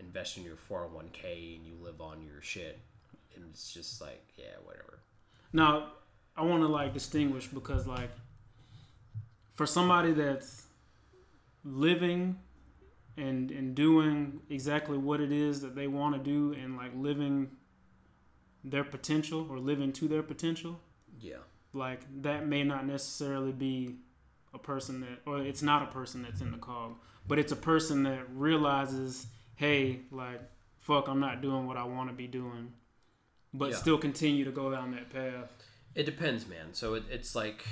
invest 0.00 0.36
in 0.36 0.44
your 0.44 0.56
401k 0.56 1.56
and 1.56 1.66
you 1.66 1.74
live 1.80 2.00
on 2.00 2.22
your 2.22 2.42
shit. 2.42 2.78
And 3.34 3.44
it's 3.50 3.72
just 3.72 4.00
like, 4.00 4.24
yeah, 4.36 4.56
whatever. 4.64 4.98
Now, 5.52 5.90
I 6.36 6.42
want 6.42 6.62
to 6.62 6.68
like 6.68 6.92
distinguish 6.92 7.46
because 7.48 7.86
like 7.86 8.10
for 9.54 9.66
somebody 9.66 10.12
that's 10.12 10.66
living 11.64 12.38
and 13.16 13.50
and 13.50 13.74
doing 13.74 14.40
exactly 14.50 14.98
what 14.98 15.20
it 15.20 15.32
is 15.32 15.60
that 15.62 15.74
they 15.74 15.86
want 15.86 16.14
to 16.14 16.20
do 16.22 16.52
and 16.58 16.76
like 16.76 16.92
living 16.94 17.50
their 18.62 18.84
potential 18.84 19.46
or 19.50 19.58
living 19.58 19.92
to 19.92 20.08
their 20.08 20.22
potential, 20.22 20.80
Yeah. 21.20 21.36
like 21.72 22.00
that 22.22 22.46
may 22.46 22.64
not 22.64 22.86
necessarily 22.86 23.52
be 23.52 23.96
a 24.52 24.58
person 24.58 25.00
that 25.00 25.20
or 25.24 25.40
it's 25.40 25.62
not 25.62 25.82
a 25.82 25.86
person 25.86 26.22
that's 26.22 26.40
in 26.40 26.50
the 26.50 26.58
cog, 26.58 26.96
but 27.26 27.38
it's 27.38 27.52
a 27.52 27.56
person 27.56 28.02
that 28.04 28.26
realizes, 28.34 29.26
hey, 29.56 30.00
like 30.10 30.40
fuck, 30.80 31.08
I'm 31.08 31.18
not 31.20 31.40
doing 31.42 31.66
what 31.66 31.76
I 31.76 31.84
want 31.84 32.10
to 32.10 32.14
be 32.14 32.26
doing. 32.28 32.72
But 33.54 33.70
Yeah. 33.70 33.76
still 33.76 33.98
continue 33.98 34.44
to 34.44 34.52
go 34.52 34.70
down 34.70 34.90
that 34.92 35.08
path. 35.10 35.50
It 35.96 36.04
depends, 36.04 36.46
man. 36.46 36.72
So 36.72 36.94
it, 36.94 37.04
it's 37.10 37.34
like, 37.34 37.64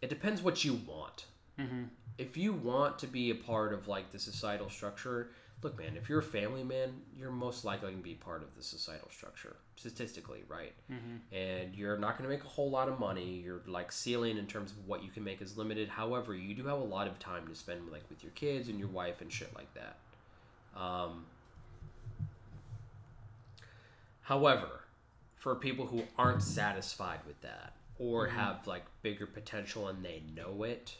it 0.00 0.08
depends 0.08 0.42
what 0.42 0.64
you 0.64 0.80
want. 0.86 1.26
Mm-hmm. 1.60 1.82
If 2.16 2.36
you 2.36 2.54
want 2.54 2.98
to 3.00 3.06
be 3.06 3.30
a 3.30 3.34
part 3.34 3.74
of 3.74 3.88
like 3.88 4.10
the 4.10 4.18
societal 4.18 4.70
structure, 4.70 5.30
look, 5.62 5.78
man, 5.78 5.96
if 5.96 6.08
you're 6.08 6.20
a 6.20 6.22
family 6.22 6.64
man, 6.64 6.94
you're 7.16 7.30
most 7.30 7.64
likely 7.64 7.88
going 7.90 7.98
to 7.98 8.02
be 8.02 8.14
part 8.14 8.42
of 8.42 8.56
the 8.56 8.62
societal 8.62 9.10
structure, 9.10 9.56
statistically, 9.76 10.44
right? 10.48 10.72
Mm-hmm. 10.90 11.34
and 11.34 11.74
you're 11.74 11.98
not 11.98 12.16
going 12.16 12.28
to 12.28 12.34
make 12.34 12.44
a 12.44 12.48
whole 12.48 12.70
lot 12.70 12.88
of 12.88 12.98
money. 12.98 13.42
Your 13.44 13.60
like 13.66 13.92
ceiling 13.92 14.38
in 14.38 14.46
terms 14.46 14.72
of 14.72 14.78
what 14.86 15.04
you 15.04 15.10
can 15.10 15.24
make 15.24 15.42
is 15.42 15.58
limited. 15.58 15.90
However, 15.90 16.34
you 16.34 16.54
do 16.54 16.64
have 16.66 16.78
a 16.78 16.84
lot 16.84 17.06
of 17.06 17.18
time 17.18 17.46
to 17.48 17.54
spend 17.54 17.90
like 17.92 18.02
with 18.08 18.22
your 18.22 18.32
kids 18.32 18.68
and 18.68 18.78
your 18.78 18.88
wife 18.88 19.20
and 19.20 19.30
shit 19.30 19.54
like 19.54 19.72
that. 19.74 19.96
Um, 20.74 21.26
however, 24.22 24.81
for 25.42 25.56
people 25.56 25.84
who 25.86 26.02
aren't 26.16 26.40
satisfied 26.42 27.18
with 27.26 27.40
that 27.40 27.72
or 27.98 28.28
have 28.28 28.64
like 28.68 28.84
bigger 29.02 29.26
potential 29.26 29.88
and 29.88 30.04
they 30.04 30.22
know 30.36 30.62
it 30.62 30.94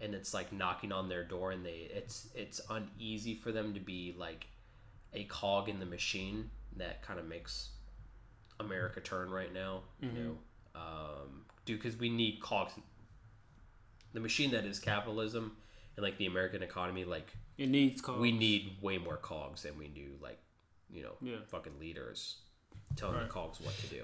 and 0.00 0.14
it's 0.14 0.34
like 0.34 0.52
knocking 0.52 0.92
on 0.92 1.08
their 1.08 1.24
door 1.24 1.50
and 1.50 1.64
they 1.64 1.88
it's 1.90 2.28
it's 2.34 2.60
uneasy 2.68 3.34
for 3.34 3.52
them 3.52 3.72
to 3.72 3.80
be 3.80 4.14
like 4.18 4.48
a 5.14 5.24
cog 5.24 5.70
in 5.70 5.80
the 5.80 5.86
machine 5.86 6.50
that 6.76 7.00
kind 7.02 7.18
of 7.18 7.26
makes 7.26 7.70
America 8.60 9.00
turn 9.00 9.30
right 9.30 9.52
now. 9.54 9.80
You 10.02 10.10
know, 10.12 10.36
um, 10.74 11.44
dude, 11.64 11.78
because 11.82 11.98
we 11.98 12.10
need 12.10 12.40
cogs. 12.40 12.72
The 14.12 14.20
machine 14.20 14.50
that 14.50 14.66
is 14.66 14.78
capitalism 14.78 15.56
and 15.96 16.04
like 16.04 16.18
the 16.18 16.26
American 16.26 16.62
economy, 16.62 17.04
like 17.06 17.28
It 17.56 17.68
needs 17.70 18.02
cogs. 18.02 18.20
we 18.20 18.30
need 18.32 18.76
way 18.82 18.98
more 18.98 19.16
cogs 19.16 19.62
than 19.62 19.78
we 19.78 19.88
do 19.88 20.08
like 20.22 20.38
you 20.90 21.02
know 21.02 21.12
Yeah. 21.22 21.36
fucking 21.48 21.78
leaders 21.80 22.36
telling 22.96 23.16
Right. 23.16 23.24
the 23.26 23.32
cogs 23.32 23.60
what 23.60 23.76
to 23.78 23.86
do. 23.88 24.02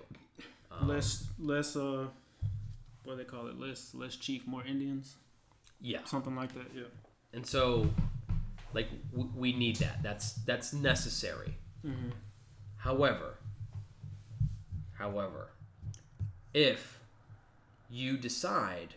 Um, 0.70 0.88
less 0.88 1.26
less 1.38 1.76
uh 1.76 2.06
what 3.04 3.14
do 3.14 3.16
they 3.18 3.24
call 3.24 3.46
it 3.48 3.58
less 3.60 3.94
less 3.94 4.16
chief 4.16 4.46
more 4.46 4.64
Indians 4.64 5.16
yeah, 5.80 5.98
something 6.04 6.34
like 6.36 6.52
that 6.54 6.66
yeah 6.74 6.84
and 7.32 7.44
so 7.46 7.88
like 8.74 8.88
w- 9.10 9.30
we 9.36 9.52
need 9.52 9.76
that. 9.76 10.02
That's 10.02 10.32
that's 10.46 10.72
necessary. 10.72 11.54
mm-hmm. 11.84 12.10
However, 12.76 13.34
however, 14.98 15.50
if 16.54 16.98
you 17.90 18.16
decide 18.16 18.94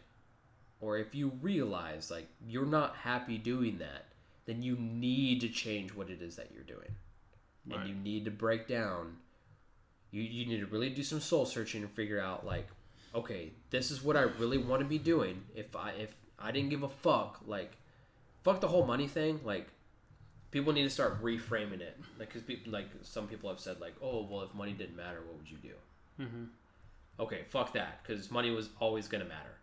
or 0.81 0.97
if 0.97 1.13
you 1.15 1.31
realize 1.41 2.09
like 2.11 2.27
you're 2.47 2.65
not 2.65 2.95
happy 2.97 3.37
doing 3.37 3.77
that, 3.79 4.05
then 4.45 4.61
you 4.61 4.75
need 4.77 5.41
to 5.41 5.49
change 5.49 5.93
what 5.93 6.09
it 6.09 6.21
is 6.21 6.35
that 6.35 6.49
you're 6.53 6.63
doing. 6.63 6.95
Right. 7.67 7.79
And 7.79 7.89
you 7.89 7.95
need 7.95 8.25
to 8.25 8.31
break 8.31 8.67
down 8.67 9.17
you 10.15 10.21
you 10.23 10.45
need 10.45 10.59
to 10.59 10.65
really 10.75 10.89
do 10.89 11.03
some 11.03 11.19
soul 11.19 11.45
searching 11.45 11.81
and 11.83 11.91
figure 11.91 12.19
out 12.29 12.45
like 12.45 12.67
okay, 13.13 13.43
this 13.69 13.91
is 13.91 14.03
what 14.03 14.17
I 14.17 14.23
really 14.41 14.57
want 14.57 14.81
to 14.81 14.85
be 14.85 14.97
doing. 14.97 15.43
If 15.55 15.75
I 15.75 15.91
if 15.91 16.13
I 16.37 16.51
didn't 16.51 16.69
give 16.69 16.83
a 16.83 16.89
fuck, 16.89 17.41
like 17.45 17.71
fuck 18.43 18.59
the 18.61 18.67
whole 18.67 18.85
money 18.85 19.07
thing, 19.07 19.39
like 19.43 19.67
people 20.51 20.71
need 20.73 20.83
to 20.83 20.89
start 20.89 21.21
reframing 21.21 21.81
it 21.81 21.97
like 22.17 22.29
because 22.29 22.41
people 22.41 22.71
like 22.71 22.87
some 23.01 23.27
people 23.27 23.49
have 23.49 23.59
said 23.59 23.81
like 23.81 23.93
oh 24.01 24.25
well 24.29 24.41
if 24.41 24.53
money 24.53 24.71
didn't 24.71 24.95
matter 24.95 25.19
what 25.27 25.37
would 25.37 25.51
you 25.51 25.57
do 25.57 25.75
Mm-hmm. 26.23 26.43
okay 27.19 27.41
fuck 27.49 27.73
that 27.73 28.01
because 28.01 28.31
money 28.31 28.51
was 28.51 28.69
always 28.79 29.09
going 29.09 29.21
to 29.21 29.27
matter 29.27 29.55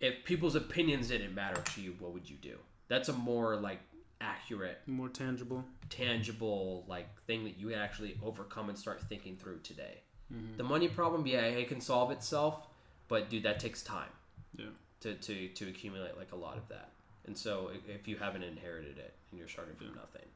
if 0.00 0.24
people's 0.24 0.54
opinions 0.54 1.08
didn't 1.08 1.34
matter 1.34 1.60
to 1.74 1.80
you 1.82 1.94
what 1.98 2.14
would 2.14 2.30
you 2.30 2.36
do 2.40 2.56
that's 2.88 3.10
a 3.10 3.12
more 3.12 3.56
like 3.56 3.80
accurate 4.20 4.78
more 4.86 5.08
tangible. 5.08 5.64
tangible 5.88 6.84
like 6.88 7.08
thing 7.26 7.44
that 7.44 7.58
you 7.58 7.72
actually 7.74 8.18
overcome 8.24 8.68
and 8.68 8.78
start 8.78 9.00
thinking 9.08 9.36
through 9.36 9.58
today. 9.62 9.98
Mm-hmm. 10.32 10.56
the 10.58 10.62
money 10.62 10.86
problem 10.86 11.26
yeah 11.26 11.40
it 11.40 11.66
can 11.68 11.80
solve 11.80 12.12
itself 12.12 12.68
but 13.08 13.28
dude 13.28 13.42
that 13.42 13.58
takes 13.58 13.82
time 13.82 14.10
yeah. 14.56 14.66
to, 15.00 15.14
to, 15.14 15.48
to 15.48 15.68
accumulate 15.68 16.16
like 16.16 16.30
a 16.32 16.36
lot 16.36 16.56
of 16.56 16.68
that. 16.68 16.90
And 17.26 17.36
so 17.36 17.70
if 17.88 18.06
you 18.06 18.16
haven't 18.16 18.44
inherited 18.44 18.96
it 18.98 19.14
and 19.30 19.38
you're 19.38 19.48
starting 19.48 19.74
from 19.74 19.88
Yeah. 19.88 19.94
nothing. 19.96 20.28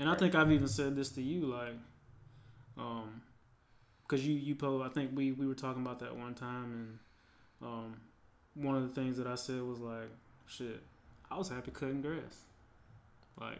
And 0.00 0.08
I 0.08 0.16
think 0.16 0.34
I've 0.34 0.50
even 0.50 0.66
said 0.66 0.96
this 0.96 1.10
to 1.10 1.22
you 1.22 1.46
like 1.46 1.74
um 2.76 3.22
because 4.06 4.26
you 4.26 4.34
you 4.34 4.54
po 4.56 4.82
I 4.82 4.88
think 4.88 5.12
we 5.14 5.30
we 5.32 5.46
were 5.46 5.54
talking 5.54 5.82
about 5.82 6.00
that 6.00 6.16
one 6.16 6.34
time 6.34 6.98
and 7.62 7.68
um 7.68 7.96
one 8.54 8.74
of 8.76 8.82
the 8.82 8.94
things 9.00 9.16
that 9.18 9.26
I 9.28 9.36
said 9.36 9.62
was 9.62 9.78
like 9.78 10.10
shit 10.46 10.82
I 11.30 11.38
was 11.38 11.48
happy 11.48 11.70
cutting 11.70 12.02
grass 12.02 12.42
like 13.40 13.58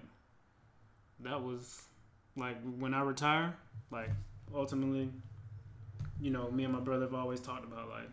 that 1.21 1.43
was 1.43 1.83
like 2.37 2.57
when 2.79 2.95
I 2.95 3.03
retire 3.03 3.55
like 3.91 4.11
ultimately 4.55 5.09
you 6.21 6.31
know 6.31 6.51
me 6.51 6.65
and 6.65 6.73
my 6.73 6.81
brother 6.81 7.05
have 7.05 7.15
always 7.15 7.41
talked 7.41 7.65
about 7.65 7.89
like 7.89 8.09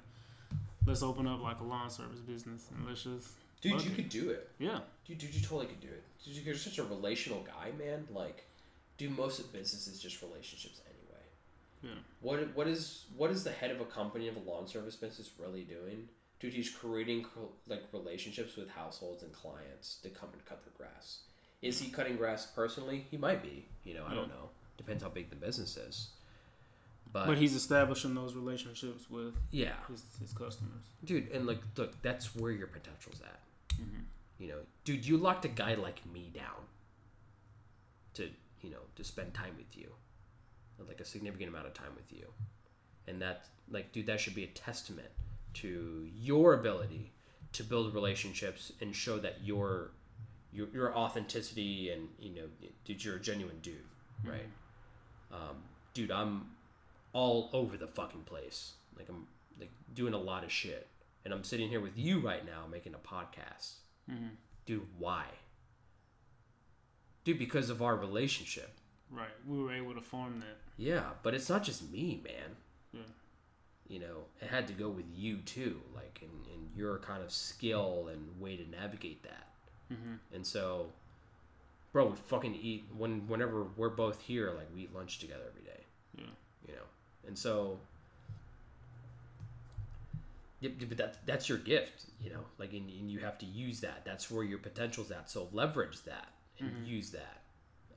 let's 0.86 1.04
open 1.04 1.28
up 1.28 1.42
like 1.42 1.60
a 1.60 1.64
lawn 1.64 1.90
service 1.90 2.20
business 2.20 2.68
and 2.76 2.88
let's 2.88 3.04
just 3.04 3.30
dude 3.62 3.84
you 3.84 3.92
it. 3.92 3.96
could 3.96 4.10
do 4.10 4.30
it 4.32 4.50
yeah 4.60 4.80
Dude, 5.08 5.18
dude, 5.18 5.34
you 5.36 5.42
totally 5.42 5.66
could 5.66 5.82
do 5.82 5.88
it. 5.88 6.04
Dude, 6.24 6.46
you're 6.46 6.56
such 6.56 6.78
a 6.78 6.84
relational 6.84 7.42
guy, 7.42 7.72
man. 7.78 8.08
Like, 8.14 8.46
dude, 8.98 9.18
most 9.18 9.40
of 9.40 9.52
business 9.52 9.88
is 9.88 10.00
just 10.00 10.22
relationships 10.22 10.80
anyway. 10.86 11.24
yeah 11.84 12.02
What 12.22 12.56
what 12.56 12.68
is 12.68 13.06
what 13.18 13.30
is 13.32 13.44
the 13.44 13.52
head 13.52 13.72
of 13.72 13.82
a 13.82 13.86
company 13.86 14.30
of 14.30 14.38
a 14.38 14.40
lawn 14.40 14.68
service 14.68 14.96
business 14.96 15.32
really 15.38 15.64
doing? 15.64 16.08
Dude, 16.40 16.54
he's 16.54 16.70
creating 16.70 17.26
like 17.68 17.82
relationships 17.92 18.56
with 18.56 18.70
households 18.70 19.24
and 19.24 19.34
clients 19.34 19.96
to 20.04 20.10
come 20.10 20.30
and 20.32 20.46
cut 20.46 20.64
their 20.64 20.74
grass. 20.78 21.20
Is 21.62 21.80
he 21.80 21.90
cutting 21.90 22.18
grass 22.18 22.48
personally? 22.48 23.06
He 23.12 23.18
might 23.18 23.44
be. 23.44 23.66
You 23.84 23.96
know, 23.96 24.06
I 24.08 24.14
don't 24.14 24.30
know. 24.30 24.50
Depends 24.78 25.04
how 25.04 25.10
big 25.10 25.30
the 25.30 25.36
business 25.36 25.78
is. 25.78 26.10
But, 27.14 27.28
but 27.28 27.38
he's 27.38 27.56
establishing 27.56 28.16
those 28.16 28.36
relationships 28.36 29.10
with 29.10 29.34
yeah, 29.52 29.74
his, 29.90 30.04
his 30.22 30.32
customers 30.32 30.86
dude, 31.04 31.30
and 31.32 31.46
like, 31.46 31.60
look, 31.76 32.02
that's 32.02 32.36
where 32.36 32.52
your 32.52 32.68
potential's 32.68 33.20
at. 33.22 33.40
mm-hmm. 33.76 34.04
You 34.40 34.48
know, 34.48 34.58
dude, 34.86 35.06
you 35.06 35.18
locked 35.18 35.46
a 35.46 35.50
guy 35.50 35.76
like 35.76 36.00
me 36.12 36.32
down 36.34 36.66
to, 38.16 38.30
you 38.62 38.72
know, 38.72 38.80
to 38.96 39.04
spend 39.04 39.34
time 39.34 39.54
with 39.58 39.78
you. 39.78 39.90
Like 40.88 41.00
a 41.00 41.06
significant 41.06 41.50
amount 41.50 41.68
of 41.68 41.76
time 41.76 41.92
with 41.96 42.12
you. 42.18 42.26
And 43.08 43.22
that 43.22 43.46
like 43.70 43.92
dude, 43.92 44.08
that 44.08 44.20
should 44.20 44.34
be 44.34 44.46
a 44.46 44.48
testament 44.48 45.10
to 45.56 46.08
your 46.20 46.56
ability 46.56 47.12
to 47.54 47.64
build 47.64 47.94
relationships 47.94 48.72
and 48.82 48.96
show 48.96 49.20
that 49.20 49.44
your 49.44 49.92
your, 50.54 50.68
your 50.74 50.96
authenticity 50.96 51.90
and 51.92 52.08
you 52.20 52.30
know 52.36 52.48
dude 52.86 53.04
you're 53.04 53.16
a 53.16 53.20
genuine 53.20 53.58
dude 53.62 53.76
right 54.26 54.48
um, 55.32 55.58
dude 55.94 56.12
i'm 56.12 56.50
all 57.14 57.50
over 57.54 57.78
the 57.78 57.88
fucking 57.88 58.22
place 58.22 58.74
like 58.98 59.08
i'm 59.10 59.28
like 59.60 59.72
doing 59.94 60.14
a 60.14 60.18
lot 60.18 60.44
of 60.44 60.52
shit 60.52 60.88
and 61.26 61.34
i'm 61.34 61.44
sitting 61.44 61.70
here 61.70 61.80
with 61.82 61.98
you 61.98 62.20
right 62.20 62.46
now 62.46 62.64
making 62.72 62.94
a 62.94 62.98
podcast 62.98 63.74
Mm-hmm. 64.12 64.30
dude 64.66 64.86
why 64.98 65.26
dude, 67.24 67.38
because 67.40 67.70
of 67.70 67.82
our 67.82 67.96
relationship. 67.96 68.72
Right. 69.12 69.30
We 69.48 69.62
were 69.62 69.72
able 69.74 69.94
to 69.94 70.02
form 70.02 70.40
that. 70.40 70.58
Yeah, 70.78 71.04
but 71.22 71.34
it's 71.34 71.50
not 71.50 71.64
just 71.64 71.92
me, 71.92 72.20
man. 72.24 72.56
Yeah. 72.94 73.02
You 73.88 74.00
know, 74.00 74.18
it 74.42 74.48
had 74.50 74.68
to 74.68 74.74
go 74.74 74.90
with 74.90 75.06
you 75.14 75.38
too, 75.38 75.82
like, 75.94 76.20
and, 76.24 76.32
and 76.54 76.70
your 76.76 76.98
kind 76.98 77.22
of 77.22 77.32
skill 77.32 78.10
and 78.12 78.40
way 78.42 78.56
to 78.58 78.68
navigate 78.70 79.22
that. 79.24 79.50
Mm-hmm. 79.92 80.14
And 80.36 80.46
so, 80.46 80.88
bro, 81.92 82.08
we 82.08 82.16
fucking 82.28 82.56
eat 82.56 82.86
when 82.98 83.28
whenever 83.28 83.66
we're 83.76 83.90
both 83.90 84.22
here, 84.22 84.52
like 84.56 84.68
we 84.74 84.84
eat 84.84 84.96
lunch 84.96 85.20
together 85.20 85.44
every 85.50 85.64
day. 85.64 85.82
Yeah. 86.18 86.24
You 86.68 86.74
know, 86.76 86.84
and 87.28 87.38
so, 87.38 87.78
yeah, 90.60 90.70
but 90.88 90.98
that 90.98 91.26
that's 91.26 91.50
your 91.50 91.58
gift. 91.58 92.06
You 92.24 92.30
know, 92.32 92.42
like 92.58 92.72
and, 92.74 92.90
and 92.90 93.10
you 93.10 93.20
have 93.20 93.38
to 93.40 93.46
use 93.46 93.82
that. 93.82 94.04
That's 94.06 94.30
where 94.30 94.44
your 94.44 94.60
potential's 94.60 95.12
at. 95.12 95.30
So 95.30 95.48
leverage 95.52 96.04
that 96.04 96.28
and 96.60 96.86
use 96.86 97.10
that, 97.10 97.42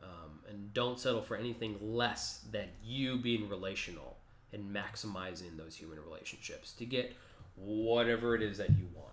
um, 0.02 0.40
and 0.48 0.72
don't 0.72 0.98
settle 0.98 1.20
for 1.20 1.36
anything 1.36 1.76
less 1.82 2.40
than 2.50 2.68
you 2.82 3.18
being 3.18 3.46
relational 3.48 4.16
and 4.54 4.74
maximizing 4.74 5.58
those 5.58 5.76
human 5.76 5.98
relationships 6.02 6.72
to 6.72 6.86
get 6.86 7.14
whatever 7.56 8.34
it 8.34 8.40
is 8.40 8.56
that 8.56 8.70
you 8.70 8.88
want 8.96 9.12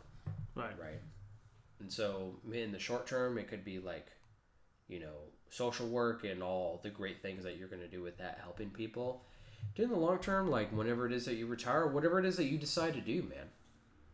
Right. 0.56 0.74
right? 0.80 1.00
And 1.82 1.92
so, 1.92 2.36
in 2.54 2.72
the 2.72 2.80
short 2.80 3.08
term, 3.08 3.38
it 3.38 3.48
could 3.48 3.66
be 3.66 3.80
like, 3.80 4.08
you 4.88 5.00
know, 5.00 5.16
social 5.50 5.88
work 5.88 6.24
and 6.24 6.42
all 6.42 6.80
the 6.84 6.90
great 6.90 7.22
things 7.22 7.44
that 7.44 7.58
you're 7.58 7.68
going 7.68 7.82
to 7.82 7.88
do 7.88 8.02
with 8.02 8.18
that, 8.20 8.40
helping 8.44 8.70
people. 8.70 9.24
Dude, 9.76 9.86
in 9.86 9.92
the 9.92 9.98
long 9.98 10.20
term, 10.20 10.50
like 10.50 10.72
whenever 10.72 11.06
it 11.06 11.14
is 11.14 11.26
that 11.26 11.36
you 11.36 11.48
retire, 11.48 11.88
whatever 11.88 12.20
it 12.20 12.26
is 12.26 12.38
that 12.38 12.46
you 12.46 12.58
decide 12.58 12.94
to 12.94 13.02
do, 13.02 13.24
man, 13.24 13.48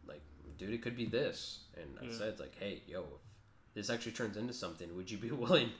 like, 0.08 0.22
dude, 0.58 0.74
it 0.74 0.82
could 0.82 0.96
be 0.96 1.06
this. 1.06 1.60
And 1.76 1.98
I 2.02 2.14
said, 2.14 2.30
it's 2.30 2.40
like, 2.40 2.56
hey, 2.60 2.82
yo, 2.88 3.02
if 3.02 3.76
this 3.76 3.90
actually 3.90 4.14
turns 4.14 4.38
into 4.38 4.54
something, 4.54 4.96
would 4.96 5.12
you 5.12 5.18
be 5.18 5.32
willing 5.32 5.72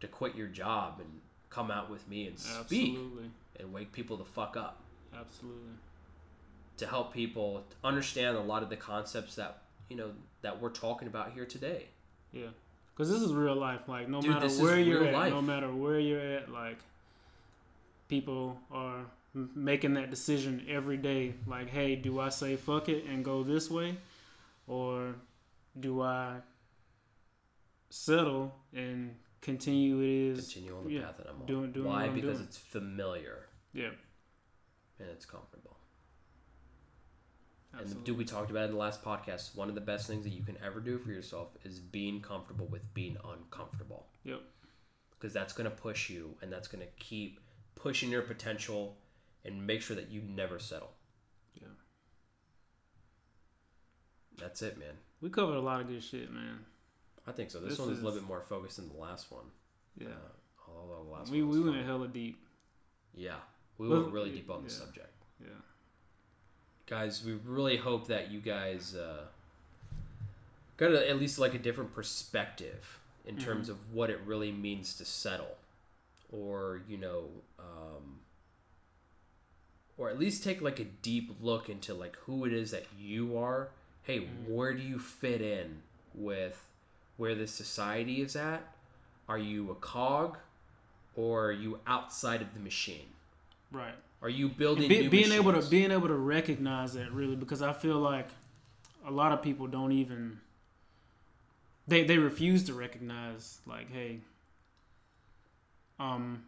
to 0.00 0.08
quit 0.08 0.34
your 0.34 0.48
job 0.48 1.00
and 1.00 1.20
come 1.50 1.70
out 1.70 1.90
with 1.90 2.08
me 2.08 2.26
and 2.26 2.38
speak 2.38 2.94
Absolutely. 2.96 3.30
and 3.60 3.72
wake 3.72 3.92
people 3.92 4.16
the 4.16 4.24
fuck 4.24 4.56
up? 4.56 4.80
Absolutely. 5.16 5.70
to 6.78 6.86
help 6.88 7.14
people 7.14 7.64
understand 7.84 8.36
a 8.36 8.40
lot 8.40 8.64
of 8.64 8.68
the 8.68 8.76
concepts 8.76 9.36
that 9.36 9.62
you 9.88 9.96
know 9.96 10.10
that 10.42 10.60
we're 10.60 10.70
talking 10.70 11.08
about 11.08 11.32
here 11.32 11.46
today. 11.46 11.86
Yeah. 12.32 12.48
Because 12.94 13.10
this 13.10 13.22
is 13.22 13.32
real 13.32 13.56
life. 13.56 13.80
Like, 13.88 14.08
no 14.08 14.20
Dude, 14.20 14.30
matter 14.30 14.48
where 14.62 14.78
you're 14.78 15.04
at, 15.04 15.12
life. 15.14 15.32
no 15.32 15.42
matter 15.42 15.68
where 15.72 15.98
you're 15.98 16.20
at, 16.20 16.50
like, 16.50 16.78
people 18.08 18.58
are 18.70 19.00
making 19.34 19.94
that 19.94 20.10
decision 20.10 20.64
every 20.68 20.96
day. 20.96 21.34
Like, 21.46 21.68
hey, 21.70 21.96
do 21.96 22.20
I 22.20 22.28
say 22.28 22.54
fuck 22.56 22.88
it 22.88 23.04
and 23.06 23.24
go 23.24 23.42
this 23.42 23.68
way? 23.70 23.96
Or 24.68 25.16
do 25.78 26.02
I 26.02 26.36
settle 27.90 28.54
and 28.72 29.14
continue 29.40 30.00
it 30.00 30.38
is? 30.38 30.52
Continue 30.52 30.76
on 30.76 30.84
the 30.84 30.90
yeah, 30.92 31.00
path 31.02 31.16
that 31.18 31.26
I'm 31.30 31.40
on. 31.40 31.46
doing- 31.46 31.72
doing 31.72 31.86
Why? 31.88 32.08
Because 32.08 32.36
doing. 32.38 32.48
it's 32.48 32.56
familiar 32.58 33.48
Yeah. 33.72 33.90
and 34.98 35.08
it's 35.10 35.26
comfortable. 35.26 35.76
Absolutely. 37.74 37.96
And 37.96 38.04
dude, 38.04 38.18
we 38.18 38.24
talked 38.24 38.50
about 38.50 38.62
it 38.62 38.66
in 38.66 38.72
the 38.72 38.78
last 38.78 39.02
podcast. 39.04 39.56
One 39.56 39.68
of 39.68 39.74
the 39.74 39.80
best 39.80 40.06
things 40.06 40.24
that 40.24 40.32
you 40.32 40.42
can 40.42 40.56
ever 40.64 40.80
do 40.80 40.98
for 40.98 41.10
yourself 41.10 41.48
is 41.64 41.78
being 41.78 42.20
comfortable 42.20 42.66
with 42.66 42.82
being 42.94 43.16
uncomfortable. 43.24 44.06
Yep. 44.24 44.40
Because 45.10 45.32
that's 45.32 45.52
going 45.52 45.68
to 45.68 45.76
push 45.76 46.10
you, 46.10 46.36
and 46.42 46.52
that's 46.52 46.68
going 46.68 46.84
to 46.84 46.90
keep 46.98 47.40
pushing 47.74 48.10
your 48.10 48.22
potential, 48.22 48.96
and 49.44 49.66
make 49.66 49.82
sure 49.82 49.96
that 49.96 50.10
you 50.10 50.22
never 50.22 50.58
settle. 50.58 50.92
Yeah. 51.60 51.68
That's 54.38 54.62
it, 54.62 54.78
man. 54.78 54.94
We 55.20 55.30
covered 55.30 55.56
a 55.56 55.60
lot 55.60 55.80
of 55.80 55.88
good 55.88 56.02
shit, 56.02 56.32
man. 56.32 56.60
I 57.26 57.32
think 57.32 57.50
so. 57.50 57.58
This, 57.58 57.70
This 57.70 57.78
one 57.78 57.90
is 57.90 58.00
a 58.00 58.04
little 58.04 58.20
bit 58.20 58.28
more 58.28 58.42
focused 58.42 58.76
than 58.76 58.88
the 58.88 58.98
last 58.98 59.30
one. 59.30 59.44
Yeah. 59.98 60.08
Uh, 60.08 60.70
although 60.76 61.04
the 61.04 61.10
last 61.10 61.30
we 61.30 61.42
one 61.42 61.50
we 61.50 61.64
fun. 61.64 61.74
went 61.74 61.86
hella 61.86 62.08
deep. 62.08 62.38
Yeah, 63.14 63.36
we 63.78 63.88
went 63.88 64.12
really 64.12 64.30
deep 64.30 64.50
on 64.50 64.64
the 64.64 64.70
yeah. 64.70 64.76
subject. 64.76 65.12
Yeah. 65.40 65.48
Guys 66.86 67.24
we 67.24 67.32
really 67.44 67.76
hope 67.76 68.06
that 68.08 68.30
you 68.30 68.40
guys 68.40 68.94
uh, 68.94 69.24
got 70.76 70.92
a, 70.92 71.08
at 71.08 71.18
least 71.18 71.38
like 71.38 71.54
a 71.54 71.58
different 71.58 71.94
perspective 71.94 72.98
in 73.26 73.36
Mm-hmm. 73.36 73.44
terms 73.44 73.68
of 73.70 73.94
what 73.94 74.10
it 74.10 74.20
really 74.26 74.52
means 74.52 74.94
to 74.96 75.04
settle 75.04 75.56
or 76.30 76.82
you 76.88 76.96
know 76.98 77.24
um, 77.58 78.18
or 79.96 80.10
at 80.10 80.18
least 80.18 80.44
take 80.44 80.60
like 80.60 80.78
a 80.80 80.84
deep 80.84 81.34
look 81.40 81.68
into 81.70 81.94
like 81.94 82.16
who 82.26 82.44
it 82.44 82.52
is 82.52 82.70
that 82.72 82.84
you 82.98 83.38
are 83.38 83.68
hey 84.02 84.20
Mm-hmm. 84.20 84.52
where 84.54 84.74
do 84.74 84.82
you 84.82 84.98
fit 84.98 85.40
in 85.40 85.80
with 86.14 86.64
where 87.16 87.34
this 87.34 87.52
society 87.52 88.20
is 88.20 88.36
at 88.36 88.62
are 89.28 89.38
you 89.38 89.70
a 89.70 89.74
cog 89.76 90.36
or 91.16 91.46
are 91.46 91.52
you 91.52 91.78
outside 91.86 92.42
of 92.42 92.52
the 92.54 92.60
machine 92.60 93.06
Right. 93.72 93.94
Are 94.24 94.30
you 94.30 94.48
building 94.48 94.88
Be, 94.88 95.06
being 95.08 95.32
able 95.32 95.52
to 95.52 95.58
machines? 95.58 95.68
being 95.70 95.90
able 95.90 96.08
to 96.08 96.16
recognize 96.16 96.94
that 96.94 97.12
really 97.12 97.36
because 97.36 97.60
I 97.62 97.74
feel 97.74 97.98
like 97.98 98.28
a 99.06 99.10
lot 99.10 99.32
of 99.32 99.42
people 99.42 99.66
don't 99.66 99.92
even 99.92 100.40
they 101.86 102.04
they 102.04 102.16
refuse 102.16 102.64
to 102.64 102.74
recognize 102.74 103.58
like 103.66 103.92
hey 103.92 104.20
um 106.00 106.44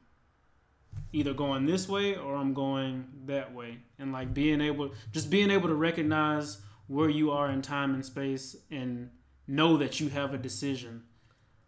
either 1.12 1.34
going 1.34 1.66
this 1.66 1.86
way 1.86 2.16
or 2.16 2.34
I'm 2.34 2.54
going 2.54 3.06
that 3.26 3.54
way 3.54 3.78
and 3.98 4.10
like 4.10 4.32
being 4.32 4.62
able 4.62 4.92
just 5.12 5.28
being 5.28 5.50
able 5.50 5.68
to 5.68 5.74
recognize 5.74 6.58
where 6.88 7.10
you 7.10 7.30
are 7.30 7.50
in 7.50 7.60
time 7.60 7.94
and 7.94 8.04
space 8.04 8.56
and 8.70 9.10
know 9.46 9.76
that 9.76 10.00
you 10.00 10.08
have 10.08 10.32
a 10.32 10.38
decision 10.38 11.02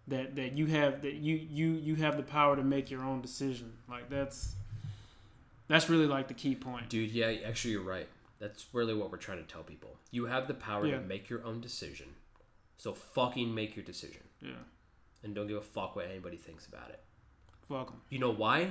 that 0.07 0.37
that 0.37 0.57
you 0.57 0.67
have 0.67 1.03
that 1.03 1.15
you 1.15 1.37
you 1.37 1.73
you 1.73 1.95
have 1.97 2.17
the 2.17 2.23
power 2.23 2.57
to 2.57 2.65
make 2.65 2.91
your 2.91 3.03
own 3.03 3.21
decision 3.21 3.75
like 3.91 4.09
that's 4.09 4.55
that's 5.69 5.89
really 5.89 6.07
like 6.07 6.29
the 6.29 6.35
key 6.35 6.55
point 6.55 6.89
Dude, 6.89 7.11
yeah, 7.11 7.33
actually, 7.47 7.73
you're 7.73 7.83
right. 7.83 8.09
That's 8.41 8.67
really 8.73 8.95
what 8.95 9.11
we're 9.11 9.19
trying 9.19 9.39
to 9.39 9.45
tell 9.53 9.63
people. 9.63 9.97
You 10.11 10.27
have 10.27 10.47
the 10.49 10.55
power 10.55 10.87
Yeah. 10.87 10.99
to 10.99 11.01
make 11.03 11.29
your 11.29 11.45
own 11.45 11.61
decision. 11.61 12.07
So 12.77 12.95
fucking 12.95 13.53
make 13.55 13.75
your 13.77 13.85
decision. 13.85 14.23
yeah 14.41 14.63
And 15.25 15.35
don't 15.35 15.47
give 15.49 15.57
a 15.57 15.61
fuck 15.61 15.97
what 15.97 16.07
anybody 16.07 16.37
thinks 16.37 16.67
about 16.67 16.91
it. 16.91 17.01
fuck 17.69 17.89
'em. 17.89 18.01
You 18.11 18.19
know 18.19 18.31
why? 18.33 18.71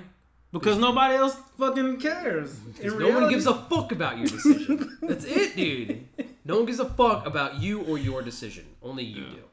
because 0.54 0.78
nobody 0.80 1.16
else 1.16 1.36
fucking 1.60 2.00
cares 2.00 2.58
no 2.82 3.10
one 3.20 3.30
gives 3.30 3.46
a 3.46 3.54
fuck 3.54 3.92
about 3.92 4.18
your 4.18 4.28
decision. 4.28 4.98
That's 5.02 5.26
it, 5.26 5.56
dude. 5.58 6.08
No 6.46 6.56
one 6.56 6.66
gives 6.66 6.80
a 6.80 6.90
fuck 6.90 7.26
about 7.28 7.60
you 7.62 7.82
or 7.84 7.98
your 7.98 8.22
decision. 8.22 8.66
Only 8.82 9.04
you 9.04 9.24
Yeah. 9.26 9.30
do. 9.32 9.44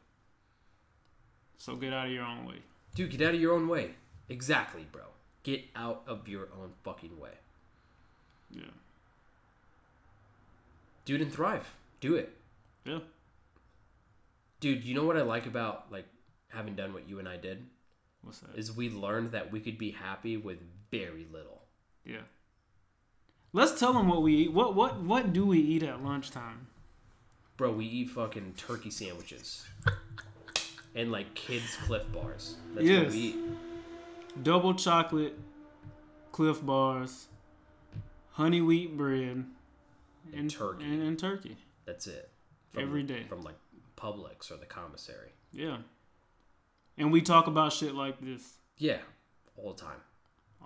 so 1.59 1.75
get 1.77 1.93
out 1.93 2.07
of 2.07 2.13
your 2.13 2.25
own 2.25 2.45
way 2.47 2.59
Dude, 2.95 3.11
get 3.11 3.23
out 3.23 3.35
of 3.35 3.41
your 3.41 3.55
own 3.55 3.67
way. 3.67 3.91
Exactly, 4.29 4.87
bro. 4.93 5.03
Get 5.45 5.65
out 5.77 6.03
of 6.09 6.27
your 6.27 6.49
own 6.61 6.73
fucking 6.83 7.19
way. 7.21 7.31
yeah 8.51 8.63
Dude, 11.05 11.21
and 11.21 11.33
thrive. 11.33 11.71
Do 12.01 12.15
it. 12.17 12.35
yeah 12.85 13.01
Dude, 14.61 14.85
you 14.85 14.95
know 14.95 15.05
what 15.05 15.17
I 15.19 15.23
like 15.23 15.47
about 15.47 15.93
like 15.93 16.07
having 16.49 16.75
done 16.75 16.93
what 16.93 17.09
you 17.09 17.19
and 17.19 17.29
I 17.29 17.37
did? 17.37 17.65
what's 18.23 18.39
that 18.41 18.57
is 18.57 18.75
we 18.75 18.89
learned 18.89 19.33
that 19.33 19.53
we 19.53 19.61
could 19.61 19.77
be 19.77 19.91
happy 19.91 20.37
with 20.39 20.59
very 20.91 21.27
little. 21.31 21.61
yeah 22.07 22.23
let's 23.53 23.79
tell 23.79 23.93
them 23.93 24.09
what 24.09 24.23
we 24.23 24.35
eat 24.35 24.53
what 24.53 24.75
what 24.75 24.99
what 25.01 25.33
do 25.33 25.45
we 25.47 25.59
eat 25.61 25.83
at 25.83 26.03
lunchtime 26.03 26.67
Bro, 27.57 27.73
we 27.75 27.85
eat 27.85 28.09
fucking 28.11 28.55
turkey 28.57 28.91
sandwiches 28.91 29.65
and 30.97 31.13
like 31.13 31.35
kids 31.35 31.77
Clif 31.85 32.03
bars. 32.13 32.57
That's 32.75 32.89
what 32.89 33.11
we 33.13 33.19
eat. 33.19 33.37
Double 34.43 34.75
chocolate 34.75 35.39
Clif 36.33 36.65
bars 36.65 37.29
honey 38.33 38.61
wheat 38.61 38.97
bread 38.97 39.45
and 40.35 40.51
turkey. 40.51 40.85
and, 40.85 41.03
and 41.03 41.19
turkey 41.19 41.57
That's 41.87 42.07
it. 42.09 42.29
Every 42.77 43.05
day. 43.05 43.23
from 43.29 43.43
like 43.45 43.55
Publix 43.97 44.51
or 44.51 44.57
the 44.57 44.67
commissary. 44.67 45.31
yeah 45.53 45.77
and 46.99 47.13
we 47.13 47.23
talk 47.23 47.47
about 47.47 47.73
shit 47.73 47.95
like 47.95 48.21
this 48.21 48.55
Yeah, 48.79 48.99
all 49.57 49.73
the 49.73 49.81
time. 49.81 50.01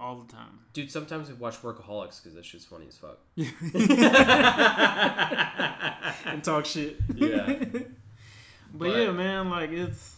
all 0.01 0.17
the 0.27 0.33
time 0.33 0.61
Dude, 0.73 0.91
sometimes 0.91 1.29
we 1.29 1.35
watch 1.35 1.61
Workaholics 1.63 2.23
because 2.23 2.35
that 2.35 2.45
shit's 2.47 2.65
funny 2.65 2.87
as 2.89 2.97
fuck. 2.97 3.19
and 6.27 6.43
talk 6.43 6.65
shit 6.65 6.97
Yeah. 7.15 7.45
but, 7.47 7.87
But- 8.75 8.89
yeah 8.97 9.11
man 9.11 9.51
like 9.51 9.71
it's 9.71 10.15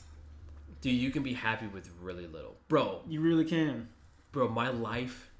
Dude, 0.80 0.94
you 0.94 1.10
can 1.10 1.22
be 1.22 1.34
happy 1.34 1.66
with 1.66 1.90
really 2.00 2.26
little. 2.26 2.56
Bro, 2.68 3.02
you 3.08 3.20
really 3.20 3.44
can 3.44 3.88
bro, 4.32 4.48
my 4.48 4.70
life. 4.70 5.30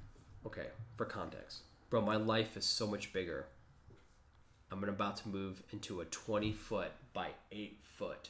Okay, 0.45 0.67
for 0.95 1.05
context, 1.05 1.59
bro, 1.89 2.01
my 2.01 2.15
life 2.15 2.57
is 2.57 2.65
so 2.65 2.87
much 2.87 3.11
bigger. 3.13 3.45
I'm 4.71 4.83
about 4.83 5.17
to 5.17 5.27
move 5.29 5.61
into 5.71 5.99
a 6.01 6.05
20 6.05 6.53
foot 6.53 6.91
by 7.13 7.29
8 7.51 7.77
foot 7.97 8.29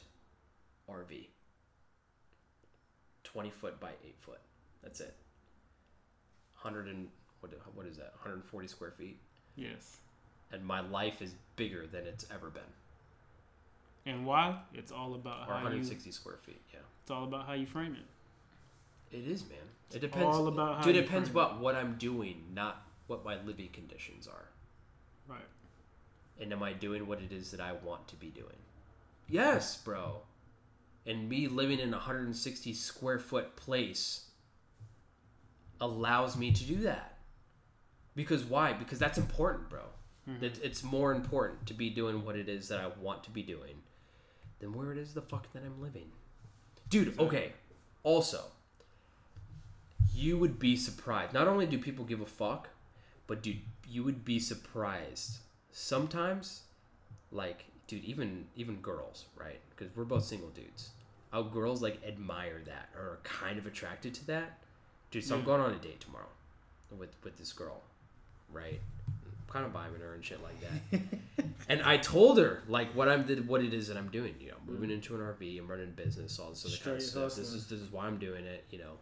RV. 0.90 1.26
20 3.24 3.50
foot 3.50 3.78
by 3.80 3.90
8 4.04 4.14
foot. 4.18 4.40
That's 4.82 5.00
it. 5.00 5.14
100 6.60 6.88
and 6.88 7.08
what, 7.40 7.52
what 7.74 7.86
is 7.86 7.96
that? 7.96 8.12
140 8.14 8.66
square 8.68 8.92
feet. 8.98 9.18
yes 9.56 9.98
And 10.52 10.64
my 10.64 10.80
life 10.80 11.22
is 11.22 11.34
bigger 11.56 11.86
than 11.86 12.06
it's 12.06 12.26
ever 12.32 12.50
been. 12.50 12.62
and 14.04 14.26
why 14.26 14.58
it's 14.74 14.90
all 14.92 15.14
about 15.14 15.48
Or 15.48 15.54
how 15.54 15.58
you 15.58 15.64
160 15.64 16.10
square 16.10 16.38
feet. 16.44 16.60
Yeah. 16.72 16.80
It's 17.02 17.10
all 17.10 17.24
about 17.24 17.46
how 17.46 17.52
you 17.52 17.66
frame 17.66 17.94
it. 17.96 19.16
It 19.16 19.28
is, 19.28 19.42
man. 19.48 19.58
It 19.92 20.00
depends. 20.00 20.36
all 20.36 20.48
about 20.48 20.78
how 20.78 20.84
Dude, 20.84 20.96
it 20.96 21.02
depends 21.02 21.28
it. 21.28 21.32
about 21.32 21.60
what 21.60 21.74
I'm 21.74 21.96
doing, 21.98 22.44
not 22.54 22.86
what 23.08 23.24
my 23.24 23.36
living 23.42 23.68
conditions 23.72 24.26
are. 24.26 24.48
Right. 25.28 25.40
And 26.40 26.52
am 26.52 26.62
I 26.62 26.72
doing 26.72 27.06
what 27.06 27.20
it 27.20 27.32
is 27.32 27.50
that 27.50 27.60
I 27.60 27.72
want 27.72 28.08
to 28.08 28.16
be 28.16 28.28
doing? 28.28 28.56
Yes, 29.28 29.76
bro. 29.76 30.22
And 31.04 31.28
me 31.28 31.48
living 31.48 31.78
in 31.78 31.88
a 31.88 31.98
160 31.98 32.72
square 32.72 33.18
foot 33.18 33.56
place 33.56 34.26
allows 35.80 36.36
me 36.36 36.52
to 36.52 36.64
do 36.64 36.76
that. 36.76 37.16
Because 38.14 38.44
why? 38.44 38.72
Because 38.72 38.98
that's 38.98 39.18
important, 39.18 39.68
bro. 39.68 39.82
Mm-hmm. 40.28 40.44
It, 40.44 40.60
it's 40.62 40.82
more 40.82 41.12
important 41.12 41.66
to 41.66 41.74
be 41.74 41.90
doing 41.90 42.24
what 42.24 42.36
it 42.36 42.48
is 42.48 42.68
that 42.68 42.78
I 42.78 42.88
want 43.00 43.24
to 43.24 43.30
be 43.30 43.42
doing 43.42 43.82
than 44.60 44.72
where 44.72 44.92
it 44.92 44.98
is 44.98 45.14
the 45.14 45.22
fuck 45.22 45.52
that 45.52 45.62
I'm 45.64 45.82
living. 45.82 46.12
Dude, 46.92 47.18
okay. 47.18 47.52
Also, 48.02 48.44
you 50.14 50.36
would 50.36 50.58
be 50.58 50.76
surprised. 50.76 51.32
Not 51.32 51.48
only 51.48 51.64
do 51.64 51.78
people 51.78 52.04
give 52.04 52.20
a 52.20 52.26
fuck, 52.26 52.68
but 53.26 53.42
dude, 53.42 53.60
you 53.88 54.04
would 54.04 54.26
be 54.26 54.38
surprised. 54.38 55.38
Sometimes, 55.70 56.64
like, 57.30 57.64
dude, 57.86 58.04
even 58.04 58.44
even 58.56 58.76
girls, 58.76 59.24
right? 59.34 59.58
Because 59.70 59.96
we're 59.96 60.04
both 60.04 60.26
single 60.26 60.50
dudes. 60.50 60.90
How 61.30 61.40
girls 61.40 61.80
like 61.80 61.98
admire 62.06 62.60
that 62.66 62.90
or 62.94 63.02
are 63.02 63.18
kind 63.22 63.58
of 63.58 63.64
attracted 63.64 64.12
to 64.12 64.26
that. 64.26 64.58
Dude, 65.10 65.24
so 65.24 65.36
I'm 65.36 65.42
mm. 65.42 65.46
going 65.46 65.62
on 65.62 65.72
a 65.72 65.78
date 65.78 66.00
tomorrow 66.00 66.28
with 66.90 67.16
with 67.24 67.38
this 67.38 67.54
girl, 67.54 67.80
right? 68.52 68.82
Kind 69.52 69.66
of 69.66 69.72
vibing 69.72 70.00
her 70.00 70.14
and 70.14 70.24
shit 70.24 70.40
like 70.42 70.58
that. 70.60 71.00
and 71.68 71.82
I 71.82 71.98
told 71.98 72.38
her 72.38 72.62
like 72.68 72.92
what 72.94 73.08
I'm 73.08 73.24
what 73.46 73.62
it 73.62 73.74
is 73.74 73.88
that 73.88 73.96
I'm 73.96 74.08
doing. 74.08 74.34
You 74.40 74.48
know, 74.48 74.56
moving 74.66 74.90
into 74.90 75.14
an 75.14 75.20
RV, 75.20 75.58
I'm 75.58 75.68
running 75.68 75.88
a 75.88 75.88
business, 75.88 76.38
all 76.38 76.50
this 76.50 76.64
other 76.64 76.76
kind 76.82 76.96
of 76.96 77.02
Straight 77.02 77.10
stuff. 77.28 77.34
This 77.36 77.52
is 77.52 77.66
this 77.66 77.80
is 77.80 77.92
why 77.92 78.06
I'm 78.06 78.18
doing 78.18 78.44
it. 78.46 78.64
You 78.70 78.78
know, 78.78 78.92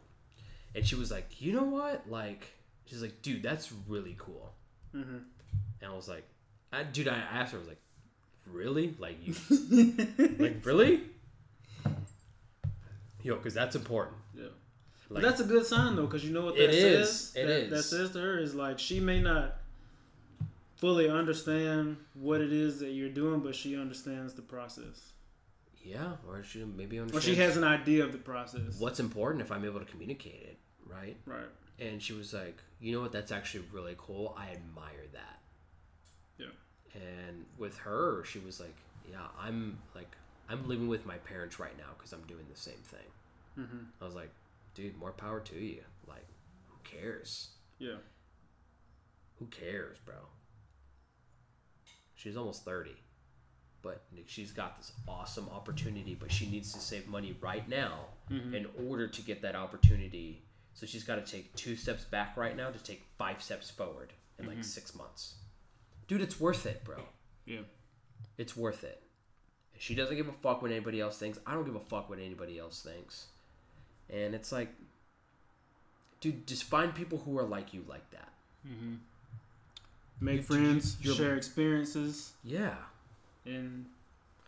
and 0.75 0.85
she 0.87 0.97
was 0.97 1.11
like, 1.11 1.41
you 1.41 1.53
know 1.53 1.63
what? 1.65 2.11
Like, 2.11 2.47
she's 2.87 3.03
like, 3.03 3.23
dude, 3.23 3.43
that's 3.43 3.73
really 3.89 4.17
cool. 4.19 4.53
Mm-hmm. 4.95 5.19
And 5.83 5.93
I 5.93 5.95
was 5.95 6.09
like, 6.09 6.25
I, 6.73 6.83
dude, 6.83 7.09
I 7.09 7.17
asked 7.17 7.53
her, 7.53 7.59
I 7.59 7.61
was 7.61 7.69
like, 7.69 7.81
really? 8.47 8.95
Like 8.99 9.19
you, 9.25 9.35
like 10.39 10.65
really? 10.67 11.03
Yo, 13.23 13.37
because 13.37 13.55
that's 13.55 13.77
important. 13.77 14.17
Yeah. 14.35 14.45
Like, 15.11 15.23
but 15.23 15.23
that's 15.23 15.41
a 15.41 15.45
good 15.45 15.67
sign 15.67 15.97
though, 15.97 16.07
because 16.07 16.25
you 16.25 16.33
know 16.33 16.47
what 16.47 16.57
It 16.57 16.69
that 16.69 16.75
is. 16.75 17.09
says. 17.11 17.33
It 17.37 17.47
that, 17.47 17.71
That 17.71 17.77
is. 17.81 17.91
says 17.91 18.11
to 18.13 18.21
her 18.21 18.39
is 18.39 18.55
like 18.55 18.79
she 18.79 19.01
may 19.01 19.21
not 19.21 19.57
fully 20.81 21.09
understand 21.09 21.99
what 22.15 22.41
it 22.41 22.53
is 22.53 22.81
that 22.81 22.91
you're 22.91 23.11
doing, 23.11 23.41
but 23.41 23.55
she 23.55 23.77
understands 23.77 24.35
the 24.35 24.43
process, 24.43 25.13
yeah, 25.85 26.13
or 26.27 26.43
she 26.43 26.65
maybe 26.65 26.99
understands. 26.99 27.27
or 27.27 27.31
she 27.31 27.37
has 27.37 27.57
an 27.57 27.65
idea 27.65 28.03
of 28.05 28.13
the 28.13 28.19
process. 28.19 28.79
what's 28.79 28.99
important 28.99 29.43
if 29.43 29.53
I'm 29.53 29.65
able 29.65 29.79
to 29.79 29.87
communicate 29.87 30.43
it, 30.43 30.59
right? 30.87 31.17
Right. 31.27 31.49
And 31.79 32.03
she 32.03 32.13
was 32.13 32.33
like, 32.33 32.59
you 32.81 32.93
know 32.93 33.01
what? 33.01 33.13
That's 33.13 33.33
actually 33.33 33.65
really 33.73 33.95
cool. 33.99 34.35
I 34.39 34.53
admire 34.53 35.07
that. 35.13 35.39
Yeah. 36.39 36.47
And 36.95 37.47
with 37.59 37.77
her, 37.79 38.25
she 38.25 38.39
was 38.39 38.61
like, 38.61 38.77
yeah, 39.11 39.19
I'm 39.39 39.79
like, 39.95 40.15
I'm 40.49 40.67
living 40.69 40.89
with 40.89 41.07
my 41.07 41.17
parents 41.19 41.59
right 41.59 41.77
now 41.79 41.93
because 41.97 42.13
I'm 42.13 42.23
doing 42.27 42.45
the 42.51 42.59
same 42.59 42.83
thing. 42.85 43.09
Mm-hmm. 43.59 43.85
I 44.01 44.05
was 44.05 44.15
like, 44.15 44.31
dude, 44.75 44.97
more 44.99 45.13
power 45.13 45.41
to 45.41 45.57
you. 45.57 45.83
Like, 46.07 46.27
who 46.69 46.77
cares? 46.85 47.49
Yeah. 47.79 47.97
Who 49.39 49.47
cares, 49.47 49.99
bro? 50.05 50.17
She's 52.21 52.37
almost 52.37 52.67
30. 52.67 52.95
But 53.83 54.03
she's 54.27 54.53
got 54.53 54.77
this 54.77 54.93
awesome 55.09 55.49
opportunity, 55.49 56.15
but 56.15 56.31
she 56.31 56.47
needs 56.51 56.71
to 56.75 56.79
save 56.81 57.09
money 57.09 57.35
right 57.41 57.67
now 57.67 58.09
Mhm. 58.31 58.53
in 58.55 58.67
order 58.87 59.09
to 59.09 59.23
get 59.23 59.41
that 59.41 59.57
opportunity. 59.57 60.43
So 60.75 60.85
she's 60.85 61.03
got 61.03 61.17
to 61.17 61.23
take 61.33 61.55
two 61.57 61.77
steps 61.77 62.05
back 62.05 62.37
right 62.37 62.55
now 62.55 62.71
to 62.71 62.79
take 62.79 63.03
five 63.17 63.43
steps 63.43 63.71
forward 63.71 64.13
in 64.39 64.47
like 64.47 64.63
six 64.65 64.95
months. 64.95 65.37
Dude, 66.09 66.21
it's 66.21 66.39
worth 66.39 66.67
it, 66.67 66.85
bro. 66.85 67.09
Yeah. 67.47 67.63
It's 68.37 68.55
worth 68.55 68.85
it. 68.85 69.03
She 69.79 69.95
doesn't 69.95 70.17
give 70.17 70.29
a 70.29 70.33
fuck 70.33 70.61
what 70.61 70.71
anybody 70.71 71.01
else 71.01 71.19
thinks. 71.19 71.39
I 71.47 71.55
don't 71.55 71.65
give 71.65 71.75
a 71.75 71.81
fuck 71.81 72.11
what 72.11 72.19
anybody 72.19 72.59
else 72.59 72.83
thinks. 72.83 73.29
And 74.11 74.35
it's 74.35 74.53
like, 74.53 74.69
dude, 76.21 76.47
just 76.47 76.65
find 76.65 76.95
people 76.95 77.19
who 77.19 77.39
are 77.39 77.47
like 77.47 77.73
you 77.73 77.83
like 77.89 78.11
that. 78.11 78.33
Mm-hmm. 78.69 78.97
Make 80.21 80.39
You- 80.39 80.43
friends, 80.43 80.97
you- 81.01 81.15
share 81.15 81.37
experiences, 81.37 82.35
Yeah. 82.45 82.77
and 83.47 83.87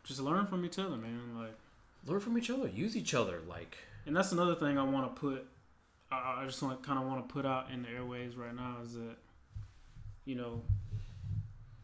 just 0.04 0.20
learn 0.20 0.46
from 0.46 0.64
each 0.64 0.78
other, 0.78 0.96
man. 0.96 1.36
Like, 1.36 1.56
Learn 2.04 2.18
from 2.20 2.36
each 2.36 2.50
other. 2.50 2.66
Use 2.68 2.96
each 2.96 3.14
other. 3.14 3.40
Like, 3.46 3.76
and 4.06 4.16
that's 4.16 4.32
another 4.32 4.56
thing 4.56 4.76
I 4.76 4.82
want 4.82 5.14
to 5.14 5.20
put. 5.20 5.46
I, 6.10 6.42
I 6.42 6.46
just 6.46 6.60
want 6.60 6.82
kind 6.82 6.98
of 6.98 7.06
want 7.06 7.26
to 7.28 7.32
put 7.32 7.46
out 7.46 7.70
in 7.70 7.82
the 7.82 7.88
airways 7.90 8.34
right 8.36 8.54
now 8.54 8.78
is 8.82 8.94
that, 8.94 9.16
you 10.24 10.34
know, 10.34 10.62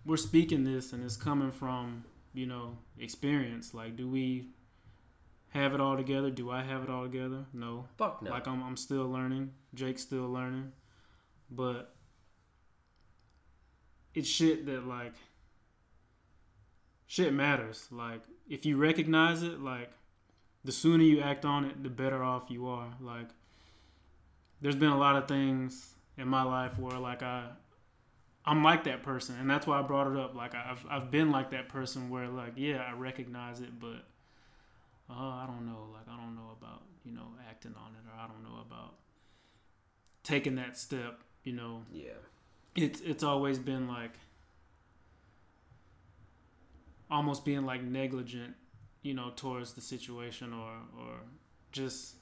we're 0.05 0.17
speaking 0.17 0.65
this 0.65 0.93
and 0.93 1.05
it's 1.05 1.17
coming 1.17 1.53
from 1.53 2.05
you 2.35 2.47
know 2.47 2.77
experience. 2.99 3.73
Like, 3.75 3.97
do 3.97 4.09
we 4.09 4.49
have 5.51 5.73
it 5.73 5.81
all 5.81 5.97
together? 5.97 6.31
Do 6.31 6.51
I 6.51 6.63
have 6.63 6.83
it 6.83 6.91
all 6.91 7.05
together? 7.05 7.45
No. 7.53 7.87
fuck 7.97 8.21
no. 8.21 8.31
Like 8.33 8.47
I'm, 8.49 8.61
I'm 8.63 8.77
still 8.77 9.09
learning. 9.09 9.53
Jake's 9.75 10.03
still 10.03 10.29
learning, 10.29 10.73
but 11.51 11.95
it's 14.19 14.29
shit 14.29 14.67
that 14.67 14.87
like 14.87 15.15
shit 17.07 17.33
matters. 17.33 17.87
Like 17.91 18.23
if 18.49 18.67
you 18.67 18.77
recognize 18.77 19.43
it, 19.45 19.61
like 19.61 19.91
the 20.65 20.73
sooner 20.73 21.05
you 21.05 21.21
act 21.21 21.45
on 21.45 21.65
it, 21.65 21.83
the 21.83 21.89
better 21.89 22.23
off 22.23 22.51
you 22.51 22.67
are. 22.67 22.89
Like 23.01 23.29
there's 24.61 24.77
been 24.77 24.91
a 24.91 24.99
lot 24.99 25.15
of 25.15 25.29
things 25.29 25.95
in 26.17 26.27
my 26.27 26.43
life 26.43 26.79
where 26.79 26.99
like 26.99 27.23
I 27.23 27.45
I'm 28.45 28.65
like 28.65 28.85
that 28.85 29.03
person, 29.05 29.37
and 29.39 29.49
that's 29.49 29.67
why 29.67 29.79
I 29.79 29.83
brought 29.83 30.11
it 30.11 30.19
up. 30.19 30.35
Like 30.35 30.55
I've 30.55 30.85
I've 30.91 31.11
been 31.13 31.31
like 31.31 31.51
that 31.53 31.69
person 31.69 32.11
where 32.11 32.27
like 32.27 32.55
yeah 32.57 32.79
I 32.79 32.95
recognize 32.95 33.61
it, 33.61 33.79
but 33.79 34.05
uh, 35.09 35.15
I 35.15 35.45
don't 35.47 35.65
know. 35.65 35.91
Like 35.93 36.09
I 36.13 36.21
don't 36.21 36.35
know 36.35 36.57
about 36.61 36.83
you 37.05 37.13
know 37.13 37.29
acting 37.49 37.75
on 37.77 37.93
it, 37.93 38.05
or 38.09 38.21
I 38.21 38.27
don't 38.27 38.43
know 38.43 38.61
about 38.67 38.95
taking 40.25 40.57
that 40.57 40.77
step. 40.77 41.21
You 41.45 41.53
know, 41.53 41.83
yeah. 41.93 42.19
It's 42.83 43.01
it's 43.01 43.23
always 43.23 43.59
been 43.59 43.89
like 43.89 44.13
almost 47.11 47.45
being 47.45 47.65
like 47.65 47.83
negligent, 47.83 48.55
you 49.03 49.15
know, 49.15 49.33
towards 49.35 49.73
the 49.75 49.81
situation, 49.81 50.53
or 50.53 50.73
or 50.99 51.15
just 51.73 52.15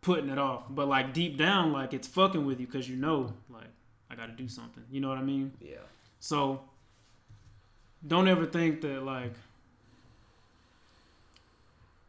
putting 0.00 0.30
it 0.30 0.38
off. 0.38 0.64
But 0.70 0.88
like 0.88 1.12
deep 1.12 1.36
down, 1.36 1.72
like 1.72 1.92
it's 1.92 2.08
fucking 2.08 2.44
with 2.44 2.60
you 2.60 2.66
because 2.66 2.88
you 2.88 2.96
know, 2.96 3.32
like 3.50 3.70
I 4.10 4.14
got 4.14 4.26
to 4.26 4.32
do 4.32 4.48
something. 4.48 4.84
You 4.90 5.00
know 5.00 5.08
what 5.08 5.18
I 5.18 5.22
mean? 5.22 5.52
Yeah. 5.60 5.76
So 6.20 6.62
don't 8.06 8.28
ever 8.28 8.46
think 8.46 8.80
that 8.82 9.02
like 9.02 9.34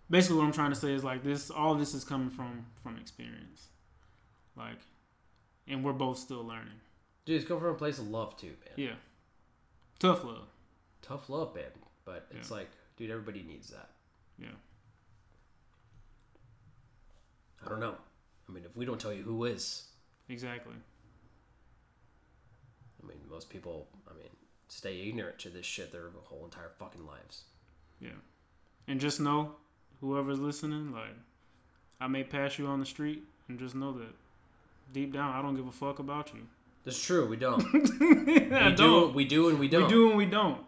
basically 0.09 0.37
what 0.37 0.45
I'm 0.45 0.51
trying 0.51 0.71
to 0.71 0.75
say 0.75 0.93
is 0.93 1.03
like 1.03 1.23
this 1.23 1.49
all 1.49 1.75
this 1.75 1.93
is 1.93 2.03
coming 2.03 2.29
from 2.29 2.65
from 2.81 2.97
experience. 2.97 3.67
Like 4.55 4.79
and 5.67 5.83
we're 5.83 5.93
both 5.93 6.17
still 6.17 6.43
learning. 6.43 6.81
Dude, 7.25 7.35
it's 7.39 7.47
coming 7.47 7.61
from 7.61 7.71
a 7.75 7.77
place 7.77 7.99
of 7.99 8.07
love, 8.09 8.35
too, 8.37 8.47
man. 8.65 8.73
Yeah. 8.75 8.95
Tough 9.99 10.23
love. 10.23 10.47
Tough 11.01 11.29
love, 11.29 11.53
man. 11.55 11.65
But 12.05 12.27
it's 12.31 12.49
Yeah. 12.49 12.57
like, 12.57 12.69
dude, 12.97 13.11
everybody 13.11 13.43
needs 13.43 13.69
that. 13.69 13.89
Yeah. 14.37 14.55
I 17.65 17.69
don't 17.69 17.79
know. 17.79 17.95
I 18.47 18.51
mean, 18.51 18.63
if 18.65 18.75
we 18.75 18.85
don't 18.85 18.99
tell 18.99 19.13
you 19.13 19.23
who 19.23 19.45
is, 19.45 19.85
Exactly. 20.29 20.75
I 23.03 23.07
mean, 23.07 23.17
most 23.29 23.49
people, 23.49 23.87
I 24.07 24.13
mean, 24.13 24.29
stay 24.67 25.07
ignorant 25.07 25.39
to 25.39 25.49
this 25.49 25.65
shit 25.65 25.91
their 25.91 26.09
whole 26.25 26.45
entire 26.45 26.69
fucking 26.77 27.03
lives. 27.05 27.45
Yeah. 27.99 28.11
And 28.87 28.99
just 28.99 29.19
know 29.19 29.55
whoever's 30.01 30.37
listening, 30.39 30.91
like 30.91 31.15
I 31.99 32.05
may 32.07 32.23
pass 32.23 32.59
you 32.59 32.67
on 32.67 32.79
the 32.79 32.85
street 32.85 33.23
and 33.47 33.57
just 33.57 33.73
know 33.73 33.91
that 33.93 34.13
deep 34.93 35.11
down 35.13 35.33
I 35.33 35.41
don't 35.41 35.55
give 35.55 35.65
a 35.67 35.71
fuck 35.71 35.97
about 35.97 36.31
you. 36.33 36.41
That's 36.85 37.03
true. 37.03 37.27
We 37.27 37.37
don't. 37.37 37.61
I 37.73 38.69
we 38.69 38.75
do. 38.75 38.75
don't. 38.75 39.13
We 39.13 39.25
do, 39.25 39.49
and 39.49 39.59
we 39.59 39.67
don't. 39.67 39.83
We 39.83 39.89
do 39.89 40.09
and 40.09 40.17
we 40.17 40.25
don't. 40.25 40.61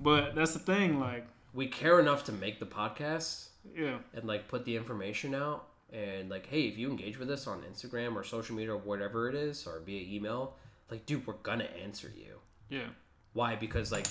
But 0.00 0.34
that's 0.34 0.52
the 0.52 0.58
thing, 0.58 0.98
like, 0.98 1.26
We 1.54 1.66
care 1.68 2.00
enough 2.00 2.24
to 2.24 2.32
make 2.32 2.58
the 2.58 2.66
podcast 2.66 3.48
yeah. 3.76 3.98
and 4.14 4.24
like 4.24 4.48
put 4.48 4.64
the 4.64 4.76
information 4.76 5.34
out. 5.34 5.68
And 5.92 6.30
like, 6.30 6.46
hey, 6.46 6.62
if 6.62 6.78
you 6.78 6.90
engage 6.90 7.18
with 7.18 7.30
us 7.30 7.46
on 7.46 7.62
Instagram 7.70 8.16
or 8.16 8.24
social 8.24 8.56
media 8.56 8.72
or 8.72 8.78
whatever 8.78 9.28
it 9.28 9.34
is, 9.34 9.66
or 9.66 9.80
via 9.80 10.00
email, 10.16 10.54
like, 10.90 11.04
dude, 11.06 11.26
we're 11.26 11.34
gonna 11.34 11.68
answer 11.82 12.10
you. 12.16 12.38
Yeah. 12.70 12.88
Why? 13.34 13.56
Because 13.56 13.92
like, 13.92 14.06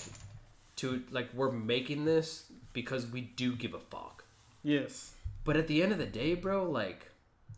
to 0.78 1.02
like, 1.12 1.30
we're 1.34 1.52
making 1.52 2.06
this 2.06 2.46
because 2.74 3.08
we 3.08 3.22
do 3.22 3.56
give 3.56 3.74
a 3.74 3.80
fuck. 3.80 4.24
Yes. 4.64 5.14
But 5.44 5.58
at 5.58 5.68
the 5.68 5.82
end 5.82 5.92
of 5.92 5.98
the 5.98 6.06
day, 6.06 6.36
bro, 6.36 6.70
like, 6.70 7.08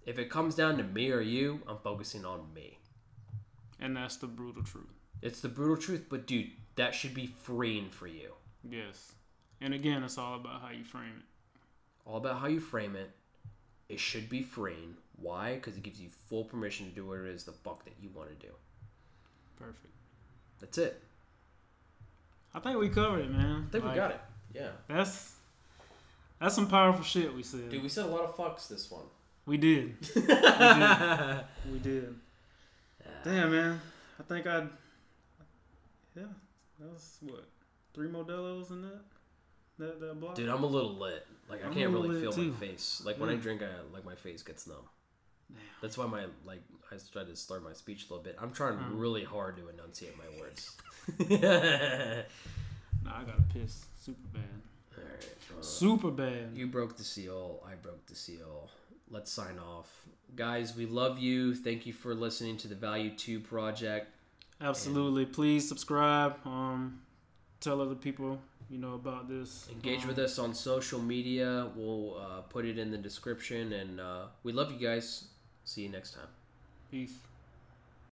if 0.05 0.17
it 0.17 0.29
comes 0.29 0.55
down 0.55 0.77
to 0.77 0.83
me 0.83 1.11
or 1.11 1.19
you, 1.21 1.59
I'm 1.67 1.77
focusing 1.77 2.23
on 2.25 2.53
me. 2.53 2.79
And 3.83 3.97
that's 3.97 4.15
the 4.15 4.27
brutal 4.27 4.63
truth. 4.63 4.87
It's 5.21 5.41
the 5.41 5.49
brutal 5.49 5.75
truth, 5.77 6.05
but 6.09 6.25
dude, 6.25 6.51
that 6.75 6.95
should 6.95 7.13
be 7.13 7.27
freeing 7.27 7.89
for 7.89 8.07
you. 8.07 8.31
Yes. 8.67 9.11
And 9.59 9.73
again, 9.73 10.03
it's 10.03 10.17
all 10.17 10.35
about 10.35 10.61
how 10.61 10.69
you 10.69 10.85
frame 10.85 11.11
it. 11.17 11.25
All 12.05 12.17
about 12.17 12.39
how 12.39 12.47
you 12.47 12.61
frame 12.61 12.95
it. 12.95 13.11
it 13.89 13.99
should 13.99 14.29
be 14.29 14.41
freeing. 14.41 14.95
Why? 15.21 15.55
Because 15.55 15.75
it 15.75 15.83
gives 15.83 15.99
you 15.99 16.07
full 16.29 16.45
permission 16.45 16.87
to 16.89 16.95
do 16.95 17.05
what 17.05 17.19
it 17.19 17.27
is 17.27 17.43
the 17.43 17.51
fuck 17.51 17.83
that 17.83 17.93
you 18.01 18.09
want 18.15 18.29
to 18.29 18.47
do. 18.47 18.53
Perfect. 19.57 19.93
That's 20.61 20.77
it. 20.77 21.01
I 22.55 22.59
think 22.59 22.79
we 22.79 22.87
covered 22.89 23.25
it, 23.25 23.31
man. 23.31 23.65
I 23.67 23.71
think 23.71 23.83
we 23.83 23.91
got 23.93 24.11
it. 24.11 24.21
Yeah. 24.53 24.69
That's 24.87 25.35
that's 26.39 26.55
some 26.55 26.67
powerful 26.67 27.03
shit 27.03 27.33
we 27.35 27.43
said. 27.43 27.69
Dude, 27.69 27.83
we 27.83 27.89
said 27.89 28.05
a 28.05 28.07
lot 28.09 28.21
of 28.23 28.35
fucks 28.35 28.67
this 28.67 28.89
one. 28.89 29.05
we 29.45 29.57
did. 29.57 29.95
we 30.15 30.21
did. 30.21 31.39
We 31.71 31.79
did. 31.79 32.15
Damn, 33.23 33.51
man. 33.51 33.81
I 34.19 34.23
think 34.23 34.45
I'd. 34.47 34.69
Yeah, 36.15 36.23
that's 36.79 37.17
what 37.21 37.45
three 37.93 38.07
Modelo's 38.07 38.69
in 38.71 38.81
that 38.83 39.01
that 39.79 39.99
that 39.99 40.19
block. 40.19 40.35
Dude, 40.35 40.49
I'm 40.49 40.63
a 40.63 40.67
little 40.67 40.93
lit. 40.95 41.25
Like 41.49 41.63
I 41.63 41.67
I'm 41.67 41.73
can't 41.73 41.91
really 41.91 42.19
feel 42.21 42.31
lit, 42.31 42.53
my 42.53 42.67
face. 42.67 43.01
Like 43.05 43.19
when 43.19 43.29
I 43.29 43.35
drink, 43.35 43.61
I 43.63 43.67
like 43.93 44.05
my 44.05 44.15
face 44.15 44.43
gets 44.43 44.67
numb. 44.67 44.77
Damn. 45.49 45.59
That's 45.81 45.97
why 45.97 46.05
my 46.05 46.25
like 46.45 46.61
I 46.91 46.95
tried 47.11 47.27
to 47.27 47.35
slur 47.35 47.59
my 47.61 47.73
speech 47.73 48.05
a 48.09 48.13
little 48.13 48.23
bit. 48.23 48.37
I'm 48.41 48.51
trying 48.51 48.75
Mm. 48.77 48.99
really 48.99 49.23
hard 49.23 49.57
to 49.57 49.69
enunciate 49.69 50.15
my 50.17 50.39
words. 50.39 50.77
Nah, 53.03 53.17
I 53.19 53.23
gotta 53.23 53.43
piss 53.53 53.83
super 53.99 54.27
bad. 54.31 54.43
Alright. 54.97 55.27
uh, 55.57 55.61
Super 55.61 56.09
bad. 56.09 56.51
You 56.55 56.67
broke 56.67 56.95
the 56.95 57.03
seal. 57.03 57.61
I 57.69 57.75
broke 57.75 58.05
the 58.05 58.15
seal. 58.15 58.69
Let's 59.13 59.31
sign 59.31 59.59
off. 59.59 59.87
Guys, 60.35 60.75
we 60.75 60.87
love 60.87 61.19
you. 61.19 61.53
Thank 61.53 61.85
you 61.85 61.93
for 61.93 62.15
listening 62.15 62.57
to 62.57 62.67
the 62.67 62.73
Value 62.73 63.11
2 63.15 63.39
project. 63.41 64.07
Absolutely. 64.59 65.27
Please 65.27 65.67
subscribe. 65.67 66.35
Um, 66.45 67.01
tell 67.59 67.79
other 67.79 67.93
people 67.93 68.41
you 68.71 68.79
know 68.79 68.95
about 68.95 69.29
this. 69.29 69.69
Engage 69.71 70.01
Um, 70.01 70.07
with 70.07 70.17
us 70.17 70.39
on 70.39 70.55
social 70.55 70.99
media. 70.99 71.69
We'll 71.75 72.17
uh, 72.17 72.41
put 72.41 72.65
it 72.65 72.79
in 72.79 72.89
the 72.89 72.97
description. 72.97 73.73
And 73.73 73.99
uh, 73.99 74.25
we 74.41 74.51
love 74.51 74.71
you 74.71 74.79
guys. 74.79 75.25
See 75.63 75.83
you 75.83 75.89
next 75.89 76.15
time. 76.15 76.29
Peace. 76.89 77.13